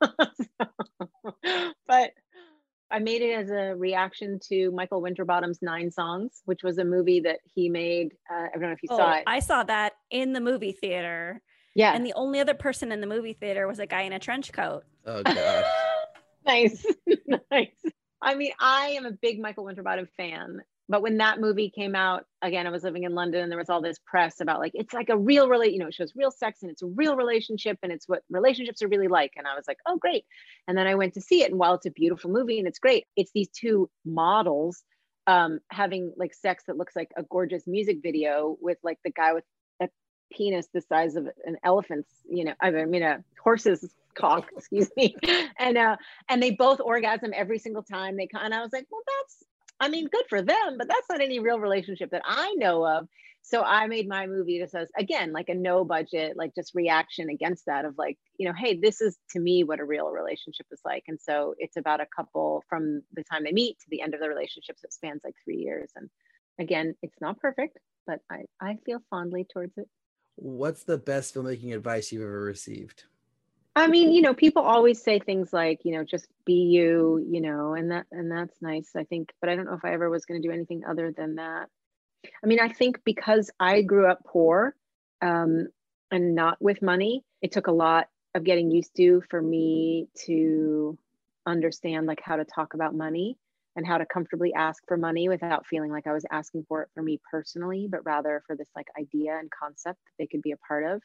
I 2.91 2.99
made 2.99 3.21
it 3.21 3.33
as 3.33 3.49
a 3.49 3.75
reaction 3.75 4.39
to 4.49 4.71
Michael 4.71 5.01
Winterbottom's 5.01 5.61
Nine 5.61 5.91
Songs, 5.91 6.41
which 6.45 6.63
was 6.63 6.77
a 6.77 6.85
movie 6.85 7.19
that 7.21 7.39
he 7.53 7.67
made. 7.67 8.13
Uh, 8.29 8.47
I 8.47 8.51
don't 8.53 8.61
know 8.61 8.71
if 8.71 8.83
you 8.83 8.89
oh, 8.91 8.97
saw 8.97 9.15
it. 9.15 9.23
I 9.27 9.39
saw 9.39 9.63
that 9.63 9.93
in 10.09 10.33
the 10.33 10.39
movie 10.39 10.71
theater. 10.71 11.41
Yeah. 11.73 11.93
And 11.93 12.05
the 12.05 12.13
only 12.13 12.39
other 12.39 12.53
person 12.53 12.93
in 12.93 13.01
the 13.01 13.07
movie 13.07 13.33
theater 13.33 13.67
was 13.67 13.79
a 13.79 13.85
guy 13.85 14.03
in 14.03 14.13
a 14.13 14.19
trench 14.19 14.53
coat. 14.53 14.83
Oh, 15.05 15.21
God 15.23 15.35
nice. 16.45 16.85
Nice. 17.51 17.75
I 18.21 18.35
mean 18.35 18.51
i 18.59 18.87
am 18.97 19.05
a 19.05 19.11
big 19.11 19.39
michael 19.39 19.65
winterbottom 19.65 20.07
fan 20.17 20.61
but 20.89 21.01
when 21.01 21.17
that 21.17 21.39
movie 21.39 21.69
came 21.69 21.95
out 21.95 22.25
again 22.41 22.67
i 22.67 22.69
was 22.69 22.83
living 22.83 23.03
in 23.03 23.13
london 23.13 23.41
and 23.41 23.51
there 23.51 23.59
was 23.59 23.69
all 23.69 23.81
this 23.81 23.99
press 24.05 24.41
about 24.41 24.59
like 24.59 24.71
it's 24.75 24.93
like 24.93 25.09
a 25.09 25.17
real 25.17 25.47
really 25.47 25.71
you 25.71 25.79
know 25.79 25.87
it 25.87 25.93
shows 25.93 26.13
real 26.15 26.31
sex 26.31 26.61
and 26.61 26.71
it's 26.71 26.81
a 26.81 26.87
real 26.87 27.15
relationship 27.15 27.77
and 27.83 27.91
it's 27.91 28.07
what 28.07 28.23
relationships 28.29 28.81
are 28.81 28.87
really 28.87 29.07
like. 29.07 29.31
And 29.37 29.47
i 29.47 29.55
was 29.55 29.65
like 29.67 29.77
oh 29.87 29.97
great. 29.97 30.25
And 30.67 30.77
then 30.77 30.87
i 30.87 30.95
went 30.95 31.13
to 31.15 31.21
see 31.21 31.41
it 31.43 31.51
and 31.51 31.59
while 31.59 31.75
it's 31.75 31.85
a 31.85 31.91
beautiful 31.91 32.31
movie 32.31 32.59
and 32.59 32.67
it's 32.67 32.79
great 32.79 33.05
it's 33.15 33.31
these 33.33 33.49
two 33.49 33.89
models 34.05 34.83
um 35.27 35.59
having 35.71 36.13
like 36.17 36.33
sex 36.33 36.63
that 36.67 36.77
looks 36.77 36.95
like 36.95 37.11
a 37.17 37.23
gorgeous 37.23 37.63
music 37.67 37.97
video 38.03 38.57
with 38.61 38.77
like 38.83 38.99
the 39.03 39.11
guy 39.11 39.33
with 39.33 39.43
penis 40.31 40.67
the 40.73 40.81
size 40.81 41.15
of 41.15 41.27
an 41.45 41.57
elephant's 41.63 42.09
you 42.29 42.43
know 42.43 42.53
i 42.61 42.71
mean 42.71 43.03
a 43.03 43.23
horse's 43.41 43.93
cock 44.15 44.49
excuse 44.57 44.89
me 44.95 45.15
and 45.59 45.77
uh 45.77 45.95
and 46.29 46.41
they 46.41 46.51
both 46.51 46.79
orgasm 46.79 47.31
every 47.35 47.59
single 47.59 47.83
time 47.83 48.15
they 48.17 48.27
and 48.33 48.53
i 48.53 48.61
was 48.61 48.71
like 48.73 48.85
well 48.91 49.01
that's 49.05 49.43
I 49.79 49.89
mean, 49.89 50.07
good 50.07 50.25
for 50.29 50.41
them, 50.41 50.77
but 50.77 50.87
that's 50.87 51.09
not 51.09 51.21
any 51.21 51.39
real 51.39 51.59
relationship 51.59 52.11
that 52.11 52.21
I 52.25 52.53
know 52.57 52.85
of. 52.85 53.07
So 53.41 53.61
I 53.61 53.85
made 53.87 54.07
my 54.07 54.25
movie 54.25 54.59
that 54.59 54.71
says, 54.71 54.89
again, 54.97 55.31
like 55.31 55.49
a 55.49 55.53
no 55.53 55.85
budget, 55.85 56.35
like 56.35 56.55
just 56.55 56.73
reaction 56.73 57.29
against 57.29 57.67
that 57.67 57.85
of 57.85 57.95
like, 57.95 58.17
you 58.39 58.47
know, 58.47 58.55
hey, 58.57 58.79
this 58.79 59.01
is 59.01 59.17
to 59.31 59.39
me 59.39 59.63
what 59.63 59.79
a 59.79 59.85
real 59.85 60.09
relationship 60.09 60.65
is 60.71 60.79
like. 60.83 61.03
And 61.07 61.19
so 61.21 61.53
it's 61.59 61.77
about 61.77 62.01
a 62.01 62.07
couple 62.15 62.63
from 62.67 63.03
the 63.13 63.23
time 63.23 63.43
they 63.43 63.51
meet 63.51 63.77
to 63.79 63.85
the 63.89 64.01
end 64.01 64.15
of 64.15 64.19
the 64.19 64.29
relationship. 64.29 64.77
So 64.79 64.85
it 64.85 64.93
spans 64.93 65.21
like 65.23 65.35
three 65.43 65.57
years. 65.57 65.91
And 65.95 66.09
again, 66.59 66.95
it's 67.03 67.21
not 67.21 67.39
perfect, 67.39 67.77
but 68.07 68.19
I, 68.31 68.45
I 68.59 68.77
feel 68.83 68.99
fondly 69.11 69.45
towards 69.53 69.77
it. 69.77 69.87
What's 70.35 70.83
the 70.83 70.97
best 70.97 71.33
filmmaking 71.33 71.73
advice 71.73 72.11
you've 72.11 72.23
ever 72.23 72.41
received? 72.41 73.05
I 73.77 73.87
mean, 73.87 74.11
you 74.11 74.21
know, 74.21 74.33
people 74.33 74.63
always 74.63 75.01
say 75.01 75.19
things 75.19 75.51
like, 75.51 75.81
you 75.83 75.91
know, 75.93 76.03
just 76.03 76.27
be 76.45 76.53
you, 76.53 77.25
you 77.29 77.41
know, 77.41 77.73
and 77.73 77.91
that 77.91 78.05
and 78.11 78.31
that's 78.31 78.61
nice, 78.61 78.91
I 78.95 79.03
think, 79.03 79.33
but 79.41 79.49
I 79.49 79.55
don't 79.55 79.65
know 79.65 79.73
if 79.73 79.83
I 79.83 79.93
ever 79.93 80.09
was 80.09 80.25
going 80.25 80.41
to 80.41 80.47
do 80.47 80.53
anything 80.53 80.83
other 80.87 81.11
than 81.11 81.35
that. 81.35 81.67
I 82.43 82.47
mean, 82.47 82.59
I 82.59 82.69
think 82.69 83.01
because 83.03 83.51
I 83.59 83.81
grew 83.81 84.09
up 84.09 84.19
poor 84.25 84.75
um, 85.21 85.67
and 86.09 86.35
not 86.35 86.57
with 86.61 86.81
money, 86.81 87.23
it 87.41 87.51
took 87.51 87.67
a 87.67 87.73
lot 87.73 88.07
of 88.33 88.45
getting 88.45 88.71
used 88.71 88.95
to 88.95 89.21
for 89.29 89.41
me 89.41 90.07
to 90.25 90.97
understand 91.45 92.07
like 92.07 92.21
how 92.23 92.37
to 92.37 92.45
talk 92.45 92.73
about 92.73 92.95
money 92.95 93.37
and 93.75 93.85
how 93.85 93.97
to 93.97 94.05
comfortably 94.05 94.53
ask 94.53 94.81
for 94.87 94.97
money 94.97 95.27
without 95.29 95.65
feeling 95.67 95.91
like 95.91 96.07
I 96.07 96.13
was 96.13 96.25
asking 96.31 96.65
for 96.67 96.83
it 96.83 96.89
for 96.93 97.03
me 97.03 97.19
personally, 97.29 97.87
but 97.89 98.05
rather 98.05 98.41
for 98.47 98.55
this 98.55 98.69
like 98.75 98.87
idea 98.99 99.37
and 99.37 99.49
concept 99.51 99.99
that 100.05 100.13
they 100.17 100.27
could 100.27 100.41
be 100.41 100.51
a 100.51 100.57
part 100.57 100.85
of 100.85 101.01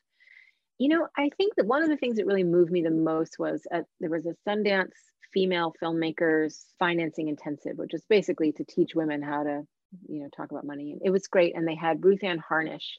you 0.80 0.88
know, 0.88 1.06
I 1.14 1.28
think 1.36 1.56
that 1.56 1.66
one 1.66 1.82
of 1.82 1.90
the 1.90 1.98
things 1.98 2.16
that 2.16 2.24
really 2.24 2.42
moved 2.42 2.72
me 2.72 2.80
the 2.80 2.90
most 2.90 3.38
was 3.38 3.66
at, 3.70 3.84
there 4.00 4.08
was 4.08 4.24
a 4.24 4.34
Sundance 4.48 4.94
female 5.32 5.74
filmmakers 5.80 6.64
financing 6.78 7.28
intensive, 7.28 7.76
which 7.76 7.92
is 7.92 8.02
basically 8.08 8.52
to 8.52 8.64
teach 8.64 8.94
women 8.94 9.22
how 9.22 9.42
to, 9.42 9.62
you 10.08 10.22
know, 10.22 10.28
talk 10.34 10.50
about 10.50 10.64
money. 10.64 10.92
And 10.92 11.02
it 11.04 11.10
was 11.10 11.28
great. 11.28 11.54
And 11.54 11.68
they 11.68 11.74
had 11.74 12.02
Ruth 12.02 12.24
Ann 12.24 12.42
Harnisch, 12.50 12.96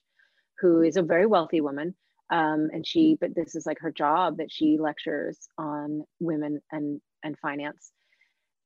who 0.60 0.84
is 0.84 0.96
a 0.96 1.02
very 1.02 1.26
wealthy 1.26 1.60
woman. 1.60 1.96
Um, 2.30 2.70
and 2.72 2.86
she, 2.86 3.18
but 3.20 3.34
this 3.34 3.56
is 3.56 3.66
like 3.66 3.80
her 3.80 3.92
job 3.92 4.38
that 4.38 4.52
she 4.52 4.78
lectures 4.80 5.40
on 5.58 6.04
women 6.20 6.62
and 6.72 7.02
and 7.24 7.38
finance. 7.40 7.92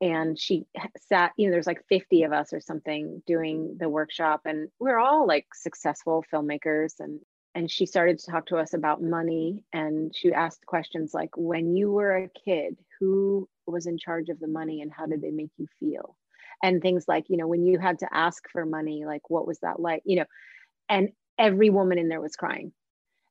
And 0.06 0.40
she 0.40 0.68
sat, 1.10 1.32
you 1.36 1.48
know, 1.48 1.52
there's 1.52 1.66
like 1.66 1.84
50 1.90 2.24
of 2.24 2.32
us 2.32 2.54
or 2.54 2.60
something 2.60 3.24
doing 3.26 3.76
the 3.80 3.90
workshop, 3.90 4.42
and 4.46 4.70
we're 4.78 5.00
all 5.00 5.26
like 5.26 5.48
successful 5.56 6.24
filmmakers 6.32 7.00
and 7.00 7.20
and 7.56 7.72
she 7.72 7.88
started 7.88 8.20
to 8.20 8.32
talk 8.32 8.46
to 8.48 8.58
us 8.58 8.74
about 8.74 9.02
money 9.02 9.64
and 9.74 10.14
she 10.16 10.32
asked 10.32 10.66
questions 10.68 11.14
like 11.14 11.30
when 11.38 11.76
you 11.76 11.90
were 11.90 12.16
a 12.18 12.30
kid 12.46 12.78
who 13.00 13.50
was 13.66 13.88
in 13.88 13.98
charge 13.98 14.30
of 14.30 14.40
the 14.40 14.48
money 14.48 14.82
and 14.82 14.92
how 14.92 15.08
did 15.08 15.22
they 15.24 15.32
make 15.32 15.52
you 15.58 15.66
feel? 15.80 16.18
And 16.62 16.84
things 16.84 17.06
like 17.08 17.26
you 17.30 17.38
know 17.38 17.48
when 17.48 17.66
you 17.66 17.80
had 17.80 17.98
to 18.00 18.14
ask 18.14 18.44
for 18.52 18.64
money 18.64 19.06
like 19.06 19.28
what 19.32 19.48
was 19.48 19.58
that 19.62 19.80
like? 19.80 20.04
You 20.06 20.18
know 20.18 20.26
and 20.88 21.10
every 21.40 21.72
woman 21.72 21.98
in 21.98 22.10
there 22.10 22.22
was 22.22 22.36
crying. 22.36 22.74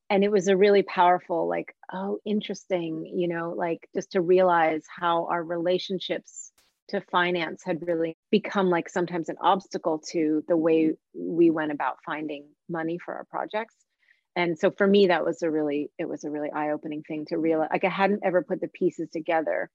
And 0.09 0.25
it 0.25 0.31
was 0.31 0.49
a 0.49 0.57
really 0.57 0.83
powerful 0.83 1.47
like 1.47 1.73
oh 1.93 2.19
interesting 2.25 3.05
you 3.15 3.29
know 3.29 3.53
like 3.55 3.87
just 3.95 4.11
to 4.11 4.21
realize 4.21 4.83
how 4.93 5.27
our 5.27 5.41
relationships 5.41 6.51
to 6.89 7.01
finance 7.01 7.63
had 7.63 7.87
really 7.87 8.15
become 8.31 8.69
like 8.69 8.89
sometimes 8.89 9.29
an 9.29 9.37
obstacle 9.41 9.99
to 10.11 10.43
the 10.47 10.57
way 10.57 10.93
we 11.13 11.49
went 11.49 11.71
about 11.71 11.97
finding 12.05 12.47
money 12.69 12.97
for 13.03 13.13
our 13.15 13.25
projects. 13.25 13.75
And 14.35 14.57
so 14.57 14.69
for 14.71 14.85
me 14.85 15.07
that 15.07 15.25
was 15.25 15.41
a 15.41 15.49
really 15.49 15.89
it 15.97 16.07
was 16.07 16.23
a 16.23 16.29
really 16.29 16.51
eye-opening 16.51 17.03
thing 17.03 17.25
to 17.27 17.37
realize 17.37 17.69
like 17.71 17.85
i 17.85 17.89
hadn't 17.89 18.19
ever 18.23 18.43
put 18.43 18.59
the 18.59 18.67
pieces 18.67 19.09
together 19.09 19.69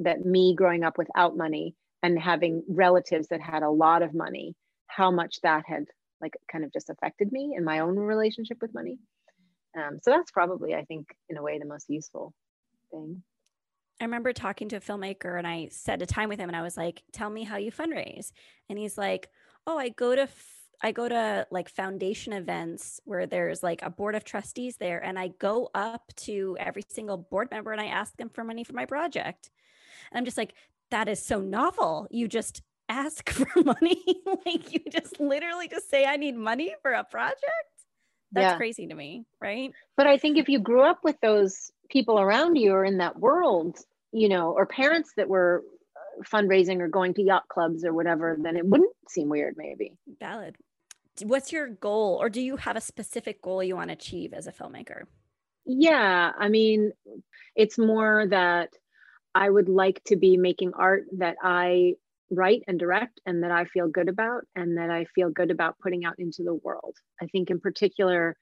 that 0.00 0.24
me 0.24 0.54
growing 0.54 0.84
up 0.84 0.98
without 0.98 1.36
money 1.36 1.74
and 2.02 2.18
having 2.18 2.62
relatives 2.68 3.28
that 3.28 3.40
had 3.40 3.62
a 3.62 3.70
lot 3.70 4.02
of 4.02 4.12
money 4.14 4.54
how 4.86 5.10
much 5.10 5.40
that 5.42 5.64
had 5.66 5.84
like 6.20 6.34
kind 6.50 6.62
of 6.64 6.72
just 6.72 6.90
affected 6.90 7.32
me 7.32 7.54
in 7.56 7.64
my 7.64 7.80
own 7.80 7.96
relationship 7.96 8.58
with 8.60 8.74
money. 8.74 8.98
Um, 9.76 9.98
so 10.02 10.10
that's 10.10 10.30
probably 10.30 10.74
i 10.74 10.84
think 10.84 11.06
in 11.30 11.38
a 11.38 11.42
way 11.42 11.58
the 11.58 11.64
most 11.64 11.88
useful 11.88 12.34
thing 12.90 13.22
I 14.02 14.04
remember 14.04 14.32
talking 14.32 14.68
to 14.70 14.76
a 14.76 14.80
filmmaker 14.80 15.38
and 15.38 15.46
I 15.46 15.68
set 15.70 16.02
a 16.02 16.06
time 16.06 16.28
with 16.28 16.40
him 16.40 16.48
and 16.48 16.56
I 16.56 16.62
was 16.62 16.76
like, 16.76 17.04
tell 17.12 17.30
me 17.30 17.44
how 17.44 17.56
you 17.56 17.70
fundraise. 17.70 18.32
And 18.68 18.76
he's 18.76 18.98
like, 18.98 19.28
oh, 19.64 19.78
I 19.78 19.90
go 19.90 20.16
to 20.16 20.28
I 20.82 20.90
go 20.90 21.08
to 21.08 21.46
like 21.52 21.68
foundation 21.68 22.32
events 22.32 23.00
where 23.04 23.26
there's 23.26 23.62
like 23.62 23.82
a 23.82 23.90
board 23.90 24.16
of 24.16 24.24
trustees 24.24 24.78
there, 24.78 24.98
and 24.98 25.16
I 25.16 25.28
go 25.28 25.70
up 25.76 26.12
to 26.16 26.56
every 26.58 26.82
single 26.88 27.16
board 27.16 27.52
member 27.52 27.70
and 27.70 27.80
I 27.80 27.86
ask 27.86 28.16
them 28.16 28.28
for 28.28 28.42
money 28.42 28.64
for 28.64 28.72
my 28.72 28.84
project. 28.84 29.50
And 30.10 30.18
I'm 30.18 30.24
just 30.24 30.36
like, 30.36 30.54
that 30.90 31.08
is 31.08 31.24
so 31.24 31.40
novel. 31.40 32.08
You 32.10 32.26
just 32.26 32.62
ask 32.88 33.30
for 33.30 33.46
money. 33.62 34.02
like 34.44 34.72
you 34.72 34.80
just 34.90 35.20
literally 35.20 35.68
just 35.68 35.88
say, 35.88 36.04
I 36.04 36.16
need 36.16 36.34
money 36.34 36.74
for 36.82 36.90
a 36.90 37.04
project. 37.04 37.44
That's 38.32 38.54
yeah. 38.54 38.56
crazy 38.56 38.88
to 38.88 38.94
me, 38.94 39.26
right? 39.40 39.70
But 39.96 40.08
I 40.08 40.18
think 40.18 40.38
if 40.38 40.48
you 40.48 40.58
grew 40.58 40.82
up 40.82 41.04
with 41.04 41.20
those 41.20 41.70
people 41.88 42.18
around 42.18 42.56
you 42.56 42.72
or 42.72 42.84
in 42.84 42.98
that 42.98 43.20
world, 43.20 43.78
you 44.12 44.28
know, 44.28 44.52
or 44.52 44.66
parents 44.66 45.12
that 45.16 45.28
were 45.28 45.62
uh, 45.96 46.22
fundraising 46.24 46.80
or 46.80 46.88
going 46.88 47.14
to 47.14 47.22
yacht 47.22 47.48
clubs 47.48 47.84
or 47.84 47.92
whatever, 47.92 48.36
then 48.40 48.56
it 48.56 48.66
wouldn't 48.66 48.94
seem 49.08 49.28
weird, 49.28 49.54
maybe. 49.56 49.94
Valid. 50.20 50.56
What's 51.24 51.52
your 51.52 51.68
goal 51.68 52.18
or 52.20 52.30
do 52.30 52.40
you 52.40 52.56
have 52.56 52.76
a 52.76 52.80
specific 52.80 53.42
goal 53.42 53.62
you 53.62 53.76
want 53.76 53.88
to 53.88 53.94
achieve 53.94 54.32
as 54.32 54.46
a 54.46 54.52
filmmaker? 54.52 55.04
Yeah 55.64 56.32
i 56.38 56.48
mean 56.48 56.92
it's 57.54 57.78
more 57.78 58.26
that 58.28 58.70
i 59.34 59.48
would 59.48 59.68
like 59.68 60.02
to 60.04 60.16
be 60.16 60.36
making 60.36 60.72
art 60.74 61.04
that 61.18 61.36
i 61.42 61.94
write 62.30 62.62
and 62.66 62.78
direct 62.78 63.20
and 63.26 63.42
that 63.42 63.50
i 63.50 63.64
feel 63.66 63.88
good 63.88 64.08
about 64.08 64.42
and 64.56 64.78
that 64.78 64.90
i 64.90 65.04
feel 65.14 65.30
good 65.30 65.50
about 65.50 65.78
putting 65.78 66.04
out 66.04 66.14
into 66.18 66.42
the 66.42 66.54
world. 66.54 66.96
I 67.20 67.26
think 67.26 67.50
in 67.50 67.60
particular 67.60 68.36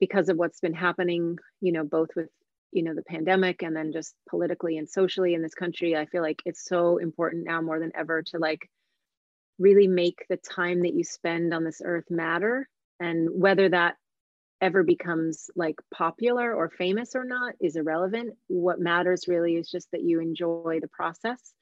because 0.00 0.28
of 0.28 0.36
what's 0.36 0.60
been 0.60 0.74
happening 0.74 1.36
you 1.60 1.72
know 1.72 1.84
both 1.84 2.10
with 2.16 2.30
you 2.72 2.82
know 2.82 2.94
the 2.94 3.02
pandemic 3.02 3.62
and 3.62 3.74
then 3.76 3.92
just 3.92 4.14
politically 4.28 4.76
and 4.76 4.88
socially 4.88 5.34
in 5.34 5.42
this 5.42 5.54
country 5.54 5.96
i 5.96 6.06
feel 6.06 6.22
like 6.22 6.42
it's 6.44 6.64
so 6.64 6.98
important 6.98 7.44
now 7.46 7.60
more 7.60 7.78
than 7.78 7.92
ever 7.94 8.22
to 8.22 8.38
like 8.38 8.68
really 9.58 9.86
make 9.86 10.26
the 10.28 10.36
time 10.36 10.82
that 10.82 10.94
you 10.94 11.04
spend 11.04 11.54
on 11.54 11.64
this 11.64 11.80
earth 11.84 12.10
matter. 12.10 12.68
And 13.00 13.28
whether 13.32 13.68
that 13.68 13.96
ever 14.60 14.82
becomes 14.82 15.50
like 15.54 15.76
popular 15.92 16.54
or 16.54 16.70
famous 16.70 17.14
or 17.14 17.24
not 17.24 17.54
is 17.60 17.76
irrelevant. 17.76 18.34
What 18.46 18.80
matters 18.80 19.28
really 19.28 19.56
is 19.56 19.70
just 19.70 19.90
that 19.92 20.02
you 20.02 20.20
enjoy 20.20 20.78
the 20.80 20.88
process 20.88 21.52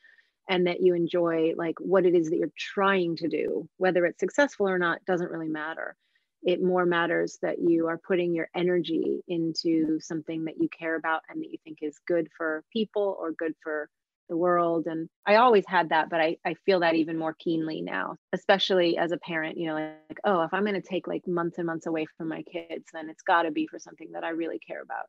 and 0.49 0.67
that 0.67 0.81
you 0.81 0.95
enjoy 0.95 1.55
like 1.57 1.75
what 1.81 2.07
it 2.07 2.15
is 2.15 2.31
that 2.31 2.37
you're 2.37 2.53
trying 2.57 3.17
to 3.17 3.29
do 3.29 3.67
whether 3.79 4.05
it's 4.05 4.21
successful 4.21 4.69
or 4.69 4.79
not 4.79 5.03
doesn't 5.07 5.31
really 5.31 5.49
matter 5.49 5.97
it 6.45 6.63
more 6.63 6.85
matters 6.85 7.39
that 7.43 7.59
you 7.59 7.89
are 7.89 7.99
putting 7.99 8.35
your 8.35 8.49
energy 8.55 9.23
into 9.27 9.99
something 10.01 10.45
that 10.45 10.61
you 10.61 10.69
care 10.69 10.95
about 10.95 11.23
and 11.29 11.41
that 11.41 11.51
you 11.51 11.59
think 11.65 11.79
is 11.81 11.99
good 12.07 12.29
for 12.37 12.63
people 12.73 13.17
or 13.19 13.33
good 13.33 13.55
for 13.63 13.89
the 14.29 14.37
world. 14.37 14.87
And 14.87 15.09
i 15.27 15.37
always 15.37 15.65
had 15.67 15.91
that 15.91 16.09
but 16.11 16.21
i, 16.21 16.37
I 16.45 16.55
feel 16.67 16.81
that 16.81 16.95
even 16.95 17.19
more 17.19 17.35
keenly 17.39 17.83
now 17.83 18.17
especially 18.33 18.97
as 18.97 19.13
a 19.13 19.19
parent 19.19 19.59
you 19.59 19.67
know 19.67 19.75
like 19.75 20.19
oh 20.25 20.43
if 20.43 20.55
i'm 20.55 20.65
going 20.65 20.81
to 20.81 20.89
take 20.89 21.07
like 21.07 21.27
months 21.27 21.59
and 21.59 21.67
months 21.67 21.87
away 21.87 22.07
from 22.17 22.29
my 22.29 22.43
kids 22.43 22.87
then 22.93 23.11
it's 23.11 23.23
got 23.23 23.43
to 23.43 23.51
be 23.51 23.67
for 23.67 23.79
something 23.79 24.13
that 24.13 24.25
i 24.25 24.31
really 24.31 24.59
care 24.59 24.83
about. 24.83 25.07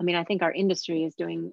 I 0.00 0.04
mean 0.04 0.16
i 0.16 0.24
think 0.24 0.42
our 0.42 0.52
industry 0.52 1.04
is 1.04 1.14
doing 1.14 1.52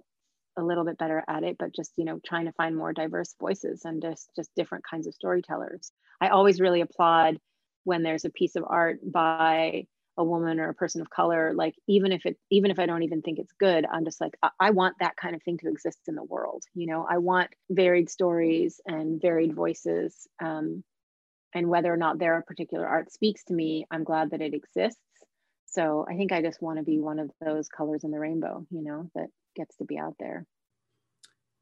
a 0.57 0.63
little 0.63 0.85
bit 0.85 0.97
better 0.97 1.23
at 1.27 1.43
it 1.43 1.57
but 1.59 1.75
just 1.75 1.91
you 1.97 2.05
know 2.05 2.19
trying 2.25 2.45
to 2.45 2.53
find 2.53 2.75
more 2.75 2.93
diverse 2.93 3.35
voices 3.39 3.81
and 3.85 4.01
just 4.01 4.29
just 4.35 4.49
different 4.55 4.83
kinds 4.89 5.07
of 5.07 5.13
storytellers. 5.13 5.91
I 6.21 6.29
always 6.29 6.61
really 6.61 6.81
applaud 6.81 7.37
when 7.85 8.03
there's 8.03 8.25
a 8.25 8.29
piece 8.29 8.55
of 8.55 8.65
art 8.67 8.99
by 9.09 9.87
a 10.17 10.23
woman 10.23 10.59
or 10.59 10.69
a 10.69 10.73
person 10.73 11.01
of 11.01 11.09
color 11.09 11.53
like 11.53 11.75
even 11.87 12.11
if 12.11 12.25
it 12.25 12.37
even 12.49 12.71
if 12.71 12.79
i 12.79 12.85
don't 12.85 13.03
even 13.03 13.21
think 13.21 13.39
it's 13.39 13.51
good 13.59 13.85
i'm 13.91 14.05
just 14.05 14.21
like 14.21 14.35
I, 14.41 14.49
I, 14.59 14.69
want 14.71 14.95
that 14.99 15.17
kind 15.17 15.35
of 15.35 15.43
thing 15.43 15.57
to 15.59 15.69
exist 15.69 15.99
in 16.07 16.15
the 16.15 16.23
world 16.23 16.63
you 16.73 16.87
know? 16.87 17.05
I 17.09 17.17
want 17.17 17.49
varied 17.69 18.09
stories 18.09 18.79
and 18.85 19.21
varied 19.21 19.53
voices 19.53 20.27
um, 20.41 20.83
and 21.53 21.67
whether 21.67 21.93
or 21.93 21.97
not 21.97 22.17
their 22.17 22.41
particular 22.41 22.87
art 22.87 23.11
speaks 23.11 23.43
to 23.45 23.53
me 23.53 23.85
i'm 23.91 24.03
glad 24.03 24.31
that 24.31 24.41
it 24.41 24.53
exists. 24.53 24.99
So 25.65 26.05
i 26.09 26.15
think 26.15 26.31
i 26.31 26.41
just 26.41 26.61
want 26.61 26.77
to 26.77 26.83
be 26.83 26.99
one 26.99 27.19
of 27.19 27.31
those 27.43 27.67
colors 27.67 28.03
in 28.03 28.11
the 28.11 28.19
rainbow 28.19 28.65
you 28.69 28.83
know 28.83 29.09
that 29.15 29.27
gets 29.55 29.75
to 29.77 29.85
be 29.85 29.97
out 29.97 30.15
there. 30.19 30.45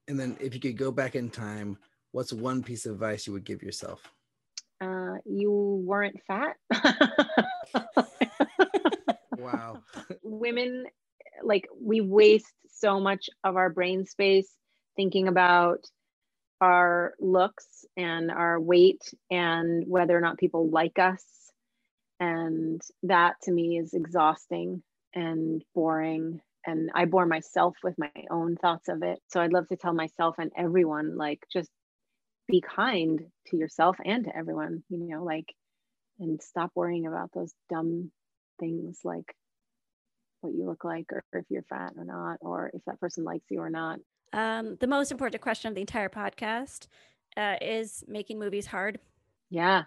And 0.07 0.19
then 0.19 0.35
if 0.39 0.53
you 0.55 0.59
could 0.59 0.77
go 0.77 0.91
back 0.91 1.15
in 1.15 1.29
time 1.29 1.77
what's 2.11 2.31
one 2.31 2.61
piece 2.61 2.85
of 2.85 2.93
advice 2.93 3.25
you 3.25 3.33
would 3.33 3.45
give 3.45 3.63
yourself 3.63 4.13
uh, 4.81 5.15
you 5.25 5.83
weren't 5.85 6.19
fat. 6.27 6.57
Wow. 9.37 9.83
Women, 10.23 10.85
like, 11.43 11.67
we 11.81 12.01
waste 12.01 12.53
so 12.71 12.99
much 12.99 13.29
of 13.43 13.55
our 13.55 13.69
brain 13.69 14.05
space 14.05 14.49
thinking 14.95 15.27
about 15.27 15.85
our 16.61 17.13
looks 17.19 17.85
and 17.97 18.31
our 18.31 18.59
weight 18.59 19.13
and 19.29 19.83
whether 19.87 20.17
or 20.17 20.21
not 20.21 20.37
people 20.37 20.69
like 20.69 20.97
us. 20.99 21.23
And 22.19 22.81
that 23.03 23.35
to 23.43 23.51
me 23.51 23.77
is 23.77 23.93
exhausting 23.93 24.81
and 25.13 25.63
boring. 25.75 26.39
And 26.65 26.89
I 26.95 27.05
bore 27.05 27.25
myself 27.25 27.75
with 27.83 27.97
my 27.97 28.11
own 28.31 28.55
thoughts 28.55 28.87
of 28.87 29.03
it. 29.03 29.19
So 29.27 29.41
I'd 29.41 29.51
love 29.51 29.67
to 29.69 29.75
tell 29.75 29.93
myself 29.93 30.35
and 30.37 30.51
everyone, 30.55 31.17
like, 31.17 31.45
just 31.51 31.69
be 32.47 32.61
kind 32.61 33.21
to 33.47 33.57
yourself 33.57 33.97
and 34.03 34.25
to 34.25 34.35
everyone, 34.35 34.83
you 34.89 34.99
know, 34.99 35.23
like, 35.23 35.53
and 36.19 36.41
stop 36.41 36.71
worrying 36.75 37.07
about 37.07 37.31
those 37.33 37.53
dumb 37.69 38.11
things 38.59 38.99
like 39.03 39.35
what 40.41 40.53
you 40.53 40.65
look 40.65 40.83
like 40.83 41.05
or 41.11 41.23
if 41.33 41.45
you're 41.49 41.63
fat 41.63 41.93
or 41.97 42.05
not, 42.05 42.37
or 42.41 42.69
if 42.73 42.81
that 42.85 42.99
person 42.99 43.23
likes 43.23 43.45
you 43.49 43.59
or 43.59 43.69
not. 43.69 43.99
Um, 44.33 44.77
the 44.79 44.87
most 44.87 45.11
important 45.11 45.41
question 45.41 45.69
of 45.69 45.75
the 45.75 45.81
entire 45.81 46.09
podcast 46.09 46.87
uh, 47.37 47.55
is 47.61 48.03
making 48.07 48.39
movies 48.39 48.65
hard. 48.65 48.99
Yeah. 49.49 49.83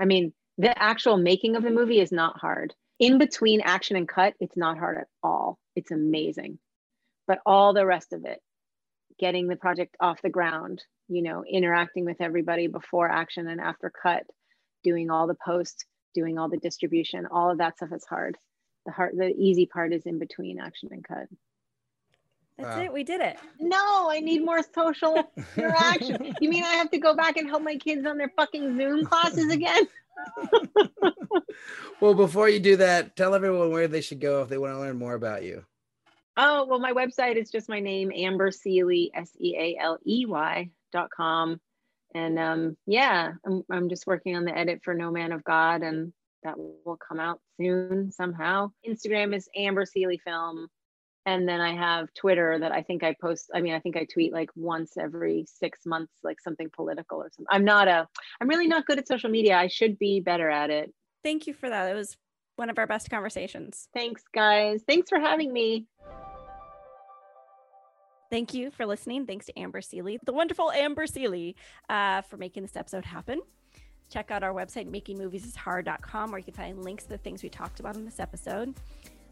I 0.00 0.04
mean, 0.04 0.32
the 0.58 0.76
actual 0.80 1.16
making 1.16 1.56
of 1.56 1.62
the 1.62 1.70
movie 1.70 2.00
is 2.00 2.12
not 2.12 2.38
hard. 2.38 2.74
In 2.98 3.18
between 3.18 3.60
action 3.60 3.96
and 3.96 4.08
cut, 4.08 4.34
it's 4.40 4.56
not 4.56 4.78
hard 4.78 4.98
at 4.98 5.08
all. 5.22 5.58
It's 5.76 5.90
amazing. 5.90 6.58
But 7.26 7.40
all 7.44 7.72
the 7.72 7.86
rest 7.86 8.12
of 8.12 8.24
it, 8.24 8.40
getting 9.18 9.48
the 9.48 9.56
project 9.56 9.96
off 10.00 10.22
the 10.22 10.30
ground, 10.30 10.82
you 11.08 11.22
know, 11.22 11.44
interacting 11.44 12.04
with 12.04 12.20
everybody 12.20 12.66
before 12.66 13.08
action 13.10 13.46
and 13.48 13.60
after 13.60 13.90
cut, 13.90 14.24
doing 14.82 15.10
all 15.10 15.26
the 15.26 15.36
posts 15.44 15.84
doing 16.14 16.38
all 16.38 16.48
the 16.48 16.56
distribution, 16.56 17.26
all 17.26 17.50
of 17.50 17.58
that 17.58 17.76
stuff 17.76 17.92
is 17.92 18.04
hard. 18.04 18.38
The 18.86 18.92
hard 18.92 19.14
the 19.16 19.34
easy 19.36 19.66
part 19.66 19.92
is 19.92 20.06
in 20.06 20.18
between 20.18 20.60
action 20.60 20.90
and 20.92 21.02
cut. 21.02 21.26
That's 22.56 22.76
Wow. 22.76 22.82
it. 22.84 22.92
We 22.92 23.02
did 23.02 23.20
it. 23.20 23.36
No, 23.58 24.08
I 24.10 24.20
need 24.20 24.44
more 24.44 24.60
social 24.74 25.32
interaction. 25.56 26.34
you 26.40 26.48
mean 26.48 26.62
I 26.62 26.74
have 26.74 26.90
to 26.92 26.98
go 26.98 27.16
back 27.16 27.36
and 27.36 27.48
help 27.48 27.62
my 27.62 27.76
kids 27.76 28.06
on 28.06 28.16
their 28.16 28.32
fucking 28.36 28.76
Zoom 28.76 29.04
classes 29.04 29.50
again? 29.50 29.84
Well, 32.00 32.14
before 32.14 32.48
you 32.48 32.60
do 32.60 32.76
that, 32.76 33.16
tell 33.16 33.34
everyone 33.34 33.70
where 33.70 33.88
they 33.88 34.00
should 34.00 34.20
go 34.20 34.42
if 34.42 34.48
they 34.48 34.58
want 34.58 34.74
to 34.74 34.78
learn 34.80 34.98
more 34.98 35.14
about 35.14 35.42
you. 35.42 35.64
Oh, 36.36 36.66
well, 36.66 36.78
my 36.80 36.92
website 36.92 37.36
is 37.36 37.50
just 37.50 37.68
my 37.68 37.80
name, 37.80 38.12
Amber 38.14 38.50
Sealey, 38.50 39.10
S 39.14 39.30
E 39.40 39.54
A 39.56 39.78
L 39.80 39.98
E 40.04 40.26
Y 40.26 40.70
com. 41.14 41.60
And 42.14 42.38
um, 42.38 42.76
yeah, 42.86 43.32
I'm, 43.46 43.62
I'm 43.70 43.88
just 43.88 44.06
working 44.06 44.36
on 44.36 44.44
the 44.44 44.56
edit 44.56 44.80
for 44.84 44.94
No 44.94 45.10
Man 45.10 45.32
of 45.32 45.42
God, 45.44 45.82
and 45.82 46.12
that 46.44 46.56
will 46.56 46.96
come 46.96 47.18
out 47.18 47.40
soon 47.60 48.12
somehow. 48.12 48.70
Instagram 48.88 49.34
is 49.34 49.48
Amber 49.56 49.84
Sealey 49.84 50.20
Film. 50.24 50.68
And 51.26 51.48
then 51.48 51.60
I 51.60 51.74
have 51.74 52.12
Twitter 52.12 52.58
that 52.58 52.70
I 52.70 52.82
think 52.82 53.02
I 53.02 53.16
post. 53.18 53.50
I 53.54 53.62
mean, 53.62 53.72
I 53.72 53.80
think 53.80 53.96
I 53.96 54.04
tweet 54.04 54.32
like 54.32 54.50
once 54.54 54.98
every 54.98 55.46
six 55.48 55.86
months, 55.86 56.12
like 56.22 56.38
something 56.38 56.68
political 56.70 57.18
or 57.18 57.30
something. 57.30 57.46
I'm 57.48 57.64
not 57.64 57.88
a, 57.88 58.06
I'm 58.40 58.48
really 58.48 58.68
not 58.68 58.84
good 58.84 58.98
at 58.98 59.08
social 59.08 59.30
media. 59.30 59.56
I 59.56 59.68
should 59.68 59.98
be 59.98 60.20
better 60.20 60.50
at 60.50 60.68
it. 60.68 60.92
Thank 61.22 61.46
you 61.46 61.54
for 61.54 61.70
that. 61.70 61.90
It 61.90 61.94
was 61.94 62.14
one 62.56 62.68
of 62.68 62.78
our 62.78 62.86
best 62.86 63.08
conversations. 63.08 63.88
Thanks, 63.94 64.22
guys. 64.34 64.82
Thanks 64.86 65.08
for 65.08 65.18
having 65.18 65.50
me. 65.50 65.86
Thank 68.34 68.52
you 68.52 68.72
for 68.72 68.84
listening. 68.84 69.26
Thanks 69.26 69.46
to 69.46 69.56
Amber 69.56 69.80
Sealey, 69.80 70.18
the 70.24 70.32
wonderful 70.32 70.72
Amber 70.72 71.06
Sealey, 71.06 71.54
uh, 71.88 72.20
for 72.22 72.36
making 72.36 72.64
this 72.64 72.74
episode 72.74 73.04
happen. 73.04 73.40
Check 74.10 74.32
out 74.32 74.42
our 74.42 74.52
website, 74.52 74.90
makingmoviesishard.com, 74.90 76.32
where 76.32 76.38
you 76.40 76.44
can 76.44 76.54
find 76.54 76.84
links 76.84 77.04
to 77.04 77.10
the 77.10 77.18
things 77.18 77.44
we 77.44 77.48
talked 77.48 77.78
about 77.78 77.94
in 77.94 78.04
this 78.04 78.18
episode, 78.18 78.74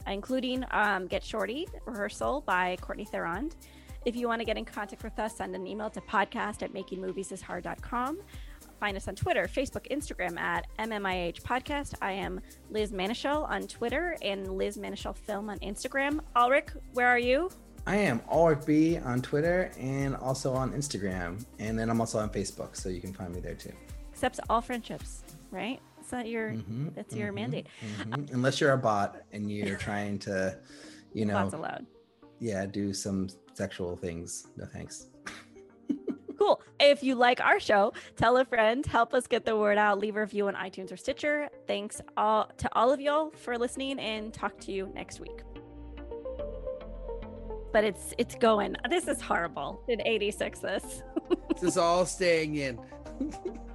including 0.07 0.65
um, 0.71 1.09
Get 1.09 1.25
Shorty 1.25 1.67
Rehearsal 1.85 2.43
by 2.43 2.77
Courtney 2.81 3.05
Therond. 3.05 3.57
If 4.05 4.15
you 4.15 4.29
want 4.29 4.39
to 4.39 4.45
get 4.45 4.57
in 4.57 4.65
contact 4.65 5.03
with 5.03 5.19
us, 5.19 5.37
send 5.37 5.57
an 5.57 5.67
email 5.67 5.91
to 5.91 6.01
podcast 6.03 6.63
at 6.63 6.73
makingmoviesishard.com. 6.73 8.21
Find 8.79 8.97
us 8.97 9.09
on 9.09 9.17
Twitter, 9.17 9.49
Facebook, 9.53 9.91
Instagram 9.91 10.39
at 10.39 10.69
MMIH 10.79 11.43
Podcast. 11.43 11.95
I 12.01 12.13
am 12.13 12.41
Liz 12.71 12.93
Manashil 12.93 13.51
on 13.51 13.67
Twitter 13.67 14.17
and 14.23 14.57
Liz 14.57 14.79
Manashil 14.79 15.17
Film 15.17 15.51
on 15.51 15.59
Instagram. 15.59 16.21
Alrik, 16.37 16.77
where 16.93 17.09
are 17.09 17.19
you? 17.19 17.51
I 17.87 17.97
am 17.97 18.21
Alrik 18.33 18.65
B 18.65 18.99
on 18.99 19.21
Twitter 19.23 19.73
and 19.79 20.15
also 20.17 20.53
on 20.55 20.73
Instagram. 20.73 21.45
And 21.59 21.77
then 21.79 21.91
I'm 21.91 22.01
also 22.01 22.19
on 22.21 22.31
Facebook, 22.31 22.77
so 22.77 22.89
you 22.89 23.01
can 23.01 23.13
find 23.13 23.35
me 23.35 23.41
there 23.41 23.55
too. 23.55 23.73
Accepts 24.13 24.39
all 24.49 24.61
friendships, 24.61 25.25
right? 25.51 25.81
Is 26.01 26.07
that 26.09 26.29
your 26.29 26.51
Mhm, 26.53 26.95
that's 26.95 27.15
your 27.15 27.33
mhm, 27.33 27.37
mandate? 27.37 27.67
mhm. 28.07 28.33
Unless 28.33 28.61
you're 28.61 28.73
a 28.73 28.79
bot 28.79 29.23
and 29.33 29.51
you're 29.51 29.77
trying 29.89 30.19
to, 30.21 30.57
you 31.13 31.25
know, 31.25 31.35
Lots 31.35 31.55
allowed. 31.55 31.87
yeah, 32.39 32.67
do 32.67 32.93
some 32.93 33.29
sexual 33.55 33.97
things. 33.97 34.47
No 34.57 34.67
thanks. 34.67 35.07
Cool. 36.39 36.61
If 36.81 37.05
you 37.05 37.15
like 37.15 37.41
our 37.41 37.61
show, 37.61 37.93
tell 38.17 38.37
a 38.37 38.45
friend, 38.45 38.85
help 38.85 39.15
us 39.15 39.29
get 39.29 39.45
the 39.45 39.57
word 39.57 39.79
out, 39.79 40.01
leave 40.01 40.17
a 40.17 40.21
review 40.23 40.49
on 40.49 40.55
iTunes 40.57 40.91
or 40.91 40.97
Stitcher. 40.97 41.49
Thanks 41.69 42.01
all 42.17 42.51
to 42.57 42.69
all 42.75 42.91
of 42.93 43.01
y'all 43.01 43.31
for 43.31 43.57
listening 43.57 44.01
and 44.01 44.35
talk 44.35 44.59
to 44.63 44.73
you 44.73 44.91
next 44.93 45.21
week. 45.21 45.43
But 47.73 47.85
it's 47.85 48.15
it's 48.19 48.35
going. 48.35 48.77
This 48.91 49.09
is 49.09 49.21
horrible. 49.21 49.83
Did 49.89 50.03
86 50.05 50.59
this? 50.59 51.03
this 51.49 51.63
is 51.63 51.79
all 51.79 52.05
staying 52.05 52.57
in. 52.57 52.79